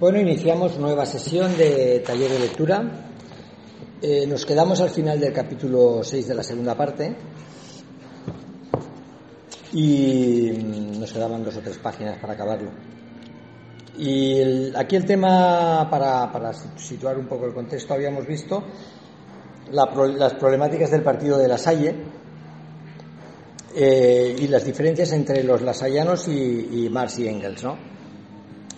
Bueno, 0.00 0.20
iniciamos 0.20 0.78
nueva 0.78 1.04
sesión 1.04 1.56
de 1.56 1.98
taller 2.06 2.30
de 2.30 2.38
lectura. 2.38 2.84
Eh, 4.00 4.28
nos 4.28 4.46
quedamos 4.46 4.80
al 4.80 4.90
final 4.90 5.18
del 5.18 5.32
capítulo 5.32 6.04
6 6.04 6.28
de 6.28 6.34
la 6.36 6.44
segunda 6.44 6.76
parte 6.76 7.16
y 9.72 10.52
nos 11.00 11.12
quedaban 11.12 11.42
dos 11.42 11.56
o 11.56 11.60
tres 11.62 11.78
páginas 11.78 12.16
para 12.20 12.34
acabarlo. 12.34 12.70
Y 13.98 14.70
aquí 14.76 14.94
el 14.94 15.04
tema, 15.04 15.90
para, 15.90 16.52
situar 16.76 17.18
un 17.18 17.26
poco 17.26 17.46
el 17.46 17.52
contexto, 17.52 17.92
habíamos 17.92 18.24
visto 18.24 18.62
las 19.72 20.34
problemáticas 20.34 20.92
del 20.92 21.02
partido 21.02 21.38
de 21.38 21.48
la 21.48 21.58
Salle 21.58 21.96
eh, 23.74 24.36
y 24.38 24.46
las 24.46 24.64
diferencias 24.64 25.10
entre 25.10 25.42
los 25.42 25.60
lasallanos 25.60 26.28
y, 26.28 26.84
y 26.84 26.88
Marx 26.88 27.18
y 27.18 27.26
Engels, 27.26 27.64
¿no? 27.64 27.97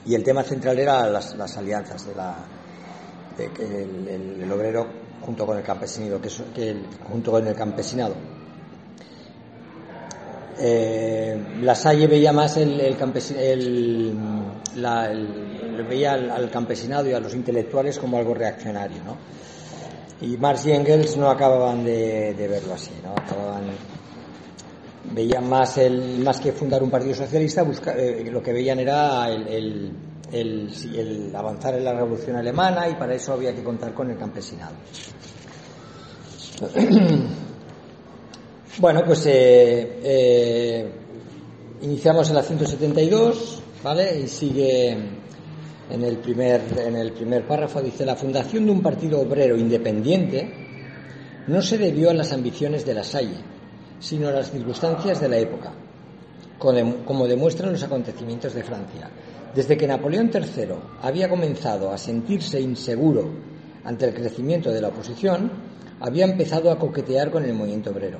Y 0.06 0.14
el 0.14 0.22
tema 0.22 0.42
central 0.42 0.78
era 0.78 1.08
las, 1.08 1.56
alianzas 1.56 2.06
de 2.06 2.14
la 2.14 2.36
el, 3.38 4.50
obrero 4.52 4.86
junto 5.22 5.46
con 5.46 5.58
el 5.58 5.62
campesinado 5.62 6.20
que, 6.20 6.76
junto 7.08 7.30
con 7.30 7.46
el 7.46 7.54
campesinado 7.54 8.14
eh, 10.58 11.42
la 11.62 11.74
Salle 11.74 12.06
veía 12.06 12.32
más 12.32 12.56
el, 12.58 12.80
el, 12.80 12.96
veía 15.88 16.12
al, 16.12 16.50
campesinado 16.50 17.08
y 17.08 17.12
a 17.12 17.20
los 17.20 17.34
intelectuales 17.34 17.98
como 17.98 18.18
algo 18.18 18.34
reaccionario 18.34 19.02
¿no? 19.04 19.16
y 20.20 20.36
Marx 20.36 20.66
y 20.66 20.72
Engels 20.72 21.16
no 21.16 21.30
acababan 21.30 21.84
de, 21.84 22.34
verlo 22.48 22.74
así 22.74 22.90
¿no? 23.02 23.14
Veían 25.04 25.48
más 25.48 25.78
el 25.78 26.18
más 26.20 26.40
que 26.40 26.52
fundar 26.52 26.82
un 26.82 26.90
partido 26.90 27.14
socialista 27.14 27.64
eh, 27.96 28.28
lo 28.30 28.42
que 28.42 28.52
veían 28.52 28.80
era 28.80 29.28
el, 29.30 29.92
avanzar 31.34 31.74
en 31.74 31.84
la 31.84 31.92
revolución 31.94 32.36
alemana 32.36 32.88
y 32.88 32.94
para 32.94 33.14
eso 33.14 33.32
había 33.32 33.54
que 33.54 33.64
contar 33.64 33.92
con 33.94 34.10
el 34.10 34.16
campesinado. 34.16 34.74
Bueno 38.78 39.02
pues 39.04 39.26
eh, 39.26 40.00
eh, 40.02 40.90
iniciamos 41.82 42.28
en 42.30 42.36
la 42.36 42.42
172 42.42 43.62
vale 43.82 44.20
y 44.20 44.28
sigue 44.28 44.90
en 45.90 46.04
el 46.04 46.18
primer 46.18 46.62
en 46.78 46.94
el 46.96 47.12
primer 47.12 47.46
párrafo. 47.46 47.82
Dice 47.82 48.06
la 48.06 48.14
fundación 48.14 48.66
de 48.66 48.70
un 48.70 48.80
partido 48.80 49.20
obrero 49.20 49.56
independiente 49.56 50.50
no 51.48 51.60
se 51.60 51.78
debió 51.78 52.10
a 52.10 52.14
las 52.14 52.32
ambiciones 52.32 52.86
de 52.86 52.94
la 52.94 53.02
Salle 53.02 53.38
sino 54.00 54.28
a 54.28 54.32
las 54.32 54.50
circunstancias 54.50 55.20
de 55.20 55.28
la 55.28 55.38
época, 55.38 55.72
como 56.58 57.28
demuestran 57.28 57.72
los 57.72 57.82
acontecimientos 57.82 58.54
de 58.54 58.64
Francia. 58.64 59.10
Desde 59.54 59.76
que 59.76 59.86
Napoleón 59.86 60.30
III 60.32 60.74
había 61.02 61.28
comenzado 61.28 61.92
a 61.92 61.98
sentirse 61.98 62.60
inseguro 62.60 63.30
ante 63.84 64.06
el 64.06 64.14
crecimiento 64.14 64.70
de 64.70 64.80
la 64.80 64.88
oposición, 64.88 65.50
había 66.00 66.24
empezado 66.24 66.70
a 66.70 66.78
coquetear 66.78 67.30
con 67.30 67.44
el 67.44 67.54
movimiento 67.54 67.90
obrero. 67.90 68.18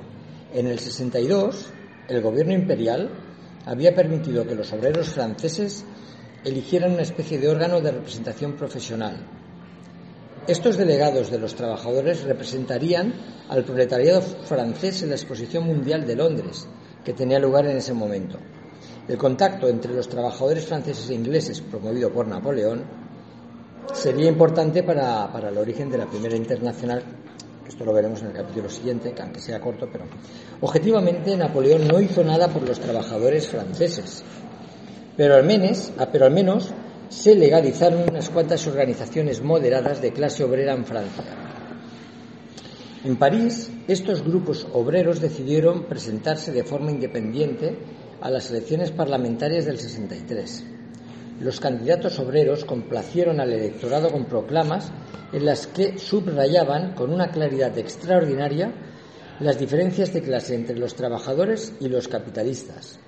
En 0.53 0.67
el 0.67 0.79
62, 0.79 1.73
el 2.09 2.21
gobierno 2.21 2.53
imperial 2.53 3.11
había 3.67 3.95
permitido 3.95 4.47
que 4.47 4.55
los 4.55 4.73
obreros 4.73 5.11
franceses 5.11 5.85
eligieran 6.45 6.93
una 6.93 7.03
especie 7.03 7.39
de 7.39 7.49
órgano 7.49 7.81
de 7.81 7.93
representación 7.93 8.55
profesional, 8.55 9.17
estos 10.47 10.77
delegados 10.77 11.31
de 11.31 11.39
los 11.39 11.55
trabajadores 11.55 12.23
representarían 12.23 13.13
al 13.49 13.65
proletariado 13.65 14.23
francés 14.23 15.03
en 15.03 15.11
la 15.11 15.17
Exposición 15.17 15.65
Mundial 15.65 16.07
de 16.07 16.17
Londres, 16.17 16.67
que 17.05 17.13
tenía 17.13 17.39
lugar 17.39 17.67
en 17.67 17.77
ese 17.77 17.93
momento. 17.93 18.39
El 19.07 19.19
contacto 19.19 19.69
entre 19.69 19.93
los 19.93 20.09
trabajadores 20.09 20.67
franceses 20.67 21.11
e 21.11 21.15
ingleses, 21.15 21.61
promovido 21.61 22.11
por 22.11 22.27
Napoleón, 22.27 22.85
sería 23.93 24.29
importante 24.29 24.83
para, 24.83 25.31
el 25.49 25.59
origen 25.59 25.91
de 25.91 25.99
la 25.99 26.07
primera 26.07 26.37
internacional. 26.37 27.03
Esto 27.67 27.85
lo 27.85 27.93
veremos 27.93 28.21
en 28.23 28.29
el 28.29 28.33
capítulo 28.33 28.69
siguiente, 28.69 29.13
que 29.13 29.23
aunque 29.23 29.41
sea 29.41 29.61
corto, 29.61 29.89
pero 29.91 30.05
objetivamente 30.61 31.37
Napoleón 31.37 31.87
no 31.87 32.01
hizo 32.01 32.25
nada 32.25 32.49
por 32.49 32.63
los 32.63 32.81
trabajadores 32.81 33.49
franceses. 33.49 34.25
Pero 35.17 35.35
al 35.35 35.45
menos, 35.45 35.93
pero 36.13 36.27
al 36.27 36.33
menos 36.33 36.73
se 37.11 37.35
legalizaron 37.35 38.09
unas 38.09 38.31
cuantas 38.31 38.67
organizaciones 38.69 39.43
moderadas 39.43 40.01
de 40.01 40.13
clase 40.13 40.45
obrera 40.45 40.73
en 40.75 40.85
Francia. 40.85 41.25
En 43.05 43.17
París, 43.17 43.69
estos 43.89 44.23
grupos 44.23 44.67
obreros 44.73 45.21
decidieron 45.21 45.87
presentarse 45.87 46.53
de 46.53 46.63
forma 46.63 46.93
independiente 46.93 47.77
a 48.21 48.31
las 48.31 48.51
elecciones 48.51 48.93
parlamentarias 48.93 49.67
del 49.67 49.81
63. 49.81 50.65
Los 51.41 51.59
candidatos 51.59 52.19
obreros 52.21 52.65
complacieron 52.65 53.41
al 53.41 53.53
electorado 53.53 54.11
con 54.13 54.27
proclamas 54.27 54.93
en 55.33 55.47
las 55.47 55.67
que 55.67 55.99
subrayaban 55.99 56.95
con 56.95 57.13
una 57.13 57.33
claridad 57.33 57.77
extraordinaria 57.77 58.73
las 59.41 59.59
diferencias 59.59 60.13
de 60.13 60.23
clase 60.23 60.55
entre 60.55 60.79
los 60.79 60.95
trabajadores 60.95 61.73
y 61.81 61.89
los 61.89 62.07
capitalistas 62.07 63.01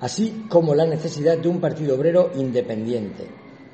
así 0.00 0.46
como 0.48 0.74
la 0.74 0.86
necesidad 0.86 1.38
de 1.38 1.48
un 1.48 1.60
partido 1.60 1.94
obrero 1.94 2.30
independiente. 2.34 3.26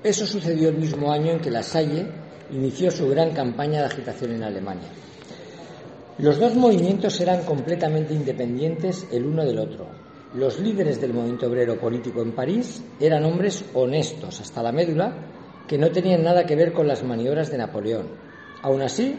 Eso 0.03 0.27
sucedió 0.27 0.69
el 0.69 0.77
mismo 0.77 1.11
año 1.13 1.33
en 1.33 1.41
que 1.41 1.51
La 1.51 1.63
Salle 1.63 2.07
inició 2.51 2.91
su 2.91 3.09
gran 3.09 3.33
campaña 3.33 3.81
de 3.81 3.87
agitación 3.87 4.33
en 4.33 4.45
Alemania. 4.45 4.89
Los 6.19 6.39
dos 6.39 6.55
movimientos 6.55 7.21
eran 7.21 7.43
completamente 7.45 8.15
independientes 8.15 9.07
el 9.13 9.27
uno 9.27 9.45
del 9.45 9.59
otro. 9.59 9.87
Los 10.35 10.59
líderes 10.61 11.01
del 11.01 11.13
movimiento 11.13 11.47
obrero 11.47 11.79
político 11.79 12.23
en 12.23 12.33
París 12.33 12.83
eran 13.01 13.25
hombres 13.25 13.65
honestos 13.75 14.41
hasta 14.41 14.63
la 14.63 14.73
médula 14.73 15.15
que 15.67 15.79
no 15.79 15.91
tenían 15.91 16.23
nada 16.23 16.45
que 16.45 16.57
ver 16.57 16.73
con 16.73 16.87
las 16.87 17.03
maniobras 17.03 17.51
de 17.51 17.59
Napoleón. 17.59 18.07
Aún 18.63 18.83
así, 18.83 19.15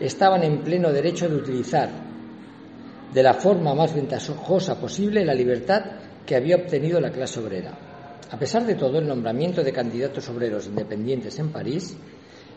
estaban 0.00 0.42
en 0.42 0.62
pleno 0.62 0.92
derecho 0.92 1.28
de 1.28 1.36
utilizar 1.36 1.90
de 3.12 3.22
la 3.22 3.34
forma 3.34 3.74
más 3.74 3.94
ventajosa 3.94 4.78
posible 4.78 5.24
la 5.24 5.34
libertad 5.34 5.82
que 6.26 6.36
había 6.36 6.56
obtenido 6.56 7.00
la 7.00 7.12
clase 7.12 7.40
obrera. 7.40 7.72
A 8.30 8.38
pesar 8.38 8.66
de 8.66 8.74
todo, 8.74 8.98
el 8.98 9.06
nombramiento 9.06 9.62
de 9.62 9.72
candidatos 9.72 10.28
obreros 10.28 10.66
independientes 10.66 11.38
en 11.38 11.52
París, 11.52 11.96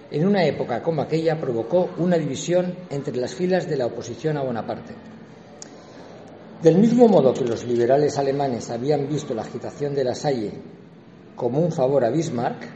en 0.09 0.25
una 0.25 0.44
época 0.44 0.81
como 0.81 1.03
aquella, 1.03 1.40
provocó 1.40 1.91
una 2.00 2.18
división 2.18 2.75
entre 2.90 3.16
las 3.16 3.35
filas 3.35 3.69
de 3.69 3.78
la 3.78 3.85
oposición 3.85 4.38
a 4.38 4.41
Bonaparte. 4.41 4.96
Del 6.63 6.80
mismo 6.80 7.07
modo 7.07 7.34
que 7.34 7.46
los 7.46 7.63
liberales 7.63 8.18
alemanes 8.18 8.69
habían 8.72 9.07
visto 9.07 9.35
la 9.35 9.44
agitación 9.44 9.94
de 9.94 10.03
la 10.03 10.16
Salle 10.16 10.51
como 11.36 11.59
un 11.59 11.72
favor 11.72 12.03
a 12.03 12.09
Bismarck, 12.09 12.68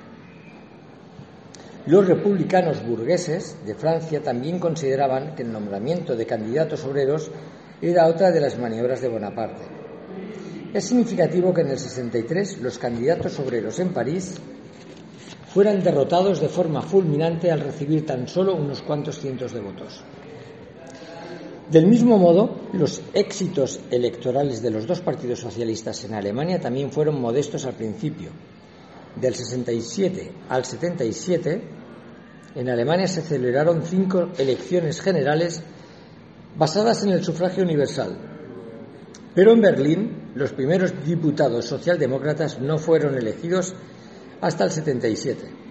los 1.87 2.07
republicanos 2.07 2.85
burgueses 2.85 3.57
de 3.65 3.75
Francia 3.75 4.21
también 4.23 4.59
consideraban 4.59 5.35
que 5.35 5.41
el 5.41 5.51
nombramiento 5.51 6.15
de 6.15 6.25
candidatos 6.25 6.85
obreros 6.85 7.29
era 7.81 8.07
otra 8.07 8.31
de 8.31 8.39
las 8.39 8.57
maniobras 8.57 9.01
de 9.01 9.09
Bonaparte. 9.09 9.72
Es 10.73 10.85
significativo 10.85 11.53
que 11.53 11.61
en 11.61 11.69
el 11.69 11.77
63 11.77 12.59
los 12.59 12.79
candidatos 12.79 13.39
obreros 13.39 13.77
en 13.77 13.93
París 13.93 14.33
fueran 15.53 15.83
derrotados 15.83 16.41
de 16.41 16.49
forma 16.49 16.81
fulminante 16.81 17.51
al 17.51 17.59
recibir 17.59 18.07
tan 18.07 18.27
solo 18.27 18.55
unos 18.55 18.81
cuantos 18.81 19.19
cientos 19.19 19.53
de 19.53 19.59
votos. 19.59 20.03
Del 21.69 21.85
mismo 21.85 22.17
modo, 22.17 22.69
los 22.73 23.03
éxitos 23.13 23.81
electorales 23.91 24.63
de 24.63 24.71
los 24.71 24.87
dos 24.87 25.01
partidos 25.01 25.39
socialistas 25.39 26.03
en 26.05 26.15
Alemania 26.15 26.59
también 26.59 26.91
fueron 26.91 27.21
modestos 27.21 27.65
al 27.65 27.73
principio. 27.73 28.31
Del 29.15 29.35
67 29.35 30.31
al 30.49 30.65
77, 30.65 31.61
en 32.55 32.69
Alemania 32.69 33.07
se 33.07 33.21
celebraron 33.21 33.83
cinco 33.83 34.29
elecciones 34.39 35.01
generales 35.01 35.61
basadas 36.57 37.03
en 37.03 37.11
el 37.11 37.23
sufragio 37.23 37.63
universal, 37.63 38.17
pero 39.35 39.51
en 39.51 39.61
Berlín 39.61 40.22
los 40.35 40.51
primeros 40.53 40.93
diputados 41.05 41.65
socialdemócratas 41.65 42.59
no 42.59 42.77
fueron 42.77 43.15
elegidos 43.15 43.75
hasta 44.41 44.65
el 44.65 44.71
77. 44.71 45.63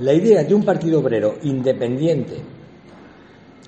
La 0.00 0.12
idea 0.14 0.42
de 0.42 0.54
un 0.54 0.64
partido 0.64 1.00
obrero 1.00 1.36
independiente 1.42 2.42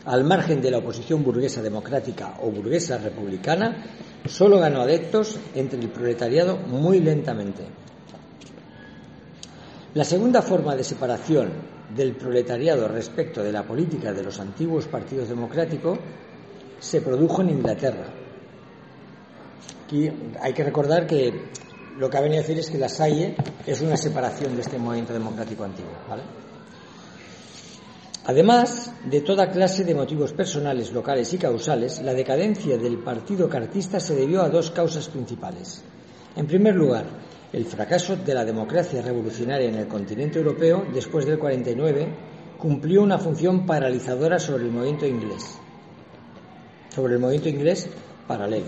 al 0.07 0.25
margen 0.25 0.61
de 0.61 0.71
la 0.71 0.79
oposición 0.79 1.23
burguesa 1.23 1.63
democrática 1.63 2.35
o 2.43 2.51
burguesa 2.51 2.99
republicana 2.99 3.85
solo 4.27 4.59
ganó 4.59 4.83
adeptos 4.83 5.39
entre 5.55 5.81
el 5.81 5.89
proletariado 5.89 6.57
muy 6.57 7.01
lentamente. 7.01 7.65
La 9.95 10.05
segunda 10.05 10.43
forma 10.43 10.75
de 10.75 10.83
separación 10.83 11.53
del 11.95 12.17
proletariado 12.17 12.89
respecto 12.89 13.43
de 13.43 13.53
la 13.53 13.63
política 13.63 14.13
de 14.13 14.25
los 14.25 14.41
antiguos 14.41 14.87
partidos 14.87 15.29
democráticos 15.29 15.99
se 16.81 17.01
produjo 17.01 17.43
en 17.43 17.51
Inglaterra. 17.51 18.24
Aquí 19.95 20.11
hay 20.41 20.53
que 20.53 20.65
recordar 20.65 21.07
que 21.07 21.33
lo 21.99 22.11
que 22.11 22.17
ha 22.17 22.21
venido 22.21 22.41
a 22.41 22.43
decir 22.43 22.59
es 22.59 22.69
que 22.69 22.79
la 22.79 22.89
Salle 22.89 23.37
es 23.65 23.81
una 23.81 23.97
separación 23.97 24.57
de 24.57 24.63
este 24.63 24.77
movimiento 24.77 25.13
democrático 25.13 25.63
antiguo. 25.63 25.93
Además 28.25 28.93
de 29.05 29.21
toda 29.21 29.53
clase 29.53 29.85
de 29.85 29.95
motivos 29.95 30.33
personales, 30.33 30.93
locales 30.93 31.33
y 31.33 31.39
causales, 31.39 32.03
la 32.03 32.13
decadencia 32.13 32.77
del 32.77 32.99
partido 33.05 33.49
cartista 33.49 34.01
se 34.01 34.17
debió 34.17 34.43
a 34.43 34.49
dos 34.49 34.73
causas 34.73 35.09
principales. 35.09 35.85
En 36.35 36.49
primer 36.49 36.75
lugar, 36.75 37.05
el 37.53 37.65
fracaso 37.65 38.17
de 38.17 38.35
la 38.35 38.45
democracia 38.45 39.01
revolucionaria 39.01 39.69
en 39.69 39.77
el 39.77 39.87
continente 39.87 40.41
europeo 40.41 40.89
después 40.93 41.25
del 41.25 41.39
49 41.39 42.09
cumplió 42.59 43.01
una 43.01 43.19
función 43.19 43.65
paralizadora 43.65 44.41
sobre 44.41 44.65
el 44.65 44.73
movimiento 44.73 45.07
inglés, 45.07 45.57
sobre 46.93 47.15
el 47.15 47.21
movimiento 47.21 47.49
inglés 47.49 47.89
paralelo. 48.27 48.67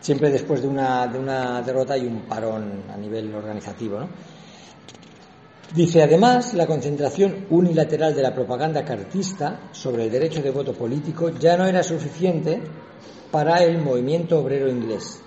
Siempre 0.00 0.30
después 0.30 0.62
de 0.62 0.68
una, 0.68 1.06
de 1.06 1.18
una 1.18 1.62
derrota 1.62 1.94
hay 1.94 2.06
un 2.06 2.22
parón 2.22 2.84
a 2.92 2.96
nivel 2.96 3.34
organizativo. 3.34 4.00
¿no? 4.00 4.08
Dice, 5.74 6.02
además, 6.02 6.54
la 6.54 6.66
concentración 6.66 7.46
unilateral 7.50 8.14
de 8.14 8.22
la 8.22 8.34
propaganda 8.34 8.86
cartista 8.86 9.68
sobre 9.72 10.04
el 10.04 10.10
derecho 10.10 10.40
de 10.40 10.50
voto 10.50 10.72
político 10.72 11.28
ya 11.28 11.58
no 11.58 11.66
era 11.66 11.82
suficiente 11.82 12.62
para 13.30 13.62
el 13.62 13.78
movimiento 13.78 14.38
obrero 14.38 14.70
inglés. 14.70 15.20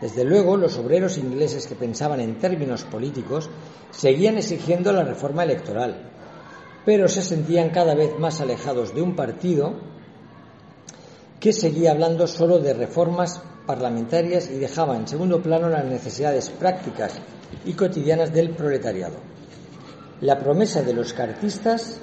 Desde 0.00 0.22
luego, 0.22 0.56
los 0.56 0.78
obreros 0.78 1.18
ingleses 1.18 1.66
que 1.66 1.74
pensaban 1.74 2.20
en 2.20 2.38
términos 2.38 2.84
políticos 2.84 3.50
seguían 3.90 4.38
exigiendo 4.38 4.92
la 4.92 5.02
reforma 5.02 5.42
electoral, 5.42 6.08
pero 6.84 7.08
se 7.08 7.22
sentían 7.22 7.70
cada 7.70 7.96
vez 7.96 8.16
más 8.16 8.40
alejados 8.40 8.94
de 8.94 9.02
un 9.02 9.16
partido 9.16 9.74
que 11.40 11.52
seguía 11.52 11.90
hablando 11.90 12.28
solo 12.28 12.60
de 12.60 12.74
reformas 12.74 13.42
parlamentarias 13.68 14.50
y 14.50 14.58
dejaba 14.58 14.96
en 14.96 15.06
segundo 15.06 15.40
plano 15.40 15.68
las 15.68 15.84
necesidades 15.84 16.50
prácticas 16.50 17.20
y 17.64 17.74
cotidianas 17.74 18.32
del 18.32 18.50
proletariado 18.50 19.28
la 20.20 20.38
promesa 20.38 20.82
de 20.82 20.92
los 20.92 21.12
cartistas 21.12 22.00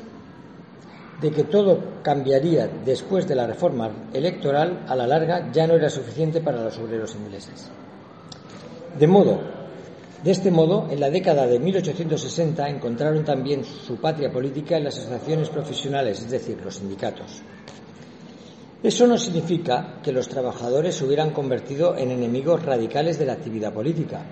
de 1.22 1.32
que 1.32 1.44
todo 1.44 2.02
cambiaría 2.02 2.68
después 2.68 3.28
de 3.28 3.36
la 3.36 3.48
reforma 3.48 4.10
electoral 4.14 4.86
a 4.88 4.96
la 4.96 5.08
larga 5.08 5.52
ya 5.52 5.68
no 5.68 5.76
era 5.76 5.90
suficiente 5.90 6.42
para 6.42 6.62
los 6.62 6.78
obreros 6.78 7.16
ingleses. 7.16 7.70
De 8.98 9.08
modo, 9.08 9.40
de 10.24 10.32
este 10.32 10.52
modo, 10.52 10.88
en 10.90 11.00
la 11.00 11.10
década 11.10 11.46
de 11.46 11.60
1860 11.60 12.68
encontraron 12.70 13.24
también 13.24 13.64
su 13.64 13.98
patria 13.98 14.32
política 14.32 14.78
en 14.78 14.86
las 14.86 14.98
asociaciones 14.98 15.50
profesionales, 15.50 16.20
es 16.20 16.32
decir, 16.32 16.58
los 16.64 16.76
sindicatos. 16.76 17.42
Eso 18.86 19.08
no 19.08 19.18
significa 19.18 20.00
que 20.04 20.12
los 20.12 20.28
trabajadores 20.28 20.94
se 20.94 21.06
hubieran 21.06 21.32
convertido 21.32 21.98
en 21.98 22.12
enemigos 22.12 22.64
radicales 22.64 23.18
de 23.18 23.26
la 23.26 23.34
actividad 23.34 23.74
política, 23.74 24.24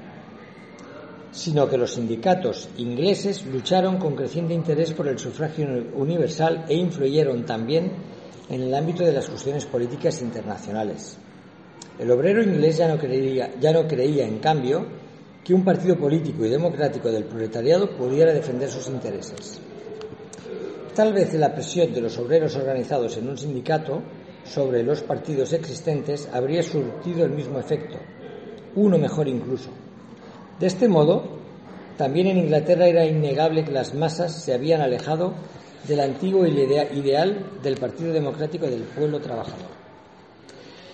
sino 1.32 1.68
que 1.68 1.76
los 1.76 1.96
sindicatos 1.96 2.70
ingleses 2.78 3.44
lucharon 3.48 3.98
con 3.98 4.16
creciente 4.16 4.54
interés 4.54 4.94
por 4.94 5.08
el 5.08 5.18
sufragio 5.18 5.66
universal 5.96 6.66
e 6.70 6.76
influyeron 6.76 7.48
también 7.48 7.94
en 8.48 8.62
el 8.62 8.76
ámbito 8.76 9.04
de 9.04 9.14
las 9.14 9.28
cuestiones 9.28 9.66
políticas 9.66 10.22
internacionales. 10.22 11.18
El 11.98 12.12
obrero 12.12 12.44
inglés 12.44 12.78
ya 12.78 12.88
no 12.88 13.00
creía, 13.00 13.56
ya 13.60 13.74
no 13.74 13.88
creía 13.88 14.28
en 14.28 14.38
cambio, 14.38 14.86
que 15.44 15.56
un 15.56 15.66
partido 15.66 15.98
político 15.98 16.46
y 16.46 16.50
democrático 16.50 17.12
del 17.12 17.24
proletariado 17.24 17.98
pudiera 17.98 18.32
defender 18.32 18.70
sus 18.70 18.88
intereses. 18.88 19.60
Tal 20.94 21.12
vez 21.12 21.34
la 21.34 21.52
presión 21.52 21.92
de 21.92 22.02
los 22.02 22.16
obreros 22.20 22.56
organizados 22.56 23.18
en 23.18 23.30
un 23.30 23.38
sindicato 23.40 24.04
sobre 24.46 24.84
los 24.84 25.02
partidos 25.02 25.54
existentes 25.54 26.30
habría 26.32 26.64
surtido 26.64 27.26
el 27.26 27.32
mismo 27.32 27.60
efecto, 27.60 27.98
uno 28.76 28.98
mejor 28.98 29.28
incluso. 29.28 29.70
De 30.60 30.68
este 30.68 30.88
modo, 30.88 31.24
también 31.98 32.28
en 32.28 32.38
Inglaterra 32.38 32.88
era 32.88 33.06
innegable 33.06 33.64
que 33.64 33.72
las 33.72 33.94
masas 33.94 34.44
se 34.44 34.54
habían 34.54 34.82
alejado 34.82 35.34
del 35.88 36.00
antiguo 36.00 36.46
ideal 36.46 37.60
del 37.62 37.78
Partido 37.78 38.14
Democrático 38.14 38.66
del 38.66 38.84
Pueblo 38.84 39.20
Trabajador. 39.20 39.84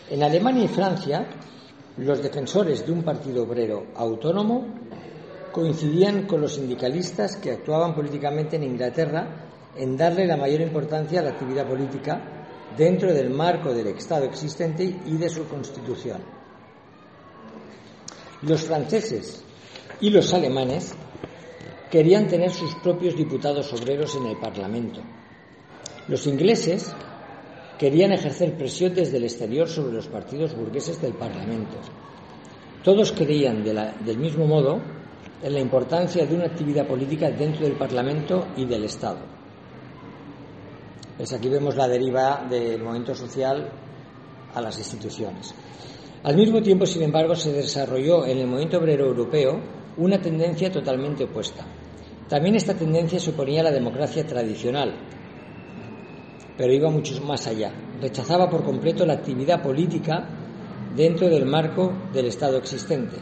En 0.10 0.24
Alemania 0.24 0.64
y 0.64 0.68
Francia, 0.68 1.28
los 1.98 2.22
defensores 2.22 2.86
de 2.86 2.92
un 2.92 3.04
partido 3.04 3.44
obrero 3.44 3.88
autónomo 3.96 4.66
coincidían 5.52 6.26
con 6.26 6.42
los 6.42 6.56
sindicalistas 6.56 7.36
que 7.36 7.52
actuaban 7.52 7.94
políticamente 7.94 8.56
en 8.56 8.64
Inglaterra 8.64 9.28
en 9.76 9.98
darle 9.98 10.26
la 10.26 10.38
mayor 10.38 10.62
importancia 10.62 11.20
a 11.20 11.24
la 11.24 11.30
actividad 11.32 11.68
política 11.68 12.39
dentro 12.78 13.14
del 13.14 13.30
marco 13.30 13.74
del 13.74 13.88
Estado 13.88 14.26
existente 14.26 14.84
y 14.84 15.18
de 15.18 15.30
su 15.30 15.46
constitución. 15.48 16.22
Los 18.42 18.62
franceses 18.62 19.44
y 20.02 20.10
los 20.10 20.34
alemanes 20.34 20.94
querían 21.92 22.28
tener 22.28 22.52
sus 22.52 22.74
propios 22.76 23.16
diputados 23.16 23.74
obreros 23.74 24.16
en 24.16 24.28
el 24.28 24.38
Parlamento. 24.38 25.02
Los 26.08 26.26
ingleses 26.28 26.92
querían 27.78 28.12
ejercer 28.12 28.58
presión 28.58 28.94
desde 28.94 29.18
el 29.18 29.24
exterior 29.24 29.68
sobre 29.68 29.94
los 29.94 30.08
partidos 30.08 30.56
burgueses 30.56 31.02
del 31.02 31.14
Parlamento. 31.14 31.78
Todos 32.84 33.12
creían 33.12 33.64
del 33.64 34.18
mismo 34.18 34.46
modo 34.46 34.80
en 35.42 35.54
la 35.54 35.60
importancia 35.60 36.26
de 36.26 36.36
una 36.36 36.46
actividad 36.46 36.88
política 36.88 37.30
dentro 37.30 37.66
del 37.66 37.78
Parlamento 37.78 38.48
y 38.56 38.66
del 38.66 38.86
Estado. 38.86 39.39
Pues 41.20 41.34
aquí 41.34 41.50
vemos 41.50 41.76
la 41.76 41.86
deriva 41.86 42.48
del 42.50 42.82
movimiento 42.82 43.14
social 43.14 43.70
a 44.56 44.62
las 44.62 44.78
instituciones. 44.78 45.54
Al 46.24 46.38
mismo 46.38 46.62
tiempo, 46.62 46.86
sin 46.86 47.02
embargo, 47.02 47.36
se 47.36 47.52
desarrolló 47.52 48.26
en 48.26 48.38
el 48.38 48.48
movimiento 48.48 48.78
obrero 48.78 49.08
europeo 49.08 49.60
una 49.98 50.22
tendencia 50.22 50.72
totalmente 50.72 51.26
opuesta. 51.26 51.66
También 52.30 52.56
esta 52.56 52.74
tendencia 52.74 53.20
suponía 53.20 53.62
la 53.62 53.72
democracia 53.72 54.26
tradicional, 54.26 54.96
pero 56.58 56.72
iba 56.72 56.90
mucho 56.90 57.22
más 57.22 57.48
allá. 57.48 57.74
Rechazaba 58.00 58.50
por 58.50 58.64
completo 58.64 59.06
la 59.06 59.16
actividad 59.16 59.62
política 59.62 60.26
dentro 60.96 61.28
del 61.28 61.46
marco 61.46 61.92
del 62.14 62.28
Estado 62.28 62.60
existente. 62.60 63.18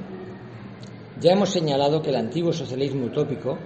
Ya 1.20 1.32
hemos 1.32 1.50
señalado 1.50 2.04
que 2.04 2.12
el 2.12 2.18
antiguo 2.18 2.54
socialismo 2.54 3.08
utópico 3.08 3.58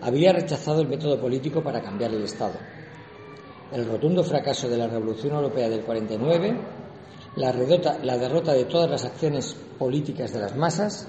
había 0.00 0.32
rechazado 0.32 0.80
el 0.80 0.88
método 0.88 1.20
político 1.20 1.62
para 1.62 1.82
cambiar 1.82 2.14
el 2.14 2.22
Estado. 2.22 2.54
El 3.72 3.86
rotundo 3.86 4.22
fracaso 4.22 4.68
de 4.68 4.76
la 4.76 4.86
Revolución 4.86 5.34
Europea 5.34 5.68
del 5.68 5.82
49, 5.82 6.60
la, 7.36 7.52
la 8.02 8.18
derrota 8.18 8.52
de 8.52 8.64
todas 8.64 8.90
las 8.90 9.04
acciones 9.04 9.56
políticas 9.78 10.32
de 10.32 10.40
las 10.40 10.56
masas 10.56 11.08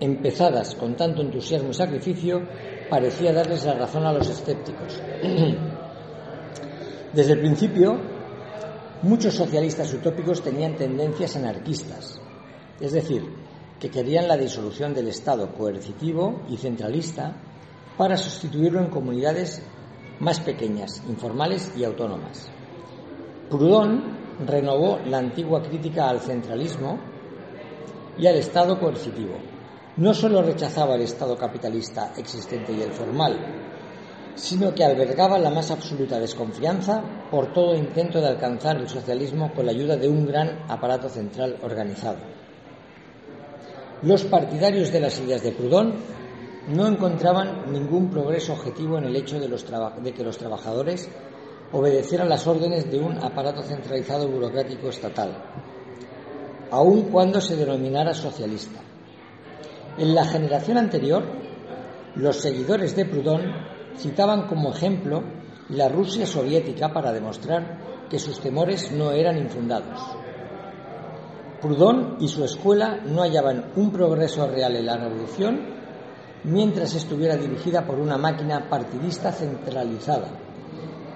empezadas 0.00 0.74
con 0.74 0.94
tanto 0.96 1.22
entusiasmo 1.22 1.70
y 1.70 1.74
sacrificio, 1.74 2.42
parecía 2.88 3.32
darles 3.32 3.64
la 3.64 3.74
razón 3.74 4.04
a 4.06 4.12
los 4.12 4.28
escépticos. 4.28 5.00
Desde 7.12 7.32
el 7.32 7.40
principio, 7.40 7.98
muchos 9.02 9.34
socialistas 9.34 9.92
utópicos 9.94 10.42
tenían 10.42 10.76
tendencias 10.76 11.34
anarquistas, 11.36 12.20
es 12.78 12.92
decir, 12.92 13.22
que 13.80 13.90
querían 13.90 14.28
la 14.28 14.36
disolución 14.36 14.92
del 14.92 15.08
Estado 15.08 15.52
coercitivo 15.54 16.42
y 16.48 16.56
centralista 16.56 17.36
para 17.96 18.16
sustituirlo 18.16 18.80
en 18.80 18.90
comunidades 18.90 19.62
más 20.20 20.40
pequeñas, 20.40 21.02
informales 21.08 21.72
y 21.76 21.84
autónomas. 21.84 22.48
Proudhon 23.48 24.18
renovó 24.46 24.98
la 25.06 25.18
antigua 25.18 25.62
crítica 25.62 26.08
al 26.08 26.20
centralismo 26.20 26.98
y 28.18 28.26
al 28.26 28.36
Estado 28.36 28.78
coercitivo, 28.78 29.36
no 29.96 30.14
solo 30.14 30.42
rechazaba 30.42 30.94
el 30.94 31.02
Estado 31.02 31.36
capitalista 31.36 32.12
existente 32.16 32.72
y 32.72 32.82
el 32.82 32.92
formal, 32.92 33.36
sino 34.34 34.72
que 34.72 34.84
albergaba 34.84 35.38
la 35.38 35.50
más 35.50 35.70
absoluta 35.70 36.20
desconfianza 36.20 37.02
por 37.30 37.52
todo 37.52 37.74
intento 37.74 38.20
de 38.20 38.28
alcanzar 38.28 38.76
el 38.76 38.88
socialismo 38.88 39.52
con 39.52 39.66
la 39.66 39.72
ayuda 39.72 39.96
de 39.96 40.08
un 40.08 40.26
gran 40.26 40.64
aparato 40.68 41.08
central 41.08 41.56
organizado. 41.62 42.18
Los 44.02 44.22
partidarios 44.24 44.92
de 44.92 45.00
las 45.00 45.18
ideas 45.18 45.42
de 45.42 45.50
Proudhon 45.50 45.94
no 46.68 46.86
encontraban 46.86 47.72
ningún 47.72 48.10
progreso 48.10 48.52
objetivo 48.52 48.98
en 48.98 49.04
el 49.04 49.16
hecho 49.16 49.38
de, 49.40 50.12
que 50.12 50.24
los 50.24 50.38
trabajadores 50.38 51.08
obedecieran 51.72 52.28
las 52.28 52.46
órdenes 52.46 52.90
de 52.90 52.98
un 52.98 53.16
aparato 53.24 53.62
centralizado 53.62 54.28
burocrático 54.28 54.88
estatal, 54.88 55.32
aun 56.70 57.02
cuando 57.04 57.40
se 57.40 57.56
denominara 57.56 58.12
socialista. 58.12 58.80
En 59.96 60.14
la 60.14 60.26
generación 60.26 60.78
anterior, 60.78 61.24
los 62.14 62.36
seguidores 62.36 62.94
de 62.94 63.06
Proudhon 63.06 63.42
citaban 63.96 64.46
como 64.46 64.70
ejemplo 64.70 65.22
la 65.70 65.88
Rusia 65.88 66.26
soviética 66.26 66.92
para 66.92 67.12
demostrar 67.12 68.06
que 68.10 68.18
sus 68.18 68.40
temores 68.40 68.92
no 68.92 69.10
eran 69.10 69.38
infundados. 69.38 70.00
Proudhon 71.60 72.16
y 72.20 72.28
su 72.28 72.44
escuela 72.44 73.00
no 73.04 73.22
hallaban 73.22 73.72
un 73.74 73.90
progreso 73.90 74.46
real 74.46 74.76
en 74.76 74.86
la 74.86 74.96
revolución 74.96 75.77
mientras 76.44 76.94
estuviera 76.94 77.36
dirigida 77.36 77.86
por 77.86 77.98
una 77.98 78.16
máquina 78.16 78.68
partidista 78.68 79.32
centralizada, 79.32 80.28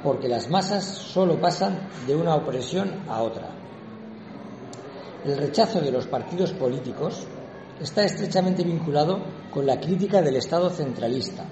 porque 0.02 0.29
las 0.29 0.50
masas 0.50 0.85
solo 0.85 1.41
pasan 1.41 1.88
de 2.07 2.17
una 2.17 2.35
opresión 2.35 3.02
a 3.09 3.23
otra. 3.23 3.50
El 5.25 5.37
rechazo 5.38 5.81
de 5.81 5.93
los 5.93 6.07
partidos 6.07 6.52
políticos 6.52 7.26
está 7.81 8.05
estrechamente 8.05 8.64
vinculado 8.64 9.21
con 9.52 9.67
la 9.67 9.79
crítica 9.79 10.21
del 10.21 10.37
Estado 10.37 10.71
centralista. 10.71 11.45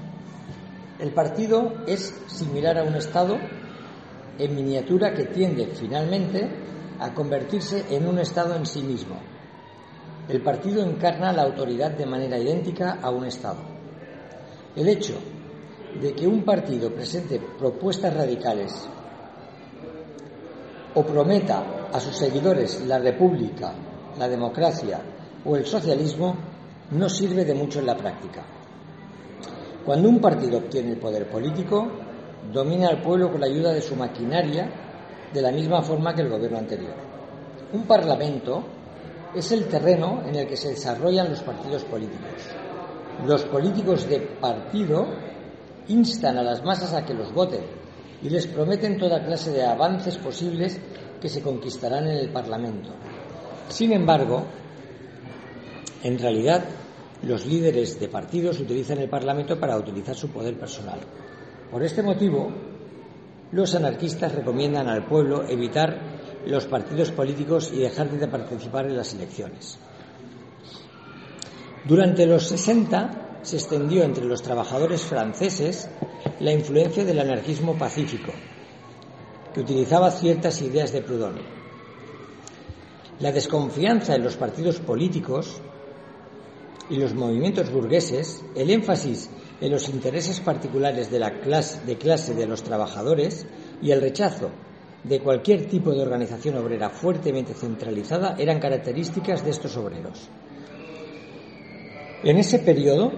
El 0.98 1.12
partido 1.12 1.84
es 1.86 2.12
similar 2.26 2.78
a 2.78 2.84
un 2.84 2.94
Estado 2.94 3.38
en 4.38 4.54
miniatura 4.54 5.14
que 5.14 5.26
tiende 5.26 5.66
finalmente 5.66 6.48
a 6.98 7.14
convertirse 7.14 7.84
en 7.90 8.06
un 8.06 8.18
Estado 8.18 8.56
en 8.56 8.66
sí 8.66 8.82
mismo. 8.82 9.16
El 10.30 10.42
partido 10.42 10.82
encarna 10.82 11.32
la 11.32 11.42
autoridad 11.42 11.90
de 11.90 12.06
manera 12.06 12.38
idéntica 12.38 12.98
a 13.02 13.10
un 13.10 13.24
Estado. 13.24 13.58
El 14.76 14.86
hecho 14.88 15.14
de 16.00 16.12
que 16.14 16.26
un 16.26 16.44
partido 16.44 16.92
presente 16.94 17.40
propuestas 17.58 18.14
radicales 18.14 18.88
o 20.94 21.02
prometa 21.02 21.88
a 21.92 21.98
sus 21.98 22.16
seguidores 22.16 22.80
la 22.86 22.98
república, 22.98 23.72
la 24.18 24.28
democracia 24.28 25.00
o 25.44 25.56
el 25.56 25.66
socialismo 25.66 26.36
no 26.92 27.08
sirve 27.08 27.44
de 27.44 27.54
mucho 27.54 27.80
en 27.80 27.86
la 27.86 27.96
práctica. 27.96 28.44
Cuando 29.84 30.08
un 30.08 30.20
partido 30.20 30.58
obtiene 30.58 30.92
el 30.92 30.98
poder 30.98 31.28
político, 31.28 31.88
domina 32.52 32.88
al 32.88 33.02
pueblo 33.02 33.30
con 33.30 33.40
la 33.40 33.46
ayuda 33.46 33.72
de 33.72 33.82
su 33.82 33.96
maquinaria 33.96 34.70
de 35.32 35.42
la 35.42 35.50
misma 35.50 35.82
forma 35.82 36.14
que 36.14 36.22
el 36.22 36.28
gobierno 36.28 36.58
anterior. 36.58 36.94
Un 37.72 37.84
parlamento 37.84 38.62
es 39.34 39.52
el 39.52 39.66
terreno 39.66 40.22
en 40.26 40.34
el 40.34 40.46
que 40.46 40.56
se 40.56 40.70
desarrollan 40.70 41.30
los 41.30 41.40
partidos 41.40 41.84
políticos. 41.84 42.48
Los 43.26 43.44
políticos 43.44 44.08
de 44.08 44.20
partido 44.20 45.06
instan 45.88 46.38
a 46.38 46.42
las 46.42 46.64
masas 46.64 46.94
a 46.94 47.04
que 47.04 47.14
los 47.14 47.32
voten 47.32 47.60
y 48.22 48.28
les 48.28 48.46
prometen 48.46 48.98
toda 48.98 49.24
clase 49.24 49.52
de 49.52 49.64
avances 49.64 50.16
posibles 50.18 50.78
que 51.20 51.28
se 51.28 51.42
conquistarán 51.42 52.06
en 52.06 52.18
el 52.18 52.30
Parlamento. 52.30 52.90
Sin 53.68 53.92
embargo, 53.92 54.44
en 56.02 56.18
realidad, 56.18 56.64
los 57.22 57.46
líderes 57.46 58.00
de 58.00 58.08
partidos 58.08 58.58
utilizan 58.60 58.98
el 58.98 59.08
Parlamento 59.08 59.58
para 59.60 59.76
utilizar 59.76 60.16
su 60.16 60.30
poder 60.30 60.58
personal. 60.58 60.98
Por 61.70 61.82
este 61.82 62.02
motivo, 62.02 62.50
los 63.52 63.74
anarquistas 63.74 64.34
recomiendan 64.34 64.88
al 64.88 65.06
pueblo 65.06 65.44
evitar 65.46 66.19
los 66.46 66.66
partidos 66.66 67.10
políticos 67.10 67.70
y 67.72 67.78
dejar 67.78 68.10
de 68.10 68.28
participar 68.28 68.86
en 68.86 68.96
las 68.96 69.12
elecciones. 69.14 69.78
Durante 71.84 72.26
los 72.26 72.46
60 72.48 73.38
se 73.42 73.56
extendió 73.56 74.02
entre 74.02 74.24
los 74.24 74.42
trabajadores 74.42 75.02
franceses 75.02 75.88
la 76.40 76.52
influencia 76.52 77.04
del 77.04 77.18
anarquismo 77.18 77.76
pacífico, 77.76 78.32
que 79.54 79.60
utilizaba 79.60 80.10
ciertas 80.10 80.60
ideas 80.62 80.92
de 80.92 81.02
Proudhon. 81.02 81.40
La 83.20 83.32
desconfianza 83.32 84.14
en 84.14 84.24
los 84.24 84.36
partidos 84.36 84.80
políticos 84.80 85.60
y 86.88 86.96
los 86.96 87.14
movimientos 87.14 87.70
burgueses, 87.70 88.42
el 88.54 88.70
énfasis 88.70 89.30
en 89.60 89.72
los 89.72 89.88
intereses 89.88 90.40
particulares 90.40 91.10
de 91.10 91.18
la 91.18 91.40
clase 91.40 91.84
de, 91.84 91.96
clase 91.96 92.34
de 92.34 92.46
los 92.46 92.62
trabajadores 92.62 93.46
y 93.82 93.90
el 93.90 94.00
rechazo 94.00 94.50
de 95.04 95.20
cualquier 95.20 95.66
tipo 95.66 95.92
de 95.92 96.02
organización 96.02 96.56
obrera 96.56 96.90
fuertemente 96.90 97.54
centralizada 97.54 98.36
eran 98.38 98.60
características 98.60 99.44
de 99.44 99.50
estos 99.50 99.76
obreros. 99.76 100.28
En 102.22 102.36
ese 102.36 102.58
periodo, 102.58 103.12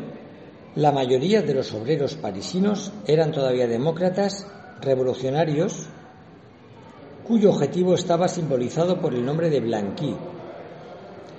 la 0.76 0.92
mayoría 0.92 1.42
de 1.42 1.54
los 1.54 1.72
obreros 1.74 2.14
parisinos 2.14 2.92
eran 3.06 3.32
todavía 3.32 3.66
demócratas, 3.66 4.46
revolucionarios, 4.80 5.88
cuyo 7.24 7.50
objetivo 7.50 7.94
estaba 7.94 8.28
simbolizado 8.28 9.00
por 9.00 9.14
el 9.14 9.24
nombre 9.24 9.50
de 9.50 9.60
Blanqui. 9.60 10.14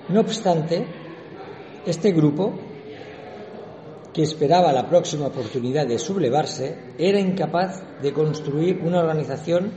No 0.08 0.20
obstante, 0.20 0.86
este 1.86 2.12
grupo, 2.12 2.52
que 4.12 4.22
esperaba 4.22 4.72
la 4.72 4.88
próxima 4.88 5.26
oportunidad 5.26 5.86
de 5.86 5.98
sublevarse, 5.98 6.76
era 6.98 7.18
incapaz 7.18 7.82
de 8.02 8.12
construir 8.12 8.80
una 8.84 9.00
organización 9.00 9.72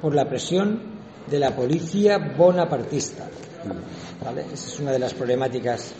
por 0.00 0.14
la 0.14 0.28
presión 0.28 0.80
de 1.26 1.38
la 1.38 1.54
policía 1.54 2.18
bonapartista. 2.18 3.28
Esa 4.52 4.66
es 4.66 4.80
una 4.80 4.92
de 4.92 4.98
las 4.98 5.14
problemáticas 5.14 5.94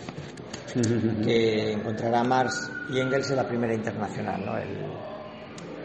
que 1.23 1.73
encontrará 1.73 2.23
Marx 2.23 2.71
y 2.89 2.99
Engels 2.99 3.29
en 3.31 3.35
la 3.35 3.47
primera 3.47 3.73
internacional, 3.73 4.45
¿no? 4.45 4.57
El 4.57 4.69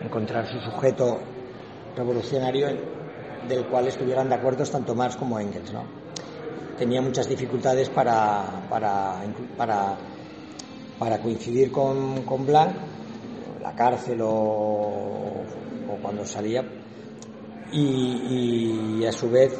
encontrar 0.03 0.47
su 0.47 0.61
sujeto 0.61 1.21
revolucionario 1.97 2.69
del 3.49 3.67
cual 3.67 3.89
estuvieran 3.89 4.29
de 4.29 4.35
acuerdo 4.35 4.65
tanto 4.65 4.95
Marx 4.95 5.17
como 5.17 5.39
Engels. 5.39 5.73
¿no? 5.73 5.85
Tenía 6.79 7.01
muchas 7.01 7.29
dificultades 7.29 7.89
para, 7.91 8.67
para, 8.69 9.23
para, 9.57 9.97
para 10.99 11.19
coincidir 11.19 11.71
con, 11.73 12.23
con 12.23 12.47
Blanc, 12.47 12.73
la 13.63 13.75
cárcel 13.75 14.21
o, 14.23 14.29
o 14.29 15.97
cuando 16.03 16.25
salía, 16.25 16.65
y, 17.73 18.99
y, 19.01 19.07
a 19.07 19.13
su 19.13 19.31
vez 19.31 19.53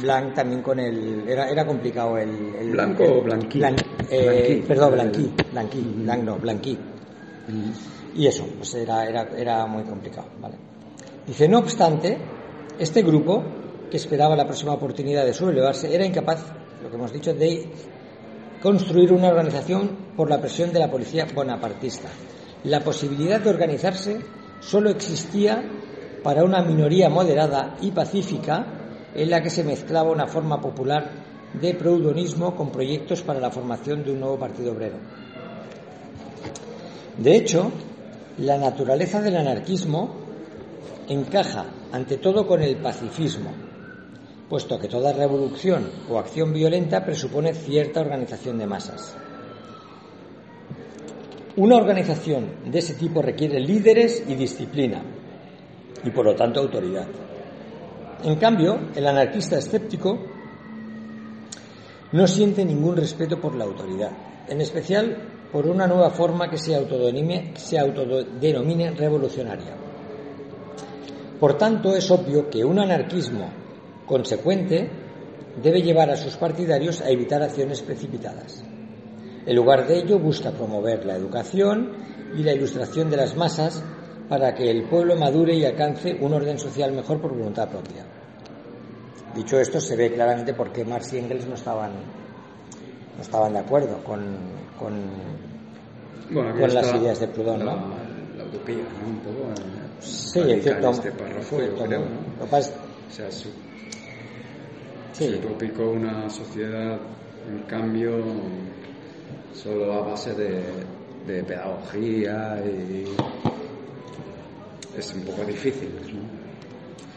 Blanc 0.00 0.34
también 0.34 0.62
con 0.62 0.80
el 0.80 1.28
era, 1.28 1.48
era 1.48 1.64
complicado 1.66 2.18
el, 2.18 2.54
el 2.58 2.70
blanco 2.70 3.04
o 3.04 3.22
blanqui, 3.22 3.62
eh, 4.10 4.64
perdón 4.66 4.92
blanqui 4.92 5.32
blanqui 5.52 5.80
blanc 5.80 6.22
no 6.24 6.36
blanqui. 6.36 6.78
Y 8.16 8.26
eso 8.26 8.46
pues 8.56 8.74
era, 8.74 9.04
era, 9.04 9.28
era 9.36 9.66
muy 9.66 9.84
complicado 9.84 10.28
¿vale? 10.40 10.56
dice 11.26 11.48
no 11.48 11.58
obstante 11.58 12.18
este 12.78 13.02
grupo 13.02 13.44
que 13.90 13.96
esperaba 13.96 14.34
la 14.34 14.44
próxima 14.46 14.72
oportunidad 14.72 15.24
de 15.24 15.32
sublevarse 15.32 15.94
era 15.94 16.04
incapaz 16.04 16.44
lo 16.82 16.90
que 16.90 16.96
hemos 16.96 17.12
dicho 17.12 17.32
de 17.32 17.70
construir 18.64 19.12
una 19.12 19.28
organización 19.28 19.90
por 20.16 20.30
la 20.30 20.40
presión 20.40 20.72
de 20.72 20.78
la 20.78 20.90
policía 20.90 21.26
bonapartista. 21.34 22.08
La 22.64 22.80
posibilidad 22.80 23.38
de 23.38 23.50
organizarse 23.50 24.20
solo 24.60 24.88
existía 24.88 25.62
para 26.24 26.42
una 26.42 26.62
minoría 26.62 27.10
moderada 27.10 27.76
y 27.82 27.90
pacífica 27.90 28.66
en 29.14 29.30
la 29.30 29.42
que 29.42 29.50
se 29.50 29.62
mezclaba 29.62 30.10
una 30.10 30.26
forma 30.26 30.60
popular 30.60 31.10
de 31.52 31.74
proudonismo 31.74 32.56
con 32.56 32.72
proyectos 32.72 33.22
para 33.22 33.38
la 33.38 33.50
formación 33.50 34.02
de 34.02 34.12
un 34.12 34.20
nuevo 34.20 34.38
partido 34.38 34.72
obrero. 34.72 34.96
De 37.18 37.36
hecho, 37.36 37.70
la 38.38 38.56
naturaleza 38.56 39.20
del 39.20 39.36
anarquismo 39.36 40.16
encaja 41.08 41.66
ante 41.92 42.16
todo 42.16 42.46
con 42.46 42.62
el 42.62 42.76
pacifismo, 42.76 43.50
puesto 44.48 44.78
que 44.78 44.88
toda 44.88 45.12
revolución 45.12 45.90
o 46.10 46.18
acción 46.18 46.54
violenta 46.54 47.04
presupone 47.04 47.52
cierta 47.52 48.00
organización 48.00 48.58
de 48.58 48.66
masas. 48.66 49.14
Una 51.56 51.76
organización 51.76 52.46
de 52.64 52.78
ese 52.78 52.94
tipo 52.94 53.22
requiere 53.22 53.60
líderes 53.60 54.24
y 54.26 54.34
disciplina, 54.34 55.02
y 56.04 56.10
por 56.10 56.26
lo 56.26 56.34
tanto 56.34 56.60
autoridad. 56.60 57.06
En 58.22 58.36
cambio, 58.36 58.78
el 58.94 59.06
anarquista 59.06 59.58
escéptico 59.58 60.18
no 62.12 62.26
siente 62.26 62.64
ningún 62.64 62.96
respeto 62.96 63.40
por 63.40 63.54
la 63.54 63.64
autoridad, 63.64 64.10
en 64.48 64.60
especial 64.60 65.16
por 65.50 65.66
una 65.66 65.86
nueva 65.86 66.10
forma 66.10 66.48
que 66.48 66.56
se 66.56 66.74
se 67.54 67.78
autodenomine 67.78 68.90
revolucionaria. 68.92 69.76
Por 71.40 71.58
tanto, 71.58 71.94
es 71.94 72.10
obvio 72.10 72.48
que 72.48 72.64
un 72.64 72.78
anarquismo 72.78 73.50
consecuente 74.06 74.88
debe 75.62 75.82
llevar 75.82 76.10
a 76.10 76.16
sus 76.16 76.36
partidarios 76.36 77.00
a 77.00 77.10
evitar 77.10 77.42
acciones 77.42 77.82
precipitadas. 77.82 78.64
En 79.46 79.56
lugar 79.56 79.86
de 79.86 79.98
ello, 79.98 80.18
busca 80.18 80.52
promover 80.52 81.04
la 81.04 81.16
educación 81.16 81.92
y 82.36 82.42
la 82.42 82.52
ilustración 82.52 83.10
de 83.10 83.16
las 83.16 83.36
masas 83.36 83.82
para 84.28 84.54
que 84.54 84.70
el 84.70 84.84
pueblo 84.84 85.16
madure 85.16 85.54
y 85.54 85.64
alcance 85.64 86.16
un 86.20 86.32
orden 86.32 86.58
social 86.58 86.92
mejor 86.92 87.20
por 87.20 87.32
voluntad 87.32 87.68
propia. 87.68 88.04
Dicho 89.34 89.58
esto, 89.58 89.80
se 89.80 89.96
ve 89.96 90.12
claramente 90.12 90.54
por 90.54 90.72
qué 90.72 90.84
Marx 90.84 91.12
y 91.12 91.18
Engels 91.18 91.46
no 91.46 91.54
estaban, 91.54 91.90
no 93.16 93.22
estaban 93.22 93.52
de 93.52 93.58
acuerdo 93.58 93.98
con, 94.04 94.20
con, 94.78 94.94
bueno, 96.30 96.58
con 96.58 96.72
las 96.74 96.94
ideas 96.94 97.20
de 97.20 97.28
Proudhon. 97.28 97.64
La, 97.66 97.74
¿no? 97.74 97.86
la 98.38 98.44
utopía, 98.44 98.76
¿no? 98.76 99.08
Un 99.08 99.18
poco. 99.18 99.60
Sí, 100.00 100.40
en 100.40 100.62
cierto, 100.62 100.90
este 100.90 101.10
párrafo, 101.12 101.56
cierto 101.56 101.76
yo 101.80 101.86
creo, 101.86 102.00
modo. 102.00 102.10
¿no? 102.10 102.16
Lo 102.38 102.44
que 102.44 102.50
pasa 102.50 102.70
es- 102.70 102.74
O 103.06 103.16
sea, 103.16 103.30
su, 103.32 103.48
sí, 105.12 105.24
es 105.26 105.34
utópico 105.44 105.90
una 105.90 106.28
sociedad, 106.30 106.98
en 107.48 107.58
cambio, 107.68 108.12
solo 109.52 109.92
a 109.94 110.00
base 110.00 110.32
de, 110.34 110.62
de 111.26 111.42
pedagogía 111.44 112.60
y. 112.64 113.04
Es 114.96 115.12
un 115.14 115.22
poco 115.22 115.44
difícil, 115.44 115.88
¿no? 116.14 116.20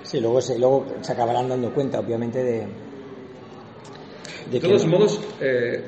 sí, 0.03 0.19
luego 0.19 0.41
se, 0.41 0.57
luego 0.57 0.87
se 1.01 1.11
acabarán 1.11 1.49
dando 1.49 1.71
cuenta, 1.73 1.99
obviamente, 1.99 2.43
de, 2.43 2.59
de 2.61 2.67
De 4.51 4.59
que 4.59 4.67
todos 4.67 4.85
modos, 4.87 5.21
eh, 5.41 5.83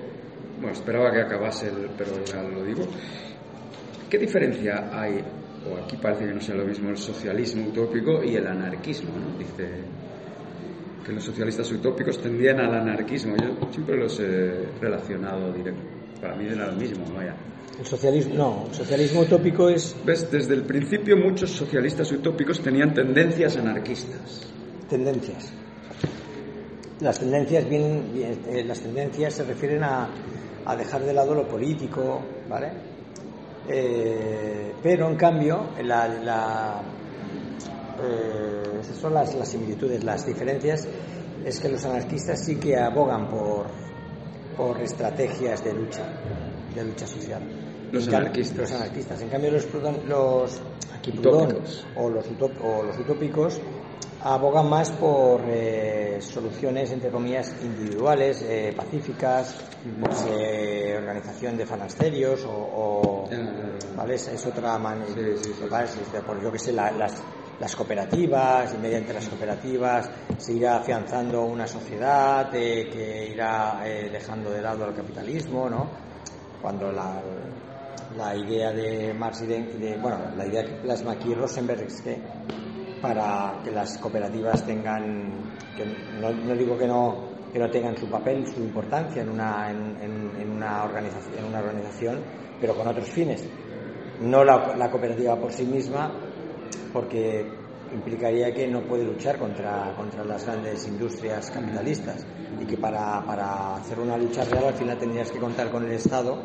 bueno, 0.60 0.74
esperaba 0.74 1.12
que 1.12 1.22
acabase, 1.22 1.68
el- 1.70 1.90
pero 1.98 2.12
ya 2.26 2.42
lo 2.44 2.64
digo. 2.64 2.84
¿Qué 4.10 4.18
diferencia 4.18 4.90
hay, 4.92 5.20
o 5.70 5.78
aquí 5.84 5.96
parece 5.98 6.26
que 6.26 6.34
no 6.34 6.42
sea 6.42 6.56
lo 6.56 6.66
mismo, 6.66 6.90
el 6.90 6.98
socialismo 6.98 7.68
utópico 7.70 8.24
y 8.24 8.36
el 8.36 8.46
anarquismo? 8.48 9.12
¿no? 9.18 9.38
Dice 9.38 9.84
que 11.06 11.12
los 11.14 11.24
socialistas 11.24 11.72
utópicos 11.72 12.20
tendían 12.22 12.60
al 12.60 12.74
anarquismo. 12.74 13.36
Yo 13.38 13.72
siempre 13.72 13.96
los 13.98 14.20
he 14.20 14.68
relacionado 14.82 15.52
directo. 15.54 15.82
Para 16.22 16.36
mí 16.36 16.46
era 16.48 16.68
lo 16.68 16.74
mismo, 16.76 17.06
vaya. 17.16 17.36
El 17.78 17.86
socialismo, 17.86 18.34
no, 18.36 18.66
el 18.70 18.76
socialismo 18.76 19.22
utópico 19.22 19.70
es 19.70 19.96
¿Ves? 20.06 20.30
Desde 20.32 20.54
el 20.54 20.64
principio 20.64 21.16
muchos 21.18 21.52
socialistas 21.52 22.12
utópicos 22.12 22.60
tenían 22.62 22.94
tendencias 22.94 23.58
anarquistas. 23.58 24.48
tendencias. 24.90 25.52
Las 27.00 27.20
tendencias, 27.20 27.68
vienen, 27.70 28.12
eh, 28.50 28.64
las 28.66 28.82
tendencias 28.82 29.34
se 29.34 29.44
refieren 29.46 29.84
a, 29.84 30.10
a, 30.66 30.76
dejar 30.76 31.04
de 31.04 31.14
lado 31.14 31.34
lo 31.34 31.48
político, 31.48 32.22
¿vale? 32.50 32.72
Eh, 33.70 34.74
pero 34.84 35.08
en 35.08 35.16
cambio, 35.16 35.70
la, 35.84 36.08
la 36.08 36.82
eh, 38.02 38.80
esas 38.82 38.98
son 38.98 39.14
las, 39.14 39.34
las 39.36 39.48
similitudes, 39.48 40.04
las 40.04 40.26
diferencias 40.26 40.88
es 41.46 41.60
que 41.60 41.70
los 41.70 41.84
anarquistas 41.86 42.44
sí 42.44 42.56
que 42.56 42.78
abogan 42.78 43.30
por, 43.30 43.68
por 44.58 44.80
estrategias 44.82 45.64
de 45.64 45.74
lucha, 45.74 46.04
de 46.76 46.84
lucha 46.84 47.08
social. 47.08 47.42
Los 47.92 48.08
anarquistas. 48.08 48.58
Los 48.58 48.72
anarquistas. 48.72 49.22
En 49.22 49.30
cambio, 49.30 49.52
los, 49.52 49.68
los 50.08 50.62
aquí 50.94 51.12
Utópicos. 51.18 51.88
o 51.96 52.10
los, 52.10 52.26
utop- 52.30 52.58
o 52.62 52.84
los 52.84 52.98
utópicos 53.00 53.60
abogan 54.22 54.70
más 54.70 54.92
por 54.92 55.42
eh, 55.48 56.18
soluciones, 56.22 56.92
entre 56.92 57.10
comillas, 57.10 57.56
individuales, 57.64 58.42
eh, 58.42 58.74
pacíficas, 58.76 59.56
eh, 60.30 60.96
organización 60.98 61.58
de 61.58 61.66
fanasterios 61.66 62.44
o... 62.46 62.52
o-. 62.52 63.30
¿vale? 63.96 64.16
Es, 64.16 64.28
es 64.28 64.46
otra 64.46 64.78
manera, 64.78 65.08
Sí, 65.14 65.22
sí, 65.44 65.54
sí. 65.54 65.66
¿vale? 65.70 65.88
Si 65.88 66.00
es 66.02 66.22
por 66.24 66.42
yo 66.44 66.52
que 66.52 66.60
sé, 66.60 66.74
la- 66.74 66.92
las, 66.92 67.14
las 67.62 67.76
cooperativas, 67.76 68.74
y 68.74 68.78
mediante 68.78 69.14
las 69.14 69.28
cooperativas 69.30 70.10
se 70.38 70.54
irá 70.54 70.78
afianzando 70.78 71.44
una 71.46 71.66
sociedad 71.68 72.54
eh, 72.54 72.90
que 72.92 73.28
irá 73.34 73.82
eh, 73.86 74.10
dejando 74.12 74.50
de 74.52 74.62
lado 74.62 74.86
el 74.86 74.96
capitalismo, 74.96 75.70
¿no? 75.70 75.88
Cuando 76.62 76.92
la, 76.92 77.22
la 78.18 78.36
idea 78.36 78.72
de 78.72 79.14
Marx 79.14 79.42
y 79.44 79.48
de, 79.48 79.98
bueno, 80.02 80.18
la 80.36 80.48
idea 80.48 80.64
que 80.66 80.74
plasma 80.82 81.14
aquí 81.14 81.34
Rosenberg 81.34 81.82
es 81.84 82.02
que 82.02 82.18
para 83.02 83.62
que 83.64 83.72
las 83.72 83.98
cooperativas 83.98 84.66
tengan, 84.66 85.54
que 85.76 85.86
no, 86.20 86.32
no 86.32 86.56
digo 86.56 86.78
que 86.78 86.88
no, 86.88 87.30
que 87.54 87.60
no 87.60 87.70
tengan 87.70 87.98
su 87.98 88.10
papel, 88.10 88.46
su 88.48 88.62
importancia 88.62 89.22
en 89.22 89.30
una, 89.30 89.72
en 89.72 90.52
una, 90.52 90.84
organización, 90.84 91.40
en 91.40 91.46
una 91.46 91.60
organización, 91.60 92.20
pero 92.60 92.76
con 92.76 92.88
otros 92.88 93.10
fines. 93.10 93.48
No 94.22 94.44
la, 94.44 94.76
la 94.76 94.92
cooperativa 94.92 95.38
por 95.38 95.52
sí 95.54 95.66
misma, 95.66 96.12
porque 96.92 97.48
implicaría 97.94 98.54
que 98.54 98.68
no 98.68 98.82
puede 98.82 99.04
luchar 99.04 99.38
contra, 99.38 99.94
contra 99.96 100.24
las 100.24 100.46
grandes 100.46 100.88
industrias 100.88 101.50
capitalistas 101.50 102.26
y 102.62 102.66
que 102.66 102.78
para, 102.78 103.24
para 103.26 103.76
hacer 103.78 104.00
una 104.00 104.18
lucha 104.18 104.44
real 104.46 104.66
al 104.66 104.74
final 104.74 104.98
tendrías 104.98 105.32
que 105.32 105.40
contar 105.40 105.72
con 105.72 105.86
el 105.86 105.92
Estado 105.94 106.42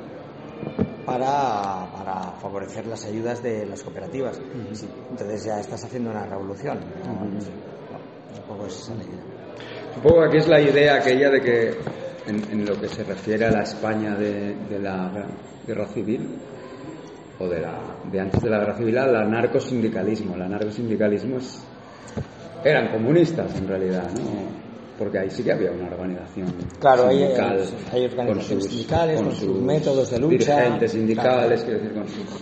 para, 1.05 1.87
para 1.93 2.33
favorecer 2.41 2.87
las 2.87 3.05
ayudas 3.05 3.43
de 3.43 3.67
las 3.67 3.83
cooperativas. 3.83 4.41
Sí, 4.73 4.89
entonces 5.11 5.45
ya 5.45 5.61
estás 5.61 5.85
haciendo 5.85 6.11
una 6.11 6.27
revolución. 6.27 6.79
¿no? 7.05 7.25
No 7.25 7.41
sé, 7.41 7.51
no, 7.51 8.41
un 8.41 8.49
poco 8.49 8.67
es 8.67 8.81
esa 8.81 8.95
la 8.95 9.05
idea. 9.05 9.23
Un 9.97 10.03
poco 10.03 10.23
aquí 10.23 10.37
es 10.39 10.49
la 10.49 10.61
idea 10.61 10.97
aquella 10.97 11.31
de 11.31 11.41
que 11.41 11.75
en, 12.27 12.51
en 12.51 12.67
lo 12.67 12.81
que 12.81 12.89
se 12.89 13.05
refiere 13.05 13.47
a 13.47 13.51
la 13.51 13.63
España 13.63 14.17
de, 14.17 14.55
de 14.69 14.79
la 14.79 15.11
guerra 15.67 15.87
civil 15.87 16.29
o 17.39 17.49
de, 17.49 17.61
la, 17.61 17.79
de 18.11 18.21
antes 18.21 18.43
de 18.43 18.51
la 18.51 18.59
guerra 18.59 18.77
civil, 18.77 18.99
al 18.99 19.17
anarcosindicalismo. 19.17 20.35
El 20.35 20.43
anarcosindicalismo 20.43 21.39
es, 21.39 21.63
eran 22.65 22.93
comunistas 22.93 23.55
en 23.57 23.69
realidad, 23.69 24.11
¿no? 24.13 24.64
Porque 24.99 25.19
ahí 25.19 25.31
sí 25.31 25.43
que 25.43 25.53
había 25.53 25.73
una 25.73 25.87
organización 25.89 26.55
Claro, 26.79 27.09
sindical 27.11 27.59
hay- 27.93 28.01
hay 28.01 28.05
organizaciones 28.07 28.65
sindicales 28.67 29.21
con 29.23 29.33
sus 29.33 29.61
métodos 29.61 30.11
de 30.11 30.19
lucha. 30.21 30.37
dirigentes 30.57 30.93
sindicales, 30.93 31.63
Claro. 31.65 31.65
quiero 31.65 31.79
decir, 31.81 31.95
con, 31.95 32.09
sus- 32.09 32.41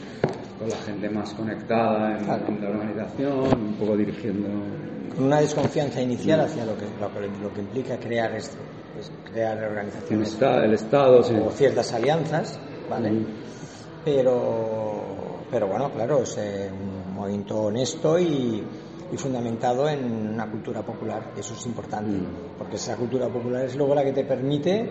con 0.59 0.69
la 0.69 0.77
gente 0.77 1.09
más 1.11 1.35
conectada 1.35 2.19
en, 2.19 2.25
Claro. 2.25 2.45
en 2.49 2.61
la 2.63 2.69
organización, 2.69 3.39
un 3.63 3.75
poco 3.75 3.97
dirigiendo 3.97 4.49
Con 5.15 5.25
una 5.25 5.41
desconfianza 5.41 6.01
inicial 6.03 6.41
hacia 6.41 6.65
lo 6.67 6.77
que, 6.77 6.85
lo 7.01 7.11
que, 7.13 7.21
lo 7.43 7.53
que 7.55 7.61
implica 7.61 7.99
crear 7.99 8.35
esto, 8.35 8.57
es 8.99 9.11
crear 9.31 9.63
organizaciones 9.65 10.29
esta- 10.33 10.65
el 10.65 10.75
Estado. 10.75 11.23
sí. 11.23 11.35
o 11.35 11.51
ciertas 11.51 11.93
alianzas, 11.93 12.59
¿vale? 12.91 13.11
Mm. 13.13 13.27
Pero, 14.05 15.03
pero 15.51 15.69
bueno, 15.69 15.91
claro, 15.93 16.23
es 16.23 16.37
eh, 16.39 16.71
un 16.73 17.15
movimiento 17.15 17.63
honesto 17.63 18.19
y, 18.19 18.63
y 19.13 19.17
fundamentado 19.19 19.89
en 19.89 20.05
una 20.35 20.51
cultura 20.51 20.83
popular, 20.83 21.33
eso 21.37 21.53
es 21.55 21.67
importante, 21.67 22.11
Mm. 22.17 22.57
porque 22.59 22.77
esa 22.77 22.97
cultura 22.97 23.29
popular 23.29 23.67
es 23.67 23.77
luego 23.77 23.95
la 23.95 24.03
que 24.03 24.13
te 24.13 24.25
permite, 24.25 24.91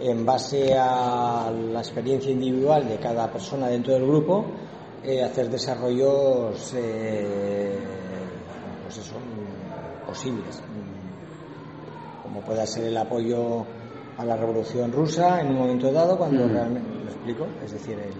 en 0.00 0.24
base 0.24 0.74
a 0.78 1.50
la 1.52 1.80
experiencia 1.80 2.30
individual 2.32 2.88
de 2.88 2.96
cada 2.96 3.30
persona 3.30 3.68
dentro 3.68 3.92
del 3.92 4.06
grupo, 4.06 4.46
eh, 5.04 5.22
hacer 5.22 5.50
desarrollos, 5.50 6.72
eh, 6.74 7.78
pues 8.84 8.96
eso, 8.98 9.14
mm, 9.16 10.06
posibles. 10.06 10.60
Mm, 10.62 11.10
Como 12.22 12.42
pueda 12.42 12.64
ser 12.66 12.84
el 12.84 12.96
apoyo 12.96 13.64
a 14.18 14.24
la 14.24 14.36
revolución 14.36 14.92
rusa 14.92 15.40
en 15.40 15.48
un 15.48 15.56
momento 15.56 15.90
dado, 15.90 16.16
cuando 16.18 16.46
Mm. 16.46 16.52
realmente, 16.52 16.88
¿lo 17.04 17.10
explico? 17.10 17.46
Es 17.64 17.72
decir, 17.72 17.98
el- 17.98 18.12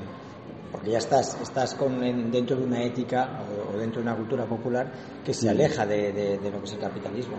porque 0.73 0.91
ya 0.91 0.99
estás, 0.99 1.39
estás 1.41 1.75
con, 1.75 2.03
en- 2.05 2.31
dentro 2.31 2.57
de 2.57 2.65
una 2.65 2.83
ética 2.85 3.41
o, 3.43 3.75
o 3.75 3.79
dentro 3.79 4.01
de 4.03 4.09
una 4.09 4.17
cultura 4.17 4.45
popular 4.45 4.91
que 5.25 5.35
se 5.35 5.47
Mm. 5.47 5.51
aleja 5.51 5.87
de, 5.87 6.13
de- 6.13 6.39
de 6.39 6.51
lo 6.51 6.59
que 6.59 6.65
es 6.67 6.73
el 6.75 6.79
capitalismo. 6.81 7.37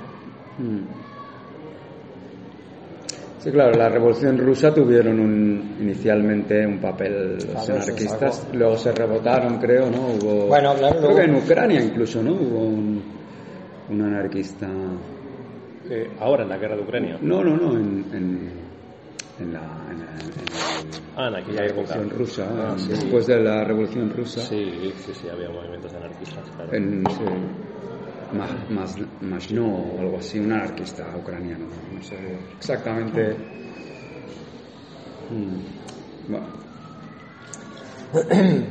Mm. 0.57 0.79
Sí, 3.39 3.49
claro, 3.49 3.71
la 3.75 3.89
revolución 3.89 4.37
rusa 4.37 4.71
tuvieron 4.71 5.19
un, 5.19 5.75
inicialmente 5.81 6.63
un 6.67 6.79
papel 6.79 7.33
los 7.37 7.45
Claro, 7.45 7.59
eso 7.61 7.73
es 7.77 7.83
anarquistas, 7.87 8.47
luego 8.53 8.77
se 8.77 8.91
rebotaron, 8.91 9.57
creo, 9.57 9.89
¿no? 9.89 10.09
Hubo, 10.09 10.47
Bueno, 10.47 10.75
claro, 10.75 10.97
creo 10.99 11.01
luego- 11.11 11.15
que 11.17 11.23
en 11.23 11.35
Ucrania 11.35 11.81
incluso, 11.83 12.21
¿no? 12.21 12.33
Hubo 12.33 12.59
un, 12.65 13.01
un 13.89 14.01
anarquista. 14.03 14.67
Eh, 15.89 16.11
ahora 16.19 16.43
en 16.43 16.49
la 16.49 16.57
guerra 16.57 16.75
de 16.75 16.81
Ucrania. 16.83 17.17
No, 17.19 17.43
no, 17.43 17.57
no, 17.57 17.75
en, 17.79 18.05
en, 18.13 18.51
en 19.41 19.53
la, 19.53 19.59
en 19.89 19.99
la- 19.99 20.05
en 20.05 20.29
el- 20.29 21.01
Ah, 21.15 21.27
en 21.27 21.35
aquella 21.35 21.61
la 21.61 21.65
época. 21.67 21.93
revolución 21.95 22.09
rusa, 22.09 22.47
Ah, 22.49 22.69
en- 22.73 22.79
sí. 22.79 22.89
después 22.89 23.27
de 23.27 23.39
la 23.41 23.63
revolución 23.63 24.09
rusa. 24.09 24.41
Sí, 24.41 24.93
sí, 25.05 25.13
sí, 25.13 25.27
había 25.29 25.49
movimientos 25.49 25.93
anarquistas, 25.93 26.49
claro. 26.55 26.73
En, 26.73 27.03
sí, 27.09 27.23
Mas- 28.33 28.95
Masno 29.21 29.67
o 29.67 29.99
algo 29.99 30.17
así, 30.17 30.39
un 30.39 30.53
anarquista 30.53 31.05
ucraniano, 31.17 31.65
no 31.93 32.01
sé 32.01 32.15
exactamente. 32.57 33.35
Mm. 35.29 36.31
Bueno, 36.31 36.45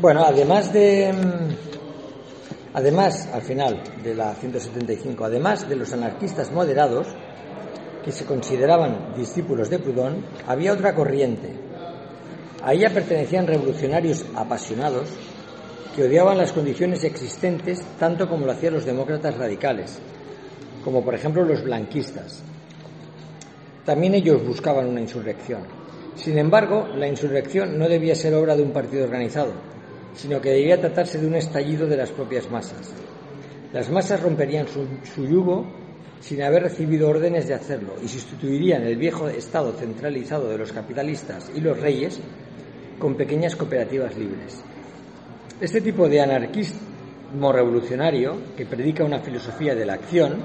Bueno, 0.00 0.22
además 0.24 0.72
de. 0.72 1.12
mm, 1.12 1.68
Además, 2.74 3.28
al 3.32 3.42
final 3.42 3.80
de 4.04 4.14
la 4.14 4.34
175, 4.34 5.24
además 5.24 5.68
de 5.68 5.74
los 5.74 5.92
anarquistas 5.94 6.52
moderados, 6.52 7.08
que 8.04 8.12
se 8.12 8.24
consideraban 8.24 9.14
discípulos 9.16 9.70
de 9.70 9.78
Proudhon, 9.78 10.24
había 10.46 10.72
otra 10.72 10.94
corriente. 10.94 11.52
A 12.62 12.72
ella 12.74 12.92
pertenecían 12.92 13.46
revolucionarios 13.46 14.24
apasionados 14.34 15.08
que 15.94 16.04
odiaban 16.04 16.38
las 16.38 16.52
condiciones 16.52 17.02
existentes 17.04 17.80
tanto 17.98 18.28
como 18.28 18.46
lo 18.46 18.52
hacían 18.52 18.74
los 18.74 18.84
demócratas 18.84 19.36
radicales, 19.36 19.98
como 20.84 21.04
por 21.04 21.14
ejemplo 21.14 21.44
los 21.44 21.62
blanquistas. 21.62 22.42
También 23.84 24.14
ellos 24.14 24.46
buscaban 24.46 24.86
una 24.86 25.00
insurrección. 25.00 25.62
Sin 26.14 26.36
embargo, 26.36 26.88
la 26.94 27.08
insurrección 27.08 27.78
no 27.78 27.88
debía 27.88 28.14
ser 28.14 28.34
obra 28.34 28.56
de 28.56 28.62
un 28.62 28.72
partido 28.72 29.04
organizado, 29.04 29.52
sino 30.14 30.40
que 30.40 30.50
debía 30.50 30.80
tratarse 30.80 31.18
de 31.18 31.26
un 31.26 31.36
estallido 31.36 31.86
de 31.86 31.96
las 31.96 32.10
propias 32.10 32.50
masas. 32.50 32.92
Las 33.72 33.88
masas 33.90 34.22
romperían 34.22 34.66
su, 34.66 34.86
su 35.14 35.26
yugo 35.26 35.66
sin 36.20 36.42
haber 36.42 36.64
recibido 36.64 37.08
órdenes 37.08 37.46
de 37.48 37.54
hacerlo 37.54 37.94
y 38.02 38.08
sustituirían 38.08 38.82
el 38.82 38.96
viejo 38.96 39.28
estado 39.28 39.72
centralizado 39.72 40.48
de 40.48 40.58
los 40.58 40.72
capitalistas 40.72 41.50
y 41.54 41.60
los 41.60 41.78
reyes 41.78 42.20
con 42.98 43.14
pequeñas 43.14 43.54
cooperativas 43.56 44.16
libres. 44.16 44.62
Este 45.60 45.80
tipo 45.80 46.08
de 46.08 46.20
anarquismo 46.20 47.52
revolucionario, 47.52 48.36
que 48.56 48.66
predica 48.66 49.04
una 49.04 49.20
filosofía 49.20 49.74
de 49.74 49.86
la 49.86 49.94
acción, 49.94 50.36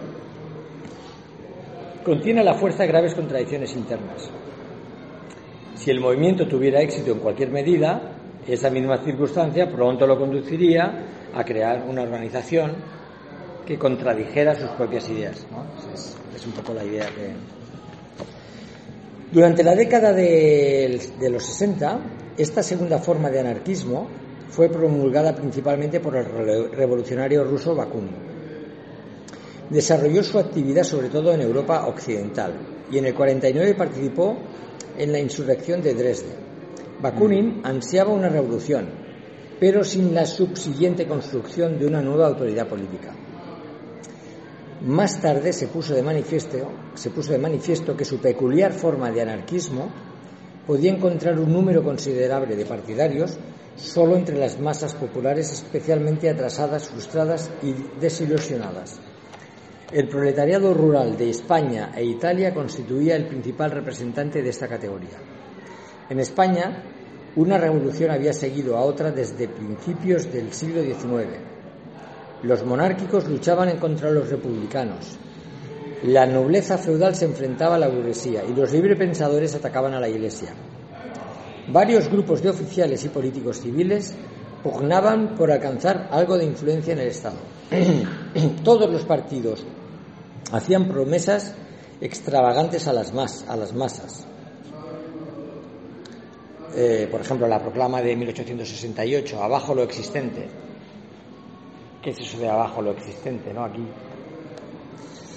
contiene 2.04 2.42
a 2.42 2.44
la 2.44 2.56
fuerza 2.56 2.86
graves 2.86 3.16
contradicciones 3.16 3.76
internas. 3.76 4.30
Si 5.76 5.90
el 5.90 6.00
movimiento 6.00 6.48
tuviera 6.48 6.82
éxito 6.82 7.12
en 7.12 7.20
cualquier 7.20 7.50
medida, 7.50 8.14
esa 8.48 8.70
misma 8.70 8.98
circunstancia 8.98 9.72
pronto 9.72 10.06
lo 10.06 10.18
conduciría 10.18 11.06
a 11.34 11.44
crear 11.44 11.84
una 11.88 12.04
organización 12.04 12.74
que 13.65 13.78
contradijera 13.78 14.56
sus 14.56 14.69
propias 14.71 15.08
ideas. 15.10 15.45
¿no? 15.52 15.65
Es, 15.93 16.15
es 16.36 16.45
un 16.45 16.54
poco 16.54 16.73
la 16.73 16.84
idea 16.84 17.06
que. 17.08 17.34
Durante 19.32 19.63
la 19.63 19.73
década 19.76 20.13
de, 20.13 21.10
de 21.19 21.30
los 21.30 21.43
60, 21.43 21.99
esta 22.38 22.62
segunda 22.62 22.99
forma 22.99 23.30
de 23.30 23.39
anarquismo 23.39 24.08
fue 24.49 24.69
promulgada 24.69 25.34
principalmente 25.36 25.99
por 25.99 26.15
el 26.15 26.26
re- 26.26 26.67
revolucionario 26.69 27.43
ruso 27.43 27.73
Bakunin. 27.76 28.34
Desarrolló 29.69 30.21
su 30.23 30.38
actividad 30.38 30.84
sobre 30.84 31.10
todo 31.10 31.34
en 31.34 31.41
Europa 31.41 31.88
occidental 31.88 32.54
y 32.91 32.99
en 32.99 33.06
el 33.08 33.15
49 33.15 33.73
participó 33.73 34.38
en 34.97 35.12
la 35.12 35.19
insurrección 35.19 35.82
de 35.82 35.95
Dresde. 35.95 36.36
Bakunin 37.02 37.62
ansiaba 37.63 38.12
una 38.13 38.30
revolución, 38.30 38.88
pero 39.60 39.84
sin 39.84 40.13
la 40.13 40.28
subsiguiente 40.28 41.08
construcción 41.08 41.80
de 41.80 41.88
una 41.88 42.02
nueva 42.02 42.28
autoridad 42.28 42.67
política. 42.67 43.15
Más 44.84 45.22
tarde 45.22 45.54
se 45.54 45.67
puso, 45.67 45.96
de 45.96 46.04
manifiesto, 46.04 46.58
se 46.93 47.10
puso 47.10 47.32
de 47.32 47.38
manifiesto 47.38 47.96
que 47.96 48.04
su 48.04 48.19
peculiar 48.19 48.74
forma 48.74 49.12
de 49.12 49.22
anarquismo 49.22 49.89
podía 50.67 50.91
encontrar 50.91 51.39
un 51.39 51.54
número 51.54 51.82
considerable 51.82 52.58
de 52.58 52.65
partidarios 52.65 53.38
solo 53.78 54.17
entre 54.17 54.38
las 54.38 54.60
masas 54.60 54.93
populares 54.93 55.54
especialmente 55.54 56.30
atrasadas, 56.30 56.89
frustradas 56.89 57.50
y 57.62 57.74
desilusionadas. 58.02 59.00
El 59.93 60.10
proletariado 60.10 60.74
rural 60.74 61.15
de 61.15 61.30
España 61.30 61.93
e 61.96 62.04
Italia 62.04 62.54
constituía 62.54 63.15
el 63.15 63.28
principal 63.28 63.72
representante 63.72 64.41
de 64.41 64.50
esta 64.50 64.67
categoría. 64.67 65.17
En 66.10 66.19
España, 66.19 66.84
una 67.38 67.58
revolución 67.58 68.12
había 68.12 68.34
seguido 68.34 68.76
a 68.76 68.82
otra 68.82 69.12
desde 69.12 69.48
principios 69.48 70.30
del 70.30 70.52
siglo 70.52 70.84
XIX. 70.84 71.53
Los 72.43 72.65
monárquicos 72.65 73.27
luchaban 73.27 73.69
en 73.69 73.77
contra 73.77 74.10
de 74.10 74.15
los 74.15 74.29
republicanos. 74.29 75.17
La 76.03 76.25
nobleza 76.25 76.77
feudal 76.77 77.15
se 77.15 77.23
enfrentaba 77.23 77.75
a 77.75 77.79
la 77.79 77.88
burguesía 77.88 78.43
y 78.43 78.53
los 78.53 78.73
librepensadores 78.73 79.56
atacaban 79.56 79.93
a 79.93 79.99
la 80.01 80.10
Iglesia. 80.10 80.49
Varios 81.69 82.10
grupos 82.10 82.41
de 82.41 82.49
oficiales 82.49 83.06
y 83.06 83.10
políticos 83.10 83.62
civiles 83.62 84.13
pugnaban 84.62 85.36
por 85.36 85.49
alcanzar 85.49 86.10
algo 86.12 86.38
de 86.38 86.43
influencia 86.43 86.91
en 86.91 86.99
el 86.99 87.08
Estado. 87.08 87.38
Todos 88.63 88.91
los 88.91 89.06
partidos 89.06 89.65
hacían 90.51 90.89
promesas 90.89 91.56
extravagantes 92.01 92.86
a 92.89 92.93
las, 92.93 93.13
a 93.47 93.56
las 93.56 93.73
masas. 93.73 94.27
Eh, 96.75 97.08
por 97.10 97.21
ejemplo, 97.21 97.47
la 97.47 97.62
proclama 97.62 98.01
de 98.01 98.15
1868, 98.17 99.41
abajo 99.41 99.73
lo 99.73 99.84
existente. 99.84 100.62
¿Qué 102.04 102.10
es 102.10 102.20
eso 102.20 102.38
de 102.38 102.50
abajo 102.50 102.82
lo 102.82 102.92
existente, 102.92 103.54
no? 103.54 103.63
Aquí. 103.63 103.88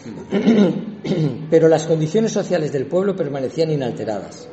Pero 1.50 1.68
las 1.68 1.86
condiciones 1.86 2.32
sociales 2.32 2.72
del 2.72 2.86
pueblo 2.86 3.14
permanecían 3.14 3.70
inalteradas. 3.70 4.48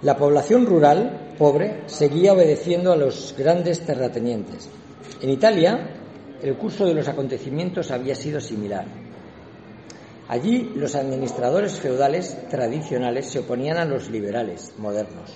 La 0.00 0.16
población 0.16 0.64
rural, 0.64 1.34
pobre, 1.38 1.82
seguía 1.86 2.32
obedeciendo 2.32 2.90
a 2.92 2.96
los 2.96 3.34
grandes 3.36 3.80
terratenientes. 3.80 4.70
En 5.20 5.28
Italia, 5.28 5.90
el 6.42 6.56
curso 6.56 6.86
de 6.86 6.94
los 6.94 7.06
acontecimientos 7.08 7.90
había 7.90 8.14
sido 8.14 8.40
similar. 8.40 8.86
Allí 10.28 10.72
los 10.74 10.94
administradores 10.94 11.78
feudales 11.78 12.48
tradicionales 12.48 13.26
se 13.26 13.40
oponían 13.40 13.76
a 13.76 13.84
los 13.84 14.08
liberales 14.08 14.72
modernos, 14.78 15.34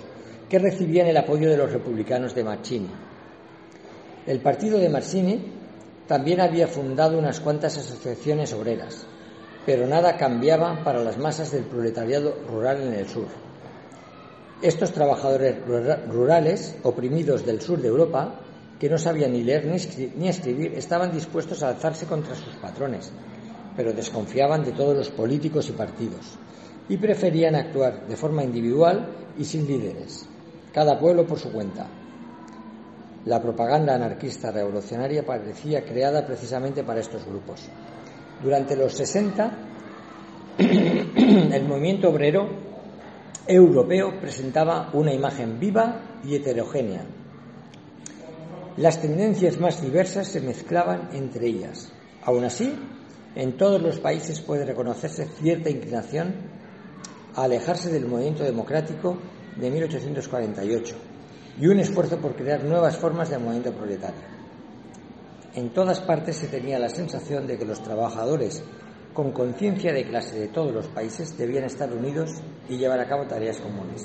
que 0.49 0.59
recibían 0.59 1.09
el 1.09 1.19
apoyo 1.19 1.51
de 1.51 1.59
los 1.59 1.71
republicanos 1.71 2.35
de 2.35 2.45
Mazzini. 2.45 2.91
El 4.27 4.41
partido 4.41 4.79
de 4.79 4.89
Mazzini 4.89 5.41
también 6.09 6.41
había 6.41 6.67
fundado 6.67 7.17
unas 7.17 7.39
cuantas 7.39 7.79
asociaciones 7.79 8.53
obreras, 8.53 9.07
pero 9.65 9.87
nada 9.87 10.17
cambiaba 10.17 10.83
para 10.83 11.05
las 11.05 11.17
masas 11.17 11.53
del 11.53 11.63
proletariado 11.63 12.35
rural 12.49 12.83
en 12.83 12.95
el 12.95 13.09
sur. 13.09 13.27
Estos 14.63 14.91
trabajadores 14.93 15.57
rurales, 16.09 16.77
oprimidos 16.83 17.47
del 17.47 17.61
sur 17.61 17.81
de 17.81 17.89
Europa, 17.89 18.41
que 18.81 18.91
no 18.91 18.99
sabían 18.99 19.33
ni 19.33 19.43
leer 19.43 19.67
ni 20.17 20.29
escribir, 20.29 20.75
estaban 20.75 21.13
dispuestos 21.13 21.63
a 21.63 21.69
alzarse 21.69 22.07
contra 22.07 22.35
sus 22.35 22.55
patrones, 22.57 23.13
pero 23.77 23.93
desconfiaban 23.93 24.65
de 24.65 24.73
todos 24.73 24.97
los 24.97 25.11
políticos 25.11 25.69
y 25.69 25.73
partidos 25.73 26.37
y 26.89 26.97
preferían 26.97 27.55
actuar 27.55 28.07
de 28.07 28.17
forma 28.17 28.43
individual 28.43 29.09
y 29.39 29.45
sin 29.45 29.67
líderes, 29.67 30.27
cada 30.73 30.99
pueblo 30.99 31.27
por 31.27 31.39
su 31.39 31.53
cuenta. 31.53 31.87
La 33.27 33.43
propaganda 33.43 33.95
anarquista 33.95 34.53
revolucionaria 34.53 35.27
parecía 35.27 35.85
creada 35.85 36.25
precisamente 36.25 36.85
para 36.85 37.01
estos 37.01 37.27
grupos. 37.27 37.69
Durante 38.41 38.77
los 38.77 38.95
60, 38.95 39.59
el 40.59 41.65
movimiento 41.65 42.09
obrero 42.09 42.49
europeo 43.49 44.21
presentaba 44.21 44.91
una 44.93 45.13
imagen 45.13 45.59
viva 45.59 46.21
y 46.25 46.37
heterogénea, 46.37 47.05
las 48.77 49.01
tendencias 49.01 49.59
más 49.59 49.81
diversas 49.83 50.29
se 50.29 50.41
mezclaban 50.41 51.09
entre 51.13 51.49
ellas. 51.49 51.91
Aún 52.23 52.45
así, 52.45 52.75
en 53.35 53.57
todos 53.57 53.81
los 53.81 53.99
países 53.99 54.41
puede 54.41 54.67
reconocerse 54.67 55.27
cierta 55.27 55.71
inclinación 55.71 56.35
a 57.35 57.45
alejarse 57.45 57.91
del 57.91 58.07
movimiento 58.07 58.45
democrático 58.45 59.17
de 59.57 59.71
1848 59.71 61.16
y 61.59 61.67
un 61.67 61.81
esfuerzo 61.81 62.19
por 62.19 62.35
crear 62.35 62.63
nuevas 62.65 62.97
formas 62.97 63.31
de 63.31 63.39
movimiento 63.39 63.73
proletario. 63.73 64.21
En 65.55 65.71
todas 65.71 66.01
partes 66.01 66.37
se 66.37 66.49
tenía 66.49 66.79
la 66.79 66.89
sensación 66.89 67.47
de 67.47 67.57
que 67.57 67.65
los 67.65 67.83
trabajadores 67.83 68.63
con 69.15 69.33
conciencia 69.33 69.93
de 69.93 70.05
clase 70.05 70.39
de 70.39 70.49
todos 70.49 70.75
los 70.75 70.87
países 70.89 71.37
debían 71.39 71.65
estar 71.65 71.91
unidos 71.91 72.31
y 72.69 72.77
llevar 72.77 73.01
a 73.01 73.09
cabo 73.09 73.25
tareas 73.25 73.57
comunes. 73.59 74.05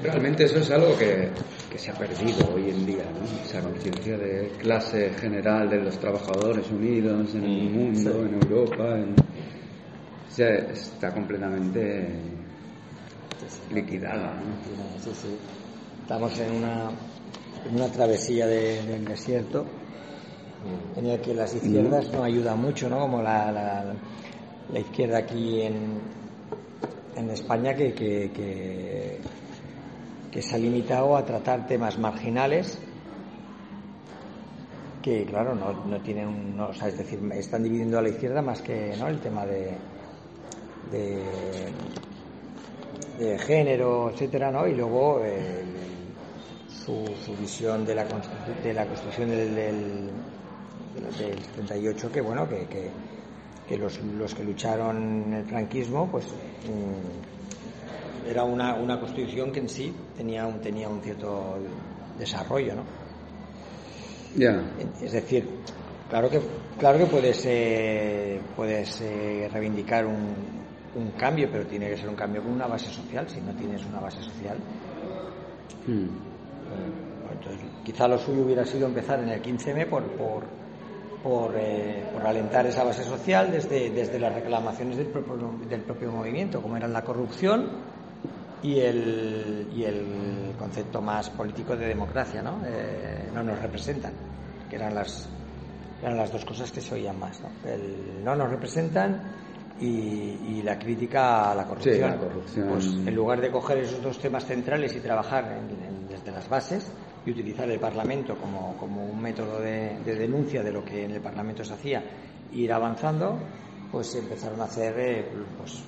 Realmente 0.00 0.44
eso 0.44 0.58
es 0.58 0.70
algo 0.70 0.96
que, 0.96 1.30
se 1.76 1.90
ha 1.90 1.94
perdido 1.94 2.54
hoy 2.54 2.70
en 2.70 2.86
día, 2.86 3.04
¿no? 3.10 3.42
esa 3.44 3.60
conciencia 3.60 4.16
de 4.16 4.52
clase 4.58 5.10
general 5.14 5.68
de 5.68 5.80
los 5.80 5.98
trabajadores 5.98 6.70
unidos 6.70 7.34
en 7.34 7.42
el 7.42 7.68
mm, 7.68 7.72
mundo, 7.72 8.24
en 8.24 8.34
Europa, 8.34 8.98
está 10.36 11.12
completamente 11.12 12.41
liquidada. 13.70 14.34
Estamos 16.02 16.38
en 16.38 16.52
una, 16.52 16.90
en 17.68 17.74
una 17.74 17.88
travesía 17.88 18.46
del 18.46 19.04
desierto 19.04 19.64
en 20.96 21.06
el 21.06 21.20
que 21.20 21.34
las 21.34 21.54
izquierdas 21.54 22.12
no 22.12 22.22
ayudan 22.22 22.60
mucho, 22.60 22.88
¿no? 22.88 23.00
como 23.00 23.20
la, 23.20 23.50
la, 24.72 24.78
izquierda 24.78 25.18
aquí 25.18 25.62
en, 25.62 25.98
en 27.16 27.30
España 27.30 27.74
que, 27.74 27.92
que 27.92 29.20
que 30.32 30.40
se 30.40 30.56
ha 30.56 30.58
limitado 30.58 31.14
a 31.14 31.24
tratar 31.24 31.66
temas 31.66 31.98
marginales 31.98 32.78
que, 35.02 35.26
claro, 35.26 35.54
no, 35.54 36.00
tienen, 36.00 36.56
no, 36.56 36.70
es 36.70 36.96
decir, 36.96 37.20
están 37.34 37.62
dividiendo 37.64 37.98
a 37.98 38.02
la 38.02 38.08
izquierda 38.08 38.40
más 38.40 38.62
que 38.62 38.96
¿no? 38.96 39.08
el 39.08 39.20
tema 39.20 39.44
de, 39.44 39.76
de, 40.90 41.22
género, 43.38 44.10
etcétera, 44.10 44.50
¿no? 44.50 44.66
Y 44.66 44.74
luego 44.74 45.22
su, 46.84 47.04
visión 47.38 47.84
de 47.84 47.94
la, 47.94 48.06
de 48.62 48.74
la 48.74 48.86
construcción 48.86 49.30
del, 49.30 49.54
del, 49.54 50.10
78, 51.54 52.10
que 52.10 52.20
bueno, 52.20 52.48
que, 52.48 52.66
que, 53.68 53.78
los, 53.78 54.00
los, 54.18 54.34
que 54.34 54.44
lucharon 54.44 55.24
en 55.26 55.34
el 55.34 55.44
franquismo, 55.44 56.08
pues 56.10 56.26
mm, 56.26 58.30
era 58.30 58.44
una, 58.44 58.74
una 58.74 59.00
constitución 59.00 59.52
que 59.52 59.60
en 59.60 59.68
sí 59.68 59.94
tenía 60.16 60.46
un, 60.46 60.60
tenía 60.60 60.88
un 60.88 61.00
cierto 61.00 61.58
desarrollo, 62.18 62.74
¿no? 62.76 62.82
Ya. 64.36 64.62
Es 65.02 65.12
decir, 65.12 65.46
claro 66.08 66.30
que, 66.30 66.40
claro 66.78 66.98
que 66.98 67.06
puedes, 67.06 67.44
eh, 67.46 68.40
puedes 68.56 69.00
eh, 69.02 69.48
reivindicar 69.52 70.06
un, 70.06 70.61
un, 70.94 71.10
cambio, 71.12 71.48
pero 71.50 71.66
tiene 71.66 71.88
que 71.90 71.96
ser 71.96 72.08
un 72.08 72.16
cambio 72.16 72.42
con 72.42 72.52
una 72.52 72.66
base 72.66 72.90
social. 72.90 73.28
Si 73.28 73.40
no 73.40 73.52
tienes 73.54 73.84
una 73.86 74.00
base 74.00 74.22
social, 74.22 74.58
hmm. 75.86 76.04
eh, 76.04 77.12
entonces, 77.32 77.60
quizá 77.84 78.06
lo 78.06 78.18
suyo 78.18 78.42
hubiera 78.42 78.64
sido 78.64 78.86
empezar 78.86 79.20
en 79.20 79.30
el 79.30 79.42
15M 79.42 79.88
por, 79.88 80.04
por, 80.12 80.44
por, 81.22 81.52
por 82.12 82.26
alentar 82.26 82.66
esa 82.66 82.84
base 82.84 83.02
social 83.04 83.50
desde, 83.50 83.90
desde 83.90 84.18
las 84.18 84.34
reclamaciones 84.34 84.96
del 84.96 85.08
propio, 85.08 85.58
del 85.68 85.82
propio 85.82 86.12
movimiento, 86.12 86.60
como 86.60 86.76
eran 86.76 86.92
la 86.92 87.02
corrupción 87.02 87.70
y 88.62 88.78
el, 88.78 89.68
y 89.74 89.84
el 89.84 90.54
concepto 90.58 91.00
más 91.00 91.30
político 91.30 91.76
de 91.76 91.86
democracia, 91.86 92.42
¿no? 92.42 92.60
Eh, 92.64 93.28
no 93.34 93.42
nos 93.42 93.60
representan, 93.60 94.12
que 94.70 94.76
eran 94.76 94.94
las, 94.94 95.28
eran 96.00 96.16
las 96.16 96.30
dos 96.30 96.44
cosas 96.44 96.70
que 96.70 96.80
se 96.80 96.94
oían 96.94 97.18
más, 97.18 97.40
¿no? 97.40 97.48
El 97.68 98.22
no 98.24 98.36
nos 98.36 98.50
representan 98.50 99.20
y, 99.80 100.62
la 100.62 100.78
crítica 100.78 101.50
a 101.50 101.54
la 101.56 101.66
corrupción. 101.66 102.18
Pues 102.70 102.86
en 102.86 103.14
lugar 103.14 103.40
de 103.40 103.50
coger 103.50 103.78
esos 103.78 104.00
dos 104.00 104.18
temas 104.18 104.44
centrales 104.44 104.94
y 104.94 105.00
trabajar 105.00 105.60
desde 106.08 106.30
las 106.30 106.48
bases 106.48 106.92
y 107.26 107.32
utilizar 107.32 107.68
el 107.68 107.80
Parlamento 107.80 108.36
como, 108.36 108.76
como 108.76 109.04
un 109.04 109.20
método 109.20 109.60
de, 109.60 109.98
de 110.04 110.14
denuncia 110.14 110.62
de 110.62 110.70
lo 110.70 110.84
que 110.84 111.04
en 111.04 111.10
el 111.10 111.20
Parlamento 111.20 111.64
se 111.64 111.74
hacía, 111.74 112.02
ir 112.52 112.72
avanzando, 112.72 113.38
pues 113.92 114.14
empezaron 114.14 114.60
a 114.62 114.64
hacer, 114.64 114.98
eh, 114.98 115.26
pues, 115.58 115.82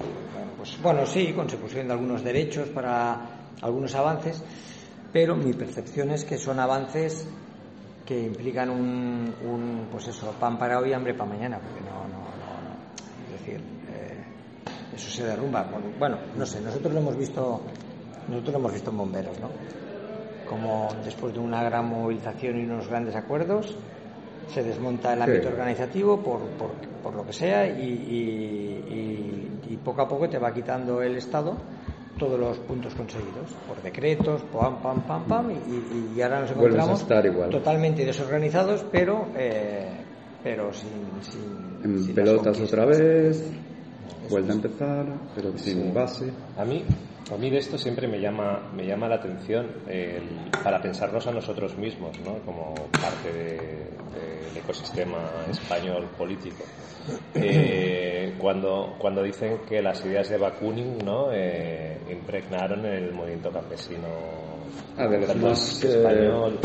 pues, 0.59 0.83
bueno, 0.83 1.07
sí, 1.07 1.33
consecución 1.33 1.87
de 1.87 1.95
algunos 1.95 2.23
derechos 2.23 2.69
para 2.69 3.19
algunos 3.63 3.95
avances, 3.95 4.43
pero 5.11 5.35
mi 5.35 5.55
percepción 5.55 6.11
es 6.11 6.25
que 6.25 6.37
son 6.37 6.61
avances 6.61 7.27
que 8.05 8.21
implican 8.21 8.69
un, 8.69 9.35
un 9.43 9.89
pues 9.91 10.09
eso, 10.09 10.33
pan 10.39 10.59
para 10.59 10.79
hoy, 10.79 10.93
hambre 10.93 11.15
para 11.15 11.31
mañana, 11.31 11.59
porque 11.59 11.81
no, 11.81 12.03
no, 12.09 12.19
no, 12.19 13.35
es 13.35 13.41
decir, 13.41 13.63
eso 14.95 15.11
se 15.11 15.25
derrumba. 15.25 15.67
Bueno, 15.99 16.19
no 16.37 16.47
sé, 16.47 16.61
nosotros 16.61 16.93
lo 16.93 17.01
hemos 17.01 17.17
visto, 17.17 17.61
nosotros 18.29 18.53
lo 18.53 18.59
hemos 18.59 18.73
visto 18.73 18.91
en 18.91 18.97
bomberos, 18.97 19.39
¿no? 19.41 19.49
Como 20.49 20.89
después 21.05 21.33
de 21.33 21.41
una 21.41 21.63
gran 21.63 21.87
movilización 21.87 22.61
y 22.61 22.65
unos 22.65 22.89
grandes 22.89 23.17
acuerdos, 23.17 23.77
se 24.49 24.63
desmonta 24.63 25.15
el 25.15 25.23
ámbito 25.23 25.49
organizativo 25.49 26.21
por, 26.21 26.41
por, 26.51 26.73
por, 27.03 27.15
lo 27.15 27.25
que 27.25 27.33
sea 27.33 27.67
y, 27.67 27.83
y, 27.83 29.73
y, 29.73 29.77
poco 29.79 30.03
a 30.03 30.09
poco 30.09 30.29
te 30.29 30.39
va 30.39 30.53
quitando 30.53 31.03
el 31.03 31.17
Estado 31.17 31.57
todos 32.19 32.39
los 32.39 32.59
puntos 32.59 32.95
conseguidos 32.95 33.51
por 33.67 33.83
decretos, 33.83 34.43
pam, 34.53 34.81
pam, 34.81 35.03
pam, 35.03 35.25
pam, 35.25 35.51
y, 35.51 36.21
ahora 36.21 36.41
nos 36.41 36.51
encontramos 36.53 37.07
totalmente 37.51 38.05
desorganizados, 38.05 38.85
pero 38.91 39.29
eh, 39.37 39.89
pero 40.45 40.71
sin, 40.73 40.91
en 41.83 42.15
pelotas 42.15 42.61
otra 42.61 42.85
vez, 42.85 43.51
vuelta 44.29 44.53
a 44.53 44.57
empezar, 44.57 45.07
pero 45.35 45.57
sin 45.59 45.93
base. 45.93 46.31
A 46.57 46.65
mí 46.65 46.85
a 47.33 47.37
mí 47.39 47.49
de 47.49 47.57
esto 47.57 47.79
siempre 47.79 48.07
me 48.07 48.21
llama, 48.21 48.71
me 48.77 48.87
llama 48.87 49.09
la 49.09 49.15
atención 49.15 49.67
para 50.63 50.81
pensarnos 50.83 51.27
a 51.27 51.33
nosotros 51.33 51.77
mismos, 51.79 52.19
¿no? 52.21 52.39
como 52.45 52.75
parte 52.93 53.33
del 53.33 54.57
ecosistema 54.57 55.31
español 55.51 56.07
político. 56.19 56.65
Eh, 57.35 58.35
cuando, 58.39 58.95
cuando 58.99 59.23
dicen 59.23 59.61
que 59.69 59.83
las 59.83 60.05
ideas 60.05 60.29
de 60.31 60.39
Bakunin 60.39 60.99
¿no? 61.05 61.31
Eh, 61.33 61.99
impregnaron 62.11 62.87
el 62.87 63.13
movimiento 63.13 63.51
campesino 63.51 64.09
ah, 64.97 65.07
de 65.07 65.21
los 65.21 65.37
más, 65.37 65.85
eh, 65.85 65.99
español, 65.99 66.59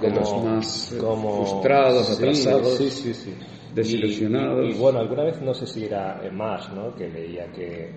de 0.00 0.10
los 0.10 0.44
más 0.44 0.94
frustrados, 0.98 2.10
atrasados, 2.10 2.78
desilusionados. 3.76 4.66
Y, 4.66 4.70
y, 4.70 4.78
bueno, 4.78 4.98
alguna 4.98 5.24
vez 5.24 5.40
no 5.40 5.54
sé 5.54 5.66
si 5.66 5.84
era 5.84 6.20
más, 6.32 6.72
¿no? 6.72 6.94
que 6.94 7.08
leía 7.08 7.46
que 7.52 7.90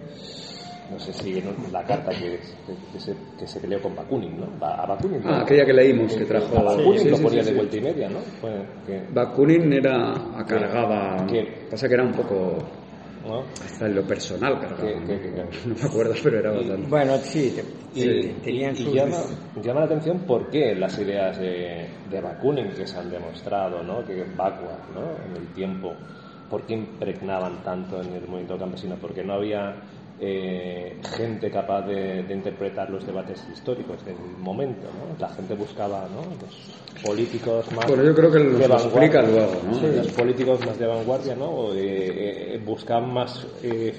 no 0.91 0.99
sé 0.99 1.13
si 1.13 1.41
la 1.71 1.83
carta 1.83 2.11
que, 2.11 2.39
que, 2.91 2.99
se, 2.99 3.15
que 3.37 3.47
se 3.47 3.59
peleó 3.59 3.81
con 3.81 3.95
Bakunin, 3.95 4.39
¿no? 4.39 4.65
A 4.65 4.87
Bakunin, 4.87 5.21
ah, 5.25 5.41
aquella 5.41 5.65
que 5.65 5.73
leímos, 5.73 6.15
que 6.15 6.25
trajo... 6.25 6.57
A 6.57 6.63
Bakunin 6.63 7.11
lo 7.11 7.17
ponía 7.19 7.43
de 7.43 7.53
vuelta 7.53 7.77
y 7.77 7.81
media, 7.81 8.09
¿no? 8.09 8.19
Bakunin 9.13 9.71
era, 9.71 10.13
acargaba, 10.35 11.27
pasa 11.69 11.87
que 11.87 11.93
era 11.93 12.03
un 12.03 12.13
poco... 12.13 12.57
Hasta 13.37 13.85
en 13.85 13.95
lo 13.95 14.05
personal 14.05 14.59
cargaba, 14.59 14.99
¿no? 14.99 15.75
me 15.75 15.81
acuerdo, 15.81 16.13
pero 16.23 16.39
era 16.39 16.51
bastante... 16.51 16.87
Bueno, 16.87 17.17
sí, 17.17 17.55
tenían 18.43 18.75
y, 18.75 18.93
llama, 18.93 19.17
llama, 19.61 19.79
la 19.81 19.85
atención 19.85 20.19
por 20.19 20.49
qué 20.49 20.75
las 20.75 20.97
ideas 20.99 21.37
de, 21.39 21.89
de 22.09 22.21
Bakunin 22.21 22.71
que 22.71 22.87
se 22.87 22.97
han 22.97 23.09
demostrado, 23.09 23.83
¿no? 23.83 24.05
Que 24.05 24.23
vacua, 24.35 24.77
¿no? 24.93 25.11
En 25.25 25.41
el 25.41 25.47
tiempo, 25.53 25.95
por 26.49 26.65
qué 26.65 26.73
impregnaban 26.73 27.63
tanto 27.63 28.01
en 28.01 28.13
el 28.13 28.27
movimiento 28.27 28.57
campesino, 28.57 28.95
porque 28.99 29.23
no 29.23 29.33
había 29.33 29.75
eh, 30.21 30.97
gente 31.15 31.49
capaz 31.49 31.83
de, 31.83 32.25
interpretar 32.29 32.89
los 32.89 33.05
debates 33.05 33.47
históricos 33.51 34.03
del 34.05 34.17
momento. 34.37 34.87
¿no? 34.87 35.17
La 35.19 35.29
gente 35.29 35.55
buscaba 35.55 36.07
¿no? 36.09 36.21
los 36.21 37.03
políticos 37.03 37.71
más 37.71 37.87
bueno, 37.87 38.03
yo 38.03 38.13
creo 38.13 38.31
que 38.31 38.39
de 38.39 38.67
vanguardia. 38.67 39.21
Luego, 39.21 39.61
¿no? 39.63 39.87
los 39.87 40.11
políticos 40.11 40.65
más 40.65 40.77
de 40.77 40.87
vanguardia 40.87 41.35
¿no? 41.35 41.73
Eh, 41.73 42.55
eh, 42.55 42.61
buscaban 42.65 43.13
más 43.13 43.47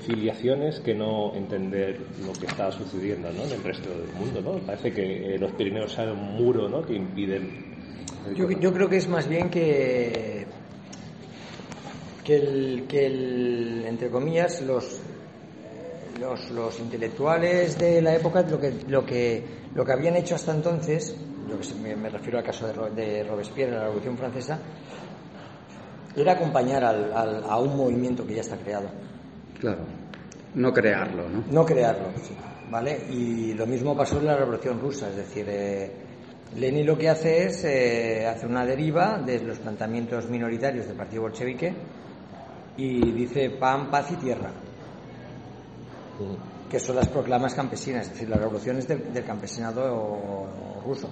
filiaciones 0.07 0.81
que 0.81 0.95
no 0.95 1.35
entender 1.35 1.99
lo 2.25 2.33
que 2.33 2.47
estaba 2.47 2.71
sucediendo 2.71 3.31
¿no? 3.33 3.45
en 3.45 3.53
el 3.53 3.63
resto 3.63 3.89
del 3.89 4.13
mundo. 4.13 4.41
¿no? 4.41 4.59
Parece 4.67 4.93
que 4.93 5.37
los 5.39 5.53
Pirineos 5.53 5.93
son 5.93 6.11
un 6.11 6.37
muro 6.37 6.69
¿no? 6.69 6.83
que 6.83 6.95
impiden. 6.95 7.71
Yo, 8.37 8.51
yo 8.51 8.73
creo 8.73 8.89
que 8.89 8.99
es 8.99 9.09
más 9.09 9.27
bien 9.27 9.49
que 9.49 10.47
que 12.25 12.37
el, 12.37 12.85
que 12.87 13.07
el, 13.07 13.85
entre 13.87 14.11
comillas, 14.11 14.63
los, 14.63 15.01
los, 16.21 16.51
los, 16.51 16.79
intelectuales 16.79 17.79
de 17.79 18.03
la 18.03 18.15
época 18.15 18.43
lo 18.43 18.61
que, 18.61 18.75
lo, 18.89 19.05
que, 19.05 19.43
lo 19.75 19.85
que 19.85 19.93
habían 19.93 20.17
hecho 20.17 20.35
hasta 20.35 20.53
entonces, 20.53 21.17
me, 21.83 21.97
me, 21.97 22.11
refiero 22.11 22.39
al 22.39 22.45
caso 22.45 22.67
de, 22.67 22.91
de, 22.91 23.25
Robespierre 23.25 23.71
en 23.71 23.79
la 23.79 23.85
Revolución 23.85 24.19
Francesa, 24.19 24.59
era 26.15 26.33
acompañar 26.33 26.85
al, 26.85 27.13
al, 27.13 27.45
a 27.45 27.59
un 27.59 27.77
movimiento 27.77 28.27
que 28.27 28.35
ya 28.35 28.43
está 28.43 28.57
creado. 28.59 28.89
Claro, 29.59 29.81
no 30.55 30.73
crearlo, 30.73 31.29
¿no? 31.29 31.45
No 31.51 31.65
crearlo, 31.65 32.09
sí, 32.23 32.35
¿vale? 32.71 32.99
Y 33.11 33.55
lo 33.55 33.67
mismo 33.67 33.97
pasó 33.97 34.19
en 34.19 34.27
la 34.27 34.37
Revolución 34.37 34.79
Rusa, 34.79 35.09
es 35.09 35.17
decir, 35.17 35.47
eh, 35.49 35.91
Lenin 36.57 36.85
lo 36.85 36.99
que 36.99 37.09
hace 37.09 37.47
es 37.47 37.65
eh, 37.65 38.27
hacer 38.27 38.49
una 38.49 38.67
deriva 38.67 39.19
de 39.25 39.41
los 39.41 39.59
planteamientos 39.59 40.29
minoritarios 40.29 40.87
del 40.87 40.97
Partido 40.97 41.23
Bolchevique 41.23 41.73
y 42.77 43.13
dice 43.13 43.51
pan, 43.51 43.91
paz 43.91 44.11
y 44.11 44.17
tierra 44.17 44.51
que 46.71 46.79
son 46.79 46.97
las 46.97 47.09
proclamas 47.09 47.55
campesinas, 47.55 48.07
es 48.07 48.13
decir, 48.13 48.29
las 48.29 48.39
revoluciones 48.39 48.87
del, 48.87 49.25
campesinado 49.25 50.47
ruso. 50.85 51.09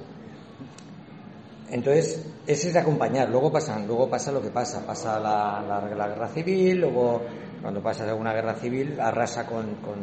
Entonces, 1.71 2.25
ese 2.47 2.68
es 2.68 2.75
de 2.75 2.81
acompañar, 2.81 3.29
luego 3.29 3.53
pasan, 3.53 3.87
luego 3.87 4.09
pasa 4.09 4.33
lo 4.33 4.40
que 4.40 4.51
pasa, 4.51 4.87
pasa 4.87 5.18
la, 5.21 5.81
guerra 5.88 6.29
civil, 6.29 6.81
luego 6.81 7.23
cuando 7.61 7.83
pasa 7.83 8.14
una 8.14 8.33
guerra 8.33 8.55
civil 8.55 8.99
arrasa 9.01 9.44
con, 9.44 9.75
con, 9.77 9.99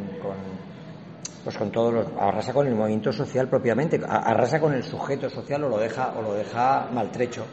pues 1.44 1.58
con 1.58 1.72
todos 1.72 1.94
los, 1.94 2.08
arrasa 2.20 2.54
con 2.54 2.68
el 2.68 2.76
movimiento 2.76 3.12
social 3.12 3.50
propiamente, 3.50 4.00
arrasa 4.08 4.60
con 4.60 4.74
el 4.74 4.84
sujeto 4.84 5.30
social 5.30 5.64
o 5.64 5.70
lo 5.70 5.78
deja, 5.78 6.14
o 6.18 6.22
lo 6.22 6.34
deja 6.34 6.88
maltrecho. 6.92 7.46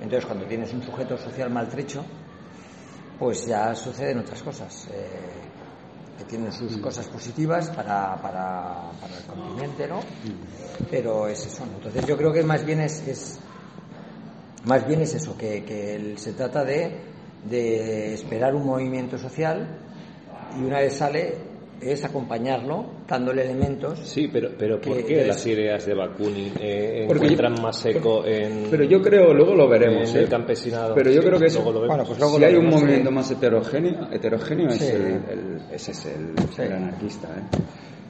Entonces 0.00 0.24
cuando 0.24 0.46
tienes 0.46 0.72
un 0.72 0.82
sujeto 0.82 1.16
social 1.16 1.50
maltrecho, 1.50 2.04
pues 3.18 3.46
ya 3.46 3.74
suceden 3.74 4.18
otras 4.18 4.42
cosas. 4.42 4.88
Eh, 4.90 5.49
que 6.20 6.26
tienen 6.26 6.52
sus 6.52 6.76
cosas 6.76 7.06
positivas 7.08 7.70
para, 7.70 8.14
para, 8.20 8.90
para, 9.00 9.16
el 9.16 9.24
continente, 9.24 9.88
¿no? 9.88 10.00
Pero 10.90 11.26
es 11.28 11.46
eso. 11.46 11.64
Entonces 11.64 12.04
yo 12.06 12.16
creo 12.16 12.30
que 12.30 12.42
más 12.42 12.64
bien 12.64 12.80
es, 12.80 13.08
es 13.08 13.38
más 14.64 14.86
bien 14.86 15.00
es 15.00 15.14
eso, 15.14 15.34
que, 15.38 15.64
que 15.64 16.14
se 16.18 16.34
trata 16.34 16.62
de, 16.62 17.00
de 17.48 18.12
esperar 18.12 18.54
un 18.54 18.66
movimiento 18.66 19.16
social 19.16 19.78
y 20.58 20.62
una 20.62 20.80
vez 20.80 20.94
sale 20.98 21.38
es 21.80 22.04
acompañarlo 22.04 22.84
dándole 23.08 23.42
elementos. 23.42 23.98
Sí, 24.00 24.28
pero, 24.28 24.50
pero 24.58 24.80
¿por 24.80 25.02
qué 25.04 25.24
las 25.26 25.44
ideas 25.46 25.86
de 25.86 25.94
Bakunin 25.94 26.52
eh, 26.60 27.06
encuentran 27.08 27.60
más 27.60 27.84
eco 27.86 28.24
en. 28.26 28.66
Pero 28.70 28.84
yo 28.84 29.00
creo, 29.00 29.32
luego 29.32 29.54
lo 29.54 29.68
veremos. 29.68 30.10
En 30.10 30.18
el 30.18 30.24
¿eh? 30.24 30.28
campesinado. 30.28 30.94
Pero 30.94 31.10
yo 31.10 31.20
creo 31.20 31.38
que 31.38 31.48
bueno, 31.86 32.04
pues 32.04 32.18
si 32.18 32.44
hay 32.44 32.54
un 32.54 32.66
movimiento 32.68 33.10
más 33.10 33.30
heterogéneo, 33.30 34.12
heterogéneo 34.12 34.68
es 34.68 34.90
el, 34.90 35.62
ese 35.72 35.92
es 35.92 36.06
el, 36.06 36.72
anarquista. 36.72 37.28
¿eh? 37.28 37.58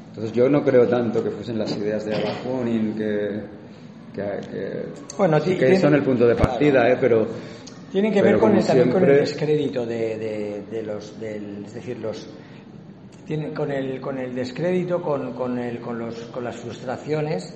Entonces 0.09 0.33
yo 0.33 0.49
no 0.49 0.65
creo 0.65 0.89
tanto 0.89 1.23
que 1.23 1.31
fuesen 1.31 1.59
las 1.59 1.77
ideas 1.77 2.05
de 2.05 2.13
Bakunin 2.13 2.95
que, 2.95 3.41
que, 4.13 4.87
bueno, 5.17 5.41
que 5.43 5.79
son 5.79 5.95
el 5.95 6.03
punto 6.03 6.27
de 6.27 6.35
partida, 6.35 6.91
¿eh? 6.91 6.97
pero. 7.01 7.27
Tienen 7.93 8.13
que 8.13 8.23
ver 8.23 8.39
con 8.39 8.57
el, 8.57 8.65
también 8.65 8.89
con 8.89 9.03
el 9.03 9.17
descrédito 9.17 9.85
de, 9.85 10.17
de, 10.17 10.63
de 10.71 10.83
los, 10.85 11.19
del, 11.19 11.65
es 11.67 11.75
decir, 11.75 11.99
los, 11.99 12.29
con 13.55 13.71
el, 13.71 14.01
con 14.01 14.19
el 14.19 14.35
descrédito, 14.35 15.01
con, 15.03 15.35
con, 15.35 15.59
el, 15.59 15.81
con, 15.81 15.99
los, 15.99 16.17
con 16.27 16.45
las 16.45 16.57
frustraciones 16.57 17.55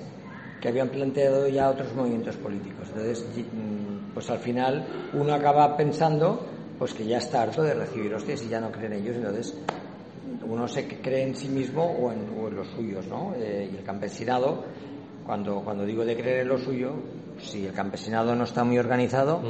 que 0.61 0.69
habían 0.69 0.89
planteado 0.89 1.47
ya 1.47 1.69
otros 1.69 1.93
movimientos 1.93 2.37
políticos. 2.37 2.87
Entonces, 2.89 3.25
mm, 3.35 4.13
pues 4.13 4.29
al 4.29 4.39
final 4.39 5.11
uno 5.13 5.33
acaba 5.33 5.75
pensando 5.75 6.45
pues 6.79 6.93
que 6.93 7.05
ya 7.05 7.17
está 7.17 7.43
harto 7.43 7.63
de 7.63 7.73
recibir 7.73 8.13
hostias 8.13 8.43
y 8.43 8.49
ya 8.49 8.59
no 8.59 8.71
cree 8.71 8.87
en 8.87 8.93
ellos. 8.93 9.15
Entonces, 9.15 9.57
uno 10.47 10.67
se 10.67 10.87
cree 10.87 11.23
en 11.23 11.35
sí 11.35 11.47
mismo 11.47 11.83
o 11.83 12.11
en, 12.11 12.55
los 12.55 12.67
suyos, 12.69 13.07
¿no? 13.07 13.33
Eh, 13.37 13.69
y 13.71 13.77
el 13.77 13.83
campesinado, 13.83 14.63
cuando, 15.25 15.61
cuando 15.61 15.85
digo 15.85 16.05
de 16.05 16.15
creer 16.15 16.41
en 16.41 16.49
lo 16.49 16.57
suyo, 16.57 16.93
si 17.37 17.65
el 17.65 17.73
campesinado 17.73 18.35
no 18.35 18.43
está 18.43 18.63
muy 18.63 18.77
organizado, 18.77 19.41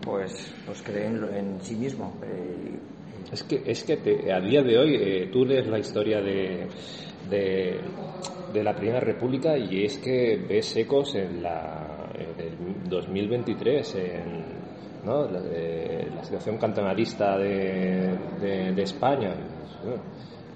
pues, 0.00 0.52
pues 0.66 0.82
cree 0.82 1.06
en, 1.06 1.58
sí 1.62 1.76
mismo. 1.76 2.14
Eh, 2.22 2.78
es 3.32 3.42
que, 3.42 3.62
es 3.66 3.84
que 3.84 4.32
a 4.32 4.40
día 4.40 4.62
de 4.62 4.78
hoy 4.78 4.94
eh, 4.96 5.28
tú 5.32 5.44
lees 5.44 5.66
la 5.66 5.78
historia 5.78 6.20
de, 6.20 6.66
de, 7.28 8.62
la 8.62 8.74
Primera 8.74 9.00
República 9.00 9.56
y 9.56 9.84
es 9.84 9.98
que 9.98 10.36
ves 10.48 10.76
ecos 10.76 11.14
en, 11.14 11.42
la, 11.42 12.10
el 12.16 12.88
2023, 12.88 13.94
en 13.96 14.44
¿no? 15.04 15.28
la, 15.28 16.24
situación 16.24 16.56
cantonalista 16.58 17.38
de, 17.38 18.18
de, 18.74 18.82
España. 18.82 19.34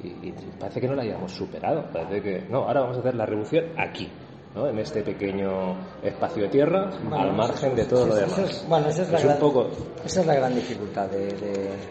Y, 0.02 0.28
y, 0.28 0.34
parece 0.58 0.80
que 0.80 0.88
no 0.88 0.94
la 0.94 1.02
hayamos 1.02 1.32
superado. 1.32 1.88
Parece 1.92 2.22
que, 2.22 2.40
no, 2.48 2.64
ahora 2.64 2.80
vamos 2.80 2.96
a 2.96 3.00
hacer 3.00 3.14
la 3.14 3.26
revolución 3.26 3.66
aquí 3.76 4.08
en 4.54 4.78
este 4.78 5.02
pequeño 5.02 5.76
espacio 6.02 6.42
de 6.42 6.48
tierra 6.50 6.90
al 7.10 7.34
margen 7.34 7.74
de 7.74 7.84
todo 7.84 8.06
lo 8.06 8.14
demás. 8.14 8.64
bueno, 8.68 8.88
esa 8.88 9.02
es, 9.02 9.10
la 9.10 9.20
gran, 9.20 9.38
poco, 9.38 9.68
esa 10.04 10.20
es 10.20 10.26
la 10.26 10.34
gran 10.34 10.54
dificultad 10.54 11.08
de, 11.08 11.34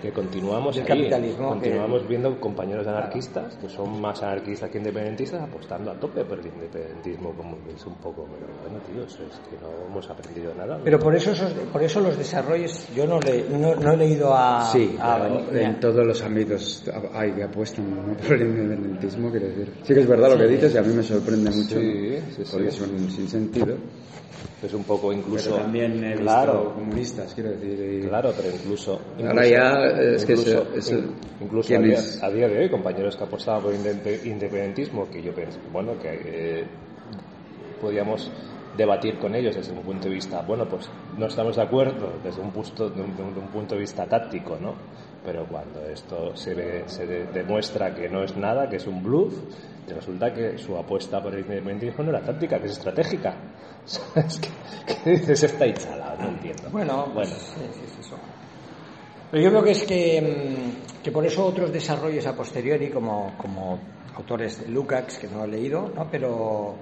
que 0.02 0.12
continuamos 0.12 0.76
del 0.76 0.86
capitalismo. 0.86 1.50
Continuamos 1.50 2.08
viendo 2.08 2.40
compañeros 2.40 2.86
anarquistas 2.88 3.56
que 3.56 3.68
son 3.68 4.00
más 4.00 4.22
anarquistas 4.22 4.70
que 4.70 4.78
independentistas 4.78 5.42
apostando 5.42 5.92
a 5.92 5.96
tope 5.96 6.24
por 6.24 6.40
el 6.40 6.48
independentismo 6.48 7.34
como 7.34 7.58
es 7.74 7.84
un 7.86 7.96
poco, 7.96 8.28
pero 8.32 8.54
bueno, 8.62 8.80
tío, 8.86 9.04
eso 9.04 9.24
es 9.24 9.40
que 9.50 9.58
no 9.58 9.88
hemos 9.88 10.08
aprendido 10.10 10.54
nada. 10.54 10.80
Pero 10.84 11.00
por 11.00 11.16
eso, 11.16 11.32
por 11.72 11.82
eso 11.82 12.00
los 12.00 12.18
desarrollos, 12.18 12.88
yo 12.96 13.08
no, 13.08 13.20
le, 13.20 13.44
no, 13.50 13.92
he 13.92 13.98
leído 13.98 14.34
a... 14.36 14.70
Sí, 14.72 14.96
en 15.54 15.80
todos 15.80 16.06
los 16.06 16.22
ámbitos 16.22 16.84
hay 17.14 17.32
que 17.32 17.44
apuestan 17.44 18.16
por 18.28 18.36
el 18.36 18.42
independentismo, 18.42 19.32
quiero 19.32 19.48
decir. 19.48 19.74
Sí 19.84 19.94
que 19.96 20.02
es 20.02 20.08
verdad 20.08 20.30
lo 20.30 20.38
que 20.38 20.48
dices 20.48 20.76
y 20.76 20.78
a 20.78 20.82
mí 20.84 20.94
me 20.94 21.04
sorprende 21.04 21.50
mucho. 21.50 21.80
Sí, 21.80 22.20
sí, 22.36 22.51
porque 22.52 22.72
son 22.72 23.10
sin 23.10 23.28
sentido. 23.28 23.78
Es 24.62 24.74
un 24.74 24.84
poco 24.84 25.12
incluso. 25.12 25.52
Pero 25.52 25.64
también 25.64 26.04
he 26.04 26.16
claro, 26.16 26.74
comunistas, 26.76 27.34
quiero 27.34 27.52
decir. 27.52 28.08
Claro, 28.08 28.32
pero 28.36 28.50
incluso. 28.54 29.02
Ahora 29.18 29.48
ya 29.48 29.86
es 30.16 30.26
que 30.26 30.34
incluso, 30.34 30.68
eso, 30.76 30.96
incluso 31.40 31.76
a 31.76 31.80
día, 31.80 32.00
a 32.22 32.30
día, 32.30 32.48
de 32.48 32.60
hoy, 32.60 32.70
compañeros 32.70 33.16
que 33.18 33.24
apostaban 33.24 33.64
por 33.64 33.74
independentismo, 33.74 35.10
que 35.10 35.22
yo 35.24 35.34
pienso, 35.34 35.58
bueno, 35.72 35.98
que 36.00 36.10
eh, 36.24 36.64
podíamos 37.82 38.32
debatir 38.78 39.18
con 39.18 39.36
ellos 39.36 39.56
desde 39.56 39.74
un 39.74 39.82
punto 39.82 40.08
de 40.08 40.16
vista, 40.16 40.42
bueno, 40.42 40.68
pues 40.68 40.90
no 41.18 41.26
estamos 41.26 41.56
de 41.56 41.62
acuerdo 41.62 42.14
desde 42.24 42.42
un 42.42 42.52
punto, 42.52 42.90
de 42.90 43.02
un, 43.02 43.16
de 43.16 43.40
un 43.40 43.48
punto 43.48 43.76
de 43.76 43.82
vista 43.82 44.06
táctico, 44.06 44.58
¿no? 44.62 44.76
Pero 45.26 45.46
cuando 45.46 45.82
esto 45.86 46.36
se, 46.36 46.54
ve, 46.54 46.84
se 46.88 47.06
de, 47.06 47.26
demuestra 47.26 47.94
que 47.94 48.10
no 48.10 48.24
es 48.24 48.36
nada, 48.38 48.70
que 48.70 48.78
es 48.78 48.88
un 48.88 49.04
bluff, 49.04 49.34
y 49.88 49.94
resulta 49.94 50.34
que 50.34 50.58
su 50.58 50.78
apuesta 50.78 51.22
por 51.22 51.34
el 51.34 51.42
independentismo 51.42 52.04
no 52.04 52.10
era 52.12 52.22
táctica, 52.22 52.60
que 52.60 52.66
es 52.66 52.74
estratégica. 52.74 53.36
¿Sabes 53.86 54.40
qué, 54.40 54.50
qué 55.04 55.10
dices? 55.12 55.44
Está 55.44 55.68
instalado, 55.68 56.22
no 56.22 56.30
entiendo. 56.30 56.70
Bueno, 56.72 57.08
bueno. 57.14 57.32
Sí, 57.32 57.62
sí, 57.74 57.82
es 57.86 58.06
eso. 58.06 58.16
Pero 59.32 59.44
yo 59.44 59.50
creo 59.50 59.64
que 59.64 59.72
es 59.72 59.84
que, 59.84 60.74
que 61.02 61.12
por 61.12 61.26
eso 61.26 61.46
otros 61.46 61.72
desarrollos 61.72 62.26
a 62.28 62.36
posteriori, 62.36 62.90
como, 62.90 63.38
como 63.38 63.80
autores 64.16 64.60
de 64.60 64.68
Lukács, 64.68 65.20
que 65.20 65.28
no 65.28 65.46
he 65.46 65.48
leído, 65.48 65.90
¿no? 65.96 66.08
pero 66.12 66.76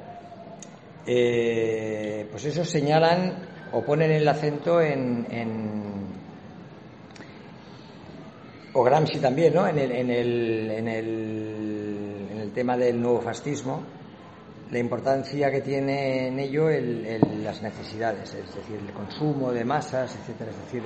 eh, 1.05 2.27
pues 2.31 2.45
eso 2.45 2.65
señalan 2.65 3.47
o 3.71 3.83
ponen 3.83 4.11
el 4.11 4.27
acento 4.27 4.81
en, 4.81 5.27
en 5.29 5.89
o 8.73 8.83
Gramsci 8.83 9.19
también, 9.19 9.53
¿no? 9.53 9.67
En 9.67 9.77
el, 9.77 9.91
en 9.91 10.09
el, 10.09 10.71
en 10.71 10.87
el, 10.87 11.78
el 12.49 12.55
tema 12.55 12.75
del 12.75 12.99
nuevo 12.99 13.21
fascismo, 13.21 13.83
la 14.71 14.79
importancia 14.79 15.51
que 15.51 15.61
tiene 15.61 16.27
en 16.27 16.39
ello 16.39 16.69
el, 16.69 17.05
el, 17.05 17.43
las 17.43 17.61
necesidades, 17.61 18.33
es 18.33 18.55
decir, 18.55 18.79
el 18.85 18.91
consumo 18.91 19.51
de 19.51 19.63
masas, 19.63 20.15
etcétera, 20.15 20.49
es 20.49 20.57
decir, 20.57 20.83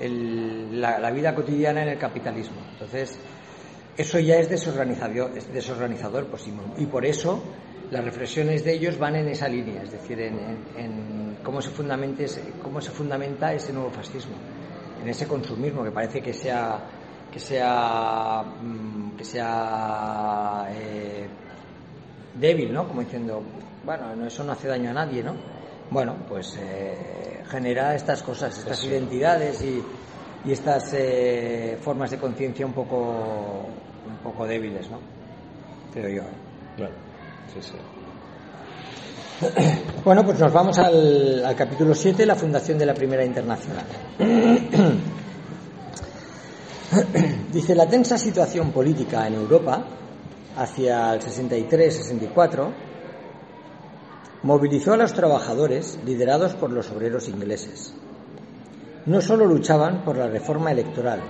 el, 0.00 0.80
la, 0.80 0.98
la, 0.98 1.10
vida 1.12 1.34
cotidiana 1.34 1.82
en 1.82 1.90
el 1.90 1.98
capitalismo. 1.98 2.60
Entonces, 2.72 3.16
eso 3.96 4.18
ya 4.18 4.36
es 4.36 4.48
desorganizador, 4.48 5.36
es 5.36 5.52
desorganizador 5.52 6.26
pues, 6.26 6.48
y 6.78 6.86
por 6.86 7.06
eso 7.06 7.42
las 7.90 8.04
reflexiones 8.04 8.64
de 8.64 8.74
ellos 8.74 8.98
van 8.98 9.16
en 9.16 9.28
esa 9.28 9.48
línea, 9.48 9.82
es 9.82 9.92
decir, 9.92 10.20
en, 10.20 10.34
en, 10.38 10.58
en 10.76 11.36
cómo, 11.44 11.62
se 11.62 11.70
fundamenta, 11.70 12.24
cómo 12.60 12.80
se 12.80 12.90
fundamenta 12.90 13.52
ese 13.52 13.72
nuevo 13.72 13.90
fascismo, 13.90 14.34
en 15.00 15.08
ese 15.08 15.28
consumismo 15.28 15.84
que 15.84 15.92
parece 15.92 16.20
que 16.20 16.32
sea 16.32 16.91
que 17.32 17.40
sea 17.40 18.44
que 19.16 19.24
sea 19.24 20.66
eh, 20.70 21.26
débil, 22.38 22.72
¿no? 22.72 22.86
Como 22.86 23.00
diciendo, 23.00 23.42
bueno, 23.84 24.26
eso 24.26 24.44
no 24.44 24.52
hace 24.52 24.68
daño 24.68 24.90
a 24.90 24.92
nadie, 24.92 25.22
¿no? 25.22 25.34
Bueno, 25.90 26.16
pues 26.28 26.58
eh, 26.60 27.42
genera 27.48 27.94
estas 27.94 28.22
cosas, 28.22 28.56
estas 28.58 28.78
sí. 28.78 28.88
identidades 28.88 29.62
y, 29.62 29.82
y 30.44 30.52
estas 30.52 30.92
eh, 30.94 31.78
formas 31.80 32.10
de 32.10 32.18
conciencia 32.18 32.66
un 32.66 32.72
poco 32.72 33.66
un 34.06 34.16
poco 34.22 34.46
débiles, 34.46 34.90
¿no? 34.90 34.98
Creo 35.92 36.08
yo. 36.08 36.22
Claro. 36.76 36.94
Sí, 37.52 37.60
sí. 37.62 37.74
Bueno, 40.04 40.24
pues 40.24 40.36
nos 40.40 40.52
vamos 40.52 40.76
al, 40.78 41.44
al, 41.44 41.54
capítulo 41.54 41.94
7, 41.94 42.26
la 42.26 42.34
fundación 42.34 42.76
de 42.76 42.86
la 42.86 42.92
Primera 42.92 43.24
Internacional. 43.24 43.86
Dice, 47.52 47.74
la 47.74 47.88
tensa 47.88 48.18
situación 48.18 48.70
política 48.70 49.26
en 49.26 49.34
Europa 49.34 49.84
hacia 50.56 51.14
el 51.14 51.20
63-64 51.20 52.72
movilizó 54.42 54.92
a 54.92 54.96
los 54.98 55.14
trabajadores 55.14 55.98
liderados 56.04 56.54
por 56.54 56.70
los 56.70 56.90
obreros 56.90 57.28
ingleses. 57.28 57.94
No 59.06 59.20
solo 59.20 59.46
luchaban 59.46 60.04
por 60.04 60.16
la 60.16 60.28
reforma 60.28 60.70
electoral, 60.70 61.20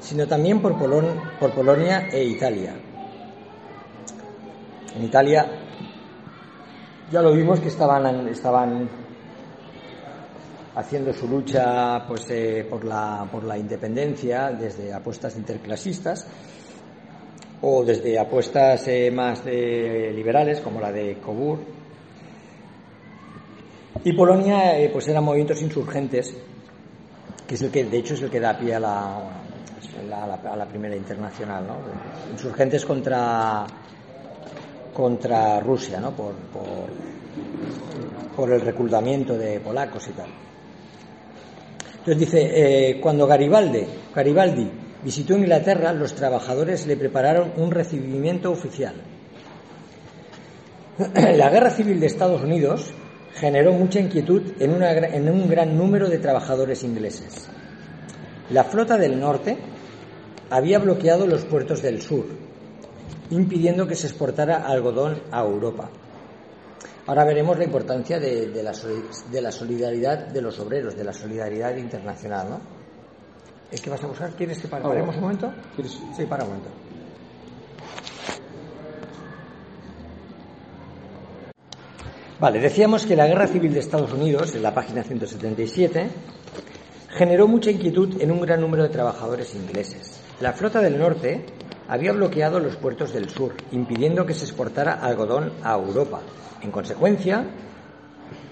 sino 0.00 0.26
también 0.26 0.60
por, 0.60 0.76
por 0.78 1.52
Polonia 1.52 2.08
e 2.12 2.24
Italia, 2.24 2.74
en 4.94 5.04
Italia 5.04 5.46
ya 7.10 7.22
lo 7.22 7.32
vimos 7.32 7.60
que 7.60 7.68
estaban, 7.68 8.28
estaban 8.28 8.88
haciendo 10.78 11.12
su 11.12 11.26
lucha 11.26 12.04
pues, 12.06 12.24
eh, 12.30 12.64
por, 12.68 12.84
la, 12.84 13.28
por 13.30 13.42
la 13.42 13.58
independencia 13.58 14.50
desde 14.50 14.92
apuestas 14.92 15.36
interclasistas 15.36 16.24
o 17.62 17.84
desde 17.84 18.16
apuestas 18.16 18.86
eh, 18.86 19.10
más 19.10 19.44
liberales 19.44 20.60
como 20.60 20.80
la 20.80 20.92
de 20.92 21.18
Cobur. 21.18 21.58
Y 24.04 24.12
Polonia 24.12 24.78
eh, 24.78 24.90
pues 24.92 25.08
eran 25.08 25.24
movimientos 25.24 25.60
insurgentes, 25.60 26.32
que 27.44 27.54
es 27.56 27.62
el 27.62 27.72
que 27.72 27.84
de 27.84 27.98
hecho 27.98 28.14
es 28.14 28.22
el 28.22 28.30
que 28.30 28.38
da 28.38 28.56
pie 28.56 28.76
a 28.76 28.80
la, 28.80 29.16
a 29.16 30.26
la, 30.28 30.34
a 30.34 30.56
la 30.56 30.66
primera 30.66 30.94
internacional, 30.94 31.66
¿no? 31.66 31.76
Insurgentes 32.30 32.86
contra 32.86 33.66
contra 34.94 35.60
Rusia, 35.60 36.00
¿no? 36.00 36.12
Por, 36.12 36.34
por, 36.34 36.88
por, 38.34 38.52
el 38.52 38.60
reclutamiento 38.60 39.36
de 39.36 39.60
polacos 39.60 40.08
y 40.08 40.12
tal. 40.12 40.28
Entonces 42.08 42.32
dice, 42.32 42.90
eh, 42.90 43.00
cuando 43.02 43.26
Garibaldi, 43.26 44.70
visitó 45.04 45.36
Inglaterra, 45.36 45.92
los 45.92 46.14
trabajadores 46.14 46.86
le 46.86 46.96
prepararon 46.96 47.52
un 47.58 47.70
recibimiento 47.70 48.50
oficial. 48.50 48.94
La 51.36 51.50
guerra 51.50 51.68
civil 51.68 52.00
de 52.00 52.06
Estados 52.06 52.42
Unidos 52.42 52.94
generó 53.34 53.72
mucha 53.72 54.00
inquietud 54.00 54.40
en 54.58 55.28
un 55.28 55.48
gran 55.50 55.76
número 55.76 56.08
de 56.08 56.16
trabajadores 56.16 56.82
ingleses. 56.82 57.46
La 58.52 58.64
flota 58.64 58.96
del 58.96 59.20
norte 59.20 59.58
había 60.48 60.78
bloqueado 60.78 61.26
los 61.26 61.44
puertos 61.44 61.82
del 61.82 62.00
sur, 62.00 62.24
impidiendo 63.28 63.86
que 63.86 63.96
se 63.96 64.06
exportara 64.06 64.66
algodón 64.66 65.20
a 65.30 65.42
Europa. 65.42 65.90
Ahora 67.08 67.24
veremos 67.24 67.56
la 67.56 67.64
importancia 67.64 68.20
de, 68.20 68.48
de, 68.50 68.62
la, 68.62 68.72
de, 69.30 69.40
la, 69.40 69.50
solidaridad 69.50 70.26
de 70.26 70.42
los 70.42 70.58
obreros, 70.60 70.94
de 70.94 71.04
la 71.04 71.14
solidaridad 71.14 71.74
internacional, 71.74 72.50
¿no? 72.50 72.60
¿Es 73.72 73.80
que 73.80 73.88
vas 73.88 74.04
a 74.04 74.08
buscar? 74.08 74.32
¿Quieres 74.32 74.58
que 74.58 74.68
paremos 74.68 75.16
un 75.16 75.22
momento? 75.22 75.50
¿Quieres? 75.74 75.98
Sí, 76.14 76.26
para 76.26 76.44
un 76.44 76.50
momento. 76.50 76.68
Vale, 82.38 82.60
decíamos 82.60 83.06
que 83.06 83.16
la 83.16 83.26
Guerra 83.26 83.46
Civil 83.46 83.72
de 83.72 83.80
Estados 83.80 84.12
Unidos, 84.12 84.54
en 84.54 84.62
la 84.62 84.74
página 84.74 85.02
177, 85.02 86.10
generó 87.08 87.48
mucha 87.48 87.70
inquietud 87.70 88.20
en 88.20 88.30
un 88.30 88.42
gran 88.42 88.60
número 88.60 88.82
de 88.82 88.90
trabajadores 88.90 89.54
ingleses. 89.54 90.20
La 90.42 90.52
flota 90.52 90.82
del 90.82 90.98
norte 90.98 91.46
había 91.88 92.12
bloqueado 92.12 92.60
los 92.60 92.76
puertos 92.76 93.14
del 93.14 93.30
sur, 93.30 93.54
impidiendo 93.72 94.26
que 94.26 94.34
se 94.34 94.44
exportara 94.44 94.92
algodón 94.92 95.54
a 95.62 95.72
Europa. 95.72 96.20
En 96.62 96.70
consecuencia, 96.70 97.44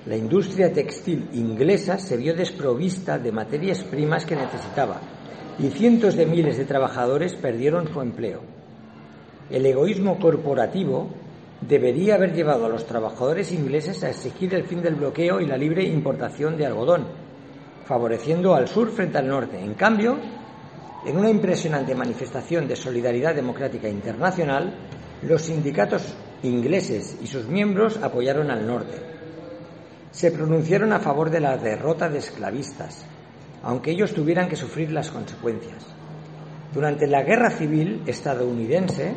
la 0.07 0.17
industria 0.17 0.73
textil 0.73 1.29
inglesa 1.33 1.99
se 1.99 2.17
vio 2.17 2.35
desprovista 2.35 3.19
de 3.19 3.33
materias 3.33 3.83
primas 3.83 4.25
que 4.25 4.37
necesitaba 4.37 5.01
y 5.59 5.69
cientos 5.71 6.15
de 6.15 6.27
miles 6.27 6.59
de 6.59 6.65
trabajadores 6.65 7.35
perdieron 7.35 7.89
su 7.89 8.01
empleo. 8.01 8.41
El 9.51 9.67
egoísmo 9.67 10.19
corporativo 10.19 11.09
debería 11.61 12.15
haber 12.15 12.35
llevado 12.35 12.67
a 12.67 12.69
los 12.69 12.87
trabajadores 12.87 13.51
ingleses 13.51 14.05
a 14.05 14.11
exigir 14.11 14.55
el 14.55 14.65
fin 14.65 14.83
del 14.83 14.95
bloqueo 14.95 15.41
y 15.41 15.47
la 15.47 15.57
libre 15.57 15.83
importación 15.85 16.57
de 16.57 16.67
algodón, 16.67 17.07
favoreciendo 17.87 18.55
al 18.55 18.69
sur 18.69 18.91
frente 18.91 19.19
al 19.19 19.29
norte. 19.29 19.59
En 19.59 19.75
cambio, 19.75 20.19
en 21.05 21.17
una 21.17 21.31
impresionante 21.31 21.95
manifestación 21.95 22.69
de 22.69 22.77
solidaridad 22.77 23.35
democrática 23.35 23.89
internacional, 23.89 24.75
los 25.23 25.43
sindicatos 25.43 26.15
ingleses 26.43 27.17
y 27.23 27.27
sus 27.27 27.47
miembros 27.47 27.99
apoyaron 28.03 28.51
al 28.51 28.67
norte. 28.67 28.99
Se 30.11 30.31
pronunciaron 30.31 30.93
a 30.93 31.01
favor 31.01 31.31
de 31.31 31.41
la 31.41 31.57
derrota 31.57 32.09
de 32.09 32.19
esclavistas, 32.19 33.05
aunque 33.63 33.91
ellos 33.91 34.15
tuvieran 34.15 34.49
que 34.49 34.57
sufrir 34.57 34.93
las 34.93 35.11
consecuencias. 35.11 35.85
Durante 36.73 37.07
la 37.07 37.23
guerra 37.23 37.51
civil 37.51 38.03
estadounidense, 38.07 39.15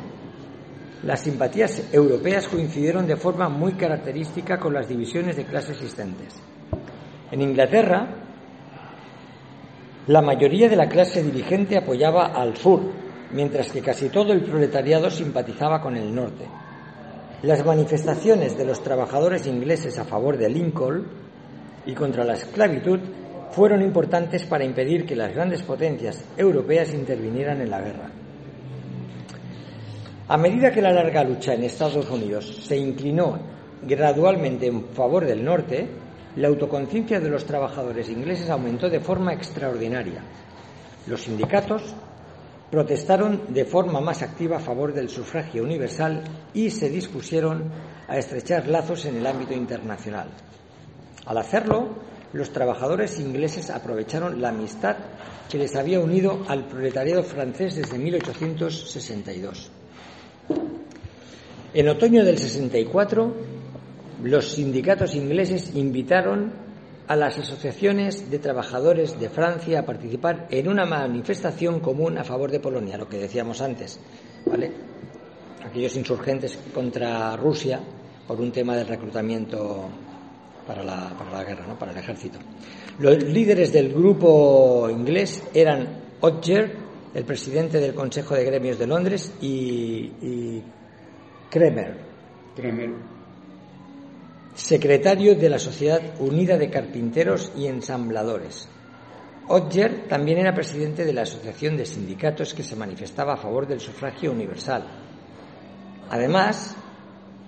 las 1.04 1.22
simpatías 1.22 1.93
europeas 1.93 2.48
coincidieron 2.48 3.08
de 3.08 3.16
forma 3.16 3.48
muy 3.48 3.74
característica 3.74 4.60
con 4.60 4.74
las 4.74 4.88
divisiones 4.88 5.38
de 5.38 5.46
clase 5.46 5.72
existentes. 5.72 6.36
En 7.32 7.41
Inglaterra, 7.41 8.08
la 10.08 10.22
mayoría 10.22 10.68
de 10.68 10.76
la 10.76 10.89
clase 10.89 11.24
dirigente 11.24 11.78
apoyaba 11.78 12.28
al 12.28 12.58
sur, 12.58 12.82
mientras 13.32 13.72
que 13.72 13.82
casi 13.82 14.10
todo 14.10 14.34
el 14.34 14.41
proletariado 14.41 15.10
simpatizaba 15.10 15.82
con 15.82 15.96
el 15.96 16.14
norte. 16.14 16.46
Las 17.42 17.66
manifestaciones 17.66 18.58
de 18.58 18.66
los 18.66 18.84
trabajadores 18.84 19.48
ingleses 19.48 19.98
a 19.98 20.04
favor 20.04 20.38
de 20.38 20.50
Lincoln 20.50 21.08
y 21.86 21.94
contra 21.94 22.26
la 22.26 22.34
esclavitud 22.34 23.00
fueron 23.52 23.82
importantes 23.82 24.44
para 24.44 24.66
impedir 24.66 25.06
que 25.06 25.16
las 25.16 25.34
grandes 25.34 25.64
potencias 25.64 26.22
europeas 26.36 26.94
intervinieran 26.94 27.62
en 27.62 27.70
la 27.70 27.80
guerra. 27.80 28.12
A 30.28 30.38
medida 30.38 30.72
que 30.72 30.82
la 30.82 30.92
larga 30.92 31.24
lucha 31.24 31.54
en 31.54 31.64
Estados 31.64 32.10
Unidos 32.10 32.62
se 32.68 32.78
inclinó 32.78 33.40
gradualmente 33.84 34.68
en 34.68 34.90
favor 34.90 35.26
del 35.26 35.44
norte, 35.44 35.88
la 36.36 36.50
autoconciencia 36.50 37.22
de 37.22 37.30
los 37.30 37.46
trabajadores 37.46 38.10
ingleses 38.10 38.50
aumentó 38.50 38.90
de 38.90 39.00
forma 39.00 39.34
extraordinaria. 39.34 40.22
Los 41.08 41.22
sindicatos 41.22 41.96
protestaron 42.70 43.53
de 43.53 43.65
forma 43.65 43.99
más 43.99 44.22
activa 44.22 44.57
a 44.57 44.61
favor 44.61 44.93
del 44.93 45.09
sufragio 45.09 45.63
universal 45.63 46.24
y 46.53 46.70
se 46.70 46.89
dispusieron 46.89 47.72
a 48.07 48.17
estrechar 48.17 48.67
lazos 48.67 49.05
en 49.05 49.17
el 49.17 49.28
ámbito 49.28 49.53
internacional. 49.53 50.30
Al 51.26 51.38
hacerlo, 51.38 51.89
los 52.34 52.51
trabajadores 52.51 53.20
ingleses 53.20 53.70
aprovecharon 53.70 54.41
la 54.41 54.49
amistad 54.49 54.97
que 55.49 55.57
les 55.57 55.76
había 55.76 55.99
unido 55.99 56.43
al 56.47 56.67
proletariado 56.67 57.24
francés 57.24 57.76
desde 57.76 57.97
1862. 57.97 59.72
En 61.74 61.88
otoño 61.88 62.24
del 62.24 62.38
64, 62.38 63.34
los 64.24 64.45
sindicatos 64.53 65.15
ingleses 65.15 65.76
invitaron 65.76 66.68
a 67.10 67.16
las 67.16 67.39
asociaciones 67.39 68.30
de 68.30 68.38
trabajadores 68.38 69.20
de 69.20 69.30
Francia 69.30 69.80
a 69.80 69.86
participar 69.86 70.47
en 70.51 70.68
una 70.68 70.86
manifestación 70.86 71.80
común 71.80 72.20
a 72.20 72.24
favor 72.24 72.51
de 72.51 72.60
Polonia, 72.60 72.99
lo 72.99 73.10
que 73.10 73.18
decíamos 73.18 73.62
antes, 73.62 73.99
¿vale? 74.45 74.72
Aquellos 75.66 75.95
insurgentes 75.95 76.55
contra 76.72 77.36
Rusia 77.36 77.80
por 78.28 78.39
un 78.39 78.51
tema 78.51 78.76
de 78.76 78.84
reclutamiento 78.84 79.89
para 80.68 80.84
la, 80.84 81.10
para 81.18 81.32
la 81.32 81.43
guerra, 81.43 81.66
¿no? 81.66 81.80
para 81.80 81.93
el 81.93 81.97
ejército. 81.97 82.38
Los 82.99 83.24
líderes 83.24 83.74
del 83.74 83.91
grupo 83.91 84.88
inglés 84.88 85.41
eran 85.51 86.03
Otger, 86.22 86.76
el 87.16 87.26
presidente 87.26 87.80
del 87.80 87.95
Consejo 87.95 88.36
de 88.36 88.43
Gremios 88.43 88.78
de 88.78 88.86
Londres, 88.86 89.34
y, 89.41 90.62
Kremer. 91.49 91.97
Secretario 94.60 95.36
de 95.36 95.49
la 95.49 95.57
Sociedad 95.57 96.01
Unida 96.20 96.57
de 96.57 96.70
Carpinteros 96.70 97.53
y 97.55 97.68
Ensambladores. 97.68 98.68
Otger 99.47 100.07
también 100.10 100.38
era 100.38 100.53
presidente 100.53 101.05
de 101.05 101.14
la 101.14 101.22
Asociación 101.22 101.78
de 101.78 101.86
Sindicatos 101.86 102.53
que 102.53 102.62
se 102.62 102.76
manifestaba 102.76 103.34
a 103.34 103.38
favor 103.38 103.66
del 103.68 103.80
sufragio 103.80 104.34
universal. 104.34 104.86
Además, 106.10 106.76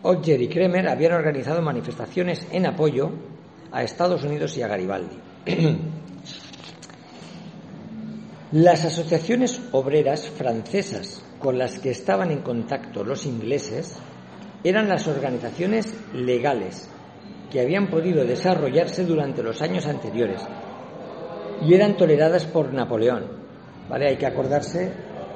Otger 0.03 0.41
y 0.41 0.47
Kremer 0.47 0.87
habían 0.87 1.11
organizado 1.11 1.61
manifestaciones 1.61 2.47
en 2.49 2.65
apoyo 2.65 3.11
a 3.73 3.83
Estados 3.83 4.23
Unidos 4.23 4.57
y 4.57 4.61
a 4.61 4.69
Garibaldi. 4.69 5.19
Las 8.53 8.85
asociaciones 8.85 9.61
obreras 9.73 10.29
francesas 10.29 11.23
con 11.39 11.57
las 11.57 11.79
que 11.79 11.91
estaban 11.91 12.31
en 12.31 12.39
contacto 12.41 13.03
los 13.03 13.25
ingleses 13.25 13.97
eran 14.63 14.87
las 14.89 15.07
organizaciones 15.07 15.93
legales 16.13 16.89
que 17.51 17.59
habían 17.61 17.87
podido 17.89 18.23
desarrollarse 18.25 19.05
durante 19.05 19.43
los 19.43 19.61
años 19.61 19.85
anteriores 19.85 20.41
y 21.67 21.73
eran 21.73 21.95
toleradas 21.97 22.45
por 22.45 22.73
Napoleón. 22.73 23.25
¿Vale? 23.89 24.07
Hay 24.07 24.15
que 24.17 24.25
acordarse 24.25 24.91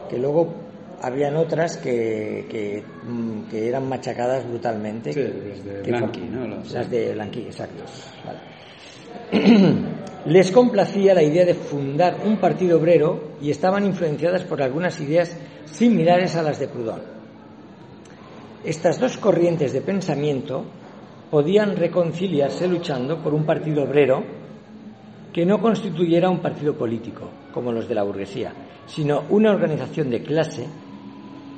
que 0.09 0.17
luego 0.17 0.53
habían 1.01 1.35
otras 1.35 1.75
que, 1.77 2.45
que, 2.49 2.81
mm, 3.03 3.49
que 3.49 3.67
eran 3.67 3.87
machacadas 3.89 4.47
brutalmente. 4.47 5.11
Sí, 5.11 5.19
las 5.21 5.63
de 5.65 5.81
Blanqui, 5.81 6.21
¿no? 6.21 6.47
Las- 6.47 6.71
Las 6.71 6.89
de 6.89 7.13
Blanqui, 7.13 7.41
exacto. 7.41 7.83
Vale. 8.25 8.39
Les 10.27 10.51
complacía 10.51 11.13
la 11.13 11.21
idea 11.21 11.45
de 11.45 11.53
fundar 11.53 12.17
un 12.25 12.37
partido 12.37 12.79
obrero 12.79 13.31
y 13.41 13.51
estaban 13.51 13.85
influenciadas 13.85 14.43
por 14.45 14.61
algunas 14.61 14.99
ideas 15.01 15.35
similares 15.65 16.35
a 16.35 16.41
las 16.41 16.57
de 16.59 16.67
Proudhon. 16.67 17.01
Estas 18.63 18.99
dos 18.99 19.17
corrientes 19.17 19.73
de 19.73 19.81
pensamiento 19.81 20.65
podían 21.35 21.75
reconciliarse 21.75 22.65
luchando 22.65 23.21
por 23.21 23.33
un 23.33 23.45
partido 23.45 23.83
obrero 23.83 24.23
que 25.33 25.45
no 25.45 25.59
constituyera 25.59 26.29
un 26.29 26.39
partido 26.39 26.75
político, 26.75 27.29
como 27.53 27.73
los 27.73 27.89
de 27.89 27.95
la 27.95 28.03
burguesía, 28.03 28.53
sino 28.87 29.23
una 29.27 29.51
organización 29.51 30.09
de 30.09 30.23
clase 30.23 30.65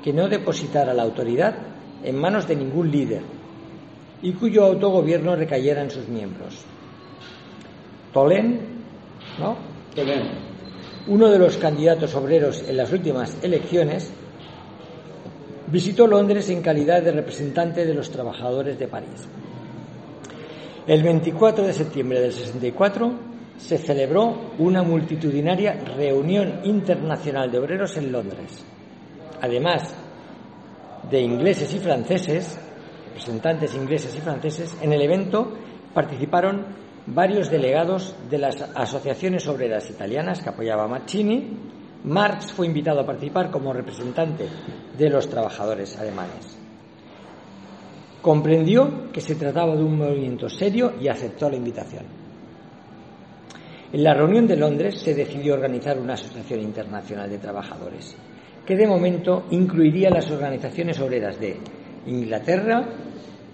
que 0.03 0.11
no 0.11 0.27
depositara 0.27 0.95
la 0.95 1.03
autoridad 1.03 1.55
en 2.03 2.17
manos 2.17 2.47
de 2.47 2.55
ningún 2.55 2.89
líder 2.89 3.21
y 4.23 4.33
cuyo 4.33 4.65
autogobierno 4.65 5.35
recayera 5.35 5.83
en 5.83 5.91
sus 5.91 6.07
miembros. 6.07 6.65
Tolén, 8.11 8.59
¿no? 9.37 9.57
Tolén. 9.93 10.23
uno 11.05 11.27
de 11.27 11.37
los 11.37 11.55
candidatos 11.57 12.15
obreros 12.15 12.67
en 12.67 12.77
las 12.77 12.91
últimas 12.91 13.37
elecciones, 13.43 14.11
visitó 15.67 16.07
Londres 16.07 16.49
en 16.49 16.63
calidad 16.63 17.03
de 17.03 17.11
representante 17.11 17.85
de 17.85 17.93
los 17.93 18.09
trabajadores 18.09 18.79
de 18.79 18.87
París. 18.87 19.27
El 20.87 21.03
24 21.03 21.67
de 21.67 21.73
septiembre 21.73 22.21
del 22.21 22.31
64 22.31 23.11
se 23.57 23.77
celebró 23.77 24.53
una 24.57 24.83
multitudinaria 24.83 25.73
reunión 25.73 26.61
internacional 26.63 27.51
de 27.51 27.59
obreros 27.59 27.97
en 27.97 28.09
Londres. 28.09 28.63
Además 29.41 29.93
de 31.11 31.19
ingleses 31.19 31.73
y 31.73 31.79
franceses, 31.79 32.57
representantes 33.07 33.75
ingleses 33.75 34.15
y 34.15 34.21
franceses, 34.21 34.77
en 34.81 34.93
el 34.93 35.01
evento 35.01 35.57
participaron 35.93 36.67
varios 37.05 37.51
delegados 37.51 38.15
de 38.29 38.37
las 38.37 38.61
asociaciones 38.61 39.45
obreras 39.49 39.89
italianas 39.89 40.41
que 40.41 40.49
apoyaba 40.49 40.85
a 40.85 40.87
Mazzini. 40.87 41.49
Marx 42.05 42.53
fue 42.53 42.65
invitado 42.65 43.01
a 43.01 43.05
participar 43.05 43.51
como 43.51 43.73
representante 43.73 44.47
de 44.97 45.09
los 45.09 45.29
trabajadores 45.29 45.97
alemanes. 45.99 46.56
Comprendió 48.27 49.09
que 49.13 49.21
se 49.21 49.35
trataba 49.35 49.73
de 49.73 49.83
un 49.85 49.97
movimiento 49.97 50.49
serio 50.49 50.95
y 50.99 51.07
aceptó 51.07 51.49
la 51.49 51.55
invitación. 51.55 52.03
En 53.93 54.03
la 54.03 54.13
reunión 54.13 54.45
de 54.45 54.57
Londres 54.57 54.99
se 54.99 55.13
decidió 55.15 55.53
organizar 55.53 55.97
una 55.97 56.15
asociación 56.15 56.59
internacional 56.59 57.29
de 57.29 57.37
trabajadores, 57.37 58.17
que 58.65 58.75
de 58.75 58.85
momento 58.85 59.45
incluiría 59.51 60.09
las 60.09 60.29
organizaciones 60.29 60.99
obreras 60.99 61.39
de 61.39 61.55
Inglaterra, 62.07 62.89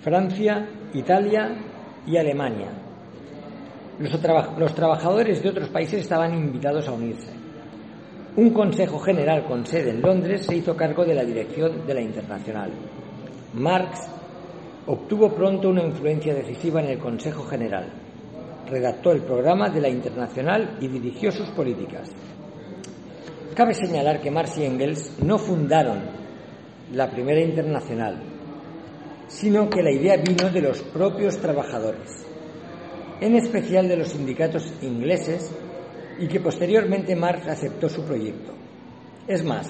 Francia, 0.02 0.68
Italia 0.96 1.56
y 2.08 2.18
Alemania. 2.18 2.72
Los, 4.00 4.20
traba- 4.20 4.56
los 4.58 4.74
trabajadores 4.74 5.44
de 5.44 5.50
otros 5.50 5.70
países 5.70 6.02
estaban 6.02 6.34
invitados 6.34 6.88
a 6.88 6.94
unirse. 6.94 7.32
Un 8.38 8.50
Consejo 8.50 8.98
General 8.98 9.46
con 9.46 9.68
sede 9.68 9.92
en 9.92 10.02
Londres 10.02 10.48
se 10.48 10.56
hizo 10.56 10.76
cargo 10.76 11.06
de 11.06 11.14
la 11.14 11.24
dirección 11.24 11.86
de 11.86 11.94
la 11.94 12.02
Internacional. 12.02 12.72
Marx 13.54 14.10
obtuvo 14.88 15.34
pronto 15.34 15.70
una 15.70 15.84
influencia 15.84 16.34
decisiva 16.34 16.82
en 16.82 16.90
el 16.90 17.00
Consejo 17.00 17.44
General. 17.44 17.86
Redactó 18.70 19.12
el 19.12 19.22
programa 19.22 19.70
de 19.70 19.82
la 19.82 19.90
Internacional 19.90 20.78
y 20.82 20.88
dirigió 20.88 21.32
sus 21.32 21.50
políticas. 21.50 22.10
Cabe 23.56 23.74
señalar 23.74 24.20
que 24.20 24.32
Marx 24.32 24.58
y 24.58 24.66
Engels 24.66 25.20
no 25.24 25.38
fundaron 25.38 26.00
la 26.92 27.10
primera 27.10 27.40
internacional, 27.40 28.22
sino 29.28 29.70
que 29.70 29.84
la 29.84 29.92
idea 29.92 30.18
vino 30.18 30.50
de 30.50 30.62
los 30.62 30.82
propios 30.82 31.38
trabajadores, 31.38 32.26
en 33.22 33.36
especial 33.36 33.88
de 33.88 33.98
los 33.98 34.10
sindicatos 34.10 34.74
ingleses, 34.82 35.52
y 36.20 36.28
que 36.28 36.40
posteriormente 36.40 37.16
Marx 37.16 37.48
aceptó 37.48 37.90
su 37.90 38.04
proyecto. 38.04 38.54
Es 39.28 39.44
más, 39.44 39.68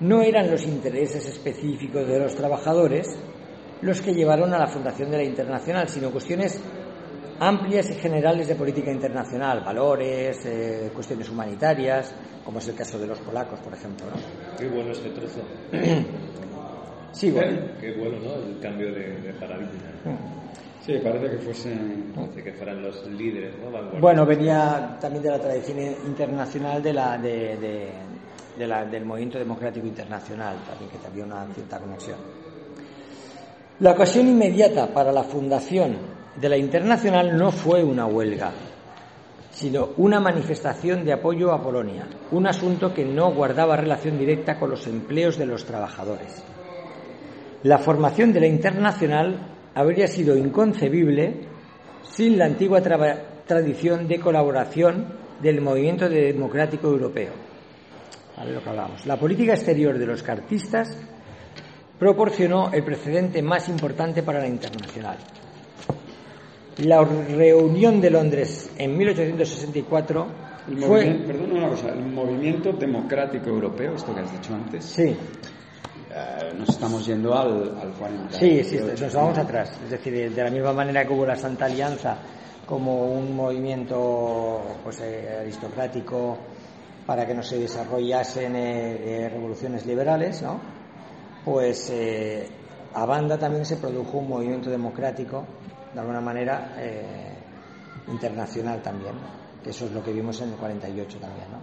no 0.00 0.22
eran 0.22 0.50
los 0.50 0.64
intereses 0.64 1.26
específicos 1.26 2.06
de 2.06 2.18
los 2.18 2.34
trabajadores 2.34 3.06
los 3.82 4.00
que 4.02 4.12
llevaron 4.14 4.52
a 4.52 4.58
la 4.58 4.66
fundación 4.66 5.10
de 5.10 5.16
la 5.18 5.24
Internacional, 5.24 5.88
sino 5.88 6.10
cuestiones 6.10 6.60
amplias 7.40 7.88
y 7.90 7.94
generales 7.94 8.48
de 8.48 8.54
política 8.54 8.90
internacional, 8.92 9.62
valores, 9.64 10.44
eh, 10.44 10.90
cuestiones 10.94 11.28
humanitarias, 11.30 12.14
como 12.44 12.58
es 12.58 12.68
el 12.68 12.74
caso 12.74 12.98
de 12.98 13.06
los 13.06 13.18
polacos, 13.20 13.58
por 13.60 13.72
ejemplo. 13.72 14.06
¿no? 14.06 14.56
Qué 14.58 14.68
bueno 14.68 14.90
este 14.92 15.10
trozo. 15.10 15.40
Sí, 17.12 17.28
bueno. 17.32 17.58
Qué 17.80 17.92
bueno, 17.98 18.18
¿no? 18.20 18.34
El 18.36 18.60
cambio 18.60 18.92
de, 18.92 19.20
de 19.20 19.32
paradigma. 19.34 19.90
Sí, 20.80 20.92
parece 21.02 21.28
que 21.30 21.38
fuese. 21.38 21.76
Parece 22.14 22.42
que 22.44 22.52
fueran 22.52 22.82
los 22.84 23.04
líderes, 23.08 23.56
¿no? 23.58 23.64
Vanguardia. 23.72 24.00
Bueno, 24.00 24.24
venía 24.24 24.96
también 25.00 25.24
de 25.24 25.30
la 25.30 25.40
tradición 25.40 25.78
internacional 26.06 26.80
de 26.80 26.92
la, 26.92 27.18
de, 27.18 27.56
de- 27.56 27.92
de 28.56 28.66
la- 28.66 28.84
del 28.84 29.04
movimiento 29.04 29.38
democrático 29.40 29.88
internacional, 29.88 30.56
también 30.64 30.88
que 30.90 31.04
había 31.04 31.24
una 31.24 31.46
cierta 31.52 31.80
conexión. 31.80 32.16
La 33.80 33.92
ocasión 33.92 34.28
inmediata 34.28 34.92
para 34.92 35.10
la 35.10 35.22
fundación 35.22 35.96
de 36.38 36.50
la 36.50 36.58
internacional 36.58 37.34
no 37.38 37.50
fue 37.50 37.82
una 37.82 38.04
huelga, 38.04 38.52
sino 39.52 39.92
una 39.96 40.20
manifestación 40.20 41.02
de 41.02 41.14
apoyo 41.14 41.50
a 41.50 41.62
Polonia, 41.62 42.06
un 42.30 42.46
asunto 42.46 42.92
que 42.92 43.06
no 43.06 43.32
guardaba 43.32 43.78
relación 43.78 44.18
directa 44.18 44.58
con 44.58 44.68
los 44.68 44.86
empleos 44.86 45.38
de 45.38 45.46
los 45.46 45.64
trabajadores. 45.64 46.44
La 47.62 47.78
formación 47.78 48.34
de 48.34 48.40
la 48.40 48.48
internacional 48.48 49.56
habría 49.74 50.08
sido 50.08 50.36
inconcebible 50.36 51.46
sin 52.02 52.36
la 52.36 52.44
antigua 52.44 52.82
tradición 52.82 54.06
de 54.06 54.20
colaboración 54.20 55.06
del 55.40 55.62
movimiento 55.62 56.06
democrático 56.06 56.88
europeo. 56.88 57.32
Vale, 58.36 58.52
lo 58.52 58.62
que 58.62 58.68
hablábamos. 58.68 59.06
La 59.06 59.16
política 59.16 59.54
exterior 59.54 59.98
de 59.98 60.06
los 60.06 60.22
cartistas 60.22 60.98
proporcionó 62.00 62.72
el 62.72 62.82
precedente 62.82 63.42
más 63.42 63.68
importante 63.68 64.22
para 64.22 64.40
la 64.40 64.48
internacional. 64.48 65.18
La 66.78 67.04
reunión 67.04 68.00
de 68.00 68.08
Londres 68.08 68.70
en 68.78 68.96
1864 68.96 70.26
El 70.68 70.78
fue... 70.82 71.04
perdona 71.26 71.54
una 71.58 71.68
cosa, 71.68 71.90
el 71.90 72.06
movimiento 72.06 72.72
democrático 72.72 73.50
europeo, 73.50 73.96
esto 73.96 74.14
que 74.14 74.20
has 74.22 74.32
dicho 74.32 74.54
antes, 74.54 74.82
Sí, 74.86 75.02
eh, 75.04 76.54
nos 76.58 76.70
estamos 76.70 77.04
yendo 77.04 77.34
al, 77.38 77.78
al 77.78 77.90
40. 77.92 78.38
Sí, 78.38 78.64
sí, 78.64 78.78
nos 78.78 79.14
vamos 79.14 79.36
atrás. 79.36 79.78
Es 79.84 79.90
decir, 79.90 80.34
de 80.34 80.42
la 80.42 80.50
misma 80.50 80.72
manera 80.72 81.04
que 81.04 81.12
hubo 81.12 81.26
la 81.26 81.36
Santa 81.36 81.66
Alianza 81.66 82.16
como 82.64 83.12
un 83.12 83.36
movimiento 83.36 84.62
pues, 84.82 85.00
eh, 85.00 85.36
aristocrático 85.42 86.38
para 87.04 87.26
que 87.26 87.34
no 87.34 87.42
se 87.42 87.58
desarrollasen 87.58 88.56
eh, 88.56 89.28
revoluciones 89.30 89.84
liberales, 89.84 90.40
¿no? 90.40 90.79
Pues 91.44 91.90
eh, 91.90 92.48
a 92.94 93.06
banda 93.06 93.38
también 93.38 93.64
se 93.64 93.76
produjo 93.76 94.18
un 94.18 94.28
movimiento 94.28 94.70
democrático, 94.70 95.44
de 95.94 96.00
alguna 96.00 96.20
manera 96.20 96.74
eh, 96.78 97.32
internacional 98.08 98.80
también, 98.82 99.14
¿no? 99.14 99.40
que 99.62 99.70
eso 99.70 99.86
es 99.86 99.92
lo 99.92 100.02
que 100.02 100.12
vimos 100.12 100.40
en 100.40 100.50
el 100.50 100.54
48 100.56 101.18
también, 101.18 101.46
¿no? 101.50 101.60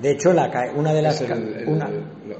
De 0.00 0.12
hecho, 0.12 0.32
la, 0.32 0.48
una 0.76 0.92
de 0.92 1.02
las 1.02 1.20
el- 1.20 1.32
el- 1.32 1.68
una, 1.68 1.88
lo- 1.88 2.36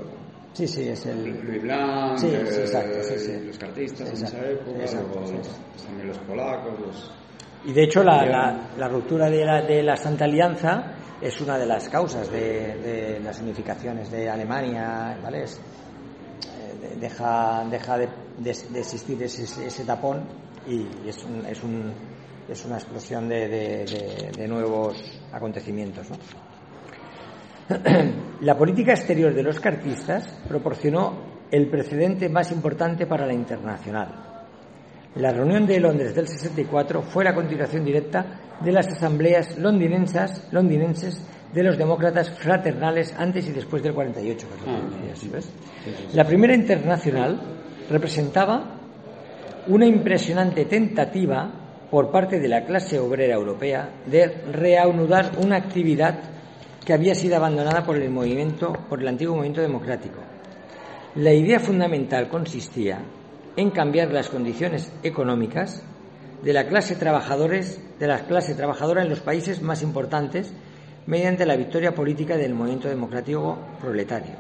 sí, 0.53 0.69
sí, 0.69 0.89
es 0.89 1.05
el 1.07 1.45
Louis 1.45 1.63
Blanc, 1.63 2.17
Sí, 2.19 2.29
sí, 2.29 2.35
eh, 2.37 2.61
exacto, 2.61 3.03
sí, 3.03 3.19
sí. 3.19 3.33
los 3.47 3.59
cartistas 3.59 4.09
en 4.09 4.15
Exacto, 4.15 4.37
esa 4.37 4.51
época, 4.51 4.79
exacto, 4.85 5.21
los- 5.21 5.85
también 5.85 6.09
los 6.09 6.19
polacos, 6.19 6.81
los... 6.81 7.13
Y 7.65 7.73
de 7.73 7.83
hecho 7.85 8.05
la, 8.05 8.25
la- 8.25 8.69
la 8.79 8.89
ruptura 8.89 9.29
de 9.29 9.45
la, 9.45 9.63
de 9.63 9.83
la 9.83 9.97
Santa 9.97 10.25
Alianza 10.27 10.93
es 11.21 11.41
una 11.41 11.59
de 11.59 11.67
las 11.67 11.89
causas 11.89 12.31
de, 12.31 13.21
las 13.23 13.41
unificaciones 13.41 14.11
de 14.11 14.29
Alemania, 14.29 15.19
¿vale? 15.23 15.43
Eh, 15.45 15.47
de- 16.81 16.97
deja 16.97 17.65
deja 17.71 17.99
de, 17.99 18.09
existir 18.77 19.21
ese, 19.23 19.43
ese 19.67 19.85
tapón 19.85 20.23
y 20.67 20.87
es, 21.09 21.25
un- 21.25 21.45
es, 21.47 21.63
un- 21.63 21.93
es 22.49 22.65
una 22.65 22.77
explosión 22.77 23.29
de- 23.29 24.31
de 24.37 24.49
nuevos 24.49 24.97
acontecimientos. 25.33 26.07
¿no? 26.11 26.17
La 28.41 28.57
política 28.57 28.93
exterior 28.93 29.35
de 29.35 29.43
los 29.43 29.59
cartistas 29.61 30.25
proporcionó 30.47 31.37
el 31.51 31.69
precedente 31.69 32.29
más 32.29 32.53
importante 32.53 33.07
para 33.07 33.27
la 33.27 33.33
internacional. 33.35 34.25
La 35.17 35.33
reunión 35.33 35.67
de 35.67 35.81
Londres 35.81 36.15
del 36.15 36.29
64 36.29 37.03
fue 37.03 37.25
la 37.25 37.35
continuación 37.35 37.85
directa 37.85 38.25
de 38.61 38.73
las 38.73 38.89
asambleas 38.89 39.57
londinenses, 39.59 40.49
londinenses 40.51 41.23
de 41.53 41.63
los 41.63 41.79
demócratas 41.79 42.31
fraternales 42.31 43.15
antes 43.17 43.49
y 43.49 43.53
después 43.53 43.83
del 43.83 43.95
48. 43.95 44.47
que 44.49 44.55
es 44.55 45.23
lo 45.25 45.33
que 45.33 45.39
Ah. 45.39 46.15
La 46.15 46.25
primera 46.25 46.55
internacional 46.55 47.41
representaba 47.89 48.79
una 49.69 49.87
impresionante 49.87 50.65
tentativa 50.65 51.51
por 51.91 52.11
parte 52.11 52.39
de 52.39 52.49
la 52.49 52.65
clase 52.65 52.99
obrera 52.99 53.35
europea 53.35 53.89
de 54.07 54.27
reanudar 54.53 55.33
una 55.43 55.57
actividad 55.57 56.19
que 56.85 56.93
había 56.93 57.15
sido 57.15 57.37
abandonada 57.37 57.85
por 57.85 57.97
el 57.97 58.11
movimiento, 58.11 58.73
por 58.89 59.01
el 59.01 59.09
antiguo 59.09 59.37
movimiento 59.37 59.61
democrático. 59.61 60.21
La 61.17 61.33
idea 61.33 61.61
fundamental 61.61 62.29
consistía 62.29 63.01
en 63.57 63.71
cambiar 63.71 64.13
las 64.13 64.29
condiciones 64.29 64.93
económicas 65.03 65.83
de 66.43 66.53
la 66.53 66.67
clase 66.69 66.95
trabajadores, 66.97 67.81
de 67.99 68.07
la 68.07 68.21
clase 68.27 68.55
trabajadora 68.55 69.03
en 69.03 69.09
los 69.09 69.21
países 69.21 69.61
más 69.63 69.83
importantes 69.83 70.53
mediante 71.07 71.47
la 71.47 71.57
victoria 71.57 71.95
política 71.95 72.37
del 72.37 72.55
movimiento 72.55 72.89
democrático 72.89 73.59
proletario. 73.81 74.35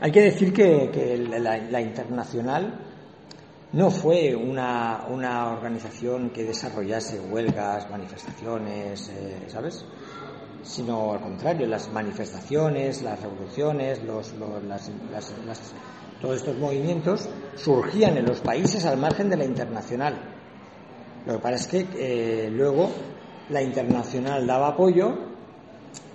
Hay 0.00 0.10
que 0.12 0.20
decir 0.20 0.52
que, 0.52 0.90
que 0.92 1.16
la, 1.18 1.80
internacional 1.80 2.74
no 3.72 3.90
fue 3.90 4.34
una, 4.34 5.04
una 5.08 5.50
organización 5.52 6.30
que 6.30 6.44
desarrollase 6.44 7.18
huelgas, 7.20 7.88
manifestaciones, 7.90 9.08
eh, 9.08 9.44
¿sabes? 9.48 9.84
Sino 10.62 11.12
al 11.12 11.20
contrario, 11.20 11.66
las 11.66 11.90
manifestaciones, 11.90 13.02
las 13.02 13.20
revoluciones, 13.20 14.02
los, 14.04 14.32
los- 14.34 14.62
las- 14.64 14.90
las- 15.10 15.32
las- 15.46 15.72
todos 16.20 16.36
estos 16.36 16.56
movimientos 16.58 17.28
surgían 17.56 18.16
en 18.16 18.26
los 18.26 18.40
países 18.40 18.84
al 18.84 18.96
margen 18.98 19.30
de 19.30 19.36
la 19.38 19.44
internacional. 19.44 20.31
Lo 21.26 21.34
que 21.34 21.38
pasa 21.38 21.54
es 21.56 21.66
que 21.66 21.86
eh, 22.46 22.50
luego 22.50 22.90
la 23.50 23.62
internacional 23.62 24.46
daba 24.46 24.68
apoyo 24.68 25.14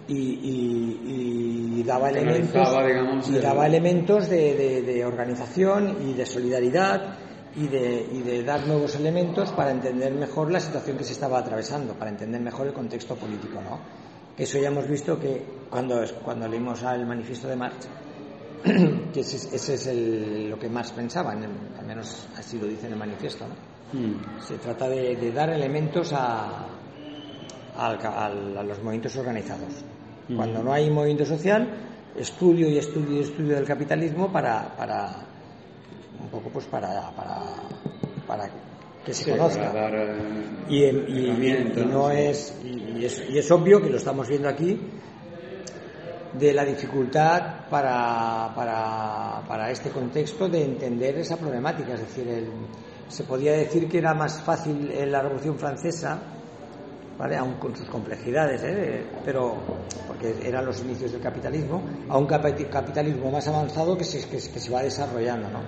y, 0.08 0.16
y- 0.16 1.80
y 1.80 1.84
daba 1.84 2.10
elementos, 2.10 2.52
digamos, 2.88 3.30
y 3.30 3.32
daba 3.42 3.68
elementos 3.68 4.30
de, 4.30 4.56
de- 4.56 4.82
de 4.82 5.06
organización 5.06 5.98
y 6.08 6.14
de 6.14 6.26
solidaridad 6.26 7.16
y 7.56 7.68
de, 7.68 8.08
y 8.14 8.22
de 8.22 8.44
dar 8.44 8.66
nuevos 8.68 8.96
elementos 8.96 9.52
para 9.52 9.72
entender 9.72 10.14
mejor 10.14 10.52
la 10.52 10.60
situación 10.60 10.98
que 10.98 11.04
se 11.04 11.14
estaba 11.14 11.40
atravesando, 11.40 11.94
para 11.94 12.12
entender 12.12 12.40
mejor 12.42 12.68
el 12.68 12.74
contexto 12.74 13.16
político, 13.16 13.60
¿no? 13.62 13.80
Eso 14.38 14.60
ya 14.60 14.68
hemos 14.68 14.88
visto 14.88 15.20
que 15.20 15.42
cuando, 15.70 16.00
cuando 16.24 16.48
leímos 16.48 16.84
al 16.84 17.06
manifiesto 17.08 17.48
de 17.48 17.56
Marx, 17.56 17.88
que 19.14 19.20
ese, 19.22 19.56
ese 19.56 19.74
es 19.74 19.88
el- 19.88 20.50
lo 20.50 20.60
que 20.60 20.70
Marx 20.70 20.92
pensaba, 20.92 21.34
en 21.34 21.44
el- 21.44 21.50
al 21.80 21.86
menos 21.86 22.28
así 22.38 22.60
lo 22.60 22.68
dice 22.68 22.86
en 22.88 22.94
el 22.94 23.00
manifiesto, 23.00 23.46
¿no? 23.48 23.77
Mm. 23.94 24.42
Se 24.42 24.58
trata 24.58 24.88
de, 24.90 25.16
de 25.16 25.32
dar 25.32 25.50
elementos 25.50 26.12
a, 26.14 26.66
los 28.64 28.78
movimientos 28.80 29.16
organizados. 29.18 29.84
Cuando 30.36 30.62
no 30.62 30.74
hay 30.74 30.90
movimiento 30.90 31.26
social, 31.26 31.68
estudio 32.18 32.68
y 32.70 32.78
estudio 32.78 33.18
y 33.18 33.20
estudio 33.22 33.56
del 33.56 33.66
capitalismo 33.66 34.32
para, 34.32 34.76
para 34.76 35.16
un 36.22 36.28
poco 36.30 36.50
pues 36.50 36.66
para, 36.66 37.12
para, 37.12 37.40
para 38.28 38.50
que 39.06 39.14
se 39.14 39.24
Sí, 39.26 39.32
conozca. 39.32 39.72
dar, 39.72 39.94
eh, 39.96 40.46
Y, 40.70 41.86
no 41.86 42.10
es 42.12 42.54
y, 42.64 43.00
y 43.00 43.06
es 43.06 43.24
y 43.30 43.38
es 43.38 43.50
obvio 43.52 43.82
que 43.82 43.90
lo 43.90 43.98
estamos 43.98 44.28
viendo 44.28 44.50
aquí 44.50 44.78
de 46.38 46.54
la 46.54 46.66
dificultad 46.66 47.68
para, 47.70 48.52
para, 48.54 49.42
para 49.48 49.72
este 49.72 49.92
contexto 49.92 50.50
de 50.50 50.64
entender 50.66 51.18
esa 51.20 51.38
problemática. 51.38 51.94
Es 51.94 52.02
decir, 52.02 52.28
el- 52.28 52.50
se 53.08 53.24
podía 53.24 53.54
decir 53.54 53.88
que 53.88 53.98
era 54.00 54.14
más 54.14 54.42
fácil 54.42 54.92
en 54.92 55.12
la 55.12 55.22
Revolución 55.22 55.58
Francesa, 55.58 56.20
¿vale? 57.18 57.36
aun 57.38 57.54
con 57.56 57.76
sus 57.76 57.88
complejidades, 57.90 58.62
¿eh? 58.64 59.06
pero 59.26 59.56
porque 60.08 60.36
eran 60.44 60.66
los 60.66 60.82
inicios 60.82 61.12
del 61.12 61.22
capitalismo, 61.22 61.82
a 62.10 62.18
un 62.18 62.28
capi- 62.28 62.70
capitalismo 62.70 63.32
más 63.32 63.48
avanzado 63.48 63.98
que 63.98 64.04
se, 64.04 64.20
que, 64.28 64.38
que 64.38 64.60
se 64.60 64.72
va 64.72 64.82
desarrollando, 64.84 65.50
¿no? 65.50 65.62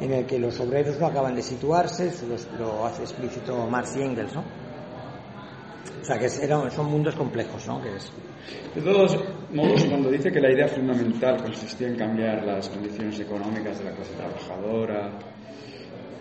en 0.00 0.12
el 0.12 0.26
que 0.26 0.38
los 0.38 0.58
obreros 0.58 0.98
no 0.98 1.06
acaban 1.06 1.34
de 1.34 1.42
situarse, 1.42 2.08
eso 2.08 2.26
lo 2.58 2.84
hace 2.86 3.02
explícito 3.02 3.66
Marx 3.68 3.94
y 3.96 4.02
Engels, 4.02 4.34
¿no? 4.34 4.40
O 6.00 6.04
sea, 6.04 6.18
que 6.18 6.26
eran- 6.42 6.68
son 6.72 6.86
mundos 6.90 7.14
complejos, 7.14 7.64
¿no? 7.68 7.80
Que 7.80 7.94
es, 7.94 8.10
De 8.74 8.80
todos 8.82 9.16
modos, 9.52 9.84
cuando 9.84 10.10
dice 10.10 10.32
que 10.32 10.40
la 10.40 10.50
idea 10.50 10.66
fundamental 10.66 11.40
consistía 11.44 11.86
en 11.88 11.96
cambiar 11.96 12.42
las 12.44 12.68
condiciones 12.70 13.20
económicas 13.20 13.78
de 13.78 13.84
la 13.84 13.92
clase 13.92 14.12
trabajadora 14.14 15.12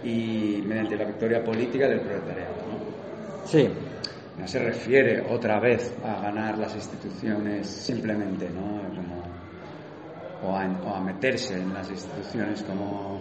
y 0.04 0.62
mediante 0.66 0.96
la 0.96 1.06
victoria 1.06 1.44
política 1.44 1.88
del 1.88 2.00
proletariado, 2.02 2.54
¿no? 2.70 3.48
sí, 3.48 3.70
No 4.40 4.48
se 4.48 4.60
refiere 4.60 5.22
otra 5.30 5.60
vez 5.60 5.94
a 6.04 6.22
ganar 6.22 6.58
las 6.58 6.74
instituciones 6.76 7.68
simplemente, 7.68 8.50
¿no? 8.50 8.82
Como- 8.96 9.22
o, 10.44 10.56
a, 10.58 10.66
o 10.86 10.96
a 10.96 11.00
meterse 11.02 11.54
en 11.54 11.72
las 11.72 11.88
instituciones 11.92 12.64
como 12.64 13.20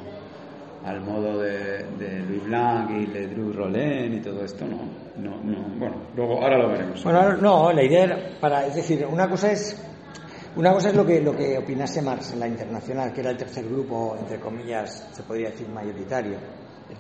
al 0.87 1.03
modo 1.03 1.39
de, 1.41 1.85
de 1.99 2.21
Louis 2.21 2.45
Blanc 2.45 2.91
y 2.93 3.07
Ledru 3.09 3.53
Rollin 3.53 4.15
y 4.15 4.21
todo 4.23 4.43
esto, 4.43 4.65
no, 4.65 4.79
no, 5.19 5.37
no. 5.45 5.59
Bueno, 5.79 5.97
luego 6.17 6.43
ahora 6.43 6.57
lo 6.57 6.71
veremos. 6.71 7.05
Bueno, 7.05 7.37
no, 7.37 7.71
la 7.73 7.83
idea 7.83 8.05
era 8.05 8.17
para, 8.41 8.67
es 8.67 8.75
decir, 8.77 9.05
una 9.05 9.29
cosa 9.29 9.53
es 9.53 9.77
una 10.57 10.73
cosa 10.73 10.89
es 10.89 10.95
lo 10.97 11.05
que 11.07 11.21
lo 11.21 11.37
que 11.37 11.59
opinase 11.59 12.01
Marx 12.01 12.33
en 12.33 12.41
la 12.41 12.49
internacional, 12.49 13.13
que 13.13 13.21
era 13.21 13.31
el 13.33 13.37
tercer 13.37 13.67
grupo, 13.69 14.17
entre 14.19 14.41
comillas, 14.41 15.07
se 15.13 15.23
podría 15.23 15.51
decir 15.51 15.69
mayoritario. 15.69 16.39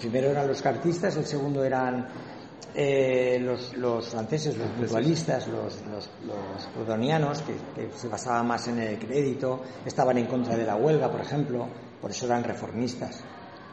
Primero 0.01 0.30
eran 0.30 0.48
los 0.48 0.62
cartistas, 0.62 1.16
el 1.16 1.26
segundo 1.26 1.62
eran 1.62 2.07
eh, 2.74 3.38
los, 3.40 3.76
los 3.76 4.09
franceses, 4.09 4.57
los 4.57 4.68
mutualistas, 4.76 5.46
los, 5.48 5.80
los, 5.90 6.09
los 6.26 7.42
que, 7.42 7.55
que 7.74 7.90
se 7.96 8.09
basaban 8.09 8.46
más 8.46 8.66
en 8.68 8.78
el 8.78 8.98
crédito, 8.98 9.61
estaban 9.84 10.16
en 10.18 10.26
contra 10.26 10.57
de 10.57 10.64
la 10.64 10.76
huelga, 10.76 11.11
por 11.11 11.20
ejemplo, 11.20 11.66
por 12.01 12.11
eso 12.11 12.26
eran 12.26 12.44
reformistas. 12.44 13.22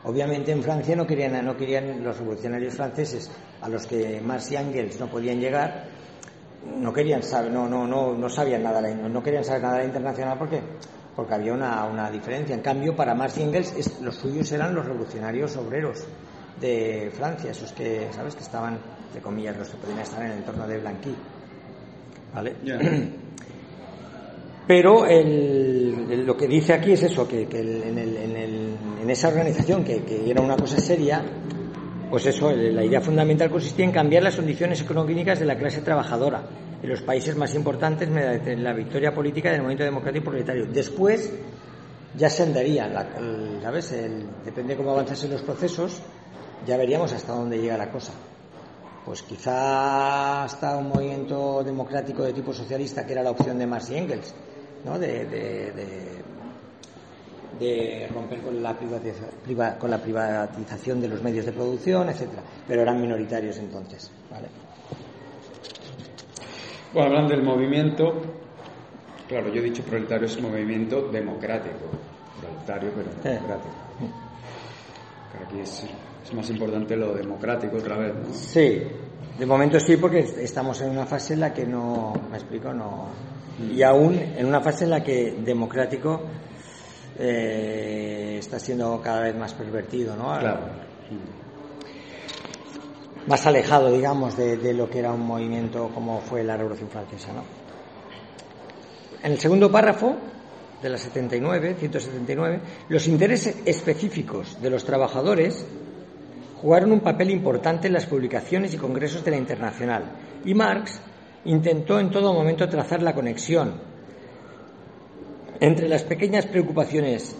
Obviamente 0.04 0.52
en 0.52 0.62
Francia 0.64 0.96
no 0.96 1.06
querían, 1.08 1.44
no 1.46 1.56
querían 1.58 2.04
los 2.04 2.18
revolucionarios 2.18 2.74
franceses 2.76 3.30
a 3.62 3.70
los 3.70 3.86
que 3.88 4.22
Marx 4.22 4.52
y 4.52 4.56
Engels 4.56 5.00
no 5.00 5.08
podían 5.08 5.40
llegar, 5.40 5.86
no 6.80 6.92
querían 6.94 7.24
saber, 7.24 7.52
no, 7.52 7.68
no, 7.70 7.88
no, 7.88 8.14
no 8.16 8.30
sabían 8.30 8.64
nada, 8.64 8.82
la- 8.82 8.94
no 8.94 9.24
querían 9.24 9.44
saber 9.44 9.62
nada 9.62 9.76
de 9.76 9.82
la 9.82 9.88
internacional 9.88 10.38
porque, 10.38 10.62
porque 11.18 11.34
había 11.34 11.52
una, 11.52 11.84
una 11.86 12.12
diferencia. 12.12 12.54
En 12.54 12.62
cambio, 12.62 12.96
para 12.96 13.16
Marx 13.16 13.40
y 13.40 13.42
Engels 13.42 13.74
es- 13.76 14.00
los 14.02 14.16
suyos 14.16 14.52
eran 14.52 14.76
los 14.76 14.86
revolucionarios 14.86 15.58
obreros 15.58 16.06
de 16.62 17.12
Francia, 17.12 17.50
esos 17.50 17.72
que, 17.74 18.08
¿sabes? 18.12 18.36
Que 18.36 18.44
estaban, 18.44 18.78
de 19.16 19.20
comillas, 19.20 19.58
los 19.58 19.68
que 19.68 19.78
podían 19.78 19.98
estar 20.00 20.22
en 20.24 20.32
el 20.32 20.38
entorno 20.38 20.68
de 20.68 20.78
Blanqui. 20.78 21.16
¿Vale? 22.36 22.56
Pero 24.68 25.08
el, 25.08 26.24
lo 26.24 26.38
que 26.38 26.48
dice 26.48 26.74
aquí 26.74 26.92
es 26.92 27.02
eso, 27.02 27.28
que, 27.28 27.48
en, 27.52 29.10
esa 29.10 29.30
organización, 29.30 29.84
que, 29.84 30.04
que, 30.04 30.30
era 30.30 30.42
una 30.42 30.56
cosa 30.56 30.78
seria, 30.78 31.24
pues 32.12 32.28
eso, 32.28 32.52
la 32.52 32.84
idea 32.84 33.02
fundamental 33.02 33.50
consistía 33.50 33.86
en 33.86 33.92
cambiar 33.92 34.22
las 34.22 34.36
condiciones 34.36 34.82
económicas 34.82 35.40
de 35.40 35.46
la 35.46 35.58
clase 35.58 35.82
trabajadora 35.82 36.44
en 36.82 36.90
los 36.90 37.02
países 37.02 37.36
más 37.36 37.54
importantes 37.56 38.10
mediante 38.10 38.56
la 38.56 38.74
victoria 38.74 39.14
política 39.14 39.52
del 39.52 39.62
movimiento 39.62 39.84
democrático 39.84 40.26
proletario. 40.26 40.66
Después 40.68 41.32
ya 42.16 42.30
se 42.30 42.44
andaría, 42.44 42.88
¿sabes? 43.62 43.92
depende 44.46 44.74
de 44.74 44.78
cómo 44.78 44.92
avanzasen 44.92 45.32
los 45.32 45.42
procesos, 45.42 46.02
ya 46.66 46.78
veríamos 46.78 47.14
hasta 47.14 47.34
dónde 47.34 47.60
llega 47.60 47.78
la 47.78 47.92
cosa. 47.92 48.14
Pues 49.06 49.22
quizá 49.22 50.44
hasta 50.44 50.78
un 50.78 50.90
movimiento 50.90 51.64
democrático 51.64 52.24
de 52.24 52.34
tipo 52.34 52.54
socialista, 52.54 53.06
que 53.06 53.14
era 53.14 53.24
la 53.24 53.32
opción 53.32 53.58
de 53.58 53.66
Marx 53.66 53.90
y 53.92 53.98
Engels, 53.98 54.34
¿no? 54.84 55.00
de, 55.00 56.24
romper 58.14 58.42
con 58.42 58.62
la, 58.62 58.76
con 59.80 59.90
la 59.90 60.02
privatización 60.02 61.02
de 61.02 61.08
los 61.08 61.24
medios 61.24 61.46
de 61.46 61.54
producción, 61.54 62.10
etcétera. 62.10 62.42
Pero 62.68 62.82
eran 62.82 63.00
minoritarios 63.00 63.58
entonces. 63.58 64.12
¿vale? 64.30 64.48
Bueno, 66.94 67.10
hablan 67.10 67.28
del 67.28 67.44
movimiento, 67.44 68.22
claro, 69.28 69.50
yo 69.54 69.62
he 69.62 69.66
dicho 69.66 69.84
proletario 69.84 70.26
es 70.26 70.42
movimiento 70.42 71.10
democrático, 71.10 71.86
proletario 72.40 72.92
pero 72.96 73.10
democrático. 73.24 73.76
aquí 75.46 75.60
es, 75.60 75.86
más 76.34 76.50
importante 76.50 76.96
lo 76.96 77.14
democrático 77.14 77.78
otra 77.78 77.98
vez, 77.98 78.14
¿no? 78.16 78.34
Sí, 78.34 78.82
de 79.38 79.46
momento 79.46 79.80
sí, 79.80 79.98
porque 79.98 80.20
estamos 80.20 80.82
en 80.82 80.92
una 80.92 81.06
fase 81.06 81.34
en 81.34 81.42
la 81.42 81.54
que 81.54 81.66
no, 81.66 82.14
me 82.30 82.38
explico, 82.38 82.74
no. 82.74 83.08
Y 83.74 83.82
aún 83.82 84.16
en 84.16 84.46
una 84.46 84.62
fase 84.62 84.84
en 84.84 84.92
la 84.92 85.04
que 85.04 85.36
democrático 85.44 86.22
eh, 87.18 88.36
está 88.40 88.60
siendo 88.60 89.02
cada 89.02 89.22
vez 89.22 89.36
más 89.36 89.54
pervertido, 89.54 90.16
¿no? 90.16 90.38
Claro 90.38 90.88
más 93.28 93.46
alejado, 93.46 93.92
digamos, 93.92 94.38
de, 94.38 94.74
lo 94.74 94.90
que 94.90 95.00
era 95.00 95.12
un 95.12 95.26
movimiento 95.26 95.92
como 95.94 96.22
fue 96.22 96.44
la 96.44 96.58
Revolución 96.58 96.90
Francesa. 96.90 97.34
¿no? 97.34 97.44
En 99.22 99.34
el 99.34 99.40
segundo 99.40 99.72
párrafo 99.72 100.16
de 100.82 100.90
la 100.90 100.98
79, 100.98 101.76
179, 101.78 102.60
los 102.90 103.08
intereses 103.08 103.58
específicos 103.66 104.62
de 104.62 104.70
los 104.70 104.86
trabajadores 104.86 105.66
jugaron 106.62 106.92
un 106.92 107.02
papel 107.02 107.32
importante 107.32 107.88
en 107.88 107.94
las 107.94 108.06
publicaciones 108.06 108.74
y 108.74 108.78
congresos 108.78 109.24
de 109.24 109.32
la 109.32 109.38
Internacional 109.38 110.04
y 110.46 110.54
Marx 110.54 111.00
intentó 111.46 112.00
en 112.00 112.10
todo 112.10 112.34
momento 112.34 112.68
trazar 112.70 113.02
la 113.02 113.14
conexión 113.14 113.76
entre 115.60 115.90
las 115.90 116.04
pequeñas 116.04 116.46
preocupaciones 116.46 117.36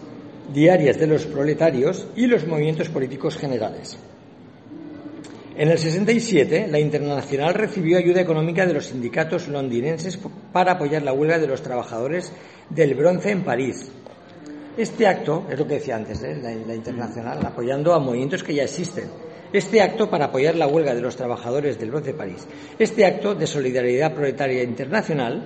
diarias 0.52 0.98
de 0.98 1.06
los 1.06 1.26
proletarios 1.26 2.06
y 2.16 2.26
los 2.26 2.46
movimientos 2.46 2.88
políticos 2.88 3.36
generales. 3.36 3.98
En 5.58 5.72
el 5.72 5.76
67, 5.76 6.68
la 6.70 6.78
Internacional 6.78 7.52
recibió 7.52 7.98
ayuda 7.98 8.20
económica 8.20 8.64
de 8.64 8.74
los 8.74 8.86
sindicatos 8.86 9.48
londinenses 9.48 10.16
para 10.52 10.74
apoyar 10.74 11.02
la 11.02 11.12
huelga 11.12 11.40
de 11.40 11.48
los 11.48 11.62
trabajadores 11.62 12.32
del 12.70 12.94
bronce 12.94 13.32
en 13.32 13.42
París. 13.42 13.90
Este 14.76 15.08
acto, 15.08 15.48
es 15.50 15.58
lo 15.58 15.66
que 15.66 15.74
decía 15.74 15.96
antes, 15.96 16.22
¿eh? 16.22 16.38
la, 16.40 16.72
Internacional, 16.72 17.44
apoyando 17.44 17.92
a 17.92 17.98
movimientos 17.98 18.44
que 18.44 18.54
ya 18.54 18.62
existen. 18.62 19.06
Este 19.52 19.82
acto 19.82 20.08
para 20.08 20.26
apoyar 20.26 20.54
la 20.54 20.68
huelga 20.68 20.94
de 20.94 21.00
los 21.00 21.16
trabajadores 21.16 21.76
del 21.76 21.90
bronce 21.90 22.10
en 22.10 22.16
París. 22.16 22.46
Este 22.78 23.04
acto 23.04 23.34
de 23.34 23.48
solidaridad 23.48 24.14
proletaria 24.14 24.62
internacional 24.62 25.42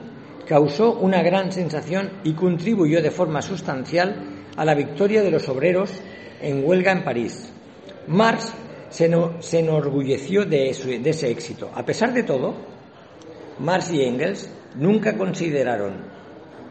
causó 0.47 0.93
una 0.93 1.23
gran 1.23 1.51
sensación 1.53 2.21
y 2.23 2.35
contribuyó 2.35 3.01
de 3.01 3.11
forma 3.11 3.41
sustancial 3.41 4.45
a 4.59 4.65
la 4.67 4.75
victoria 4.75 5.23
de 5.23 5.31
los 5.31 5.49
obreros 5.49 5.91
en 6.43 6.69
huelga 6.69 6.93
en 6.93 7.03
París. 7.03 7.51
Marx 8.09 8.53
se, 8.93 9.59
enorgulleció 9.59 10.45
de, 10.45 10.70
ese 10.70 11.30
éxito. 11.30 11.70
A 11.74 11.84
pesar 11.84 12.12
de 12.12 12.22
todo, 12.22 12.55
Marx 13.59 13.90
y 13.90 14.03
Engels 14.03 14.51
nunca 14.76 15.16
consideraron 15.16 16.12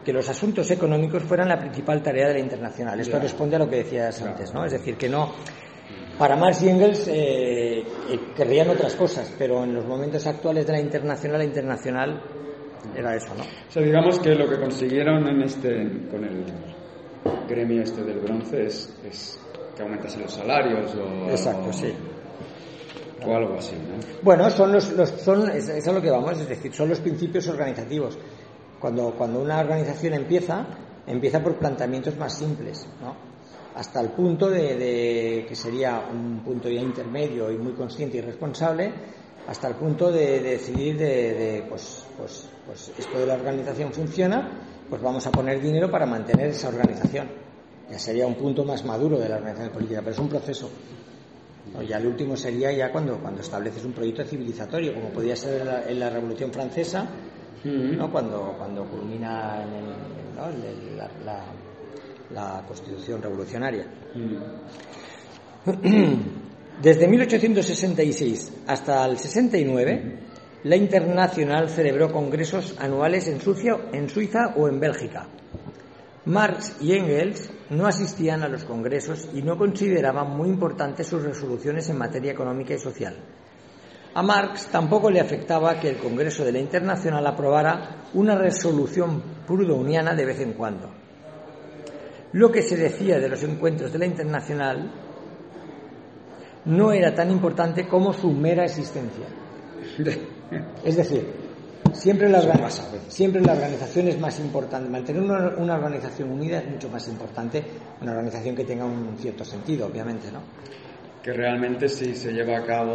que 0.04 0.12
los 0.12 0.28
asuntos 0.28 0.70
económicos 0.70 1.22
fueran 1.22 1.48
la 1.48 1.58
principal 1.58 2.02
tarea 2.02 2.28
de 2.28 2.34
la 2.34 2.40
internacional. 2.40 2.98
Esto 3.00 3.18
responde 3.18 3.56
a 3.56 3.58
lo 3.58 3.68
que 3.68 3.76
decías 3.76 4.20
antes, 4.22 4.52
¿no? 4.52 4.64
Es 4.64 4.72
decir, 4.72 4.96
que 4.96 5.08
no. 5.08 5.32
Para 6.18 6.36
Marx 6.36 6.62
y 6.62 6.68
Engels 6.68 7.08
eh, 7.08 7.78
eh, 7.80 7.84
querrían 8.36 8.70
otras 8.70 8.94
cosas, 8.94 9.32
pero 9.38 9.64
en 9.64 9.74
los 9.74 9.84
momentos 9.86 10.26
actuales 10.26 10.66
de 10.66 10.72
la 10.72 10.80
internacional, 10.80 11.38
la 11.38 11.44
internacional 11.44 12.22
era 12.96 13.16
eso, 13.16 13.34
¿no? 13.34 13.42
O 13.42 13.72
sea, 13.72 13.82
digamos 13.82 14.18
que 14.18 14.34
lo 14.34 14.48
que 14.48 14.58
consiguieron 14.58 15.26
en 15.28 15.42
este, 15.42 15.70
con 16.10 16.24
el 16.24 16.44
gremio 17.48 17.82
este 17.82 18.02
del 18.02 18.18
bronce 18.18 18.66
es 18.66 19.38
aumentase 19.82 20.20
los 20.20 20.32
salarios 20.32 20.94
o 20.94 21.30
Exacto, 21.30 21.72
sí. 21.72 21.92
O 23.26 23.36
algo 23.36 23.54
así, 23.54 23.76
Bueno, 24.22 24.50
son 24.50 24.72
los, 24.72 24.84
son, 24.84 25.50
es, 25.50 25.68
es, 25.68 25.86
a 25.86 25.92
lo 25.92 26.02
que 26.02 26.10
vamos, 26.10 26.40
es 26.40 26.48
decir, 26.48 26.72
son 26.74 26.88
los 26.88 27.00
principios 27.00 27.46
organizativos. 27.48 28.18
Cuando, 28.80 29.14
cuando 29.14 29.40
una 29.40 29.60
organización 29.60 30.14
empieza, 30.14 30.66
empieza 31.06 31.40
por 31.40 31.56
planteamientos 31.56 32.16
más 32.16 32.36
simples, 32.36 32.86
¿no? 33.00 33.14
Hasta 33.76 34.00
el 34.00 34.10
punto 34.10 34.50
de, 34.50 35.46
que 35.48 35.54
sería 35.54 36.02
un 36.12 36.42
punto 36.44 36.68
ya 36.68 36.80
intermedio 36.80 37.50
y 37.50 37.56
muy 37.56 37.72
consciente 37.72 38.18
y 38.18 38.20
responsable, 38.20 38.92
hasta 39.46 39.68
el 39.68 39.76
punto 39.76 40.10
de, 40.10 40.40
decidir 40.40 40.98
de, 40.98 41.64
pues, 41.68 42.04
pues, 42.18 42.50
pues 42.66 42.92
esto 42.98 43.18
de 43.18 43.26
la 43.26 43.34
organización 43.34 43.92
funciona, 43.92 44.50
pues 44.90 45.00
vamos 45.00 45.26
a 45.26 45.30
poner 45.30 45.60
dinero 45.60 45.90
para 45.90 46.06
mantener 46.06 46.48
esa 46.48 46.68
organización 46.68 47.41
ya 47.90 47.98
sería 47.98 48.26
un 48.26 48.34
punto 48.34 48.64
más 48.64 48.84
maduro 48.84 49.18
de 49.18 49.28
la 49.28 49.36
organización 49.36 49.72
política, 49.72 50.00
pero 50.00 50.12
es 50.12 50.18
un 50.18 50.28
proceso. 50.28 50.70
Ya 51.88 51.96
el 51.96 52.06
último 52.06 52.36
sería 52.36 52.72
ya 52.72 52.90
cuando, 52.92 53.18
cuando 53.18 53.40
estableces 53.40 53.84
un 53.84 53.92
proyecto 53.92 54.24
civilizatorio, 54.24 54.94
como 54.94 55.08
podía 55.08 55.34
ser 55.34 55.84
en 55.88 56.00
la, 56.00 56.10
Revolución 56.10 56.52
Francesa, 56.52 57.08
¿no? 57.64 58.10
cuando, 58.10 58.54
cuando 58.58 58.84
culmina 58.84 59.62
en 59.62 60.96
la, 62.34 62.64
Constitución 62.66 63.22
revolucionaria. 63.22 63.86
Desde 66.82 67.06
1866 67.06 68.52
hasta 68.66 69.04
el 69.06 69.18
69, 69.18 70.18
la 70.64 70.76
Internacional 70.76 71.68
celebró 71.68 72.10
congresos 72.10 72.74
anuales 72.78 73.28
en 73.28 73.38
en 73.92 74.08
Suiza 74.08 74.54
o 74.56 74.68
en 74.68 74.80
Bélgica. 74.80 75.28
Marx 76.24 76.76
y 76.80 76.92
Engels 76.92 77.50
no 77.70 77.86
asistían 77.86 78.42
a 78.42 78.48
los 78.48 78.64
congresos 78.64 79.28
y 79.34 79.42
no 79.42 79.58
consideraban 79.58 80.36
muy 80.36 80.48
importantes 80.48 81.08
sus 81.08 81.22
resoluciones 81.22 81.88
en 81.88 81.98
materia 81.98 82.30
económica 82.30 82.74
y 82.74 82.78
social. 82.78 83.16
A 84.14 84.22
Marx 84.22 84.66
tampoco 84.66 85.10
le 85.10 85.20
afectaba 85.20 85.80
que 85.80 85.88
el 85.88 85.96
Congreso 85.96 86.44
de 86.44 86.52
la 86.52 86.58
Internacional 86.58 87.26
aprobara 87.26 88.04
una 88.14 88.36
resolución 88.36 89.22
prudoniana 89.46 90.14
de 90.14 90.26
vez 90.26 90.40
en 90.40 90.52
cuando. 90.52 90.90
Lo 92.32 92.52
que 92.52 92.62
se 92.62 92.76
decía 92.76 93.18
de 93.18 93.28
los 93.28 93.42
encuentros 93.42 93.92
de 93.92 93.98
la 93.98 94.06
Internacional 94.06 94.92
no 96.66 96.92
era 96.92 97.14
tan 97.14 97.30
importante 97.30 97.88
como 97.88 98.12
su 98.12 98.30
mera 98.30 98.64
existencia. 98.64 99.26
Es 100.84 100.96
decir, 100.96 101.41
Siempre 101.92 102.28
la, 102.28 102.70
siempre 103.08 103.40
la 103.40 103.52
organización 103.52 104.08
es 104.08 104.18
más 104.18 104.38
importante. 104.40 104.88
Mantener 104.88 105.22
una, 105.22 105.74
organización 105.74 106.30
unida 106.30 106.58
es 106.58 106.70
mucho 106.70 106.88
más 106.88 107.06
importante, 107.08 107.62
una 108.00 108.12
organización 108.12 108.56
que 108.56 108.64
tenga 108.64 108.84
un 108.84 109.16
cierto 109.18 109.44
sentido, 109.44 109.86
obviamente, 109.86 110.30
¿no? 110.32 110.40
Que 111.22 111.32
realmente 111.32 111.88
sí 111.88 112.14
se 112.14 112.32
lleva 112.32 112.58
a 112.58 112.64
cabo 112.64 112.94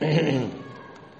el 0.00 0.50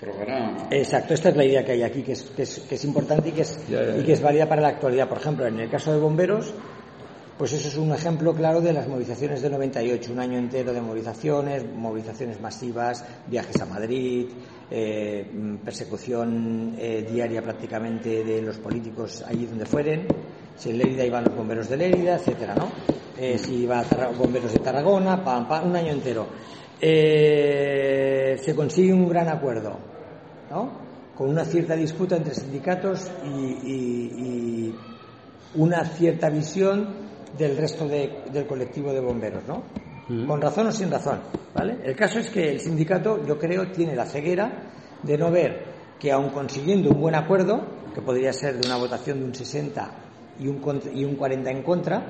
programa. 0.01 0.69
Exacto, 0.71 1.15
esta 1.15 1.29
es 1.31 1.37
la 1.37 1.45
idea 1.45 1.65
que 1.65 1.73
hay 1.73 1.83
aquí, 1.83 2.03
que 2.03 2.13
es, 2.13 2.23
que 2.23 2.43
es, 2.43 2.85
importante 2.85 3.29
y 3.29 3.33
que 3.33 3.43
es, 3.43 3.59
y 3.69 4.03
que 4.05 4.13
es 4.13 4.23
válida 4.23 4.49
para 4.49 4.63
la 4.63 4.69
actualidad. 4.69 5.09
Por 5.09 5.19
ejemplo, 5.19 5.47
en 5.47 5.59
el 5.61 5.69
caso 5.69 5.93
de 5.93 5.99
bomberos, 5.99 6.55
pues 7.37 7.53
eso 7.53 7.69
es 7.69 7.77
un 7.77 7.93
ejemplo 7.93 8.35
claro 8.35 8.61
de 8.61 8.73
las 8.73 8.89
movilizaciones 8.89 9.43
del 9.43 9.53
98, 9.53 10.13
un 10.13 10.19
año 10.19 10.39
entero 10.39 10.73
de 10.73 10.81
movilizaciones, 10.81 11.65
movilizaciones 11.73 12.41
masivas, 12.41 13.05
viajes 13.29 13.61
a 13.61 13.67
Madrid, 13.67 14.27
eh, 14.71 15.27
persecución 15.65 16.75
eh, 16.79 17.07
diaria 17.11 17.41
prácticamente 17.43 18.23
de 18.23 18.43
los 18.43 18.59
políticos 18.59 19.25
allí 19.27 19.47
donde 19.47 19.65
fueren. 19.65 20.07
Si 20.57 20.71
en 20.71 20.79
Lérida 20.79 21.05
iban 21.05 21.25
los 21.25 21.35
bomberos 21.35 21.69
de 21.69 21.77
Lérida, 21.77 22.17
etcétera, 22.17 22.55
¿no? 22.55 22.71
Eh, 23.17 23.39
si 23.39 23.63
iba 23.63 23.81
a 23.81 24.09
bomberos 24.11 24.53
de 24.53 24.59
Tarragona, 24.59 25.25
pam, 25.25 25.49
pam, 25.49 25.71
un 25.71 25.77
año 25.77 25.93
entero. 25.93 26.27
se 26.79 28.55
consigue 28.55 28.93
un 28.93 29.09
gran 29.09 29.29
acuerdo, 29.29 29.79
¿no? 30.51 30.87
Con 31.17 31.31
una 31.31 31.45
cierta 31.45 31.75
disputa 31.75 32.17
entre 32.17 32.35
sindicatos 32.35 33.11
y 33.25 34.73
una 35.55 35.85
cierta 35.85 36.29
visión 36.29 37.09
del 37.37 37.57
resto 37.57 37.89
del 37.89 38.47
colectivo 38.47 38.93
de 38.93 39.01
bomberos, 39.01 39.43
¿no? 39.47 39.63
Con 40.09 40.41
razón 40.41 40.69
o 40.69 40.73
sin 40.73 40.91
razón, 40.91 41.21
¿vale? 41.55 41.79
El 41.85 41.95
caso 41.95 42.19
es 42.19 42.31
que 42.31 42.51
el 42.51 42.61
sindicato, 42.61 43.25
yo 43.27 43.39
creo, 43.39 43.71
tiene 43.71 43.95
la 43.95 44.07
ceguera 44.07 44.51
de 45.03 45.19
no 45.19 45.31
ver 45.31 45.65
que 45.99 46.11
aun 46.11 46.31
consiguiendo 46.31 46.91
un 46.91 47.01
buen 47.01 47.15
acuerdo, 47.15 47.61
que 47.95 48.01
podría 48.01 48.33
ser 48.33 48.59
de 48.59 48.67
una 48.67 48.79
votación 48.79 49.21
de 49.21 49.25
un 49.27 49.35
60 49.35 49.91
y 50.41 50.49
un, 50.49 50.83
y 50.95 51.05
un 51.05 51.15
40 51.17 51.51
en 51.51 51.63
contra, 51.63 52.07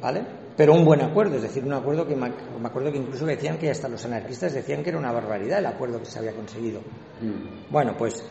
¿vale? 0.00 0.24
Pero 0.56 0.74
un 0.74 0.84
buen 0.84 1.00
acuerdo, 1.00 1.36
es 1.36 1.42
decir, 1.42 1.64
un 1.64 1.72
acuerdo 1.72 2.06
que 2.06 2.16
me, 2.16 2.26
acuerdo 2.64 2.90
que 2.90 2.98
incluso 2.98 3.24
decían 3.24 3.56
que 3.56 3.70
hasta 3.70 3.88
los 3.88 4.04
anarquistas 4.04 4.52
decían 4.52 4.82
que 4.82 4.90
era 4.90 4.98
una 4.98 5.12
barbaridad 5.12 5.60
el 5.60 5.66
acuerdo 5.66 6.00
que 6.00 6.06
se 6.06 6.18
había 6.18 6.32
conseguido. 6.32 6.80
Mm. 7.20 7.70
Bueno, 7.70 7.94
pues 7.96 8.22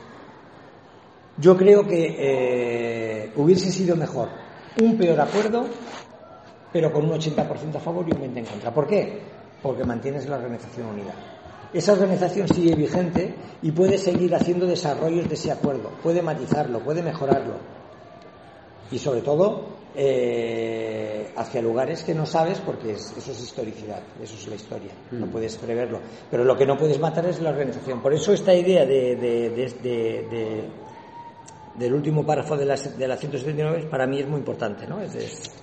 yo 1.38 1.57
creo 1.57 1.88
que 1.88 2.16
eh, 2.20 3.32
hubiese 3.38 3.72
sido 3.72 3.95
mejor 3.95 4.30
un 4.82 4.97
peor 4.97 5.20
acuerdo, 5.20 5.66
pero 6.72 6.91
con 6.91 7.05
un 7.05 7.11
80% 7.11 7.76
a 7.76 7.80
favor 7.80 8.05
y 8.07 8.11
un 8.11 8.34
20% 8.34 8.38
en 8.38 8.45
contra. 8.45 8.74
¿Por 8.74 8.88
qué? 8.88 9.19
Porque 9.61 9.84
mantienes 9.84 10.28
la 10.28 10.38
Organización 10.38 10.88
Unida. 10.88 11.13
Esa 11.74 11.93
organización 11.93 12.47
sigue 12.49 12.76
vigente 12.76 13.34
y 13.61 13.72
puede 13.72 13.97
seguir 13.97 14.36
haciendo 14.36 14.65
desarrollos 14.65 15.30
de 15.30 15.36
ese 15.36 15.51
acuerdo, 15.51 15.91
puede 16.03 16.22
matizarlo, 16.22 16.80
puede 16.80 17.01
mejorarlo. 17.01 17.53
Y 18.91 18.99
sobre 18.99 19.22
todo, 19.22 19.67
eh, 19.95 21.32
hacia 21.38 21.61
lugares 21.61 22.03
que 22.03 22.13
no 22.13 22.26
sabes 22.26 22.59
porque 22.59 22.91
eso 22.91 23.13
es 23.17 23.41
historicidad, 23.41 24.01
eso 24.22 24.36
es 24.36 24.47
la 24.47 24.55
historia, 24.55 24.91
no 25.11 25.28
mm. 25.28 25.30
puedes 25.30 25.55
preverlo. 25.55 25.99
Pero 26.30 26.43
lo 26.43 26.57
que 26.57 26.65
no 26.65 26.78
puedes 26.78 26.99
matar 26.99 27.26
es 27.26 27.41
la 27.41 27.51
organización. 27.51 28.01
Por 28.01 28.13
eso 28.13 28.34
esta 28.34 28.53
idea 28.53 28.86
de, 28.86 29.15
de, 29.15 30.69
del 31.76 31.93
último 31.93 32.26
párrafo 32.26 32.57
de 32.57 32.65
la, 32.65 32.76
de 32.76 33.07
la 33.07 33.15
179 33.15 33.88
para 33.89 34.05
mí 34.07 34.19
es 34.19 34.28
muy 34.28 34.39
importante, 34.39 34.86
¿no? 34.88 35.01
Es, 35.01 35.13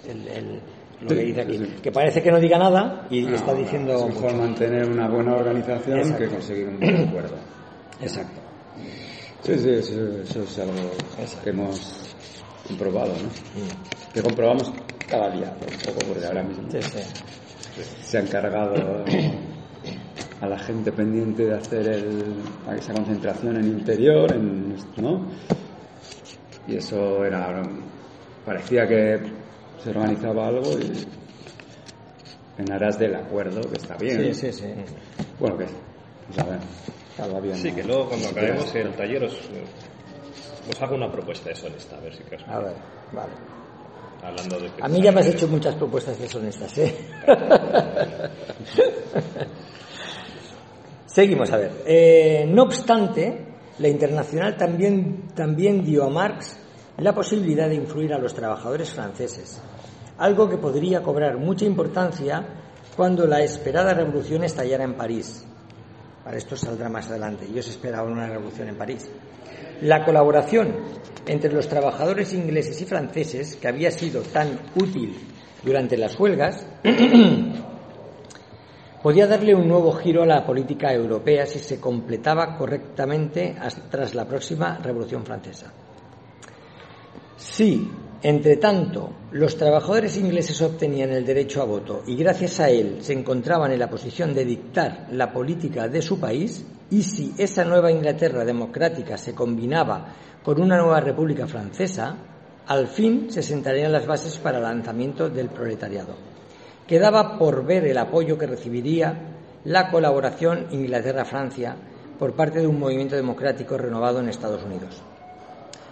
el, 0.06 0.60
lo 1.00 1.08
que 1.08 1.14
dice 1.14 1.40
aquí. 1.42 1.58
Que 1.82 1.92
parece 1.92 2.22
que 2.22 2.30
no 2.30 2.40
diga 2.40 2.58
nada 2.58 3.06
y 3.10 3.26
está 3.32 3.54
diciendo. 3.54 3.94
Es 3.96 4.14
mejor 4.14 4.34
mantener 4.34 4.88
una 4.88 5.08
buena 5.08 5.34
organización 5.34 6.14
que 6.16 6.26
conseguir 6.28 6.68
un 6.68 6.78
buen 6.80 7.08
acuerdo. 7.08 7.36
Exacto. 8.00 8.40
Sí, 9.42 9.58
sí, 9.58 9.70
eso, 9.70 10.42
es 10.42 10.58
algo 10.58 10.90
que 11.42 11.50
hemos 11.50 12.14
comprobado, 12.66 13.12
¿no? 13.14 13.28
Mm. 13.28 14.12
Que 14.12 14.22
comprobamos 14.22 14.72
cada 15.08 15.30
día, 15.30 15.54
un 15.60 15.94
poco 15.94 16.06
porque 16.08 16.26
ahora 16.26 16.42
mismo 16.42 16.68
se 18.02 18.18
ha 18.18 18.20
encargado 18.20 19.04
a 20.40 20.46
la 20.46 20.58
gente 20.58 20.92
pendiente 20.92 21.46
de 21.46 21.54
hacer 21.54 21.88
el, 21.88 22.34
esa 22.76 22.92
concentración 22.92 23.56
en 23.56 23.64
interior, 23.64 24.32
en, 24.32 24.76
¿no? 24.96 25.26
Y 26.66 26.76
eso 26.76 27.24
era, 27.24 27.62
parecía 28.44 28.86
que 28.86 29.18
se 29.82 29.90
organizaba 29.90 30.48
algo 30.48 30.70
y 30.78 31.06
en 32.58 32.72
aras 32.72 32.98
del 32.98 33.14
acuerdo, 33.14 33.60
que 33.62 33.76
está 33.76 33.96
bien. 33.96 34.34
Sí, 34.34 34.52
sí, 34.52 34.52
sí. 34.52 34.74
Bueno, 35.38 35.58
que 35.58 35.66
pues 36.26 36.38
a 36.38 37.40
bien. 37.40 37.56
Sí, 37.56 37.72
que 37.72 37.84
luego 37.84 38.08
cuando 38.08 38.28
acabemos 38.28 38.74
el 38.74 38.94
taller 38.94 39.24
os, 39.24 39.34
os 40.68 40.82
hago 40.82 40.96
una 40.96 41.10
propuesta 41.10 41.48
deshonesta, 41.48 41.96
a 41.96 42.00
ver 42.00 42.14
si 42.14 42.22
crees. 42.24 42.42
A 42.48 42.58
ver, 42.58 42.74
vale. 43.12 43.32
Hablando 44.22 44.58
de 44.58 44.70
a 44.80 44.88
mí 44.88 45.00
ya 45.00 45.12
me 45.12 45.20
has 45.20 45.28
hecho 45.28 45.46
muchas 45.46 45.76
propuestas 45.76 46.18
deshonestas, 46.18 46.76
¿eh? 46.78 46.96
Seguimos 51.06 51.50
a 51.52 51.56
ver. 51.56 51.70
Eh, 51.86 52.44
no 52.48 52.64
obstante, 52.64 53.46
la 53.78 53.88
Internacional 53.88 54.56
también, 54.56 55.28
también 55.34 55.84
dio 55.84 56.04
a 56.04 56.10
Marx 56.10 56.58
la 56.98 57.14
posibilidad 57.14 57.68
de 57.68 57.76
influir 57.76 58.12
a 58.12 58.18
los 58.18 58.34
trabajadores 58.34 58.90
franceses, 58.90 59.62
algo 60.18 60.48
que 60.48 60.58
podría 60.58 61.00
cobrar 61.00 61.38
mucha 61.38 61.64
importancia 61.64 62.44
cuando 62.96 63.24
la 63.26 63.40
esperada 63.40 63.94
revolución 63.94 64.42
estallara 64.42 64.82
en 64.82 64.94
París. 64.94 65.46
Para 66.24 66.36
esto 66.36 66.56
saldrá 66.56 66.88
más 66.88 67.08
adelante. 67.08 67.46
Yo 67.54 67.62
se 67.62 67.70
esperaba 67.70 68.10
una 68.10 68.26
revolución 68.26 68.68
en 68.68 68.76
París. 68.76 69.08
La 69.82 70.04
colaboración 70.04 70.74
entre 71.24 71.52
los 71.52 71.68
trabajadores 71.68 72.34
ingleses 72.34 72.82
y 72.82 72.84
franceses, 72.84 73.54
que 73.54 73.68
había 73.68 73.92
sido 73.92 74.22
tan 74.22 74.58
útil 74.74 75.16
durante 75.62 75.96
las 75.96 76.18
huelgas, 76.18 76.66
podía 79.02 79.28
darle 79.28 79.54
un 79.54 79.68
nuevo 79.68 79.92
giro 79.92 80.24
a 80.24 80.26
la 80.26 80.44
política 80.44 80.92
europea 80.92 81.46
si 81.46 81.60
se 81.60 81.78
completaba 81.78 82.56
correctamente 82.56 83.54
tras 83.88 84.16
la 84.16 84.24
próxima 84.24 84.78
Revolución 84.78 85.24
Francesa. 85.24 85.72
Si, 87.38 87.88
entre 88.20 88.56
tanto, 88.56 89.10
los 89.30 89.56
trabajadores 89.56 90.16
ingleses 90.16 90.60
obtenían 90.60 91.10
el 91.10 91.24
derecho 91.24 91.62
a 91.62 91.66
voto 91.66 92.02
y 92.04 92.16
gracias 92.16 92.58
a 92.58 92.68
él 92.68 92.98
se 93.00 93.12
encontraban 93.12 93.70
en 93.70 93.78
la 93.78 93.88
posición 93.88 94.34
de 94.34 94.44
dictar 94.44 95.06
la 95.12 95.32
política 95.32 95.86
de 95.86 96.02
su 96.02 96.18
país, 96.18 96.66
y 96.90 97.04
si 97.04 97.34
esa 97.38 97.64
nueva 97.64 97.92
Inglaterra 97.92 98.44
democrática 98.44 99.16
se 99.16 99.36
combinaba 99.36 100.14
con 100.42 100.60
una 100.60 100.78
nueva 100.78 100.98
República 100.98 101.46
Francesa, 101.46 102.16
al 102.66 102.88
fin 102.88 103.30
se 103.30 103.44
sentarían 103.44 103.92
las 103.92 104.06
bases 104.06 104.36
para 104.38 104.58
el 104.58 104.64
lanzamiento 104.64 105.30
del 105.30 105.48
proletariado. 105.48 106.16
Quedaba 106.88 107.38
por 107.38 107.64
ver 107.64 107.86
el 107.86 107.98
apoyo 107.98 108.36
que 108.36 108.48
recibiría 108.48 109.36
la 109.64 109.90
colaboración 109.92 110.66
Inglaterra-Francia 110.72 111.76
por 112.18 112.34
parte 112.34 112.58
de 112.58 112.66
un 112.66 112.80
movimiento 112.80 113.14
democrático 113.14 113.78
renovado 113.78 114.18
en 114.18 114.28
Estados 114.28 114.64
Unidos. 114.64 115.00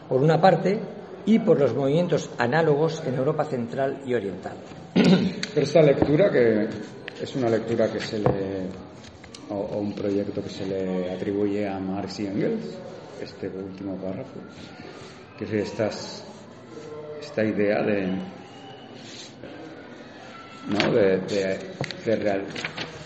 Por 0.08 0.22
una 0.22 0.40
parte, 0.40 0.80
y 1.26 1.40
por 1.40 1.58
los 1.58 1.74
movimientos 1.74 2.30
análogos 2.38 3.02
en 3.04 3.16
Europa 3.16 3.44
Central 3.44 4.02
y 4.06 4.14
Oriental. 4.14 4.56
Esta 5.56 5.82
lectura, 5.82 6.30
que 6.30 6.68
es 7.20 7.36
una 7.36 7.50
lectura 7.50 7.92
que 7.92 8.00
se 8.00 8.20
le. 8.20 8.68
o, 9.50 9.78
un 9.78 9.92
proyecto 9.92 10.42
que 10.42 10.48
se 10.48 10.66
le 10.66 11.10
atribuye 11.12 11.68
a 11.68 11.78
Marx 11.80 12.20
y 12.20 12.26
Engels, 12.26 12.78
este 13.20 13.48
último 13.48 13.96
párrafo, 13.96 14.38
que 15.36 15.44
es 15.44 15.52
estas, 15.52 16.24
esta 17.20 17.44
idea 17.44 17.82
de. 17.82 18.06
¿no? 20.68 20.92
de, 20.92 21.18
de, 22.04 22.16
real, 22.16 22.44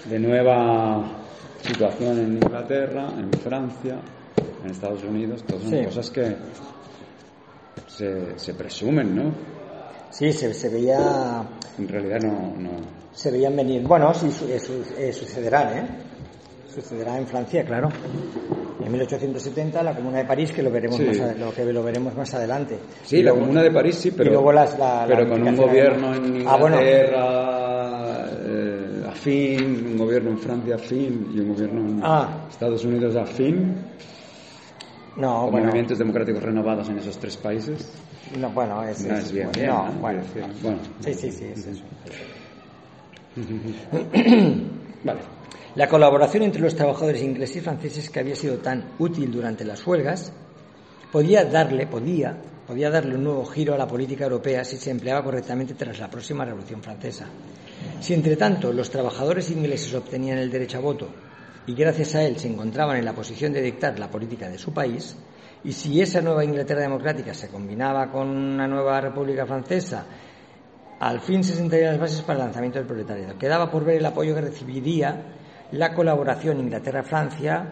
de 0.04 0.18
nueva 0.18 1.22
situación 1.62 2.18
en 2.18 2.32
Inglaterra, 2.34 3.08
en 3.18 3.32
Francia, 3.32 3.98
en 4.62 4.70
Estados 4.70 5.04
Unidos, 5.04 5.42
todas 5.46 5.64
son 5.64 5.84
cosas 5.84 6.10
que 6.10 6.36
se, 8.36 8.54
presumen, 8.54 9.14
¿no? 9.14 9.32
Sí, 10.10 10.32
se, 10.32 10.68
veía... 10.68 11.44
En 11.78 11.88
realidad 11.88 12.18
no, 12.22 12.54
no... 12.56 12.70
Se 13.12 13.30
veían 13.30 13.56
venir. 13.56 13.82
Bueno, 13.82 14.12
sí, 14.14 14.28
eh, 14.48 15.12
sucederán, 15.12 15.78
¿eh? 15.78 15.86
Sucederá 16.72 17.18
en 17.18 17.26
Francia, 17.26 17.64
claro. 17.64 17.88
En 18.82 18.90
1870 18.92 19.82
la 19.82 19.94
Comuna 19.94 20.18
de 20.18 20.24
París, 20.24 20.52
que 20.52 20.62
lo 20.62 20.70
veremos, 20.70 21.00
más, 21.00 21.38
lo 21.38 21.52
que 21.52 21.64
lo 21.64 21.82
veremos 21.82 22.14
más 22.14 22.32
adelante. 22.34 22.78
Sí, 23.04 23.22
la 23.22 23.32
Comuna 23.32 23.62
de 23.62 23.70
París 23.70 23.96
sí, 23.96 24.12
pero, 24.12 24.30
luego 24.32 24.52
las, 24.52 24.76
pero 25.06 25.28
con 25.28 25.46
un 25.46 25.56
gobierno 25.56 26.14
en 26.14 26.46
ah, 26.46 26.56
Inglaterra 26.58 28.26
eh, 28.46 29.04
afín, 29.08 29.86
un 29.86 29.98
gobierno 29.98 30.30
en 30.30 30.38
Francia 30.38 30.76
afín 30.76 31.30
y 31.34 31.40
un 31.40 31.48
gobierno 31.48 31.80
en 31.80 32.00
ah. 32.02 32.46
Estados 32.48 32.84
Unidos 32.84 33.16
afín 33.16 33.76
no, 35.16 35.50
movimientos 35.50 35.98
democráticos 35.98 36.42
renovados 36.42 36.88
en 36.88 36.98
esos 36.98 37.18
tres 37.18 37.36
países. 37.36 37.92
No, 38.38 38.50
bueno, 38.50 38.82
es, 38.84 39.04
no 39.04 39.16
es, 39.16 39.32
bien, 39.32 39.50
no, 39.66 39.90
bueno, 40.00 40.22
sí, 41.00 41.14
sí, 41.14 41.32
sí, 41.32 41.44
es 41.46 41.66
eso. 41.66 41.84
vale. 45.04 45.20
La 45.74 45.88
colaboración 45.88 46.42
entre 46.44 46.62
los 46.62 46.74
trabajadores 46.74 47.22
ingleses 47.22 47.56
y 47.56 47.60
franceses 47.60 48.10
que 48.10 48.20
había 48.20 48.34
sido 48.34 48.58
tan 48.58 48.84
útil 48.98 49.30
durante 49.30 49.64
las 49.64 49.86
huelgas 49.86 50.32
podía 51.12 51.44
darle, 51.44 51.86
podía, 51.86 52.36
podía 52.66 52.90
darle 52.90 53.14
un 53.14 53.24
nuevo 53.24 53.44
giro 53.46 53.74
a 53.74 53.78
la 53.78 53.86
política 53.86 54.24
europea 54.24 54.64
si 54.64 54.76
se 54.76 54.90
empleaba 54.90 55.22
correctamente 55.22 55.74
tras 55.74 55.98
la 56.00 56.10
próxima 56.10 56.44
Revolución 56.44 56.82
Francesa. 56.82 57.26
Si 58.00 58.14
entre 58.14 58.36
tanto 58.36 58.72
los 58.72 58.90
trabajadores 58.90 59.50
ingleses 59.50 59.94
obtenían 59.94 60.38
el 60.38 60.50
derecho 60.50 60.78
a 60.78 60.80
voto 60.80 61.08
y 61.70 61.74
gracias 61.74 62.16
a 62.16 62.24
él 62.24 62.36
se 62.36 62.48
encontraban 62.48 62.96
en 62.96 63.04
la 63.04 63.14
posición 63.14 63.52
de 63.52 63.62
dictar 63.62 63.96
la 63.96 64.10
política 64.10 64.48
de 64.48 64.58
su 64.58 64.74
país, 64.74 65.16
y 65.62 65.72
si 65.72 66.00
esa 66.00 66.20
nueva 66.20 66.44
Inglaterra 66.44 66.80
democrática 66.80 67.32
se 67.32 67.48
combinaba 67.48 68.10
con 68.10 68.28
una 68.28 68.66
nueva 68.66 69.00
República 69.00 69.46
Francesa, 69.46 70.04
al 70.98 71.20
fin 71.20 71.44
se 71.44 71.54
sentarían 71.54 71.92
las 71.92 72.00
bases 72.00 72.22
para 72.22 72.40
el 72.40 72.44
lanzamiento 72.46 72.80
del 72.80 72.88
proletariado. 72.88 73.38
Quedaba 73.38 73.70
por 73.70 73.84
ver 73.84 73.98
el 73.98 74.06
apoyo 74.06 74.34
que 74.34 74.40
recibiría 74.40 75.22
la 75.70 75.94
colaboración 75.94 76.58
Inglaterra-Francia 76.58 77.68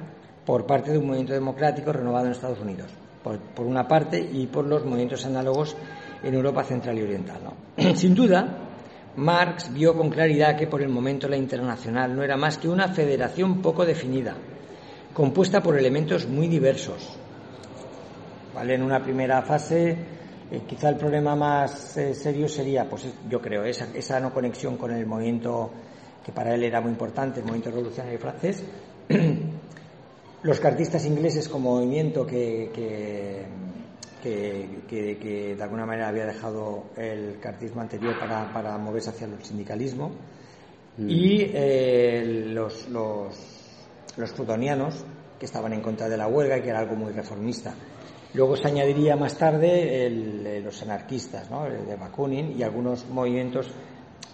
por 0.46 0.64
parte 0.64 0.92
de 0.92 0.98
un 0.98 1.06
movimiento 1.06 1.32
democrático 1.32 1.92
renovado 1.92 2.26
en 2.26 2.32
Estados 2.32 2.60
Unidos, 2.60 2.92
por, 3.24 3.66
una 3.66 3.88
parte, 3.88 4.20
y 4.20 4.46
por 4.46 4.64
los 4.64 4.84
movimientos 4.84 5.26
análogos 5.26 5.76
en 6.22 6.34
Europa 6.34 6.62
Central 6.62 6.96
y 6.98 7.02
Oriental. 7.02 7.40
Sin 7.96 8.14
duda, 8.14 8.67
Marx 9.18 9.72
vio 9.74 9.96
con 9.96 10.10
claridad 10.10 10.56
que 10.56 10.68
por 10.68 10.80
el 10.80 10.88
momento 10.88 11.28
la 11.28 11.36
internacional 11.36 12.14
no 12.14 12.22
era 12.22 12.36
más 12.36 12.56
que 12.56 12.68
una 12.68 12.86
federación 12.86 13.60
poco 13.60 13.84
definida, 13.84 14.36
compuesta 15.12 15.60
por 15.60 15.76
elementos 15.76 16.28
muy 16.28 16.46
diversos. 16.46 17.18
¿Vale? 18.54 18.74
En 18.74 18.82
una 18.82 19.02
primera 19.02 19.42
fase, 19.42 19.96
eh, 20.50 20.60
quizá 20.68 20.90
el 20.90 20.96
problema 20.96 21.34
más 21.34 21.96
eh, 21.96 22.14
serio 22.14 22.48
sería, 22.48 22.88
pues 22.88 23.08
yo 23.28 23.42
creo, 23.42 23.64
esa, 23.64 24.20
no 24.20 24.32
conexión 24.32 24.76
con 24.76 24.92
el 24.92 25.04
movimiento 25.04 25.72
que 26.24 26.30
para 26.30 26.54
él 26.54 26.62
era 26.62 26.80
muy 26.80 26.92
importante, 26.92 27.40
el 27.40 27.46
movimiento 27.46 27.70
revolucionario 27.70 28.20
francés. 28.20 28.64
Los 30.44 30.60
cartistas 30.60 31.04
ingleses 31.06 31.48
como 31.48 31.74
movimiento 31.74 32.24
que, 32.24 33.44
de 34.22 35.58
alguna 35.60 35.86
manera 35.86 36.08
había 36.08 36.26
dejado 36.26 36.86
el 36.96 37.38
cartismo 37.40 37.80
anterior 37.80 38.18
para, 38.18 38.78
moverse 38.78 39.10
hacia 39.10 39.26
el 39.26 39.42
sindicalismo, 39.44 40.10
mm. 40.96 41.08
y 41.08 41.50
eh, 41.54 42.44
los, 42.48 42.88
los, 42.88 43.36
los 44.16 44.32
plutonianos, 44.32 45.04
que 45.38 45.46
estaban 45.46 45.72
en 45.72 45.80
contra 45.80 46.08
de 46.08 46.16
la 46.16 46.26
huelga 46.26 46.58
y 46.58 46.62
que 46.62 46.70
era 46.70 46.80
algo 46.80 46.96
muy 46.96 47.12
reformista. 47.12 47.74
Luego 48.34 48.56
se 48.56 48.68
añadiría 48.68 49.16
más 49.16 49.36
tarde 49.38 50.06
eh, 50.06 50.60
los 50.62 50.82
anarquistas, 50.82 51.50
¿no? 51.50 51.66
el 51.66 51.86
de 51.86 51.96
Bakunin 51.96 52.58
y 52.58 52.62
algunos 52.62 53.08
movimientos 53.08 53.70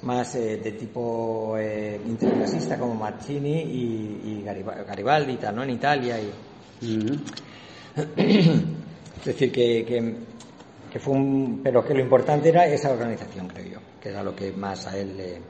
más 0.03 0.35
eh, 0.35 0.57
de 0.57 0.73
tipo 0.73 1.57
eh, 1.57 2.01
interclasista 2.05 2.79
como 2.79 2.95
Mazzini 2.95 3.63
y, 3.63 4.43
Garibaldi 4.43 5.39
¿no? 5.55 5.63
en 5.63 5.71
Italia. 5.71 6.17
Y... 6.81 7.07
es 9.25 9.29
decir, 9.29 9.51
que, 9.51 9.87
que, 10.93 10.99
fue 10.99 11.15
un... 11.15 11.61
Pero 11.65 11.83
que 11.83 11.95
lo 11.95 12.01
importante 12.01 12.51
era 12.51 12.67
esa 12.67 12.93
organización, 12.93 13.49
creo 13.49 13.65
yo, 13.65 13.79
que 13.99 14.11
era 14.11 14.23
lo 14.23 14.37
que 14.37 14.53
más 14.53 14.87
a 14.87 14.99
él 14.99 15.17
le... 15.17 15.41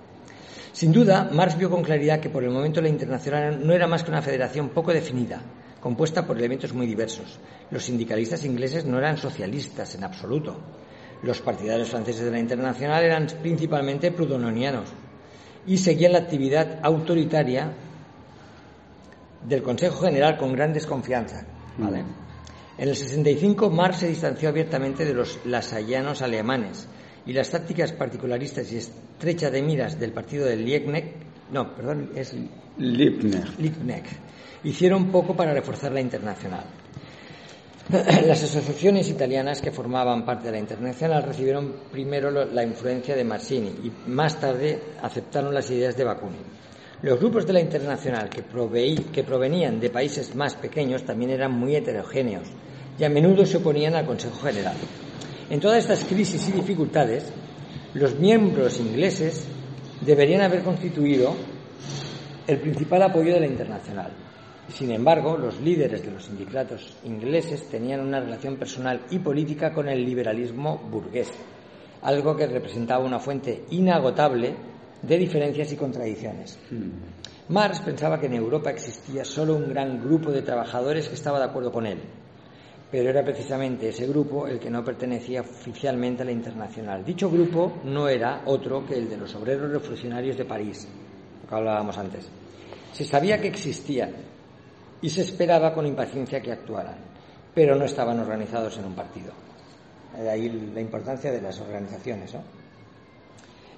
Sin 0.70 0.92
duda, 0.92 1.28
Marx 1.32 1.58
vio 1.58 1.68
con 1.68 1.82
claridad 1.82 2.20
que 2.20 2.30
por 2.30 2.44
el 2.44 2.50
momento 2.50 2.80
la 2.80 2.88
internacional 2.88 3.66
no 3.66 3.72
era 3.72 3.88
más 3.88 4.04
que 4.04 4.12
una 4.12 4.22
federación 4.22 4.68
poco 4.68 4.92
definida, 4.92 5.40
compuesta 5.80 6.24
por 6.24 6.38
elementos 6.38 6.72
muy 6.72 6.86
diversos. 6.86 7.40
Los 7.72 7.84
sindicalistas 7.84 8.44
ingleses 8.44 8.84
no 8.84 8.96
eran 8.98 9.16
socialistas 9.16 9.92
en 9.96 10.04
absoluto. 10.04 10.56
Los 11.24 11.40
partidarios 11.40 11.88
franceses 11.88 12.26
de 12.26 12.30
la 12.30 12.38
Internacional 12.38 13.02
eran 13.02 13.26
principalmente 13.42 14.12
prudononianos 14.12 14.88
y 15.66 15.78
seguían 15.78 16.12
la 16.12 16.18
actividad 16.18 16.78
autoritaria 16.80 17.72
del 19.48 19.64
Consejo 19.64 20.04
General 20.04 20.36
con 20.36 20.52
gran 20.52 20.72
desconfianza. 20.72 21.44
¿vale? 21.76 22.04
En 22.76 22.88
el 22.88 22.96
65 22.96 23.70
Marx 23.70 23.98
se 23.98 24.08
distanció 24.08 24.48
abiertamente 24.48 25.04
de 25.04 25.14
los 25.14 25.38
lasallanos 25.44 26.22
alemanes 26.22 26.88
y 27.26 27.32
las 27.32 27.50
tácticas 27.50 27.92
particularistas 27.92 28.70
y 28.72 28.78
estrecha 28.78 29.50
de 29.50 29.62
miras 29.62 29.98
del 29.98 30.12
partido 30.12 30.46
de 30.46 30.56
Liebknecht, 30.56 31.14
no, 31.52 31.74
perdón, 31.74 32.10
es 32.16 32.34
Liebknecht 32.78 34.24
hicieron 34.64 35.10
poco 35.10 35.36
para 35.36 35.52
reforzar 35.52 35.92
la 35.92 36.00
internacional. 36.00 36.64
Las 37.90 38.42
asociaciones 38.42 39.08
italianas 39.10 39.60
que 39.60 39.70
formaban 39.70 40.24
parte 40.24 40.46
de 40.46 40.52
la 40.52 40.58
internacional 40.58 41.22
recibieron 41.22 41.74
primero 41.92 42.30
la 42.30 42.64
influencia 42.64 43.14
de 43.14 43.24
Mazzini 43.24 43.68
y 43.68 43.92
más 44.10 44.40
tarde 44.40 44.80
aceptaron 45.02 45.52
las 45.52 45.70
ideas 45.70 45.96
de 45.96 46.04
Bakunin. 46.04 46.64
Los 47.03 47.18
grupos 47.18 47.47
de 47.47 47.53
la 47.53 47.61
internacional 47.61 48.30
que, 48.30 48.42
provenían 48.42 49.80
de 49.80 49.90
países 49.90 50.34
más 50.34 50.55
pequeños 50.55 51.05
también 51.05 51.30
eran 51.30 51.53
muy 51.53 51.76
heterogéneos 51.76 52.49
y 52.99 53.05
a 53.05 53.09
menudo 53.09 53.45
se 53.45 53.59
oponían 53.59 53.95
al 53.95 54.07
Consejo 54.07 54.38
General. 54.40 54.76
En 55.51 55.61
todas 55.61 55.78
estas 55.78 56.05
crisis 56.05 56.49
y 56.49 56.53
dificultades, 56.53 57.32
los 57.95 58.18
miembros 58.18 58.78
ingleses 58.78 59.47
deberían 60.01 60.42
haber 60.42 60.62
constituido 60.62 61.34
el 62.47 62.59
principal 62.59 63.03
apoyo 63.03 63.34
de 63.34 63.40
la 63.40 63.47
internacional. 63.47 64.12
Sin 64.68 64.90
embargo, 64.90 65.36
los 65.36 65.61
líderes 65.61 66.05
de 66.05 66.11
los 66.11 66.24
sindicatos 66.24 66.97
ingleses 67.05 67.68
tenían 67.68 68.01
una 68.01 68.20
relación 68.20 68.57
personal 68.57 69.03
y 69.11 69.18
política 69.18 69.72
con 69.72 69.88
el 69.88 70.05
liberalismo 70.05 70.78
burgués, 70.90 71.30
algo 72.03 72.34
que 72.36 72.47
representaba 72.47 73.05
una 73.05 73.18
fuente 73.18 73.64
inagotable 73.70 74.55
de 75.07 75.18
diferencias 75.18 75.72
y 75.72 75.76
contradicciones. 75.76 76.59
Hmm. 76.70 77.52
Marx 77.52 77.80
pensaba 77.80 78.18
que 78.18 78.26
en 78.26 78.34
Europa 78.34 78.70
existía 78.70 79.24
solo 79.24 79.57
un 79.57 79.68
gran 79.68 80.02
grupo 80.02 80.30
de 80.30 80.42
trabajadores 80.42 81.09
que 81.09 81.14
estaba 81.14 81.38
de 81.38 81.44
acuerdo 81.44 81.70
con 81.70 81.86
él, 81.86 81.98
pero 82.90 83.11
era 83.11 83.22
precisamente 83.22 83.88
ese 83.88 84.07
grupo 84.07 84.46
el 84.46 84.59
que 84.59 84.70
no 84.70 84.82
pertenecía 84.82 85.42
oficialmente 85.42 86.22
a 86.22 86.26
la 86.26 86.32
internacional. 86.32 87.05
Dicho 87.05 87.30
grupo 87.30 87.80
no 87.84 88.09
era 88.09 88.42
otro 88.46 88.86
que 88.86 88.94
el 88.94 89.09
de 89.09 89.18
los 89.18 89.34
obreros 89.34 89.70
revolucionarios 89.70 90.36
de 90.36 90.44
París, 90.44 90.88
lo 91.42 91.48
que 91.48 91.55
hablábamos 91.55 91.98
antes. 91.98 92.28
Se 92.92 93.05
sabía 93.05 93.40
que 93.40 93.48
existían, 93.48 94.12
y 95.05 95.11
se 95.11 95.20
esperaba 95.20 95.74
con 95.74 95.86
impaciencia 95.86 96.40
que 96.40 96.50
actuaran, 96.50 96.96
pero 97.55 97.76
no 97.76 97.84
estaban 97.84 98.18
organizados 98.20 98.78
en 98.78 98.86
un 98.86 98.94
partido. 98.94 99.34
De 100.16 100.30
ahí 100.30 100.48
la 100.72 100.80
importancia 100.80 101.30
de 101.30 101.42
las 101.42 101.61
organizaciones. 101.61 102.34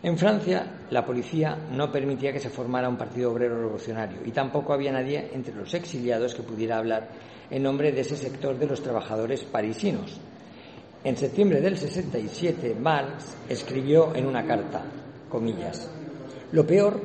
En 0.03 0.19
Francia, 0.19 0.87
la 0.91 1.05
policía 1.05 1.57
no 1.73 1.91
permitía 1.91 2.33
que 2.33 2.41
se 2.41 2.51
formara 2.51 2.89
un 2.89 2.99
partido 2.99 3.33
obrero 3.33 3.57
revolucionario 3.57 4.19
y 4.25 4.31
tampoco 4.31 4.73
había 4.73 4.93
nadie 4.93 5.31
entre 5.33 5.55
los 5.55 5.73
exiliados 5.73 6.35
que 6.35 6.43
pudiera 6.43 6.79
hablar 6.79 7.09
en 7.51 7.63
nombre 7.63 7.93
de 7.93 8.03
ese 8.03 8.17
sector 8.17 8.59
de 8.59 8.67
los 8.67 8.83
trabajadores 8.83 9.43
parisinos. 9.45 10.21
En 11.03 11.17
septiembre 11.17 11.61
del 11.61 11.79
67, 11.79 12.77
Marx 12.79 13.37
escribió 13.49 14.15
en 14.15 14.27
una 14.27 14.45
carta, 14.45 14.83
comillas, 15.29 15.91
lo 16.53 16.67
peor 16.67 17.01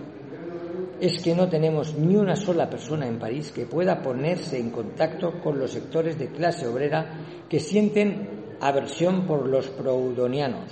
es 0.99 1.21
que 1.21 1.33
no 1.33 1.49
tenemos 1.49 1.95
ni 1.95 2.15
una 2.15 2.35
sola 2.35 2.69
persona 2.69 3.07
en 3.07 3.17
París 3.17 3.51
que 3.51 3.65
pueda 3.65 4.01
ponerse 4.01 4.59
en 4.59 4.69
contacto 4.69 5.39
con 5.41 5.57
los 5.57 5.71
sectores 5.71 6.19
de 6.19 6.27
clase 6.27 6.67
obrera 6.67 7.45
que 7.49 7.59
sienten 7.59 8.57
aversión 8.59 9.25
por 9.25 9.47
los 9.47 9.69
proudonianos, 9.69 10.71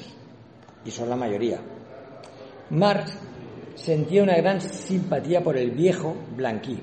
y 0.86 0.92
son 0.92 1.10
la 1.10 1.16
mayoría. 1.16 1.60
Marx 2.72 3.18
sentía 3.76 4.22
una 4.22 4.36
gran 4.36 4.62
simpatía 4.62 5.44
por 5.44 5.58
el 5.58 5.72
viejo 5.72 6.16
Blanqui. 6.36 6.80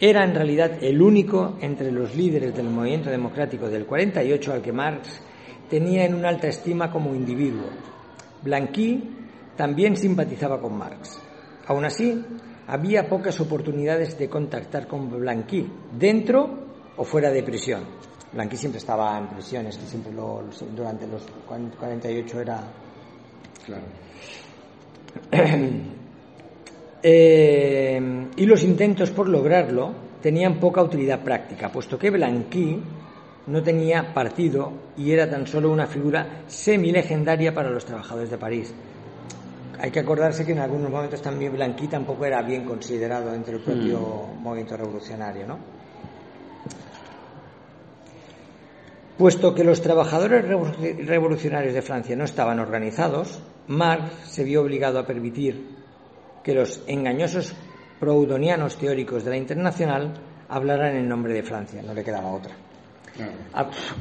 Era 0.00 0.24
en 0.24 0.34
realidad 0.34 0.78
el 0.80 1.02
único 1.02 1.56
entre 1.60 1.90
los 1.90 2.14
líderes 2.14 2.54
del 2.54 2.70
movimiento 2.70 3.10
democrático 3.10 3.68
del 3.68 3.84
48 3.84 4.52
al 4.52 4.62
que 4.62 4.72
Marx 4.72 5.20
tenía 5.68 6.04
en 6.04 6.14
una 6.14 6.28
alta 6.28 6.46
estima 6.46 6.90
como 6.90 7.14
individuo. 7.14 7.68
Blanqui 8.42 9.10
también 9.56 9.96
simpatizaba 9.96 10.60
con 10.60 10.78
Marx. 10.78 11.20
Aún 11.66 11.84
así, 11.84 12.24
había 12.68 13.08
pocas 13.08 13.40
oportunidades 13.40 14.16
de 14.16 14.28
contactar 14.28 14.86
con 14.86 15.10
Blanqui, 15.10 15.68
dentro 15.98 16.68
o 16.96 17.02
fuera 17.02 17.30
de 17.30 17.42
prisión. 17.42 17.82
Blanqui 18.32 18.56
siempre 18.56 18.78
estaba 18.78 19.18
en 19.18 19.26
prisión, 19.26 19.64
que 19.64 19.72
siempre 19.72 20.12
lo, 20.12 20.44
durante 20.76 21.08
los 21.08 21.26
48 21.46 22.40
era. 22.40 22.62
Claro. 23.66 24.07
Eh, 27.00 28.26
y 28.34 28.44
los 28.44 28.64
intentos 28.64 29.12
por 29.12 29.28
lograrlo 29.28 29.92
tenían 30.20 30.58
poca 30.58 30.82
utilidad 30.82 31.20
práctica, 31.20 31.70
puesto 31.70 31.96
que 31.96 32.10
Blanqui 32.10 32.82
no 33.46 33.62
tenía 33.62 34.12
partido 34.12 34.72
y 34.96 35.12
era 35.12 35.30
tan 35.30 35.46
solo 35.46 35.70
una 35.70 35.86
figura 35.86 36.42
semi-legendaria 36.48 37.54
para 37.54 37.70
los 37.70 37.84
trabajadores 37.84 38.30
de 38.30 38.36
París 38.36 38.74
hay 39.80 39.90
que 39.90 40.00
acordarse 40.00 40.44
que 40.44 40.52
en 40.52 40.58
algunos 40.58 40.90
momentos 40.90 41.22
también 41.22 41.52
Blanqui 41.52 41.86
tampoco 41.86 42.24
era 42.24 42.42
bien 42.42 42.64
considerado 42.64 43.32
entre 43.32 43.54
el 43.54 43.60
propio 43.60 43.98
mm. 43.98 44.42
movimiento 44.42 44.76
revolucionario, 44.76 45.46
¿no? 45.46 45.58
Puesto 49.16 49.54
que 49.54 49.64
los 49.64 49.80
trabajadores 49.80 50.44
revolucionarios 50.44 51.74
de 51.74 51.82
Francia 51.82 52.14
no 52.14 52.24
estaban 52.24 52.60
organizados, 52.60 53.40
Marx 53.68 54.12
se 54.24 54.44
vio 54.44 54.62
obligado 54.62 54.98
a 54.98 55.06
permitir 55.06 55.76
que 56.42 56.54
los 56.54 56.82
engañosos 56.86 57.54
proudonianos 58.00 58.76
teóricos 58.76 59.24
de 59.24 59.30
la 59.30 59.36
Internacional 59.36 60.14
hablaran 60.48 60.96
en 60.96 61.08
nombre 61.08 61.34
de 61.34 61.42
Francia, 61.42 61.82
no 61.82 61.92
le 61.92 62.04
quedaba 62.04 62.32
otra. 62.32 62.54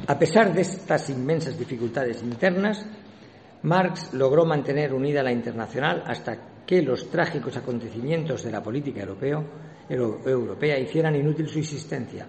a 0.07 0.19
pesar 0.19 0.53
de 0.53 0.61
estas 0.61 1.09
inmensas 1.09 1.57
dificultades 1.57 2.21
internas, 2.21 2.85
Marx 3.63 4.13
logró 4.13 4.45
mantener 4.45 4.93
unida 4.93 5.23
la 5.23 5.31
internacional 5.31 6.03
hasta 6.05 6.37
que 6.65 6.81
los 6.81 7.09
trágicos 7.09 7.57
acontecimientos 7.57 8.43
de 8.43 8.51
la 8.51 8.61
política 8.61 9.01
europea 9.89 10.79
hicieran 10.79 11.15
inútil 11.15 11.49
su 11.49 11.59
existencia. 11.59 12.27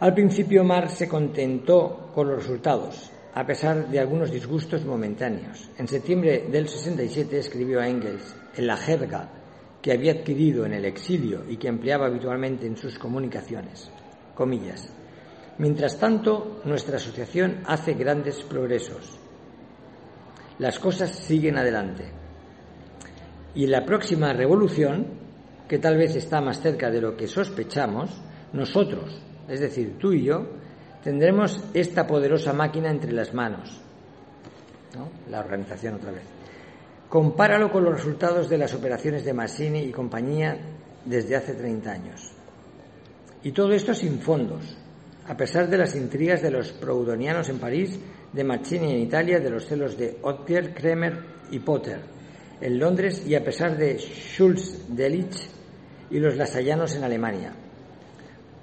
Al 0.00 0.12
principio 0.12 0.64
Marx 0.64 0.94
se 0.94 1.08
contentó 1.08 2.10
con 2.14 2.28
los 2.28 2.38
resultados, 2.38 3.10
a 3.34 3.44
pesar 3.44 3.88
de 3.88 3.98
algunos 3.98 4.30
disgustos 4.30 4.84
momentáneos. 4.84 5.68
En 5.76 5.88
septiembre 5.88 6.46
del 6.50 6.68
67 6.68 7.38
escribió 7.38 7.80
a 7.80 7.88
Engels 7.88 8.34
en 8.56 8.66
la 8.66 8.76
jerga 8.76 9.28
que 9.82 9.92
había 9.92 10.12
adquirido 10.12 10.64
en 10.64 10.72
el 10.72 10.84
exilio 10.84 11.44
y 11.48 11.56
que 11.56 11.68
empleaba 11.68 12.06
habitualmente 12.06 12.66
en 12.66 12.76
sus 12.76 12.98
comunicaciones. 12.98 13.90
Comillas. 14.34 14.88
Mientras 15.58 15.98
tanto, 15.98 16.60
nuestra 16.64 16.96
asociación 16.96 17.62
hace 17.66 17.94
grandes 17.94 18.42
progresos 18.42 19.18
las 20.58 20.78
cosas 20.78 21.10
siguen 21.10 21.58
adelante. 21.58 22.04
Y 23.54 23.66
la 23.66 23.84
próxima 23.84 24.32
revolución, 24.32 25.06
que 25.68 25.78
tal 25.78 25.96
vez 25.96 26.14
está 26.16 26.40
más 26.40 26.60
cerca 26.60 26.90
de 26.90 27.00
lo 27.00 27.16
que 27.16 27.26
sospechamos, 27.26 28.10
nosotros, 28.52 29.20
es 29.48 29.60
decir, 29.60 29.96
tú 29.98 30.12
y 30.12 30.24
yo, 30.24 30.46
tendremos 31.04 31.62
esta 31.74 32.06
poderosa 32.06 32.52
máquina 32.52 32.90
entre 32.90 33.12
las 33.12 33.32
manos. 33.32 33.80
La 35.30 35.40
organización 35.40 35.94
otra 35.94 36.12
vez. 36.12 36.24
Compáralo 37.08 37.70
con 37.70 37.84
los 37.84 37.94
resultados 37.94 38.48
de 38.48 38.58
las 38.58 38.74
operaciones 38.74 39.24
de 39.24 39.34
Massini 39.34 39.80
y 39.80 39.92
compañía 39.92 40.56
desde 41.04 41.36
hace 41.36 41.54
30 41.54 41.90
años. 41.90 42.32
Y 43.42 43.52
todo 43.52 43.72
esto 43.72 43.94
sin 43.94 44.18
fondos. 44.20 44.78
a 45.26 45.36
pesar 45.38 45.70
de 45.70 45.78
las 45.78 45.94
intrigas 45.94 46.42
de 46.42 46.50
los 46.50 46.72
proudhonianos 46.72 47.48
en 47.48 47.58
París, 47.58 47.98
de 48.30 48.44
Mazzini 48.44 48.92
en 48.92 49.00
Italia, 49.00 49.40
de 49.40 49.48
los 49.48 49.64
celos 49.64 49.96
de 49.96 50.18
Otger, 50.20 50.74
Kremer 50.74 51.18
y 51.50 51.60
Potter 51.60 52.14
en 52.60 52.78
Londres 52.78 53.22
y 53.26 53.34
a 53.34 53.44
pesar 53.44 53.76
de 53.76 53.98
Schulz, 53.98 54.86
Delitzsch 54.88 55.48
y 56.10 56.18
los 56.18 56.36
lasallanos 56.36 56.94
en 56.94 57.04
Alemania. 57.04 57.52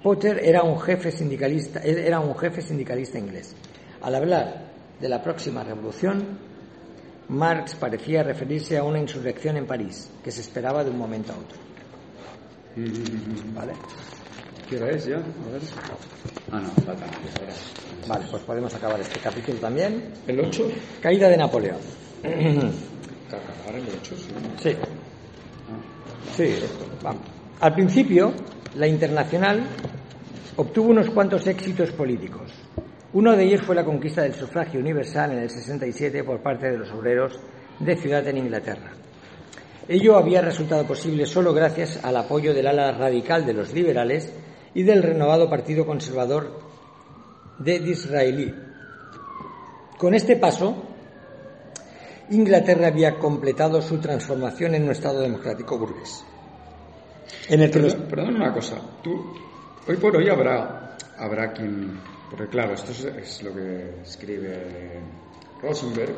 Potter 0.02 0.40
era 0.44 0.64
un 0.64 0.80
jefe 0.80 1.12
sindicalista, 1.12 1.80
era 1.82 2.20
un 2.20 2.36
jefe 2.36 2.62
sindicalista 2.62 3.20
inglés. 3.20 3.56
Al 4.02 4.16
hablar 4.16 4.72
de 5.00 5.10
la 5.10 5.22
próxima 5.22 5.64
revolución, 5.64 6.40
Marx 7.30 7.76
parecía 7.76 8.24
referirse 8.24 8.78
a 8.78 8.84
una 8.84 9.00
insurrección 9.00 9.58
en 9.58 9.68
París 9.68 10.10
que 10.24 10.32
se 10.32 10.42
esperaba 10.42 10.84
de 10.84 10.90
un 10.90 10.98
momento 10.98 11.34
a 11.34 11.38
otro. 11.38 11.58
¿Vale? 13.54 13.74
¿Qué 14.68 14.78
hora 14.78 14.90
es 14.92 15.06
ya? 15.06 15.18
A 15.18 15.20
ver. 15.20 15.62
Ah, 16.52 16.60
no, 16.62 16.70
falta. 16.84 17.06
Vale, 18.08 18.26
pues 18.32 18.44
podemos 18.44 18.74
acabar 18.74 19.00
este 19.00 19.20
capítulo 19.20 19.60
también. 19.60 20.14
¿El 20.26 20.40
8? 20.40 20.72
Caída 21.02 21.30
de 21.30 21.38
Napoleón. 21.38 21.78
Acabar 23.28 23.76
el 23.76 23.86
8, 24.02 24.16
sí. 24.18 24.28
Sí. 24.62 24.78
Sí, 26.36 26.56
vamos. 27.04 27.41
Al 27.62 27.76
principio, 27.76 28.34
la 28.74 28.88
Internacional 28.88 29.64
obtuvo 30.56 30.90
unos 30.90 31.12
cuantos 31.12 31.46
éxitos 31.46 31.92
políticos. 31.92 32.52
Uno 33.14 33.36
de 33.36 33.44
ellos 33.44 33.62
fue 33.62 33.76
la 33.76 33.86
conquista 33.86 34.24
del 34.24 34.34
sufragio 34.34 34.80
universal 34.80 35.34
en 35.34 35.38
el 35.38 35.50
67 35.52 36.24
por 36.24 36.42
parte 36.42 36.72
de 36.72 36.80
los 36.80 36.92
obreros 36.92 37.40
de 37.78 37.96
ciudad 37.98 38.28
en 38.28 38.40
Inglaterra. 38.40 38.94
Ello 39.88 40.18
había 40.18 40.42
resultado 40.42 40.88
posible 40.88 41.28
solo 41.28 41.54
gracias 41.54 42.04
al 42.04 42.18
apoyo 42.18 42.52
del 42.52 42.66
ala 42.66 42.94
radical 42.94 43.46
de 43.46 43.54
los 43.54 43.72
liberales 43.74 44.34
y 44.74 44.82
del 44.82 45.04
renovado 45.04 45.48
Partido 45.48 45.86
Conservador 45.86 46.60
de 47.60 47.80
Disraeli. 47.80 48.56
Con 50.00 50.16
este 50.16 50.36
paso, 50.36 50.84
Inglaterra 52.32 52.88
había 52.88 53.20
completado 53.20 53.84
su 53.84 54.00
transformación 54.00 54.74
en 54.74 54.86
un 54.86 54.92
Estado 54.92 55.20
democrático 55.20 55.78
burgués. 55.78 56.26
En 57.50 57.62
el 57.62 57.72
que 57.72 57.80
los- 57.80 57.94
Perdón, 57.96 58.10
perdón 58.10 58.36
una 58.36 58.54
cosa. 58.54 58.78
Tú, 59.04 59.34
hoy 59.88 59.98
por 59.98 60.16
hoy 60.16 60.30
habrá, 60.30 60.96
habrá 61.18 61.52
quien. 61.54 62.00
Porque 62.30 62.48
claro, 62.48 62.74
esto 62.74 62.92
es, 62.92 63.04
es 63.06 63.44
lo 63.44 63.54
que 63.54 64.02
escribe 64.04 65.00
Rosenberg. 65.62 66.16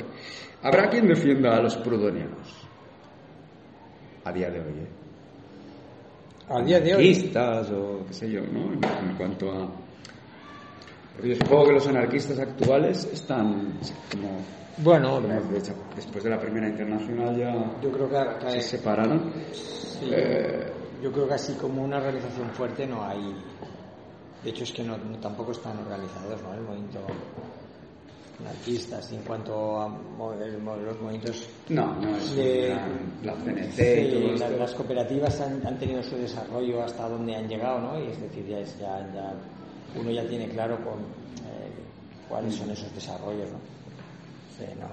Habrá 0.61 0.89
quien 0.89 1.07
defienda 1.07 1.57
a 1.57 1.61
los 1.61 1.75
prudonianos. 1.77 2.67
A 4.25 4.31
día 4.31 4.49
de 4.49 4.59
hoy, 4.59 4.73
¿eh? 4.79 4.87
a 6.49 6.61
día 6.61 6.79
de 6.79 6.95
hoy, 6.95 7.31
o 7.73 8.05
qué 8.07 8.13
sé 8.13 8.29
yo, 8.29 8.41
¿no? 8.41 8.73
En, 8.73 9.09
en 9.09 9.15
cuanto 9.17 9.51
a. 9.51 9.69
Porque 11.13 11.29
yo 11.29 11.35
supongo 11.35 11.65
que 11.67 11.73
los 11.73 11.87
anarquistas 11.87 12.39
actuales 12.39 13.09
están 13.11 13.73
como. 14.11 14.39
bueno, 14.77 15.19
de 15.21 15.57
hecho, 15.57 15.73
después 15.95 16.23
de 16.23 16.29
la 16.29 16.39
Primera 16.39 16.67
Internacional 16.67 17.35
ya 17.37 17.53
yo 17.81 17.91
creo 17.91 18.09
que, 18.09 18.51
se 18.51 18.61
separaron. 18.61 19.31
Sí, 19.51 20.09
Eh, 20.11 20.71
yo 21.03 21.11
creo 21.11 21.27
que 21.27 21.33
así 21.33 21.53
como 21.55 21.83
una 21.83 21.97
organización 21.97 22.49
fuerte 22.51 22.87
no 22.87 23.03
hay. 23.03 23.35
De 24.41 24.49
hecho, 24.51 24.63
es 24.63 24.71
que 24.71 24.83
no, 24.83 24.97
no- 24.97 25.17
tampoco 25.19 25.51
están 25.51 25.77
organizados, 25.79 26.41
¿no? 26.41 26.53
El 26.53 26.61
movimiento 26.61 26.99
anarquista, 28.39 28.97
así 28.99 29.15
en 29.15 29.21
cuanto 29.23 29.81
a 29.81 29.89
los 29.89 30.99
movimientos. 31.01 31.45
No, 31.69 31.93
no 31.95 32.15
es 32.15 32.33
de- 32.35 32.69
la 33.23 33.35
Sí, 33.71 33.83
y 33.83 34.11
todo 34.37 34.49
la- 34.49 34.57
las 34.57 34.73
cooperativas 34.73 35.41
han, 35.41 35.65
han 35.67 35.77
tenido 35.77 36.01
su 36.03 36.15
desarrollo 36.15 36.81
hasta 36.83 37.09
donde 37.09 37.35
han 37.35 37.47
llegado, 37.49 37.79
¿no? 37.79 37.99
Y 38.01 38.07
es 38.07 38.21
decir, 38.21 38.45
ya, 38.47 38.59
es- 38.59 38.79
ya, 38.79 38.99
ya 39.13 39.33
uno 39.99 40.09
ya 40.09 40.25
tiene 40.27 40.47
claro 40.49 40.77
con, 40.85 40.99
eh, 40.99 41.71
cuáles 42.29 42.55
son 42.55 42.69
esos 42.71 42.93
desarrollos, 42.95 43.49
¿no? 43.51 43.57
Sí, 44.57 44.65
no. 44.79 44.87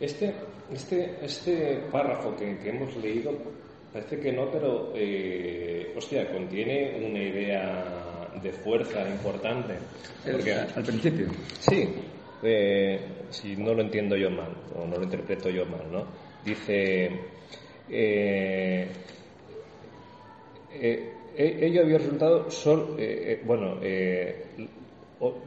Este, 0.00 0.34
este, 0.72 1.24
este 1.24 1.88
párrafo 1.90 2.34
que, 2.36 2.56
que 2.58 2.70
hemos 2.70 2.96
leído 2.96 3.32
parece 3.92 4.18
que 4.18 4.32
no, 4.32 4.50
pero 4.50 4.92
eh, 4.94 5.92
hostia, 5.96 6.30
contiene 6.32 7.06
una 7.06 7.22
idea 7.22 8.28
de 8.42 8.52
fuerza 8.52 9.08
importante. 9.08 9.74
Porque, 10.30 10.52
al 10.52 10.82
principio. 10.82 11.26
sí, 11.60 11.88
eh, 12.42 13.00
si 13.30 13.56
no 13.56 13.74
lo 13.74 13.82
entiendo 13.82 14.16
yo 14.16 14.30
mal, 14.30 14.52
o 14.74 14.86
no 14.86 14.96
lo 14.96 15.04
interpreto 15.04 15.50
yo 15.50 15.66
mal, 15.66 15.90
¿no? 15.90 16.06
Dice, 16.44 17.10
eh, 17.90 18.88
eh, 20.70 21.12
eh, 21.36 21.58
ello 21.60 21.82
había 21.82 21.98
resultado 21.98 22.50
sol, 22.50 22.96
bueno, 23.44 23.78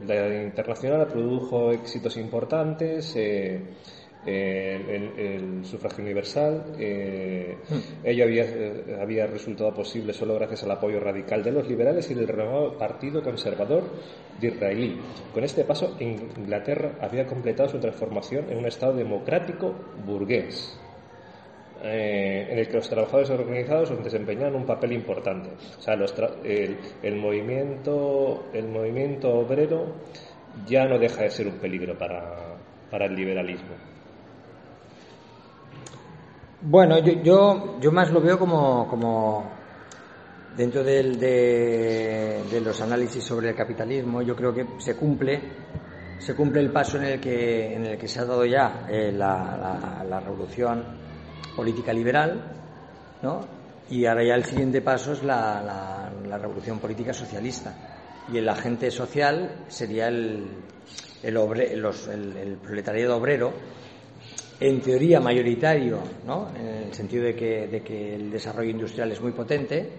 la 0.06 0.42
internacional 0.42 1.06
produjo 1.06 1.72
éxitos 1.72 2.16
importantes, 2.16 3.14
eh, 3.16 3.60
eh, 4.26 5.12
el, 5.16 5.24
el 5.24 5.64
sufragio 5.64 6.02
universal, 6.02 6.74
eh, 6.78 7.56
ello 8.04 8.24
había, 8.24 8.44
eh, 8.44 8.98
había 9.00 9.26
resultado 9.26 9.72
posible 9.72 10.12
solo 10.12 10.34
gracias 10.34 10.64
al 10.64 10.72
apoyo 10.72 10.98
radical 11.00 11.42
de 11.44 11.52
los 11.52 11.68
liberales 11.68 12.10
y 12.10 12.14
del 12.14 12.26
renovado 12.28 12.76
Partido 12.76 13.22
Conservador 13.22 13.84
de 14.40 14.48
Israelí. 14.48 15.00
Con 15.32 15.44
este 15.44 15.64
paso, 15.64 15.96
Inglaterra 16.00 16.98
había 17.00 17.26
completado 17.26 17.68
su 17.68 17.78
transformación 17.78 18.50
en 18.50 18.58
un 18.58 18.66
Estado 18.66 18.94
democrático 18.94 19.74
burgués 20.04 20.78
eh, 21.82 22.48
en 22.50 22.58
el 22.58 22.66
que 22.68 22.74
los 22.74 22.88
trabajadores 22.88 23.30
organizados 23.30 24.02
desempeñaban 24.02 24.56
un 24.56 24.66
papel 24.66 24.92
importante. 24.92 25.50
O 25.78 25.80
sea, 25.80 25.94
los 25.94 26.16
tra- 26.16 26.42
el, 26.44 26.76
el 27.02 27.16
movimiento, 27.16 28.46
el 28.52 28.66
movimiento 28.68 29.32
obrero 29.32 29.94
ya 30.66 30.86
no 30.86 30.98
deja 30.98 31.22
de 31.22 31.30
ser 31.30 31.46
un 31.46 31.58
peligro 31.58 31.96
para, 31.96 32.56
para 32.90 33.06
el 33.06 33.14
liberalismo. 33.14 33.74
Bueno, 36.62 36.98
yo, 36.98 37.12
yo, 37.22 37.78
yo 37.80 37.92
más 37.92 38.10
lo 38.10 38.20
veo 38.20 38.38
como, 38.38 38.88
como 38.88 39.52
dentro 40.56 40.82
del- 40.82 41.18
de, 41.18 42.60
los 42.62 42.80
análisis 42.80 43.22
sobre 43.22 43.50
el 43.50 43.54
capitalismo, 43.54 44.22
yo 44.22 44.34
creo 44.34 44.54
que 44.54 44.66
se 44.78 44.96
cumple, 44.96 45.40
se 46.18 46.34
cumple 46.34 46.60
el 46.62 46.72
paso 46.72 46.96
en 46.96 47.04
el 47.04 47.20
que, 47.20 47.74
en 47.74 47.84
el 47.84 47.98
que 47.98 48.08
se 48.08 48.20
ha 48.20 48.24
dado 48.24 48.44
ya 48.46 48.86
eh, 48.90 49.12
la, 49.12 50.02
la- 50.08 50.20
revolución 50.20 50.82
política 51.54 51.92
liberal, 51.92 52.52
¿no? 53.22 53.46
Y 53.88 54.04
ahora 54.06 54.24
ya 54.24 54.34
el 54.34 54.44
siguiente 54.44 54.80
paso 54.80 55.12
es 55.12 55.22
la, 55.22 55.62
la- 55.62 56.12
la 56.26 56.38
revolución 56.38 56.80
política 56.80 57.12
socialista. 57.12 57.74
Y 58.28 58.38
el 58.38 58.48
agente 58.48 58.90
social 58.90 59.66
sería 59.68 60.08
el, 60.08 60.48
el, 61.22 61.36
obre- 61.36 61.76
los- 61.76 62.08
el- 62.08 62.36
el 62.36 62.56
proletariado 62.56 63.16
obrero, 63.16 63.52
en 64.60 64.80
teoría 64.80 65.20
mayoritario, 65.20 66.00
¿no? 66.26 66.48
en 66.56 66.66
el 66.66 66.94
sentido 66.94 67.24
de 67.24 67.34
que, 67.34 68.14
el 68.14 68.30
desarrollo 68.30 68.70
industrial 68.70 69.12
es 69.12 69.20
muy 69.20 69.32
potente 69.32 69.90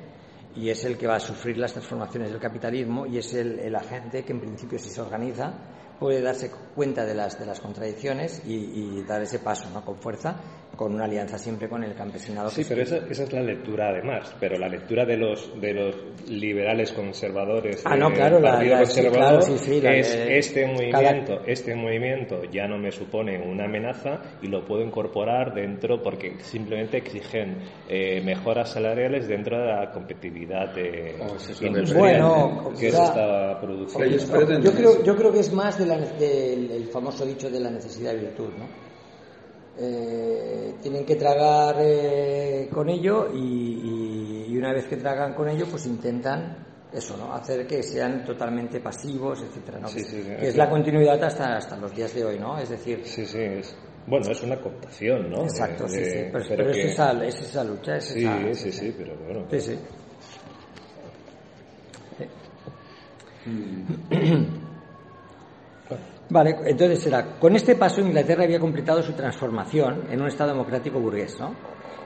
y 0.55 0.69
es 0.69 0.83
el 0.85 0.97
que 0.97 1.05
va 1.05 1.15
a 1.15 1.19
sufrir 1.19 1.57
las 1.57 1.73
transformaciones 1.73 2.31
del 2.31 2.39
capitalismo 2.39 3.05
y 3.05 3.17
es 3.17 3.33
el, 3.33 3.75
agente 3.75 4.23
que 4.23 4.33
en 4.33 4.39
principio 4.39 4.79
si 4.79 4.89
se 4.89 5.01
organiza 5.01 5.53
puede 5.99 6.21
darse 6.21 6.51
cuenta 6.75 7.05
de 7.05 7.13
las, 7.13 7.39
de 7.39 7.45
las 7.45 7.59
contradicciones 7.59 8.41
y 8.45 9.01
dar 9.03 9.21
ese 9.21 9.39
paso 9.39 9.69
¿no? 9.71 9.83
con 9.83 9.97
fuerza, 9.97 10.35
con 10.77 10.93
una 10.93 11.05
alianza 11.05 11.37
siempre 11.37 11.67
con 11.67 11.83
el 11.83 11.93
campesinado. 11.95 12.49
Sí, 12.51 12.63
pero 12.69 12.83
esa, 12.83 12.97
esa 13.09 13.23
es 13.23 13.33
la 13.33 13.41
lectura 13.41 13.89
además, 13.89 14.33
pero 14.39 14.57
la 14.57 14.69
lectura 14.69 15.03
de 15.05 15.17
los 15.17 15.59
de 15.59 15.73
los 15.73 15.95
liberales 16.29 16.91
conservadores 16.93 17.81
Ah, 17.83 17.97
no, 17.97 18.09
del 18.09 18.15
claro, 18.17 18.39
la- 18.39 18.51
Partido 18.53 18.75
la- 18.75 18.85
sí, 18.85 18.93
Conservador 19.01 19.39
claro, 19.39 19.41
sí, 19.41 19.57
sí, 19.57 19.81
la- 19.81 19.95
es 19.95 20.15
eh, 20.15 20.37
este 20.37 20.61
cada- 20.61 21.01
movimiento, 21.11 21.41
este 21.47 21.75
movimiento 21.75 22.43
ya 22.45 22.67
no 22.67 22.77
me 22.77 22.91
supone 22.91 23.39
una 23.41 23.65
amenaza 23.65 24.21
y 24.41 24.47
lo 24.47 24.63
puedo 24.63 24.83
incorporar 24.83 25.53
dentro 25.53 26.01
porque 26.01 26.35
simplemente 26.41 26.97
exigen 26.97 27.57
eh, 27.89 28.21
mejoras 28.23 28.69
salariales 28.71 29.27
dentro 29.27 29.59
de 29.59 29.65
la 29.65 29.91
competitividad 29.91 30.75
de 30.75 31.15
Oh, 31.19 31.65
industrial 31.65 31.99
Bueno, 31.99 32.69
que 32.79 32.91
se 32.91 33.03
está 33.03 33.59
produciendo. 33.59 34.59
Yo 34.59 34.71
creo, 34.73 35.03
yo 35.03 35.15
creo 35.15 35.31
que 35.31 35.39
es 35.39 35.51
más 35.51 35.79
de 35.79 35.85
la- 35.87 35.97
del 35.97 36.69
el 36.71 36.85
famoso 36.89 37.25
dicho 37.25 37.49
de 37.49 37.59
la 37.59 37.71
necesidad 37.71 38.11
de 38.13 38.19
virtud, 38.19 38.49
¿no? 38.59 38.86
Eh, 39.79 40.75
tienen 40.81 41.05
que 41.05 41.15
tragar 41.15 41.75
eh, 41.79 42.67
con 42.73 42.89
ello 42.89 43.29
y, 43.33 44.45
y- 44.49 44.57
una 44.57 44.73
vez 44.73 44.87
que 44.87 44.97
tragan 44.97 45.35
con 45.35 45.47
ello, 45.49 45.67
pues 45.69 45.85
intentan 45.85 46.65
eso, 46.91 47.15
¿no? 47.15 47.31
Hacer 47.33 47.67
que 47.67 47.83
sean 47.83 48.25
totalmente 48.25 48.79
pasivos, 48.79 49.39
etcétera, 49.43 49.79
¿no? 49.79 49.87
Sí, 49.87 50.03
sí, 50.03 50.23
sí, 50.23 50.29
que 50.39 50.47
es 50.47 50.53
sí. 50.53 50.57
la 50.57 50.67
continuidad 50.67 51.23
hasta, 51.23 51.55
hasta 51.57 51.77
los 51.77 51.95
días 51.95 52.11
de 52.15 52.25
hoy, 52.25 52.39
¿no? 52.39 52.57
Es 52.57 52.69
decir, 52.69 53.01
Sí, 53.05 53.23
sí, 53.27 53.37
es, 53.39 53.75
bueno, 54.07 54.31
es 54.31 54.41
una 54.41 54.59
cooptación, 54.59 55.29
¿no? 55.29 55.43
exacto, 55.43 55.83
De- 55.83 55.89
sí, 55.89 56.05
sí, 56.05 56.19
pero, 56.31 56.45
pero 56.47 56.71
que- 56.71 56.79
es, 56.85 56.93
esa, 56.93 57.11
es 57.23 57.39
esa 57.39 57.63
lucha, 57.63 57.97
es 57.97 58.05
Sí, 58.05 58.25
esa- 58.25 58.53
sí, 58.55 58.71
sí, 58.71 58.95
pero 58.97 59.15
bueno. 59.17 59.45
Sí, 59.51 59.61
sí. 59.61 59.79
Vale, 66.29 66.57
entonces 66.65 67.01
será, 67.01 67.39
con 67.39 67.55
este 67.55 67.75
paso 67.75 68.01
Inglaterra 68.01 68.43
había 68.43 68.59
completado 68.59 69.01
su 69.01 69.13
transformación 69.13 70.07
en 70.11 70.21
un 70.21 70.27
Estado 70.27 70.51
democrático 70.51 70.99
burgués, 70.99 71.39
¿no? 71.39 71.53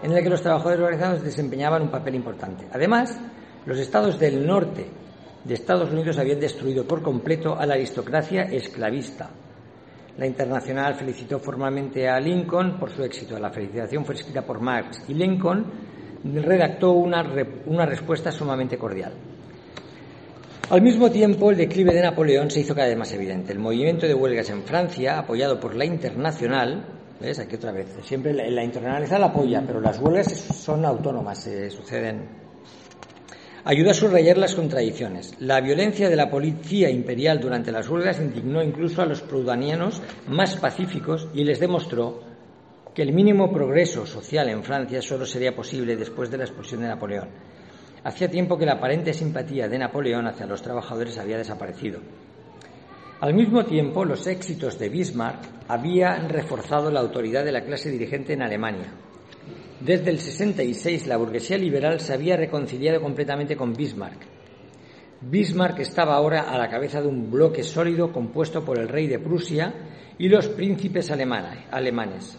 En 0.04 0.12
el 0.12 0.24
que 0.24 0.30
los 0.30 0.42
trabajadores 0.42 0.80
organizados 0.80 1.24
desempeñaban 1.24 1.82
un 1.82 1.90
papel 1.90 2.16
importante. 2.16 2.68
Además, 2.72 3.20
los 3.66 3.80
estados 3.80 4.20
del 4.20 4.46
norte 4.46 4.88
de 5.44 5.54
Estados 5.54 5.92
Unidos 5.92 6.20
habían 6.20 6.40
destruido 6.40 6.86
por 6.86 7.02
completo 7.02 7.58
a 7.58 7.66
la 7.66 7.74
aristocracia 7.74 8.44
esclavista. 8.44 9.30
La 10.18 10.28
Internacional 10.28 10.94
felicitó 10.96 11.40
formalmente 11.40 12.08
a 12.08 12.20
Lincoln 12.20 12.78
por 12.78 12.92
su 12.92 13.04
éxito. 13.04 13.40
La 13.40 13.50
felicitación 13.50 14.06
fue 14.06 14.16
escrita 14.16 14.44
por 14.44 14.60
Marx 14.60 15.04
y 15.08 15.16
Lincoln 15.16 15.66
redactó 16.24 16.92
una, 16.92 17.24
una 17.66 17.86
respuesta 17.86 18.32
sumamente 18.32 18.78
cordial. 18.78 19.14
Al 20.72 20.82
mismo 20.82 21.12
tiempo, 21.12 21.52
el 21.52 21.58
declive 21.58 21.94
de 21.94 22.02
Napoleón 22.02 22.50
se 22.50 22.62
hizo 22.62 22.74
cada 22.74 22.88
vez 22.88 22.98
más 22.98 23.12
evidente. 23.12 23.52
El 23.52 23.60
movimiento 23.60 24.08
de 24.08 24.14
huelgas 24.14 24.50
en 24.52 24.64
Francia, 24.64 25.20
apoyado 25.20 25.60
por 25.60 25.76
la 25.76 25.84
Internacional, 25.84 26.86
¿ves? 27.20 27.40
Aquí 27.40 27.58
otra 27.58 27.74
vez, 27.74 27.88
siempre 28.06 28.34
la, 28.34 28.50
la 28.50 28.64
Internacional 28.64 29.22
apoya, 29.26 29.62
pero 29.68 29.82
las 29.82 30.00
huelgas 30.00 30.32
son 30.32 30.86
autónomas, 30.86 31.40
se 31.40 31.70
suceden 31.70 32.40
ayuda 33.66 33.92
a 33.92 33.94
subrayar 33.94 34.38
las 34.38 34.56
contradicciones. 34.56 35.36
La 35.40 35.60
violencia 35.60 36.10
de 36.10 36.16
la 36.16 36.30
policía 36.30 36.90
imperial 36.90 37.42
durante 37.42 37.74
las 37.74 37.90
huelgas 37.90 38.22
indignó 38.22 38.64
incluso 38.64 39.02
a 39.02 39.06
los 39.06 39.22
prudanianos 39.22 40.02
más 40.30 40.56
pacíficos 40.56 41.28
y 41.34 41.44
les 41.44 41.60
demostró 41.60 42.24
que 42.96 43.02
el 43.02 43.12
mínimo 43.12 43.52
progreso 43.52 44.06
social 44.06 44.48
en 44.48 44.64
Francia 44.64 45.02
solo 45.02 45.26
sería 45.26 45.54
posible 45.54 45.98
después 45.98 46.32
de 46.32 46.38
la 46.38 46.46
expulsión 46.46 46.80
de 46.80 46.88
Napoleón. 46.88 47.28
Hacía 48.04 48.30
tiempo 48.30 48.58
que 48.58 48.66
la 48.66 48.74
aparente 48.74 49.14
simpatía 49.14 49.68
de 49.68 49.78
Napoleón 49.78 50.28
hacia 50.28 50.48
los 50.48 50.62
trabajadores 50.62 51.18
había 51.18 51.38
desaparecido. 51.38 52.00
Al 53.20 53.34
mismo 53.34 53.64
tiempo, 53.66 54.04
los 54.04 54.26
éxitos 54.26 54.80
de 54.80 54.90
Bismarck 54.90 55.44
habían 55.68 56.30
reforzado 56.30 56.90
la 56.90 57.00
autoridad 57.00 57.46
de 57.46 57.52
la 57.52 57.64
clase 57.64 57.92
dirigente 57.92 58.34
en 58.34 58.42
Alemania, 58.42 58.92
desde 59.82 60.12
el 60.12 60.20
66 60.20 61.08
la 61.08 61.18
burguesía 61.18 61.58
liberal 61.58 62.00
se 62.00 62.14
había 62.14 62.38
reconciliado 62.38 63.02
completamente 63.02 63.56
con 63.56 63.74
Bismarck. 63.74 64.22
Bismarck 65.22 65.80
estaba 65.80 66.14
ahora 66.14 66.52
a 66.52 66.58
la 66.58 66.70
cabeza 66.70 67.02
de 67.02 67.08
un 67.08 67.32
bloque 67.32 67.64
sólido 67.64 68.12
compuesto 68.12 68.64
por 68.64 68.78
el 68.78 68.88
rey 68.88 69.08
de 69.08 69.18
Prusia 69.18 69.74
y 70.20 70.30
los 70.30 70.50
príncipes 70.50 71.10
alemanes, 71.10 72.38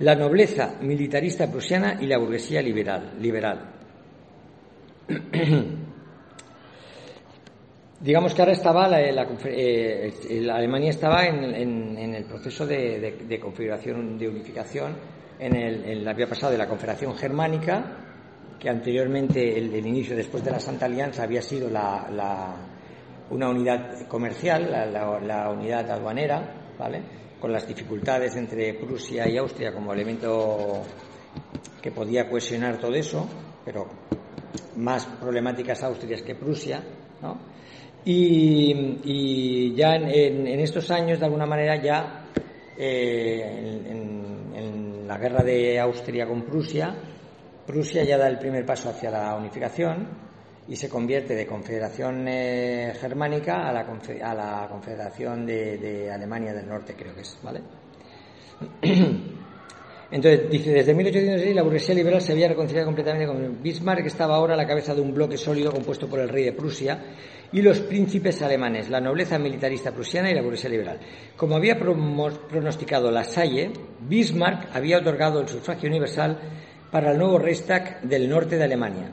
la 0.00 0.14
nobleza 0.14 0.74
militarista 0.82 1.50
prusiana 1.50 1.96
y 2.02 2.06
la 2.06 2.18
burguesía 2.18 2.60
liberal. 2.60 3.14
liberal. 3.18 3.75
Digamos 8.00 8.34
que 8.34 8.42
ahora 8.42 8.52
estaba 8.52 8.88
la, 8.88 9.26
eh, 9.46 10.12
Alemania 10.52 10.90
estaba 10.90 11.24
en, 11.26 11.96
el 11.96 12.24
proceso 12.24 12.66
de, 12.66 13.38
configuración, 13.40 14.18
de 14.18 14.28
unificación 14.28 14.96
en, 15.38 16.04
la 16.04 16.10
había 16.10 16.28
pasado 16.28 16.52
de 16.52 16.58
la 16.58 16.68
Confederación 16.68 17.16
Germánica, 17.16 17.84
que 18.58 18.68
anteriormente 18.68 19.56
el, 19.58 19.74
inicio 19.86 20.16
después 20.16 20.44
de 20.44 20.50
la 20.50 20.60
Santa 20.60 20.86
Alianza 20.86 21.22
había 21.22 21.42
sido 21.42 21.70
la, 21.70 22.54
una 23.30 23.48
unidad 23.48 24.06
comercial, 24.08 24.70
la, 24.70 25.50
unidad 25.50 25.90
aduanera, 25.90 26.74
¿vale? 26.78 27.00
con 27.40 27.52
las 27.52 27.66
dificultades 27.66 28.36
entre 28.36 28.74
Prusia 28.74 29.28
y 29.28 29.36
Austria 29.36 29.72
como 29.72 29.92
elemento 29.92 30.82
que 31.80 31.90
podía 31.90 32.28
cohesionar 32.28 32.78
todo 32.78 32.94
eso, 32.94 33.28
pero 33.66 33.86
más 34.76 35.04
problemáticas 35.04 35.82
Austrias 35.82 36.22
que 36.22 36.34
Prusia, 36.34 36.82
¿no? 37.20 37.38
y, 38.06 39.74
ya 39.74 39.96
en, 39.96 40.46
estos 40.60 40.90
años, 40.90 41.18
de 41.18 41.26
alguna 41.26 41.44
manera, 41.44 41.76
ya 41.82 42.24
eh, 42.78 43.82
en 43.84 45.06
la 45.06 45.18
guerra 45.18 45.42
de 45.42 45.78
Austria 45.80 46.26
con 46.26 46.42
Prusia, 46.42 46.94
Prusia 47.66 48.04
ya 48.04 48.16
da 48.16 48.28
el 48.28 48.38
primer 48.38 48.64
paso 48.64 48.90
hacia 48.90 49.10
la 49.10 49.34
unificación 49.34 50.06
y 50.68 50.76
se 50.76 50.88
convierte 50.88 51.34
de 51.34 51.46
confederación 51.46 52.26
eh, 52.28 52.94
germánica 53.00 53.68
a 53.68 53.72
la, 53.72 54.68
confederación 54.68 55.44
de, 55.44 56.10
Alemania 56.12 56.54
del 56.54 56.68
Norte, 56.68 56.94
creo 56.94 57.14
que 57.14 57.22
es, 57.22 57.38
¿vale? 57.42 57.62
Entonces, 60.16 60.48
dice, 60.48 60.70
desde 60.72 60.94
1806 60.94 61.54
la 61.54 61.62
burguesía 61.62 61.94
liberal 61.94 62.22
se 62.22 62.32
había 62.32 62.48
reconciliado 62.48 62.86
completamente 62.86 63.26
con 63.26 63.62
Bismarck, 63.62 64.00
que 64.00 64.08
estaba 64.08 64.36
ahora 64.36 64.54
a 64.54 64.56
la 64.56 64.66
cabeza 64.66 64.94
de 64.94 65.02
un 65.02 65.12
bloque 65.12 65.36
sólido 65.36 65.70
compuesto 65.70 66.08
por 66.08 66.20
el 66.20 66.30
rey 66.30 66.42
de 66.42 66.54
Prusia 66.54 66.98
y 67.52 67.60
los 67.60 67.80
príncipes 67.80 68.40
alemanes, 68.40 68.88
la 68.88 68.98
nobleza 68.98 69.38
militarista 69.38 69.92
prusiana 69.92 70.30
y 70.30 70.34
la 70.34 70.40
burguesía 70.40 70.70
liberal. 70.70 70.98
Como 71.36 71.54
había 71.54 71.78
pronosticado 71.78 73.10
la 73.10 73.24
Salle, 73.24 73.70
Bismarck 74.08 74.74
había 74.74 74.96
otorgado 75.00 75.38
el 75.38 75.48
sufragio 75.48 75.90
universal 75.90 76.38
para 76.90 77.12
el 77.12 77.18
nuevo 77.18 77.38
Reichstag 77.38 78.00
del 78.00 78.26
norte 78.26 78.56
de 78.56 78.64
Alemania. 78.64 79.10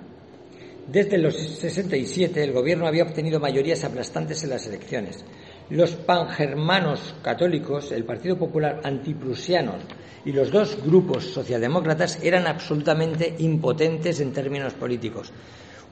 Desde 0.88 1.18
los 1.18 1.36
67 1.36 2.42
el 2.42 2.54
gobierno 2.54 2.88
había 2.88 3.04
obtenido 3.04 3.42
mayorías 3.42 3.84
aplastantes 3.84 4.42
en 4.46 4.52
las 4.52 4.68
elecciones. 4.68 5.26
Los 5.74 5.96
pangermanos 5.96 7.16
católicos, 7.24 7.92
el 7.92 8.06
Partido 8.06 8.38
Popular 8.38 8.82
antiprusianos 8.84 9.82
y 10.24 10.32
los 10.32 10.52
dos 10.52 10.78
grupos 10.86 11.24
socialdemócratas 11.34 12.22
eran 12.22 12.46
absolutamente 12.46 13.38
impotentes 13.40 14.20
en 14.20 14.32
términos 14.32 14.76
políticos 14.76 15.34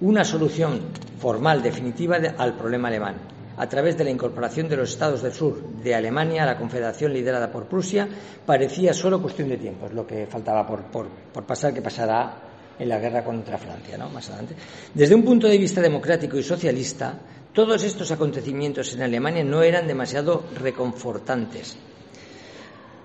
una 0.02 0.24
solución 0.24 0.82
formal 1.18 1.64
definitiva 1.64 2.18
al 2.38 2.54
problema 2.54 2.90
alemán 2.90 3.16
a 3.58 3.68
través 3.68 3.98
de 3.98 4.04
la 4.04 4.12
incorporación 4.12 4.70
de 4.70 4.78
los 4.78 4.92
estados 4.92 5.24
del 5.24 5.34
sur 5.34 5.60
de 5.82 5.96
Alemania 5.96 6.44
a 6.44 6.46
la 6.46 6.60
confederación 6.60 7.12
liderada 7.12 7.52
por 7.52 7.66
Prusia 7.66 8.08
parecía 8.46 8.94
solo 8.94 9.20
cuestión 9.20 9.50
de 9.50 9.58
tiempo, 9.58 9.88
es 9.88 9.94
lo 9.94 10.06
que 10.06 10.28
faltaba 10.28 10.64
por, 10.64 11.10
pasar 11.44 11.74
que 11.74 11.82
pasará 11.82 12.38
en 12.78 12.88
la 12.88 13.00
guerra 13.00 13.24
contra 13.24 13.58
Francia, 13.58 13.98
¿no? 13.98 14.10
Más 14.10 14.30
adelante. 14.30 14.56
Desde 14.94 15.16
un 15.16 15.24
punto 15.24 15.48
de 15.48 15.58
vista 15.58 15.82
democrático 15.82 16.38
y 16.38 16.44
socialista, 16.44 17.20
todos 17.54 17.84
estos 17.84 18.12
acontecimientos 18.12 18.94
en 18.94 19.02
Alemania 19.02 19.44
no 19.44 19.62
eran 19.62 19.88
demasiado 19.88 20.44
reconfortantes. 20.56 21.78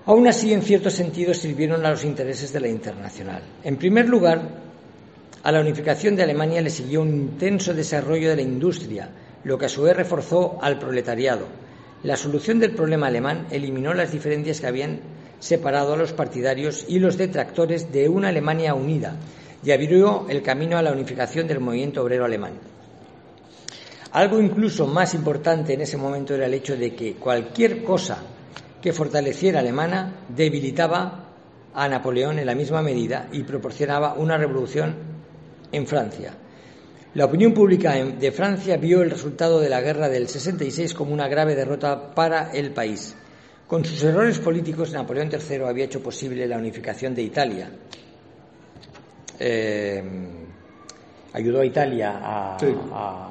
Aún 0.05 0.25
así, 0.27 0.53
en 0.53 0.61
cierto 0.61 0.89
sentido, 0.89 1.33
sirvieron 1.33 1.85
a 1.85 1.91
los 1.91 2.05
intereses 2.05 2.53
de 2.53 2.61
la 2.61 2.69
internacional. 2.69 3.43
En 3.63 3.75
primer 3.75 4.07
lugar, 4.07 4.41
a 5.43 5.51
la 5.51 5.59
unificación 5.59 6.15
de 6.15 6.23
Alemania 6.23 6.61
le 6.61 6.69
siguió 6.69 7.01
un 7.01 7.09
intenso 7.09 7.73
desarrollo 7.73 8.29
de 8.29 8.37
la 8.37 8.41
industria, 8.41 9.09
lo 9.43 9.57
que 9.57 9.65
a 9.65 9.69
su 9.69 9.81
vez 9.81 9.97
reforzó 9.97 10.57
al 10.61 10.79
proletariado. 10.79 11.45
La 12.03 12.15
solución 12.15 12.59
del 12.59 12.71
problema 12.71 13.07
alemán 13.07 13.47
eliminó 13.51 13.93
las 13.93 14.13
diferencias 14.13 14.61
que 14.61 14.67
habían 14.67 15.01
separado 15.39 15.93
a 15.93 15.97
los 15.97 16.13
partidarios 16.13 16.85
y 16.87 16.99
los 16.99 17.17
detractores 17.17 17.91
de 17.91 18.07
una 18.07 18.29
Alemania 18.29 18.73
unida 18.73 19.17
y 19.63 19.71
abrió 19.71 20.25
el 20.29 20.41
camino 20.41 20.77
a 20.77 20.81
la 20.81 20.93
unificación 20.93 21.47
del 21.47 21.59
movimiento 21.59 22.01
obrero 22.01 22.23
alemán. 22.23 22.53
Algo 24.11 24.39
incluso 24.39 24.87
más 24.87 25.13
importante 25.13 25.73
en 25.73 25.81
ese 25.81 25.97
momento 25.97 26.33
era 26.33 26.45
el 26.45 26.53
hecho 26.53 26.77
de 26.77 26.95
que 26.95 27.15
cualquier 27.15 27.83
cosa 27.83 28.19
que 28.81 28.93
fortaleciera 28.93 29.59
a 29.59 29.61
Alemania 29.61 30.13
debilitaba 30.29 31.25
a 31.73 31.87
Napoleón 31.87 32.39
en 32.39 32.45
la 32.45 32.55
misma 32.55 32.81
medida 32.81 33.27
y 33.31 33.43
proporcionaba 33.43 34.13
una 34.13 34.37
revolución 34.37 34.95
en 35.71 35.85
Francia. 35.85 36.33
La 37.13 37.25
opinión 37.25 37.53
pública 37.53 37.93
de 37.93 38.31
Francia 38.31 38.77
vio 38.77 39.01
el 39.01 39.09
resultado 39.09 39.59
de 39.59 39.69
la 39.69 39.81
guerra 39.81 40.07
del 40.07 40.27
66 40.27 40.93
como 40.93 41.13
una 41.13 41.27
grave 41.27 41.55
derrota 41.55 42.13
para 42.13 42.51
el 42.51 42.71
país. 42.71 43.15
Con 43.67 43.83
sus 43.83 44.03
errores 44.03 44.39
políticos, 44.39 44.93
Napoleón 44.93 45.29
III 45.31 45.63
había 45.67 45.85
hecho 45.85 46.01
posible 46.01 46.47
la 46.47 46.57
unificación 46.57 47.13
de 47.13 47.21
Italia. 47.23 47.71
Eh, 49.39 50.03
ayudó 51.33 51.61
a 51.61 51.65
Italia 51.65 52.19
a, 52.21 53.26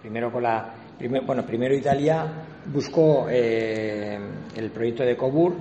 primero 0.00 0.32
con 0.32 0.42
la 0.42 0.74
bueno 1.24 1.46
primero 1.46 1.74
Italia 1.74 2.26
buscó 2.66 3.26
eh, 3.30 4.18
el 4.56 4.70
proyecto 4.70 5.02
de 5.02 5.16
Cobur 5.16 5.54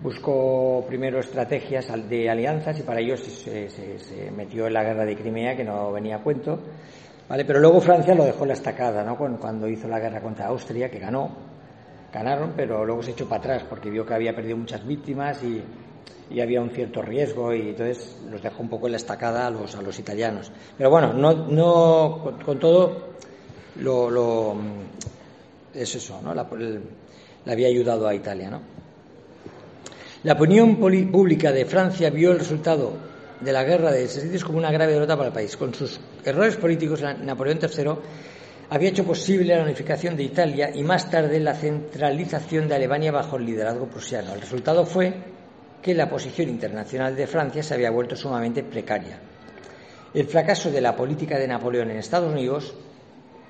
buscó 0.00 0.84
primero 0.86 1.18
estrategias 1.18 1.88
de 2.08 2.30
alianzas 2.30 2.78
y 2.78 2.82
para 2.82 3.00
ello 3.00 3.16
se, 3.16 4.30
metió 4.34 4.66
en 4.66 4.72
la 4.72 4.84
guerra 4.84 5.04
de 5.04 5.16
Crimea, 5.16 5.56
que 5.56 5.64
no 5.64 5.92
venía 5.92 6.16
a 6.16 6.22
cuento. 6.22 6.58
¿vale? 7.28 7.44
Pero 7.44 7.58
luego 7.58 7.80
Francia 7.80 8.14
lo 8.14 8.24
dejó 8.24 8.46
la 8.46 8.52
estacada 8.54 9.04
¿no? 9.04 9.16
cuando 9.16 9.68
hizo 9.68 9.88
la 9.88 9.98
guerra 9.98 10.20
contra 10.20 10.46
Austria, 10.46 10.90
que 10.90 10.98
ganó. 10.98 11.48
Ganaron, 12.12 12.54
pero 12.56 12.86
luego 12.86 13.02
se 13.02 13.10
echó 13.10 13.28
para 13.28 13.40
atrás 13.40 13.64
porque 13.68 13.90
vio 13.90 14.06
que 14.06 14.14
había 14.14 14.34
perdido 14.34 14.56
muchas 14.56 14.86
víctimas 14.86 15.42
y, 15.42 15.62
había 16.40 16.60
un 16.60 16.70
cierto 16.70 17.00
riesgo 17.00 17.54
y 17.54 17.70
entonces 17.70 18.22
los 18.30 18.42
dejó 18.42 18.62
un 18.62 18.68
poco 18.68 18.86
en 18.86 18.92
la 18.92 18.96
estacada 18.96 19.46
a 19.46 19.50
los, 19.50 19.74
a 19.74 19.82
los 19.82 19.98
italianos. 19.98 20.52
Pero 20.76 20.90
bueno, 20.90 21.12
no, 21.12 21.46
no 21.48 22.38
con, 22.44 22.58
todo 22.58 23.14
lo, 23.80 24.10
lo, 24.10 24.56
es 25.74 25.94
eso, 25.94 26.20
¿no? 26.22 26.34
La, 26.34 26.46
había 27.46 27.68
ayudado 27.68 28.06
a 28.06 28.14
Italia, 28.14 28.50
¿no? 28.50 28.60
La 30.24 30.32
opinión 30.32 30.76
pública 30.76 31.52
de 31.52 31.64
Francia 31.64 32.10
vio 32.10 32.32
el 32.32 32.40
resultado 32.40 32.92
de 33.40 33.52
la 33.52 33.62
guerra 33.62 33.92
de 33.92 34.08
60 34.08 34.44
como 34.44 34.58
una 34.58 34.72
grave 34.72 34.92
derrota 34.92 35.16
para 35.16 35.28
el 35.28 35.32
país. 35.32 35.56
Con 35.56 35.72
sus 35.72 36.00
errores 36.24 36.56
políticos, 36.56 37.02
Napoleón 37.02 37.60
III 37.62 37.92
había 38.70 38.88
hecho 38.88 39.04
posible 39.04 39.56
la 39.56 39.62
unificación 39.62 40.16
de 40.16 40.24
Italia 40.24 40.70
y 40.74 40.82
más 40.82 41.08
tarde 41.08 41.38
la 41.38 41.54
centralización 41.54 42.66
de 42.68 42.74
Alemania 42.74 43.12
bajo 43.12 43.36
el 43.36 43.46
liderazgo 43.46 43.86
prusiano. 43.86 44.34
El 44.34 44.40
resultado 44.40 44.84
fue 44.84 45.14
que 45.80 45.94
la 45.94 46.10
posición 46.10 46.48
internacional 46.48 47.14
de 47.14 47.26
Francia 47.28 47.62
se 47.62 47.74
había 47.74 47.90
vuelto 47.90 48.16
sumamente 48.16 48.64
precaria. 48.64 49.20
El 50.12 50.26
fracaso 50.26 50.70
de 50.70 50.80
la 50.80 50.96
política 50.96 51.38
de 51.38 51.46
Napoleón 51.46 51.92
en 51.92 51.98
Estados 51.98 52.32
Unidos 52.32 52.74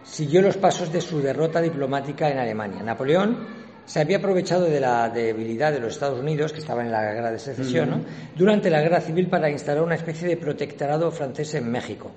siguió 0.02 0.42
los 0.42 0.56
pasos 0.56 0.92
de 0.92 1.00
su 1.00 1.20
derrota 1.20 1.60
diplomática 1.60 2.30
en 2.30 2.38
Alemania. 2.38 2.82
Napoleón 2.82 3.46
se 3.84 4.00
había 4.00 4.18
aprovechado 4.18 4.66
de 4.66 4.80
la 4.80 5.08
debilidad 5.08 5.72
de 5.72 5.80
los 5.80 5.94
Estados 5.94 6.20
Unidos, 6.20 6.52
que 6.52 6.58
estaban 6.58 6.86
en 6.86 6.92
la 6.92 7.12
guerra 7.12 7.30
de 7.30 7.38
secesión, 7.38 8.04
durante 8.36 8.68
la 8.68 8.82
guerra 8.82 9.00
civil 9.00 9.28
para 9.28 9.50
instalar 9.50 9.82
una 9.82 9.94
especie 9.94 10.28
de 10.28 10.36
protectorado 10.36 11.10
francés 11.10 11.54
en 11.54 11.70
México. 11.70 12.10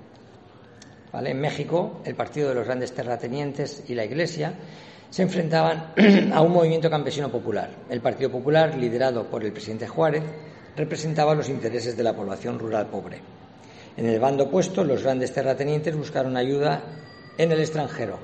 En 1.14 1.40
México, 1.40 2.00
el 2.04 2.14
Partido 2.14 2.50
de 2.50 2.54
los 2.54 2.66
Grandes 2.66 2.92
Terratenientes 2.92 3.84
y 3.88 3.94
la 3.94 4.04
Iglesia 4.04 4.54
se 5.08 5.22
enfrentaban 5.22 5.92
a 6.32 6.40
un 6.40 6.52
movimiento 6.52 6.90
campesino 6.90 7.30
popular. 7.30 7.70
El 7.88 8.00
Partido 8.00 8.30
Popular, 8.30 8.76
liderado 8.76 9.28
por 9.28 9.44
el 9.44 9.52
presidente 9.52 9.86
Juárez, 9.86 10.22
representaba 10.76 11.34
los 11.34 11.48
intereses 11.48 11.96
de 11.96 12.02
la 12.02 12.14
población 12.14 12.58
rural 12.58 12.88
pobre. 12.88 13.20
En 13.96 14.06
el 14.06 14.18
bando 14.20 14.44
opuesto, 14.44 14.84
los 14.84 15.02
grandes 15.02 15.32
terratenientes 15.32 15.94
buscaron 15.94 16.36
ayuda 16.36 16.82
en 17.38 17.52
el 17.52 17.60
extranjero. 17.60 18.18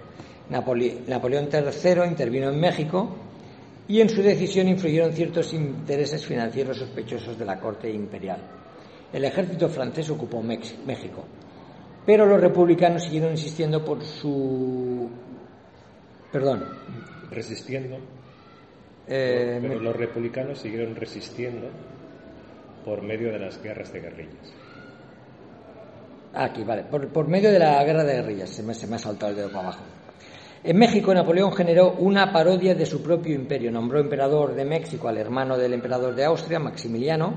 Napoleón 0.51 1.49
III 1.53 2.05
intervino 2.07 2.49
en 2.51 2.59
México 2.59 3.15
y 3.87 4.01
en 4.01 4.09
su 4.09 4.23
decisión 4.23 4.69
influyeron 4.69 5.13
ciertos 5.13 5.53
intereses 5.53 6.25
financieros 6.25 6.79
sospechosos 6.79 7.39
de 7.39 7.45
la 7.45 7.59
corte 7.59 7.91
imperial. 7.91 8.39
El 9.13 9.25
ejército 9.25 9.69
francés 9.69 10.11
ocupó 10.11 10.43
México, 10.43 11.25
pero 12.05 12.27
los 12.27 12.41
republicanos 12.41 13.05
siguieron 13.05 13.33
insistiendo 13.33 13.85
por 13.85 14.05
su. 14.05 15.09
Perdón. 16.31 16.65
Resistiendo. 17.31 17.99
Eh, 19.07 19.59
pero 19.63 19.81
los 19.81 19.97
republicanos 19.97 20.59
siguieron 20.59 20.95
resistiendo 20.95 21.69
por 22.85 23.03
medio 23.03 23.33
de 23.33 23.39
las 23.39 23.63
guerras 23.63 23.91
de 23.93 24.01
guerrillas. 24.01 24.53
Aquí, 26.35 26.63
vale. 26.65 26.85
Por, 26.85 27.29
medio 27.29 27.51
de 27.51 27.59
la 27.59 27.83
guerra 27.85 28.05
de 28.05 28.15
guerrillas. 28.15 28.51
Se 28.51 28.63
me, 28.63 28.75
se 28.75 28.87
me 28.87 28.97
ha 28.97 28.99
saltado 28.99 29.31
el 29.31 29.37
dedo 29.37 29.49
para 29.49 29.69
abajo. 29.69 29.85
En 30.65 30.77
México, 30.77 31.15
Napoleón 31.15 31.53
generó 31.53 31.93
una 31.93 32.33
parodia 32.33 32.75
de 32.75 32.85
su 32.85 33.03
propio 33.03 33.35
imperio. 33.35 33.71
Nombró 33.71 34.01
emperador 34.01 34.55
de 34.55 34.65
México 34.65 35.09
al 35.09 35.19
hermano 35.19 35.57
del 35.57 35.75
emperador 35.75 36.15
de 36.15 36.25
Austria, 36.25 36.59
Maximiliano, 36.59 37.35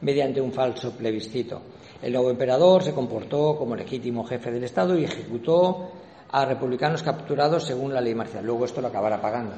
mediante 0.00 0.40
un 0.40 0.52
falso 0.52 0.92
plebiscito. 0.92 1.60
El 2.00 2.12
nuevo 2.12 2.30
emperador 2.30 2.82
se 2.82 2.94
comportó 2.94 3.56
como 3.56 3.76
legítimo 3.76 4.24
jefe 4.24 4.50
del 4.50 4.64
Estado 4.64 4.96
y 4.96 5.04
ejecutó 5.04 5.90
a 6.32 6.44
republicanos 6.44 7.02
capturados 7.02 7.64
según 7.64 7.92
la 7.92 8.00
ley 8.00 8.14
marcial. 8.14 8.46
Luego 8.46 8.64
esto 8.64 8.80
lo 8.80 8.88
acabará 8.88 9.20
pagando. 9.20 9.56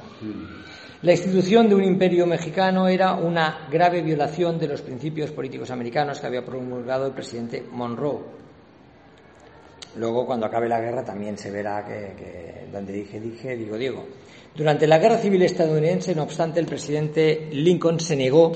La 1.02 1.12
institución 1.12 1.68
de 1.68 1.74
un 1.74 1.84
imperio 1.84 2.26
mexicano 2.26 2.88
era 2.88 3.14
una 3.14 3.68
grave 3.70 4.02
violación 4.02 4.58
de 4.58 4.68
los 4.68 4.82
principios 4.82 5.30
políticos 5.32 5.70
americanos 5.70 6.20
que 6.20 6.26
había 6.26 6.44
promulgado 6.44 7.06
el 7.06 7.12
presidente 7.12 7.64
Monroe. 7.70 8.41
Luego, 9.96 10.24
cuando 10.26 10.46
acabe 10.46 10.68
la 10.68 10.80
guerra, 10.80 11.04
también 11.04 11.36
se 11.36 11.50
verá 11.50 11.84
que, 11.84 12.66
donde 12.72 12.92
dije, 12.92 13.20
dije, 13.20 13.56
digo, 13.56 13.76
digo. 13.76 14.06
Durante 14.54 14.86
la 14.86 14.98
guerra 14.98 15.18
civil 15.18 15.42
estadounidense, 15.42 16.14
no 16.14 16.22
obstante, 16.22 16.60
el 16.60 16.66
presidente 16.66 17.48
Lincoln 17.52 18.00
se 18.00 18.16
negó 18.16 18.52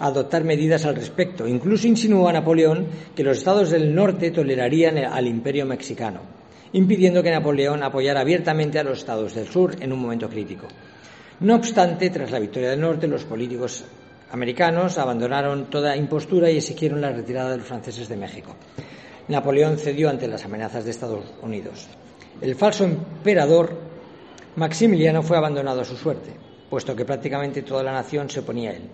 adoptar 0.00 0.44
medidas 0.44 0.84
al 0.84 0.94
respecto. 0.94 1.46
Incluso 1.46 1.86
insinuó 1.88 2.28
a 2.28 2.32
Napoleón 2.32 2.86
que 3.14 3.22
los 3.22 3.38
estados 3.38 3.70
del 3.70 3.94
norte 3.94 4.30
tolerarían 4.30 4.98
al 4.98 5.26
imperio 5.26 5.66
mexicano, 5.66 6.20
impidiendo 6.72 7.22
que 7.22 7.30
Napoleón 7.30 7.82
apoyara 7.82 8.20
abiertamente 8.20 8.78
a 8.78 8.84
los 8.84 8.98
estados 8.98 9.34
del 9.34 9.46
sur 9.46 9.74
en 9.80 9.92
un 9.92 10.00
momento 10.00 10.28
crítico. 10.28 10.66
No 11.40 11.56
obstante, 11.56 12.10
tras 12.10 12.30
la 12.30 12.38
victoria 12.38 12.70
del 12.70 12.80
norte, 12.80 13.06
los 13.06 13.24
políticos 13.24 13.84
americanos 14.30 14.98
abandonaron 14.98 15.68
toda 15.70 15.96
impostura 15.96 16.50
y 16.50 16.56
exigieron 16.56 17.00
la 17.00 17.12
retirada 17.12 17.50
de 17.50 17.58
los 17.58 17.66
franceses 17.66 18.08
de 18.08 18.16
México. 18.16 18.56
Napoleón 19.28 19.78
cedió 19.78 20.08
ante 20.08 20.28
las 20.28 20.44
amenazas 20.44 20.84
de 20.84 20.90
Estados 20.90 21.24
Unidos. 21.42 21.88
El 22.40 22.54
falso 22.54 22.84
emperador 22.84 23.76
Maximiliano 24.56 25.22
fue 25.22 25.36
abandonado 25.36 25.80
a 25.80 25.84
su 25.84 25.96
suerte, 25.96 26.30
puesto 26.70 26.94
que 26.94 27.04
prácticamente 27.04 27.62
toda 27.62 27.82
la 27.82 27.92
nación 27.92 28.30
se 28.30 28.40
oponía 28.40 28.70
a 28.70 28.74
él. 28.74 28.90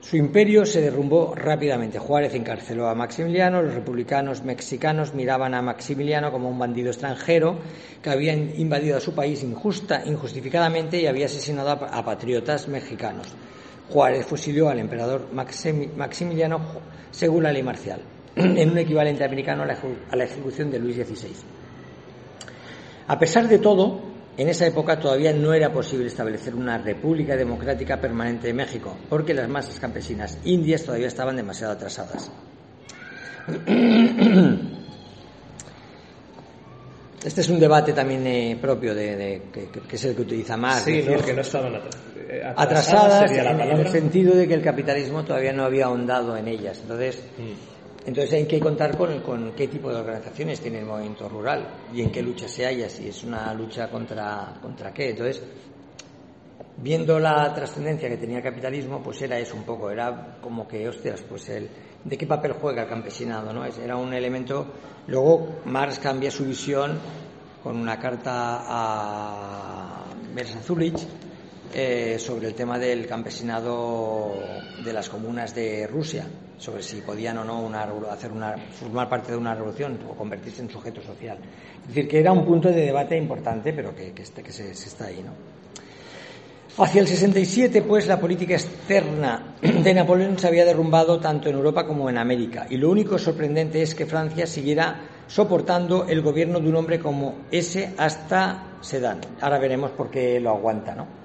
Su 0.00 0.16
imperio 0.16 0.66
se 0.66 0.80
derrumbó 0.80 1.34
rápidamente. 1.34 1.98
Juárez 1.98 2.34
encarceló 2.34 2.88
a 2.88 2.94
Maximiliano, 2.94 3.62
los 3.62 3.72
republicanos 3.72 4.42
mexicanos 4.42 5.14
miraban 5.14 5.54
a 5.54 5.62
Maximiliano 5.62 6.30
como 6.30 6.50
un 6.50 6.58
bandido 6.58 6.90
extranjero 6.90 7.56
que 8.02 8.10
había 8.10 8.34
invadido 8.34 8.96
a 8.96 9.00
su 9.00 9.14
país 9.14 9.42
injusta, 9.42 10.02
injustificadamente 10.04 11.00
y 11.00 11.06
había 11.06 11.26
asesinado 11.26 11.70
a, 11.70 12.04
patriotas 12.04 12.68
mexicanos. 12.68 13.28
Juárez 13.88 14.26
fusiló 14.26 14.68
al 14.68 14.80
emperador 14.80 15.28
Maximiliano 15.32 16.60
según 17.10 17.44
la 17.44 17.52
ley 17.52 17.62
marcial, 17.62 18.00
en 18.36 18.70
un 18.70 18.78
equivalente 18.78 19.24
americano 19.24 19.62
a 19.62 20.16
la 20.16 20.24
ejecución 20.24 20.70
de 20.70 20.78
Luis 20.78 20.96
XVI. 20.96 21.34
A 23.08 23.18
pesar 23.18 23.48
de 23.48 23.58
todo, 23.58 24.00
en 24.36 24.48
esa 24.48 24.66
época 24.66 24.98
todavía 24.98 25.32
no 25.32 25.52
era 25.52 25.72
posible 25.72 26.06
establecer 26.06 26.54
una 26.54 26.78
república 26.78 27.36
democrática 27.36 28.00
permanente 28.00 28.46
de 28.46 28.54
México, 28.54 28.96
porque 29.08 29.34
las 29.34 29.48
masas 29.48 29.78
campesinas 29.78 30.38
indias 30.44 30.84
todavía 30.84 31.08
estaban 31.08 31.36
demasiado 31.36 31.74
atrasadas. 31.74 32.30
Este 37.24 37.40
es 37.40 37.48
un 37.50 37.60
debate 37.60 37.92
también 37.92 38.26
eh, 38.26 38.58
propio 38.60 38.96
de, 38.96 39.42
que, 39.52 39.94
es 39.94 40.04
el 40.06 40.16
que 40.16 40.22
utiliza 40.22 40.56
más. 40.56 40.82
Sí, 40.82 41.02
que 41.24 41.32
no 41.32 41.42
estaban 41.42 41.74
eh, 42.16 42.42
atrasadas, 42.56 43.30
en, 43.30 43.60
el 43.60 43.86
sentido 43.86 44.34
de 44.34 44.48
que 44.48 44.54
el 44.54 44.62
capitalismo 44.62 45.22
todavía 45.22 45.52
no 45.52 45.62
había 45.62 45.84
ahondado 45.84 46.36
en 46.36 46.48
ellas. 46.48 46.80
Entonces, 46.82 47.22
mm. 47.38 47.71
Entonces 48.04 48.32
hay 48.34 48.46
que 48.46 48.58
contar 48.58 48.96
con, 48.96 49.20
con, 49.20 49.52
qué 49.52 49.68
tipo 49.68 49.90
de 49.90 50.00
organizaciones 50.00 50.60
tiene 50.60 50.80
el 50.80 50.86
movimiento 50.86 51.28
rural 51.28 51.68
y 51.94 52.02
en 52.02 52.10
qué 52.10 52.20
lucha 52.20 52.48
se 52.48 52.64
halla, 52.66 52.88
si 52.88 53.08
es 53.08 53.22
una 53.22 53.54
lucha 53.54 53.88
contra, 53.88 54.54
contra 54.60 54.92
qué. 54.92 55.10
Entonces, 55.10 55.42
viendo 56.78 57.18
la 57.20 57.54
trascendencia 57.54 58.08
que 58.08 58.16
tenía 58.16 58.38
el 58.38 58.42
capitalismo, 58.42 59.00
pues 59.02 59.22
era 59.22 59.38
eso 59.38 59.54
un 59.54 59.62
poco, 59.62 59.90
era 59.90 60.38
como 60.40 60.66
que, 60.66 60.88
hostias, 60.88 61.22
pues 61.22 61.48
el, 61.50 61.68
¿de 62.04 62.18
qué 62.18 62.26
papel 62.26 62.54
juega 62.54 62.82
el 62.82 62.88
campesinado? 62.88 63.52
¿no? 63.52 63.64
Era 63.64 63.96
un 63.96 64.12
elemento. 64.12 64.66
Luego 65.06 65.60
Marx 65.66 66.00
cambia 66.00 66.30
su 66.30 66.44
visión 66.44 66.98
con 67.62 67.76
una 67.76 67.98
carta 67.98 68.64
a 68.64 70.04
Bersa 70.34 70.60
Zulich 70.60 71.06
eh, 71.72 72.18
sobre 72.18 72.48
el 72.48 72.54
tema 72.54 72.78
del 72.78 73.06
campesinado 73.06 74.34
de 74.84 74.92
las 74.92 75.08
comunas 75.08 75.54
de 75.54 75.86
Rusia, 75.86 76.26
sobre 76.62 76.80
si 76.80 77.00
podían 77.00 77.38
o 77.38 77.44
no 77.44 77.68
hacer 78.08 78.30
una, 78.30 78.54
formar 78.56 79.08
parte 79.08 79.32
de 79.32 79.36
una 79.36 79.52
revolución 79.52 79.98
o 80.08 80.14
convertirse 80.14 80.62
en 80.62 80.70
sujeto 80.70 81.02
social. 81.02 81.36
Es 81.82 81.88
decir, 81.88 82.06
que 82.06 82.20
era 82.20 82.30
un 82.30 82.44
punto 82.44 82.68
de 82.68 82.86
debate 82.86 83.16
importante, 83.16 83.72
pero 83.72 83.92
que, 83.96 84.12
este, 84.16 84.44
que 84.44 84.52
se, 84.52 84.70
está 84.70 85.06
ahí. 85.06 85.24
¿no? 85.24 85.32
Hacia 86.84 87.00
el 87.00 87.08
67, 87.08 87.82
pues, 87.82 88.06
la 88.06 88.20
política 88.20 88.54
externa 88.54 89.56
de 89.60 89.92
Napoleón 89.92 90.38
se 90.38 90.46
había 90.46 90.64
derrumbado 90.64 91.18
tanto 91.18 91.48
en 91.48 91.56
Europa 91.56 91.84
como 91.84 92.08
en 92.08 92.16
América. 92.16 92.68
Y 92.70 92.76
lo 92.76 92.90
único 92.90 93.18
sorprendente 93.18 93.82
es 93.82 93.96
que 93.96 94.06
Francia 94.06 94.46
siguiera 94.46 95.00
soportando 95.26 96.06
el 96.06 96.22
gobierno 96.22 96.60
de 96.60 96.68
un 96.68 96.76
hombre 96.76 97.00
como 97.00 97.38
ese 97.50 97.92
hasta 97.98 98.68
Sedan. 98.80 99.18
Ahora 99.40 99.58
veremos 99.58 99.90
por 99.90 100.10
qué 100.10 100.38
lo 100.38 100.50
aguanta, 100.50 100.94
¿no? 100.94 101.21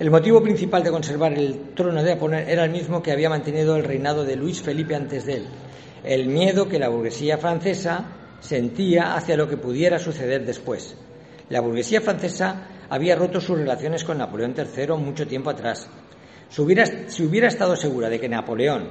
El 0.00 0.10
motivo 0.10 0.42
principal 0.42 0.82
de 0.82 0.90
conservar 0.90 1.34
el 1.34 1.74
trono 1.74 2.02
de 2.02 2.14
Napoleón 2.14 2.48
era 2.48 2.64
el 2.64 2.70
mismo 2.70 3.02
que 3.02 3.12
había 3.12 3.28
mantenido 3.28 3.76
el 3.76 3.84
reinado 3.84 4.24
de 4.24 4.34
Luis 4.34 4.62
Felipe 4.62 4.94
antes 4.94 5.26
de 5.26 5.34
él, 5.34 5.46
el 6.02 6.26
miedo 6.26 6.66
que 6.66 6.78
la 6.78 6.88
burguesía 6.88 7.36
francesa 7.36 8.06
sentía 8.40 9.14
hacia 9.14 9.36
lo 9.36 9.46
que 9.46 9.58
pudiera 9.58 9.98
suceder 9.98 10.46
después. 10.46 10.96
La 11.50 11.60
burguesía 11.60 12.00
francesa 12.00 12.66
había 12.88 13.14
roto 13.14 13.42
sus 13.42 13.58
relaciones 13.58 14.02
con 14.02 14.16
Napoleón 14.16 14.54
III 14.56 14.94
mucho 14.96 15.26
tiempo 15.26 15.50
atrás. 15.50 15.86
Si 16.48 16.62
hubiera, 16.62 17.48
estado 17.48 17.76
segura 17.76 18.08
de 18.08 18.18
que 18.18 18.28
Napoleón 18.30 18.88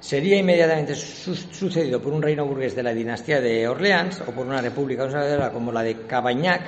sería 0.00 0.38
inmediatamente 0.38 0.96
sucedido 0.96 2.02
por 2.02 2.12
un 2.12 2.22
reino 2.22 2.44
burgués 2.44 2.74
de 2.74 2.82
la 2.82 2.92
dinastía 2.92 3.40
de 3.40 3.68
Orleans 3.68 4.22
o 4.26 4.32
por 4.32 4.44
una 4.44 4.60
república 4.60 5.04
conservadora 5.04 5.52
como 5.52 5.70
la 5.70 5.84
de 5.84 6.04
Cabagnac, 6.08 6.62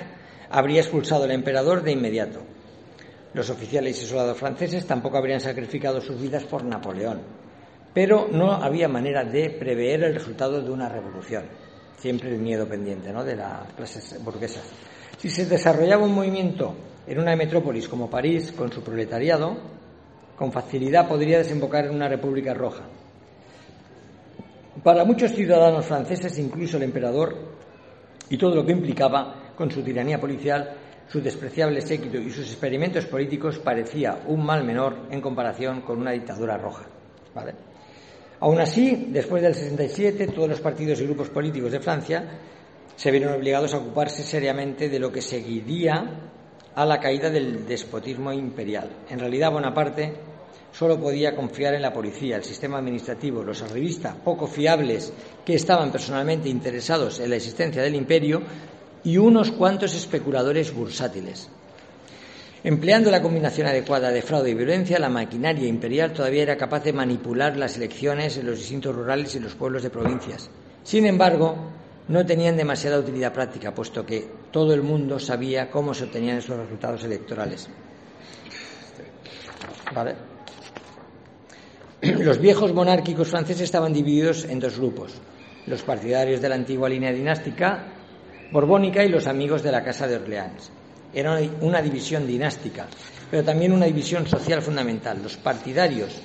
habría 0.49 0.81
expulsado 0.81 1.25
al 1.25 1.33
emperador 1.33 1.83
de 1.83 1.91
inmediato. 1.91 2.58
Los 3.35 3.51
oficiales 3.51 4.03
y 4.03 4.07
soldados 4.07 4.39
franceses 4.39 4.87
tampoco 4.87 5.19
habrían 5.19 5.41
sacrificado 5.41 6.01
sus 6.01 6.21
vidas 6.21 6.45
por 6.45 6.65
Napoleón, 6.65 7.21
pero 7.93 8.29
no 8.31 8.53
había 8.53 8.89
manera 8.89 9.25
de 9.25 9.51
prever 9.51 10.03
el 10.05 10.15
resultado 10.15 10.63
de 10.63 10.71
una 10.71 10.89
revolución. 10.89 11.45
Siempre 11.97 12.31
el 12.31 12.39
miedo 12.39 12.67
pendiente 12.67 13.13
¿no? 13.13 13.25
de 13.25 13.37
las 13.37 13.73
clases 13.73 14.23
burguesas. 14.25 14.65
Si 15.19 15.29
se 15.29 15.47
desarrollaba 15.47 16.05
un 16.05 16.15
movimiento 16.15 16.75
en 17.07 17.19
una 17.19 17.35
metrópolis 17.35 17.89
como 17.89 18.09
París, 18.09 18.53
con 18.53 18.73
su 18.73 18.83
proletariado, 18.83 19.57
con 20.37 20.53
facilidad 20.53 21.09
podría 21.09 21.39
desembocar 21.39 21.87
en 21.87 21.95
una 21.95 22.09
república 22.09 22.55
roja. 22.55 22.85
Para 24.83 25.05
muchos 25.05 25.33
ciudadanos 25.33 25.85
franceses, 25.87 26.39
incluso 26.39 26.77
el 26.77 26.85
emperador 26.85 27.35
y 28.31 28.39
todo 28.39 28.55
lo 28.55 28.65
que 28.65 28.73
implicaba 28.73 29.53
con 29.57 29.71
su 29.71 29.83
tiranía 29.83 30.21
policial, 30.21 30.77
su 31.09 31.21
despreciable 31.21 31.81
séquito 31.81 32.19
y 32.19 32.31
sus 32.31 32.47
experimentos 32.47 33.07
políticos 33.07 33.59
parecía 33.59 34.21
un 34.27 34.45
mal 34.45 34.65
menor 34.65 35.07
en 35.11 35.21
comparación 35.21 35.81
con 35.81 35.99
una 35.99 36.13
dictadura 36.13 36.59
roja. 36.59 36.87
Aún 38.41 38.61
así, 38.61 39.09
después 39.11 39.43
del 39.43 39.55
67, 39.55 40.29
todos 40.29 40.49
los 40.49 40.61
partidos 40.61 41.01
y 41.01 41.05
grupos 41.05 41.31
políticos 41.31 41.73
de 41.73 41.81
Francia 41.81 42.25
se 42.95 43.11
vieron 43.11 43.33
obligados 43.33 43.75
a 43.75 43.79
ocuparse 43.79 44.23
seriamente 44.23 44.89
de 44.89 44.99
lo 44.99 45.11
que 45.11 45.23
seguiría 45.23 46.31
a 46.75 46.87
la 46.87 47.01
caída 47.01 47.31
del 47.31 47.67
despotismo 47.67 48.33
imperial. 48.33 48.89
En 49.09 49.19
realidad, 49.19 49.51
Bonaparte 49.51 50.13
solo 50.73 51.01
podía 51.01 51.35
confiar 51.35 51.75
en 51.75 51.83
la 51.83 51.93
policía, 51.93 52.37
el 52.37 52.45
sistema 52.45 52.79
administrativo, 52.79 53.43
los 53.43 53.63
arribistas 53.63 54.15
poco 54.17 54.47
fiables 54.47 55.13
que 55.45 55.55
estaban 55.55 55.91
personalmente 55.91 56.49
interesados 56.49 57.19
en 57.21 57.31
la 57.31 57.37
existencia 57.37 57.83
del 57.83 57.95
imperio 57.95 58.43
y 59.05 59.17
unos 59.17 59.53
cuantos 59.53 59.95
especuladores 59.95 60.75
bursátiles. 60.75 61.49
Empleando 62.65 63.11
la 63.11 63.23
combinación 63.23 63.69
adecuada 63.69 64.11
de 64.11 64.23
fraude 64.23 64.51
y 64.51 64.55
violencia, 64.55 64.99
la 64.99 65.09
maquinaria 65.09 65.69
imperial 65.69 66.13
todavía 66.13 66.43
era 66.43 66.57
capaz 66.57 66.83
de 66.83 66.93
manipular 66.93 67.57
las 67.57 67.77
elecciones 67.77 68.37
en 68.37 68.47
los 68.47 68.59
distintos 68.59 68.95
rurales 68.95 69.35
y 69.37 69.41
los 69.41 69.55
pueblos 69.55 69.85
de 69.85 69.91
provincias. 69.91 70.51
Sin 70.83 71.07
embargo, 71.07 71.57
no 72.09 72.27
tenían 72.27 72.57
demasiada 72.57 72.99
utilidad 72.99 73.33
práctica, 73.33 73.73
puesto 73.73 74.05
que 74.05 74.29
todo 74.51 74.75
el 74.75 74.83
mundo 74.83 75.21
sabía 75.21 75.71
cómo 75.71 75.95
se 75.95 76.05
obtenían 76.05 76.39
esos 76.39 76.59
resultados 76.59 77.05
electorales. 77.05 77.69
Los 82.03 82.39
viejos 82.39 82.73
monárquicos 82.73 83.29
franceses 83.29 83.63
estaban 83.63 83.93
divididos 83.93 84.45
en 84.45 84.61
dos 84.61 84.79
grupos, 84.79 85.15
los 85.67 85.83
partidarios 85.83 86.41
de 86.41 86.49
la 86.49 86.55
antigua 86.55 86.89
línea 86.89 87.13
dinástica 87.13 87.98
borbónica 88.51 89.05
y 89.05 89.09
los 89.09 89.27
amigos 89.27 89.63
de 89.63 89.73
la 89.73 89.85
Casa 89.85 90.07
de 90.07 90.17
Orleans. 90.17 90.71
Era 91.13 91.39
una 91.61 91.83
división 91.83 92.27
dinástica, 92.27 92.87
pero 93.31 93.45
también 93.45 93.73
una 93.73 93.87
división 93.87 94.27
social 94.27 94.63
fundamental. 94.63 95.23
Los 95.23 95.37
partidarios 95.37 96.21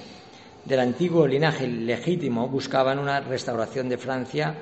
del 0.65 0.79
antiguo 0.79 1.27
linaje 1.27 1.67
legítimo 1.67 2.47
buscaban 2.47 2.99
una 2.99 3.19
restauración 3.19 3.89
de 3.89 3.97
Francia 3.97 4.55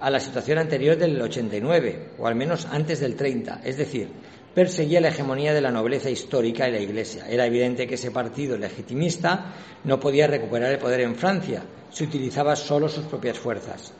a 0.00 0.10
la 0.10 0.20
situación 0.20 0.58
anterior 0.58 0.96
del 0.96 1.20
89, 1.20 2.10
o 2.18 2.26
al 2.26 2.34
menos 2.34 2.66
antes 2.66 3.00
del 3.00 3.16
30, 3.16 3.62
es 3.64 3.76
decir, 3.76 4.08
perseguía 4.54 5.00
la 5.00 5.08
hegemonía 5.08 5.54
de 5.54 5.60
la 5.60 5.70
nobleza 5.70 6.10
histórica 6.10 6.68
y 6.68 6.72
la 6.72 6.80
Iglesia. 6.80 7.26
Era 7.28 7.46
evidente 7.46 7.86
que 7.86 7.94
ese 7.94 8.10
partido 8.10 8.56
legitimista 8.56 9.52
no 9.84 9.98
podía 9.98 10.26
recuperar 10.26 10.72
el 10.72 10.78
poder 10.78 11.00
en 11.00 11.16
Francia, 11.16 11.62
se 11.90 12.04
utilizaba 12.04 12.54
solo 12.54 12.88
sus 12.88 13.04
propias 13.06 13.38
fuerzas. 13.38 13.92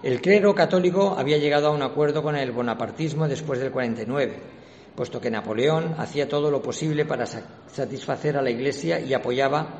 El 0.00 0.20
clero 0.20 0.54
católico 0.54 1.16
había 1.18 1.38
llegado 1.38 1.66
a 1.66 1.72
un 1.72 1.82
acuerdo 1.82 2.22
con 2.22 2.36
el 2.36 2.52
bonapartismo 2.52 3.26
después 3.26 3.58
del 3.58 3.72
49, 3.72 4.36
puesto 4.94 5.20
que 5.20 5.28
Napoleón 5.28 5.96
hacía 5.98 6.28
todo 6.28 6.52
lo 6.52 6.62
posible 6.62 7.04
para 7.04 7.26
satisfacer 7.26 8.36
a 8.36 8.42
la 8.42 8.50
Iglesia 8.50 9.00
y 9.00 9.12
apoyaba 9.12 9.74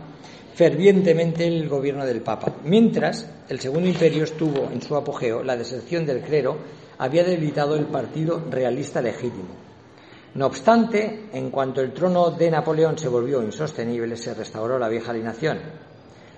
fervientemente 0.54 1.46
el 1.46 1.68
gobierno 1.68 2.04
del 2.04 2.20
Papa. 2.22 2.52
Mientras, 2.64 3.30
el 3.48 3.60
Segundo 3.60 3.88
Imperio 3.88 4.24
estuvo 4.24 4.68
en 4.72 4.82
su 4.82 4.96
apogeo, 4.96 5.44
la 5.44 5.56
deserción 5.56 6.04
del 6.04 6.22
clero 6.22 6.58
había 6.98 7.22
debilitado 7.22 7.76
el 7.76 7.86
partido 7.86 8.42
realista 8.50 9.00
legítimo. 9.00 9.54
No 10.34 10.46
obstante, 10.46 11.28
en 11.32 11.50
cuanto 11.50 11.80
el 11.80 11.92
trono 11.92 12.32
de 12.32 12.50
Napoleón 12.50 12.98
se 12.98 13.06
volvió 13.06 13.40
insostenible, 13.40 14.16
se 14.16 14.34
restauró 14.34 14.80
la 14.80 14.88
vieja 14.88 15.12
alienación. 15.12 15.60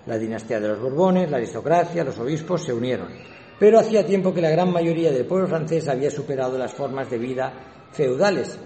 La 0.04 0.18
dinastía 0.18 0.60
de 0.60 0.68
los 0.68 0.80
Borbones, 0.80 1.30
la 1.30 1.38
aristocracia, 1.38 2.04
los 2.04 2.18
obispos 2.18 2.62
se 2.62 2.74
unieron. 2.74 3.39
Pero 3.60 3.78
hacía 3.78 4.06
tiempo 4.06 4.32
que 4.32 4.40
la 4.40 4.48
gran 4.48 4.72
mayoría 4.72 5.12
del 5.12 5.26
pueblo 5.26 5.46
francés 5.46 5.86
había 5.86 6.10
superado 6.10 6.56
las 6.56 6.72
formas 6.72 7.10
de 7.10 7.18
vida 7.18 7.52
feudales, 7.92 8.58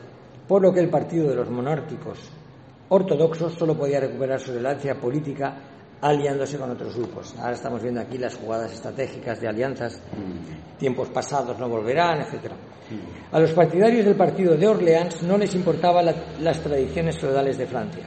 por 0.47 0.63
lo 0.63 0.73
que 0.73 0.79
el 0.79 0.89
partido 0.89 1.29
de 1.29 1.35
los 1.35 1.51
monárquicos 1.51 2.31
ortodoxos 2.89 3.55
solo 3.55 3.77
podía 3.77 3.99
recuperar 3.99 4.39
su 4.39 4.53
relevancia 4.53 4.95
política 4.95 5.57
aliándose 6.01 6.59
con 6.59 6.71
otros 6.71 6.95
grupos. 6.97 7.35
Ahora 7.39 7.55
estamos 7.55 7.83
viendo 7.83 8.01
aquí 8.01 8.19
las 8.19 8.37
jugadas 8.37 8.73
estratégicas 8.73 9.41
de 9.41 9.49
alianzas, 9.49 10.01
tiempos 10.79 11.09
pasados 11.09 11.59
no 11.59 11.69
volverán, 11.69 12.21
etc. 12.21 12.53
A 13.33 13.41
los 13.41 13.51
partidarios 13.51 14.05
del 14.05 14.15
partido 14.15 14.55
de 14.55 14.69
Orleans 14.69 15.25
no 15.25 15.37
les 15.37 15.53
importaban 15.57 16.07
las 16.41 16.61
tradiciones 16.61 17.19
feudales 17.19 17.59
de 17.59 17.67
Francia. 17.67 18.05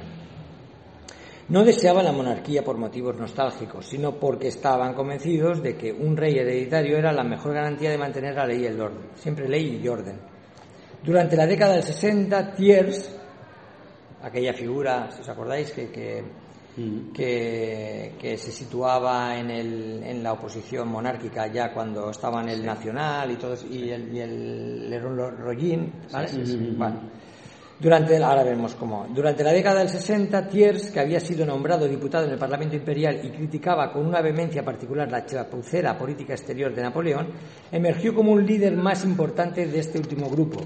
No 1.49 1.63
deseaban 1.63 2.03
la 2.03 2.11
monarquía 2.11 2.63
por 2.63 2.77
motivos 2.77 3.15
nostálgicos, 3.15 3.85
sino 3.85 4.19
porque 4.19 4.49
estaban 4.49 4.93
convencidos 4.93 5.63
de 5.63 5.77
que 5.77 5.93
un 5.93 6.17
rey 6.17 6.37
hereditario 6.37 6.97
era 6.97 7.13
la 7.13 7.23
mejor 7.23 7.53
garantía 7.53 7.89
de 7.89 7.97
mantener 7.97 8.35
la 8.35 8.45
ley 8.45 8.63
y 8.63 8.65
el 8.65 8.81
orden. 8.81 9.09
Siempre 9.15 9.47
ley 9.47 9.79
y 9.81 9.87
orden. 9.87 10.19
Durante 11.03 11.37
la 11.37 11.47
década 11.47 11.75
del 11.75 11.83
60, 11.83 12.53
Thiers 12.53 13.17
aquella 14.21 14.53
figura, 14.53 15.09
si 15.11 15.21
os 15.21 15.29
acordáis, 15.29 15.71
que, 15.71 15.89
que, 15.89 16.23
mm. 16.75 17.11
que, 17.13 18.37
se 18.37 18.51
situaba 18.51 19.37
en, 19.37 19.49
el, 19.51 20.03
en 20.03 20.23
la 20.23 20.33
oposición 20.33 20.89
monárquica 20.89 21.47
ya 21.47 21.73
cuando 21.73 22.09
estaba 22.09 22.41
en 22.41 22.49
el 22.49 22.65
Nacional 22.65 23.31
y 23.31 23.35
todo 23.35 23.55
y 23.69 23.89
el, 23.89 24.13
y 24.13 24.19
el 24.19 25.01
Rollín, 25.01 25.93
¿vale? 26.11 26.29
Durante, 27.79 28.17
ahora 28.17 28.43
vemos 28.43 28.73
cómo. 28.73 29.05
Durante 29.13 29.43
la 29.43 29.51
década 29.51 29.79
del 29.79 29.89
60, 29.89 30.47
Thiers, 30.47 30.89
que 30.89 30.99
había 30.99 31.19
sido 31.19 31.45
nombrado 31.45 31.87
diputado 31.87 32.25
en 32.25 32.31
el 32.31 32.39
Parlamento 32.39 32.75
Imperial 32.75 33.19
y 33.23 33.29
criticaba 33.29 33.91
con 33.91 34.05
una 34.05 34.21
vehemencia 34.21 34.65
particular 34.65 35.11
la 35.11 35.25
chapucera 35.25 35.97
política 35.97 36.33
exterior 36.33 36.73
de 36.73 36.81
Napoleón, 36.81 37.27
emergió 37.71 38.15
como 38.15 38.31
un 38.31 38.45
líder 38.45 38.75
más 38.75 39.05
importante 39.05 39.67
de 39.67 39.79
este 39.79 39.99
último 39.99 40.29
grupo 40.29 40.63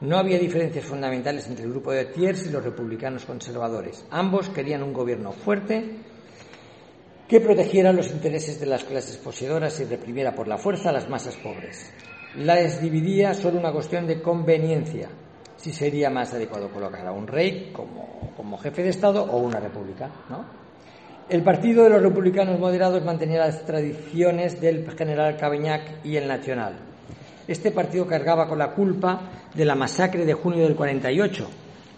no 0.00 0.16
había 0.16 0.38
diferencias 0.38 0.84
fundamentales 0.84 1.48
entre 1.48 1.64
el 1.64 1.72
grupo 1.72 1.90
de 1.90 2.04
Thiers 2.06 2.46
y 2.46 2.50
los 2.50 2.62
republicanos 2.62 3.24
conservadores. 3.24 4.06
Ambos 4.10 4.48
querían 4.48 4.84
un 4.84 4.92
gobierno 4.92 5.32
fuerte 5.32 5.96
que 7.26 7.40
protegiera 7.40 7.92
los 7.92 8.10
intereses 8.10 8.60
de 8.60 8.66
las 8.66 8.84
clases 8.84 9.16
poseedoras 9.16 9.80
y 9.80 9.84
reprimiera 9.84 10.34
por 10.34 10.46
la 10.46 10.56
fuerza 10.56 10.90
a 10.90 10.92
las 10.92 11.08
masas 11.08 11.36
pobres. 11.36 11.92
Las 12.36 12.80
dividía 12.80 13.34
solo 13.34 13.58
una 13.58 13.72
cuestión 13.72 14.06
de 14.06 14.22
conveniencia, 14.22 15.08
si 15.58 15.72
sería 15.72 16.08
más 16.08 16.32
adecuado 16.32 16.70
colocar 16.70 17.06
a 17.06 17.12
un 17.12 17.26
rey 17.26 17.70
como, 17.72 18.32
como 18.36 18.56
jefe 18.58 18.82
de 18.82 18.88
Estado 18.88 19.22
o 19.24 19.36
una 19.38 19.60
república. 19.60 20.08
¿no? 20.30 20.44
El 21.28 21.42
Partido 21.42 21.84
de 21.84 21.90
los 21.90 22.02
Republicanos 22.02 22.58
Moderados 22.58 23.04
mantenía 23.04 23.40
las 23.40 23.66
tradiciones 23.66 24.58
del 24.62 24.90
general 24.96 25.36
Cavaignac 25.36 26.04
y 26.04 26.16
el 26.16 26.26
Nacional. 26.26 26.78
Este 27.46 27.70
partido 27.70 28.06
cargaba 28.06 28.48
con 28.48 28.58
la 28.58 28.72
culpa 28.72 29.20
de 29.54 29.64
la 29.64 29.74
masacre 29.74 30.24
de 30.24 30.32
junio 30.32 30.64
del 30.64 30.74
48, 30.74 31.48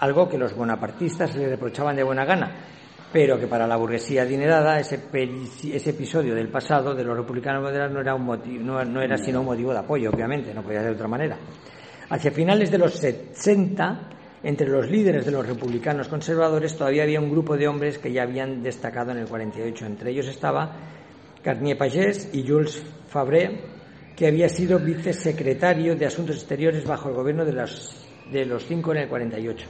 algo 0.00 0.28
que 0.28 0.38
los 0.38 0.56
bonapartistas 0.56 1.36
le 1.36 1.48
reprochaban 1.48 1.94
de 1.94 2.02
buena 2.02 2.24
gana, 2.24 2.56
pero 3.12 3.38
que 3.38 3.46
para 3.46 3.66
la 3.66 3.76
burguesía 3.76 4.22
adinerada 4.22 4.78
ese, 4.78 4.96
episodio 4.96 6.34
del 6.34 6.48
pasado 6.48 6.94
de 6.94 7.04
los 7.04 7.16
republicanos 7.16 7.62
moderados 7.62 7.92
no 7.92 8.00
era, 8.00 8.14
un 8.14 8.24
motivo, 8.24 8.62
no, 8.62 9.00
era 9.00 9.16
sino 9.16 9.40
un 9.40 9.46
motivo 9.46 9.72
de 9.72 9.78
apoyo, 9.78 10.10
obviamente, 10.10 10.54
no 10.54 10.62
podía 10.62 10.80
ser 10.80 10.90
de 10.90 10.96
otra 10.96 11.08
manera. 11.08 11.36
Hacia 12.10 12.32
finales 12.32 12.72
de 12.72 12.78
los 12.78 12.94
60, 12.94 14.08
entre 14.42 14.68
los 14.68 14.90
líderes 14.90 15.24
de 15.24 15.30
los 15.30 15.46
republicanos 15.46 16.08
conservadores 16.08 16.76
todavía 16.76 17.04
había 17.04 17.20
un 17.20 17.30
grupo 17.30 17.56
de 17.56 17.68
hombres 17.68 17.98
que 17.98 18.12
ya 18.12 18.24
habían 18.24 18.64
destacado 18.64 19.12
en 19.12 19.18
el 19.18 19.28
48. 19.28 19.86
Entre 19.86 20.10
ellos 20.10 20.26
estaba 20.26 20.76
Carnier 21.40 21.78
Pagès 21.78 22.30
y 22.32 22.46
Jules 22.46 22.82
Fabre, 23.08 23.60
que 24.16 24.26
había 24.26 24.48
sido 24.48 24.80
vicesecretario 24.80 25.94
de 25.94 26.06
Asuntos 26.06 26.34
Exteriores 26.34 26.84
bajo 26.84 27.10
el 27.10 27.14
gobierno 27.14 27.44
de 27.44 27.52
los, 27.52 28.04
de 28.32 28.44
los 28.44 28.66
cinco 28.66 28.90
en 28.90 28.98
el 28.98 29.08
48. 29.08 29.66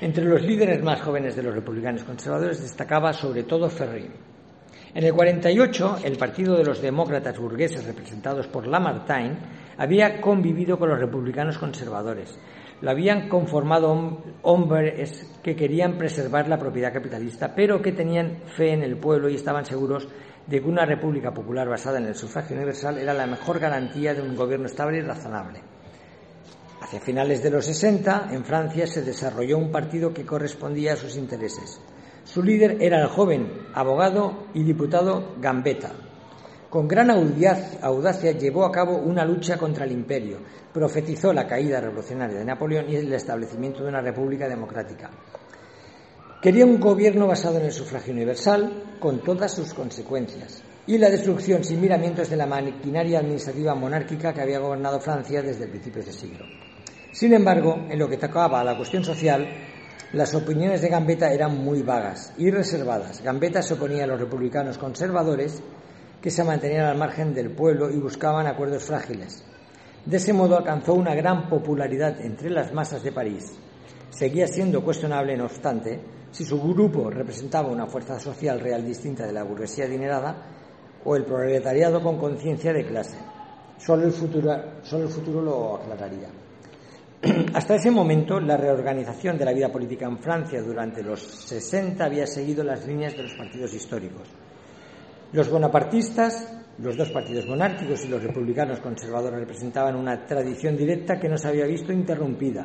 Entre 0.00 0.24
los 0.24 0.42
líderes 0.42 0.82
más 0.82 1.00
jóvenes 1.00 1.36
de 1.36 1.44
los 1.44 1.54
republicanos 1.54 2.02
conservadores 2.02 2.60
destacaba 2.60 3.12
sobre 3.12 3.44
todo 3.44 3.70
Ferry. 3.70 4.10
En 4.94 5.04
el 5.04 5.14
48, 5.14 6.00
el 6.02 6.16
Partido 6.16 6.56
de 6.56 6.64
los 6.64 6.82
Demócratas 6.82 7.38
Burgueses, 7.38 7.84
representados 7.86 8.48
por 8.48 8.66
Lamartine, 8.66 9.61
había 9.76 10.20
convivido 10.20 10.78
con 10.78 10.88
los 10.88 10.98
republicanos 10.98 11.58
conservadores. 11.58 12.38
Lo 12.80 12.90
habían 12.90 13.28
conformado 13.28 14.22
hombres 14.42 15.38
que 15.42 15.54
querían 15.54 15.98
preservar 15.98 16.48
la 16.48 16.58
propiedad 16.58 16.92
capitalista, 16.92 17.54
pero 17.54 17.80
que 17.80 17.92
tenían 17.92 18.38
fe 18.56 18.72
en 18.72 18.82
el 18.82 18.96
pueblo 18.96 19.28
y 19.28 19.36
estaban 19.36 19.64
seguros 19.64 20.08
de 20.46 20.60
que 20.60 20.68
una 20.68 20.84
república 20.84 21.32
popular 21.32 21.68
basada 21.68 21.98
en 21.98 22.06
el 22.06 22.16
sufragio 22.16 22.56
universal 22.56 22.98
era 22.98 23.14
la 23.14 23.26
mejor 23.26 23.60
garantía 23.60 24.14
de 24.14 24.22
un 24.22 24.34
gobierno 24.34 24.66
estable 24.66 24.98
y 24.98 25.02
razonable. 25.02 25.60
Hacia 26.80 27.00
finales 27.00 27.42
de 27.42 27.50
los 27.50 27.64
60, 27.64 28.30
en 28.32 28.44
Francia 28.44 28.86
se 28.88 29.02
desarrolló 29.02 29.56
un 29.56 29.70
partido 29.70 30.12
que 30.12 30.26
correspondía 30.26 30.94
a 30.94 30.96
sus 30.96 31.16
intereses. 31.16 31.80
Su 32.24 32.42
líder 32.42 32.78
era 32.80 33.00
el 33.00 33.06
joven 33.06 33.52
abogado 33.74 34.48
y 34.54 34.64
diputado 34.64 35.36
Gambetta. 35.40 35.92
Con 36.72 36.88
gran 36.88 37.10
audacia 37.10 38.32
llevó 38.32 38.64
a 38.64 38.72
cabo 38.72 38.96
una 38.96 39.26
lucha 39.26 39.58
contra 39.58 39.84
el 39.84 39.92
imperio, 39.92 40.38
profetizó 40.72 41.30
la 41.30 41.46
caída 41.46 41.82
revolucionaria 41.82 42.38
de 42.38 42.46
Napoleón 42.46 42.88
y 42.88 42.96
el 42.96 43.12
establecimiento 43.12 43.82
de 43.82 43.90
una 43.90 44.00
república 44.00 44.48
democrática. 44.48 45.10
Quería 46.40 46.64
un 46.64 46.80
gobierno 46.80 47.26
basado 47.26 47.58
en 47.58 47.66
el 47.66 47.72
sufragio 47.72 48.14
universal, 48.14 48.96
con 48.98 49.22
todas 49.22 49.52
sus 49.52 49.74
consecuencias, 49.74 50.62
y 50.86 50.96
la 50.96 51.10
destrucción 51.10 51.62
sin 51.62 51.78
miramientos 51.78 52.30
de 52.30 52.36
la 52.38 52.46
maquinaria 52.46 53.18
administrativa 53.18 53.74
monárquica 53.74 54.32
que 54.32 54.40
había 54.40 54.58
gobernado 54.58 54.98
Francia 54.98 55.42
desde 55.42 55.64
el 55.64 55.70
principio 55.72 56.02
del 56.02 56.14
siglo. 56.14 56.46
Sin 57.12 57.34
embargo, 57.34 57.84
en 57.90 57.98
lo 57.98 58.08
que 58.08 58.16
tocaba 58.16 58.62
a 58.62 58.64
la 58.64 58.78
cuestión 58.78 59.04
social, 59.04 59.46
las 60.14 60.34
opiniones 60.34 60.80
de 60.80 60.88
Gambetta 60.88 61.30
eran 61.34 61.54
muy 61.54 61.82
vagas 61.82 62.32
y 62.38 62.50
reservadas. 62.50 63.22
Gambetta 63.22 63.60
se 63.60 63.74
oponía 63.74 64.04
a 64.04 64.06
los 64.06 64.20
republicanos 64.20 64.78
conservadores 64.78 65.62
que 66.22 66.30
se 66.30 66.44
mantenían 66.44 66.86
al 66.86 66.96
margen 66.96 67.34
del 67.34 67.50
pueblo 67.50 67.90
y 67.90 67.98
buscaban 67.98 68.46
acuerdos 68.46 68.84
frágiles. 68.84 69.44
De 70.06 70.16
ese 70.16 70.32
modo 70.32 70.56
alcanzó 70.56 70.94
una 70.94 71.14
gran 71.16 71.48
popularidad 71.48 72.20
entre 72.20 72.48
las 72.48 72.72
masas 72.72 73.02
de 73.02 73.10
París. 73.10 73.52
Seguía 74.10 74.46
siendo 74.46 74.84
cuestionable, 74.84 75.36
no 75.36 75.46
obstante, 75.46 76.00
si 76.30 76.44
su 76.44 76.60
grupo 76.62 77.10
representaba 77.10 77.70
una 77.70 77.86
fuerza 77.86 78.20
social 78.20 78.60
real 78.60 78.84
distinta 78.84 79.26
de 79.26 79.32
la 79.32 79.42
burguesía 79.42 79.86
adinerada 79.86 80.36
o 81.04 81.16
el 81.16 81.24
proletariado 81.24 82.00
con 82.00 82.18
conciencia 82.18 82.72
de 82.72 82.86
clase. 82.86 83.18
Solo 83.78 84.04
el 84.04 84.12
futuro, 84.12 84.54
solo 84.82 85.04
el 85.04 85.10
futuro 85.10 85.42
lo 85.42 85.76
aclararía. 85.76 86.28
Hasta 87.54 87.74
ese 87.74 87.90
momento, 87.90 88.38
la 88.38 88.56
reorganización 88.56 89.36
de 89.36 89.44
la 89.44 89.52
vida 89.52 89.72
política 89.72 90.06
en 90.06 90.18
Francia 90.18 90.62
durante 90.62 91.02
los 91.02 91.20
60 91.20 92.04
había 92.04 92.26
seguido 92.26 92.62
las 92.62 92.86
líneas 92.86 93.16
de 93.16 93.24
los 93.24 93.34
partidos 93.34 93.74
históricos. 93.74 94.28
Los 95.32 95.48
bonapartistas, 95.48 96.52
los 96.76 96.94
dos 96.94 97.10
partidos 97.10 97.46
monárquicos 97.46 98.04
y 98.04 98.08
los 98.08 98.22
republicanos 98.22 98.80
conservadores 98.80 99.40
representaban 99.40 99.96
una 99.96 100.26
tradición 100.26 100.76
directa 100.76 101.18
que 101.18 101.28
no 101.28 101.38
se 101.38 101.48
había 101.48 101.64
visto 101.64 101.90
interrumpida. 101.90 102.64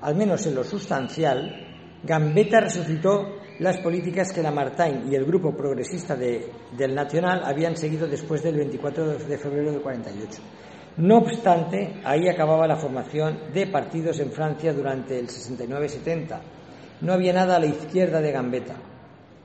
Al 0.00 0.14
menos 0.14 0.46
en 0.46 0.54
lo 0.54 0.62
sustancial, 0.62 2.00
Gambetta 2.04 2.60
resucitó 2.60 3.40
las 3.58 3.78
políticas 3.78 4.32
que 4.32 4.42
Lamartine 4.42 5.10
y 5.10 5.16
el 5.16 5.24
grupo 5.24 5.56
progresista 5.56 6.14
del 6.14 6.94
Nacional 6.94 7.42
habían 7.44 7.76
seguido 7.76 8.06
después 8.06 8.42
del 8.44 8.54
24 8.54 9.18
de 9.18 9.38
febrero 9.38 9.72
del 9.72 9.82
48. 9.82 10.42
No 10.98 11.18
obstante, 11.18 12.00
ahí 12.04 12.28
acababa 12.28 12.68
la 12.68 12.76
formación 12.76 13.52
de 13.52 13.66
partidos 13.66 14.20
en 14.20 14.30
Francia 14.30 14.72
durante 14.72 15.18
el 15.18 15.26
69-70. 15.26 16.40
No 17.00 17.12
había 17.12 17.32
nada 17.32 17.56
a 17.56 17.58
la 17.58 17.66
izquierda 17.66 18.20
de 18.20 18.30
Gambetta. 18.30 18.93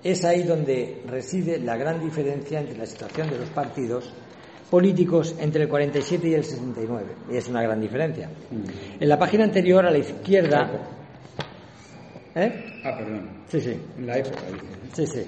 Es 0.03 0.23
ahí 0.23 0.43
donde 0.43 1.01
reside 1.07 1.59
la 1.59 1.75
gran 1.75 1.99
diferencia 2.03 2.59
entre 2.59 2.77
la 2.77 2.85
situación 2.85 3.29
de 3.29 3.39
los 3.39 3.49
partidos 3.49 4.13
políticos 4.69 5.35
entre 5.39 5.63
el 5.63 5.69
47 5.69 6.27
y 6.29 6.33
el 6.33 6.43
69. 6.43 7.05
Y 7.31 7.37
es 7.37 7.47
una 7.47 7.61
gran 7.61 7.81
diferencia. 7.81 8.29
En 8.99 9.09
la 9.09 9.17
página 9.17 9.43
anterior, 9.43 9.85
a 9.85 9.91
la 9.91 9.97
izquierda. 9.97 10.71
¿Eh? 12.35 12.81
Ah, 12.83 12.95
perdón. 12.97 13.29
Sí, 13.47 13.59
sí. 13.59 13.79
En 13.97 14.07
la 14.07 14.17
época. 14.17 14.37
Sí, 14.93 15.07
sí. 15.07 15.25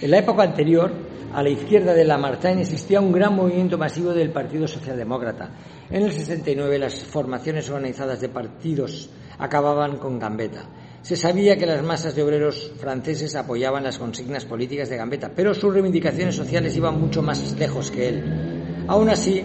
En 0.00 0.10
la 0.10 0.18
época 0.18 0.42
anterior, 0.42 0.90
a 1.32 1.42
la 1.42 1.50
izquierda 1.50 1.92
de 1.92 2.04
Lamartine 2.04 2.62
existía 2.62 3.00
un 3.00 3.12
gran 3.12 3.34
movimiento 3.34 3.78
masivo 3.78 4.12
del 4.12 4.30
Partido 4.30 4.66
Socialdemócrata. 4.66 5.50
En 5.90 6.02
el 6.02 6.12
69 6.12 6.78
las 6.78 7.04
formaciones 7.04 7.68
organizadas 7.70 8.20
de 8.20 8.28
partidos 8.28 9.10
acababan 9.38 9.98
con 9.98 10.18
Gambetta. 10.18 10.64
Se 11.06 11.14
sabía 11.14 11.56
que 11.56 11.66
las 11.66 11.84
masas 11.84 12.16
de 12.16 12.24
obreros 12.24 12.72
franceses 12.80 13.36
apoyaban 13.36 13.84
las 13.84 13.96
consignas 13.96 14.44
políticas 14.44 14.88
de 14.88 14.96
Gambetta, 14.96 15.30
pero 15.32 15.54
sus 15.54 15.72
reivindicaciones 15.72 16.34
sociales 16.34 16.76
iban 16.76 17.00
mucho 17.00 17.22
más 17.22 17.56
lejos 17.56 17.92
que 17.92 18.08
él. 18.08 18.84
Aún 18.88 19.08
así, 19.08 19.40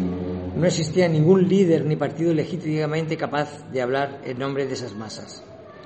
no 0.56 0.66
existía 0.66 1.08
ningún 1.08 1.48
líder 1.48 1.86
ni 1.86 1.96
partido 1.96 2.34
legítimamente 2.34 3.16
capaz 3.16 3.70
de 3.72 3.80
hablar 3.80 4.22
en 4.26 4.40
nombre 4.40 4.66
de 4.66 4.74
esas 4.74 4.96
masas. 4.96 5.44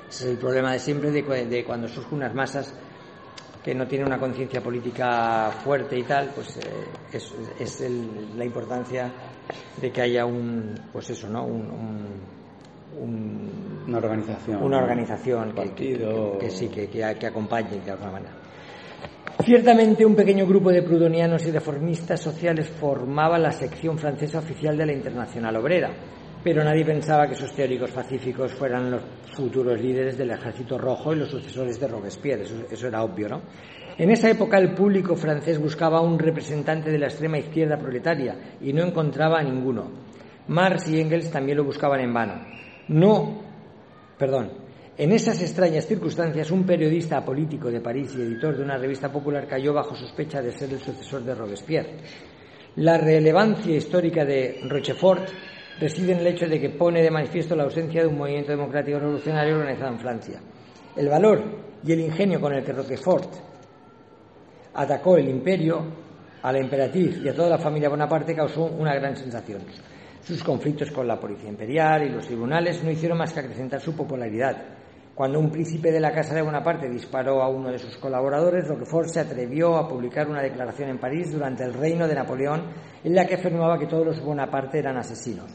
Es 0.08 0.22
el 0.22 0.38
problema 0.38 0.72
de 0.72 0.80
siempre 0.80 1.12
de, 1.12 1.66
cuando 1.66 1.90
surgen 1.90 2.20
unas 2.20 2.34
masas 2.34 2.74
que 3.62 3.76
no 3.76 3.86
tiene 3.86 4.06
una 4.06 4.18
conciencia 4.18 4.64
política 4.64 5.52
fuerte 5.62 6.00
y 6.00 6.04
tal, 6.04 6.32
pues 6.34 6.56
eh, 6.56 7.20
es, 7.60 7.84
la 8.38 8.46
importancia 8.46 9.12
de 9.82 9.92
que 9.92 10.02
haya 10.02 10.26
un, 10.26 10.74
pues 10.94 11.10
eso, 11.10 11.28
¿no? 11.28 11.46
Un, 11.46 12.35
una 12.98 13.98
organización, 13.98 14.64
una 14.64 14.78
organización 14.78 15.50
que, 15.50 15.56
partido... 15.56 16.38
que, 16.40 16.50
sí, 16.50 16.70
que, 16.70 16.88
que, 16.88 17.04
acompañe 17.04 17.80
de 17.84 17.92
alguna 17.92 18.12
manera. 18.12 18.34
Ciertamente 19.44 20.06
un 20.06 20.16
pequeño 20.16 20.48
grupo 20.48 20.72
de 20.72 20.82
prudonianos 20.82 21.46
y 21.46 21.52
reformistas 21.52 22.22
sociales 22.22 22.70
formaba 22.70 23.38
la 23.38 23.52
sección 23.52 23.98
francesa 23.98 24.40
oficial 24.40 24.78
de 24.78 24.86
la 24.86 24.94
Internacional 24.94 25.56
Obrera, 25.58 25.92
pero 26.44 26.64
nadie 26.64 26.86
pensaba 26.86 27.28
que 27.28 27.34
esos 27.34 27.54
teóricos 27.54 27.92
pacíficos 27.92 28.54
fueran 28.54 28.90
los 28.90 29.02
futuros 29.36 29.80
líderes 29.82 30.18
del 30.18 30.32
Ejército 30.32 30.78
Rojo 30.78 31.14
y 31.14 31.18
los 31.18 31.30
sucesores 31.30 31.80
de 31.80 31.88
Robespierre, 31.88 32.44
eso, 32.44 32.88
era 32.88 33.04
obvio, 33.04 33.28
¿no? 33.28 33.42
En 33.98 34.12
esa 34.12 34.30
época 34.30 34.58
el 34.58 34.74
público 34.74 35.16
francés 35.16 35.60
buscaba 35.60 36.02
un 36.02 36.20
representante 36.20 36.92
de 36.92 37.00
la 37.00 37.08
extrema 37.08 37.38
izquierda 37.38 37.78
proletaria 37.78 38.58
y 38.62 38.74
no 38.74 38.84
encontraba 38.84 39.40
a 39.40 39.44
ninguno. 39.44 39.90
Marx 40.48 40.88
y 40.90 41.00
Engels 41.00 41.32
también 41.32 41.58
lo 41.58 41.64
buscaban 41.64 42.02
en 42.02 42.14
vano. 42.14 42.34
No, 42.88 43.42
perdón, 44.18 44.52
en 44.98 45.12
esas 45.12 45.42
extrañas 45.42 45.88
circunstancias 45.88 46.52
un 46.52 46.66
periodista 46.66 47.24
político 47.26 47.70
de 47.70 47.82
París 47.82 48.14
y 48.16 48.22
editor 48.22 48.56
de 48.56 48.64
una 48.64 48.78
revista 48.78 49.12
popular 49.12 49.48
cayó 49.48 49.74
bajo 49.74 49.96
sospecha 49.96 50.42
de 50.42 50.52
ser 50.52 50.72
el 50.72 50.80
sucesor 50.80 51.24
de 51.24 51.36
Robespierre. 51.36 51.98
La 52.78 52.98
relevancia 52.98 53.76
histórica 53.76 54.24
de 54.24 54.62
Rochefort 54.70 55.30
reside 55.80 56.14
en 56.14 56.20
el 56.20 56.28
hecho 56.28 56.48
de 56.48 56.60
que 56.60 56.70
pone 56.70 57.02
de 57.02 57.12
manifiesto 57.12 57.56
la 57.56 57.64
ausencia 57.64 58.02
de 58.02 58.08
un 58.08 58.18
movimiento 58.18 58.52
democrático 58.52 59.00
revolucionario 59.00 59.56
organizado 59.56 59.92
en 59.92 60.00
Francia. 60.00 60.42
El 60.96 61.10
valor 61.10 61.44
y 61.84 61.92
el 61.92 62.00
ingenio 62.00 62.40
con 62.40 62.54
el 62.54 62.64
que 62.64 62.72
Roquefort 62.72 63.34
atacó 64.74 65.18
el 65.18 65.30
imperio, 65.30 66.06
a 66.42 66.52
la 66.52 66.60
emperatriz 66.60 67.18
y 67.24 67.28
a 67.28 67.34
toda 67.34 67.50
la 67.50 67.58
familia 67.58 67.90
Bonaparte 67.90 68.36
causó 68.36 68.66
una 68.66 68.94
gran 68.94 69.18
sensación. 69.18 69.62
Sus 70.26 70.44
conflictos 70.44 70.90
con 70.90 71.08
la 71.08 71.20
policía 71.20 71.52
imperial 71.52 72.04
y 72.04 72.10
los 72.10 72.26
tribunales 72.26 72.84
no 72.84 72.90
hicieron 72.90 73.20
más 73.20 73.32
que 73.32 73.42
acrecentar 73.42 73.80
su 73.80 73.96
popularidad. 73.96 74.58
Cuando 75.14 75.40
un 75.40 75.52
príncipe 75.52 75.92
de 75.92 76.00
la 76.00 76.12
Casa 76.12 76.34
de 76.34 76.42
Bonaparte 76.42 76.90
disparó 76.90 77.44
a 77.44 77.48
uno 77.48 77.72
de 77.72 77.78
sus 77.78 77.96
colaboradores, 77.98 78.68
Roquefort 78.68 79.08
se 79.08 79.20
atrevió 79.20 79.76
a 79.76 79.88
publicar 79.88 80.28
una 80.28 80.42
declaración 80.42 80.90
en 80.90 80.98
París 80.98 81.32
durante 81.32 81.64
el 81.64 81.76
reino 81.76 82.08
de 82.08 82.16
Napoleón 82.16 82.64
en 83.04 83.14
la 83.14 83.28
que 83.28 83.36
afirmaba 83.36 83.78
que 83.78 83.86
todos 83.86 84.04
los 84.04 84.20
Bonaparte 84.20 84.80
eran 84.80 84.98
asesinos. 84.98 85.52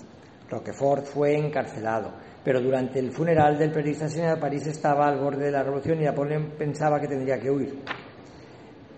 Roquefort 0.49 1.05
fue 1.05 1.37
encarcelado, 1.37 2.13
pero 2.45 2.61
durante 2.61 3.01
el 3.01 3.11
funeral 3.11 3.59
del 3.59 3.73
periodista 3.73 4.09
señor 4.09 4.39
París 4.39 4.69
estaba 4.69 5.09
al 5.09 5.19
borde 5.19 5.47
de 5.47 5.51
la 5.51 5.65
revolución 5.65 6.01
y 6.01 6.05
Napoleón 6.05 6.53
pensaba 6.57 7.01
que 7.01 7.09
tendría 7.09 7.41
que 7.41 7.51
huir. 7.51 7.83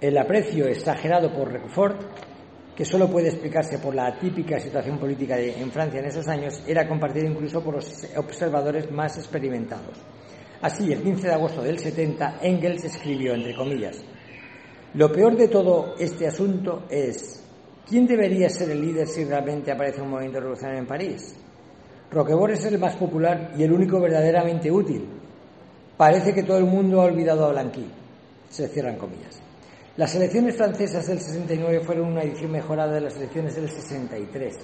El 0.02 0.18
aprecio 0.18 0.66
exagerado 0.66 1.32
por 1.32 1.50
Roquefort, 1.50 1.98
que 2.76 2.84
solo 2.84 3.10
puede 3.10 3.28
explicarse 3.28 3.78
por 3.78 3.94
la 3.94 4.06
atípica 4.06 4.58
situación 4.58 4.98
política 4.98 5.38
en 5.38 5.70
Francia 5.70 6.00
en 6.00 6.06
esos 6.06 6.26
años, 6.28 6.62
era 6.66 6.88
compartido 6.88 7.26
incluso 7.26 7.62
por 7.62 7.74
los 7.74 8.06
observadores 8.16 8.90
más 8.90 9.18
experimentados. 9.18 9.98
Así, 10.62 10.92
el 10.92 11.02
15 11.02 11.26
de 11.26 11.34
agosto 11.34 11.62
del 11.62 11.78
70, 11.78 12.38
Engels 12.40 12.84
escribió, 12.84 13.34
entre 13.34 13.54
comillas, 13.54 14.02
lo 14.94 15.10
peor 15.10 15.36
de 15.36 15.48
todo 15.48 15.94
este 15.98 16.26
asunto 16.26 16.84
es, 16.88 17.42
¿quién 17.88 18.06
debería 18.06 18.48
ser 18.48 18.70
el 18.70 18.80
líder 18.80 19.06
si 19.06 19.24
realmente 19.24 19.72
aparece 19.72 20.00
un 20.00 20.10
movimiento 20.10 20.40
revolucionario 20.40 20.80
en 20.80 20.86
París? 20.86 21.36
Roquefort 22.10 22.52
es 22.52 22.64
el 22.66 22.78
más 22.78 22.94
popular 22.96 23.52
y 23.56 23.62
el 23.62 23.72
único 23.72 23.98
verdaderamente 24.00 24.70
útil. 24.70 25.08
Parece 25.96 26.34
que 26.34 26.42
todo 26.42 26.58
el 26.58 26.66
mundo 26.66 27.00
ha 27.00 27.04
olvidado 27.04 27.46
a 27.46 27.52
Blanqui. 27.52 27.86
Se 28.50 28.68
cierran 28.68 28.96
comillas. 28.96 29.40
Las 29.96 30.14
elecciones 30.14 30.56
francesas 30.56 31.06
del 31.06 31.20
69 31.20 31.80
fueron 31.80 32.12
una 32.12 32.22
edición 32.22 32.50
mejorada 32.50 32.94
de 32.94 33.02
las 33.02 33.16
elecciones 33.16 33.54
del 33.54 33.68
63. 33.68 34.58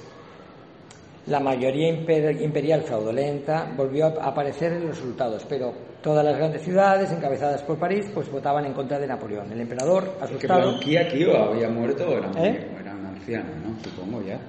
La 1.27 1.41
mayoría 1.41 1.89
imperial 1.89 2.83
fraudulenta 2.83 3.71
volvió 3.77 4.07
a 4.07 4.29
aparecer 4.29 4.73
en 4.73 4.87
los 4.87 4.97
resultados, 4.97 5.45
pero 5.47 5.75
todas 6.01 6.25
las 6.25 6.35
grandes 6.35 6.63
ciudades, 6.63 7.13
encabezadas 7.13 7.63
por 7.63 7.79
París, 7.79 8.07
pues 8.15 8.31
votaban 8.31 8.65
en 8.65 8.73
contra 8.73 8.99
de 8.99 9.07
Napoleón. 9.07 9.53
El 9.53 9.61
emperador, 9.61 10.17
asustado... 10.23 10.79
Que 10.81 11.01
Blanqui 11.01 11.27
había 11.27 11.69
muerto 11.69 12.11
era, 12.11 12.31
¿Eh? 12.43 12.67
era 12.81 12.95
un 12.95 13.07
anciano, 13.07 13.51
¿no? 13.63 13.79
Supongo 13.85 14.23
ya 14.23 14.41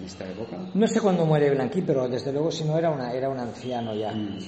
en 0.00 0.04
esta 0.04 0.28
época? 0.28 0.56
No 0.74 0.86
sé 0.88 1.00
cuándo 1.00 1.24
muere 1.24 1.50
Blanqui, 1.50 1.82
pero 1.82 2.08
desde 2.08 2.32
luego 2.32 2.50
si 2.50 2.64
no 2.64 2.76
era, 2.76 2.90
una, 2.90 3.12
era 3.12 3.28
un 3.28 3.38
anciano 3.38 3.94
ya. 3.94 4.12
Mm. 4.12 4.38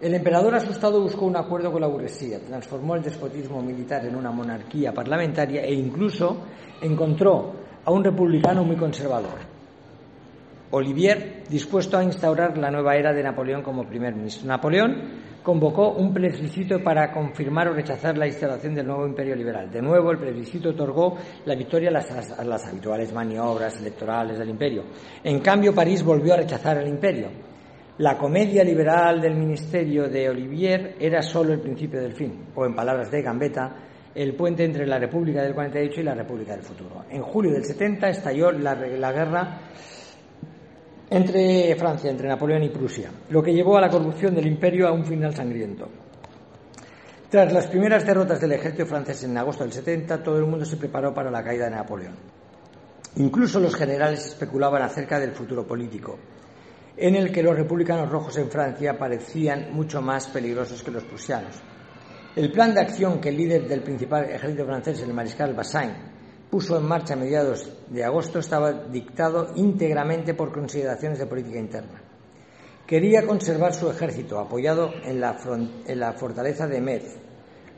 El 0.00 0.14
emperador 0.14 0.54
asustado 0.54 1.00
buscó 1.00 1.26
un 1.26 1.36
acuerdo 1.36 1.70
con 1.70 1.80
la 1.80 1.86
burguesía, 1.86 2.40
transformó 2.40 2.94
el 2.94 3.02
despotismo 3.02 3.60
militar 3.62 4.04
en 4.06 4.16
una 4.16 4.30
monarquía 4.30 4.92
parlamentaria 4.92 5.62
e 5.62 5.74
incluso 5.74 6.38
encontró 6.80 7.52
a 7.84 7.90
un 7.90 8.02
republicano 8.02 8.64
muy 8.64 8.76
conservador, 8.76 9.60
Olivier, 10.72 11.42
dispuesto 11.48 11.98
a 11.98 12.04
instaurar 12.04 12.56
la 12.56 12.70
nueva 12.70 12.94
era 12.94 13.12
de 13.12 13.24
Napoleón 13.24 13.60
como 13.60 13.88
primer 13.88 14.14
ministro. 14.14 14.46
Napoleón 14.46 15.20
convocó 15.42 15.94
un 15.94 16.14
plebiscito 16.14 16.80
para 16.84 17.10
confirmar 17.10 17.66
o 17.66 17.74
rechazar 17.74 18.16
la 18.16 18.28
instalación 18.28 18.76
del 18.76 18.86
nuevo 18.86 19.04
imperio 19.04 19.34
liberal. 19.34 19.68
De 19.68 19.82
nuevo, 19.82 20.12
el 20.12 20.18
plebiscito 20.18 20.68
otorgó 20.68 21.16
la 21.44 21.56
victoria 21.56 21.88
a 21.88 22.44
las, 22.44 22.66
habituales 22.68 23.12
maniobras 23.12 23.80
electorales 23.80 24.38
del 24.38 24.50
imperio. 24.50 24.84
En 25.24 25.40
cambio, 25.40 25.74
París 25.74 26.04
volvió 26.04 26.34
a 26.34 26.36
rechazar 26.36 26.78
el 26.78 26.86
imperio. 26.86 27.49
La 28.00 28.16
comedia 28.16 28.64
liberal 28.64 29.20
del 29.20 29.34
ministerio 29.34 30.08
de 30.08 30.30
Olivier 30.30 30.96
era 30.98 31.20
solo 31.20 31.52
el 31.52 31.60
principio 31.60 32.00
del 32.00 32.14
fin, 32.14 32.46
o 32.54 32.64
en 32.64 32.74
palabras 32.74 33.10
de 33.10 33.20
Gambetta, 33.20 33.76
el 34.14 34.34
puente 34.34 34.64
entre 34.64 34.86
la 34.86 34.98
República 34.98 35.42
del 35.42 35.52
48 35.52 36.00
y 36.00 36.04
la 36.04 36.14
República 36.14 36.52
del 36.52 36.62
futuro. 36.62 37.04
En 37.10 37.20
julio 37.20 37.52
del 37.52 37.62
70 37.62 38.08
estalló 38.08 38.52
la, 38.52 38.74
la 38.74 39.12
guerra 39.12 39.60
entre 41.10 41.76
Francia, 41.76 42.10
entre 42.10 42.26
Napoleón 42.26 42.62
y 42.62 42.70
Prusia, 42.70 43.10
lo 43.28 43.42
que 43.42 43.52
llevó 43.52 43.76
a 43.76 43.82
la 43.82 43.90
corrupción 43.90 44.34
del 44.34 44.46
imperio 44.46 44.88
a 44.88 44.92
un 44.92 45.04
final 45.04 45.34
sangriento. 45.34 45.86
Tras 47.28 47.52
las 47.52 47.66
primeras 47.66 48.06
derrotas 48.06 48.40
del 48.40 48.52
ejército 48.52 48.86
francés 48.86 49.24
en 49.24 49.36
agosto 49.36 49.62
del 49.62 49.74
70, 49.74 50.22
todo 50.22 50.38
el 50.38 50.46
mundo 50.46 50.64
se 50.64 50.78
preparó 50.78 51.12
para 51.12 51.30
la 51.30 51.44
caída 51.44 51.66
de 51.66 51.72
Napoleón. 51.72 52.14
Incluso 53.16 53.60
los 53.60 53.74
generales 53.74 54.24
especulaban 54.24 54.80
acerca 54.80 55.20
del 55.20 55.32
futuro 55.32 55.66
político, 55.66 56.18
en 57.00 57.16
el 57.16 57.32
que 57.32 57.42
los 57.42 57.56
republicanos 57.56 58.10
rojos 58.10 58.36
en 58.36 58.50
Francia 58.50 58.98
parecían 58.98 59.72
mucho 59.72 60.02
más 60.02 60.28
peligrosos 60.28 60.82
que 60.82 60.90
los 60.90 61.02
prusianos. 61.04 61.56
El 62.36 62.52
plan 62.52 62.74
de 62.74 62.80
acción 62.82 63.20
que 63.20 63.30
el 63.30 63.38
líder 63.38 63.66
del 63.66 63.82
principal 63.82 64.24
ejército 64.24 64.66
francés, 64.66 65.00
el 65.00 65.14
mariscal 65.14 65.54
Bassin, 65.54 65.92
puso 66.50 66.76
en 66.76 66.84
marcha 66.84 67.14
a 67.14 67.16
mediados 67.16 67.72
de 67.88 68.04
agosto 68.04 68.38
estaba 68.38 68.72
dictado 68.72 69.52
íntegramente 69.54 70.34
por 70.34 70.52
consideraciones 70.52 71.18
de 71.18 71.26
política 71.26 71.58
interna. 71.58 72.02
Quería 72.86 73.26
conservar 73.26 73.72
su 73.72 73.88
ejército 73.88 74.38
apoyado 74.38 74.92
en 75.02 75.20
la, 75.20 76.12
fortaleza 76.12 76.66
de 76.66 76.80
Metz, 76.82 77.16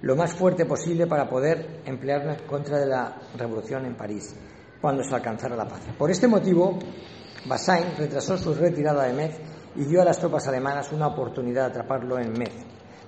lo 0.00 0.16
más 0.16 0.32
fuerte 0.32 0.66
posible 0.66 1.06
para 1.06 1.28
poder 1.28 1.82
emplearlo 1.84 2.34
contra 2.46 2.80
de 2.80 2.86
la 2.86 3.20
revolución 3.36 3.86
en 3.86 3.94
París 3.94 4.34
cuando 4.80 5.04
se 5.04 5.14
alcanzara 5.14 5.54
la 5.54 5.68
paz. 5.68 5.82
Por 5.96 6.10
este 6.10 6.26
motivo, 6.26 6.78
Bassain 7.44 7.96
retrasó 7.96 8.38
su 8.38 8.54
retirada 8.54 9.04
de 9.04 9.12
Metz 9.12 9.36
y 9.74 9.84
dio 9.84 10.02
a 10.02 10.04
las 10.04 10.18
tropas 10.18 10.46
alemanas 10.48 10.92
una 10.92 11.08
oportunidad 11.08 11.64
de 11.64 11.70
atraparlo 11.70 12.18
en 12.18 12.32
Metz. 12.32 12.54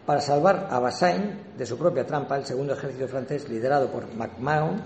Para 0.05 0.21
salvar 0.21 0.69
a 0.71 0.79
Bassain 0.81 1.55
de 1.57 1.65
su 1.65 1.79
propia 1.79 2.07
trampa, 2.07 2.37
el 2.37 2.45
segundo 2.45 2.75
ejército 2.75 3.09
francés, 3.09 3.49
liderado 3.49 3.91
por 3.91 4.13
MacMahon, 4.15 4.83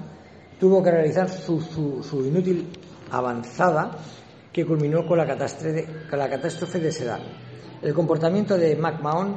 tuvo 0.61 0.83
que 0.83 0.91
realizar 0.91 1.29
su, 1.29 1.61
inútil 2.25 2.69
avanzada 3.11 3.93
que 4.53 4.67
culminó 4.67 5.07
con 5.07 5.19
la 5.19 5.27
catástrofe, 5.27 5.87
con 6.09 6.19
la 6.19 6.29
catástrofe 6.29 6.79
de 6.79 6.93
Sedan. 6.93 7.21
El 7.81 7.95
comportamiento 7.95 8.59
de 8.59 8.77
MacMahon 8.77 9.37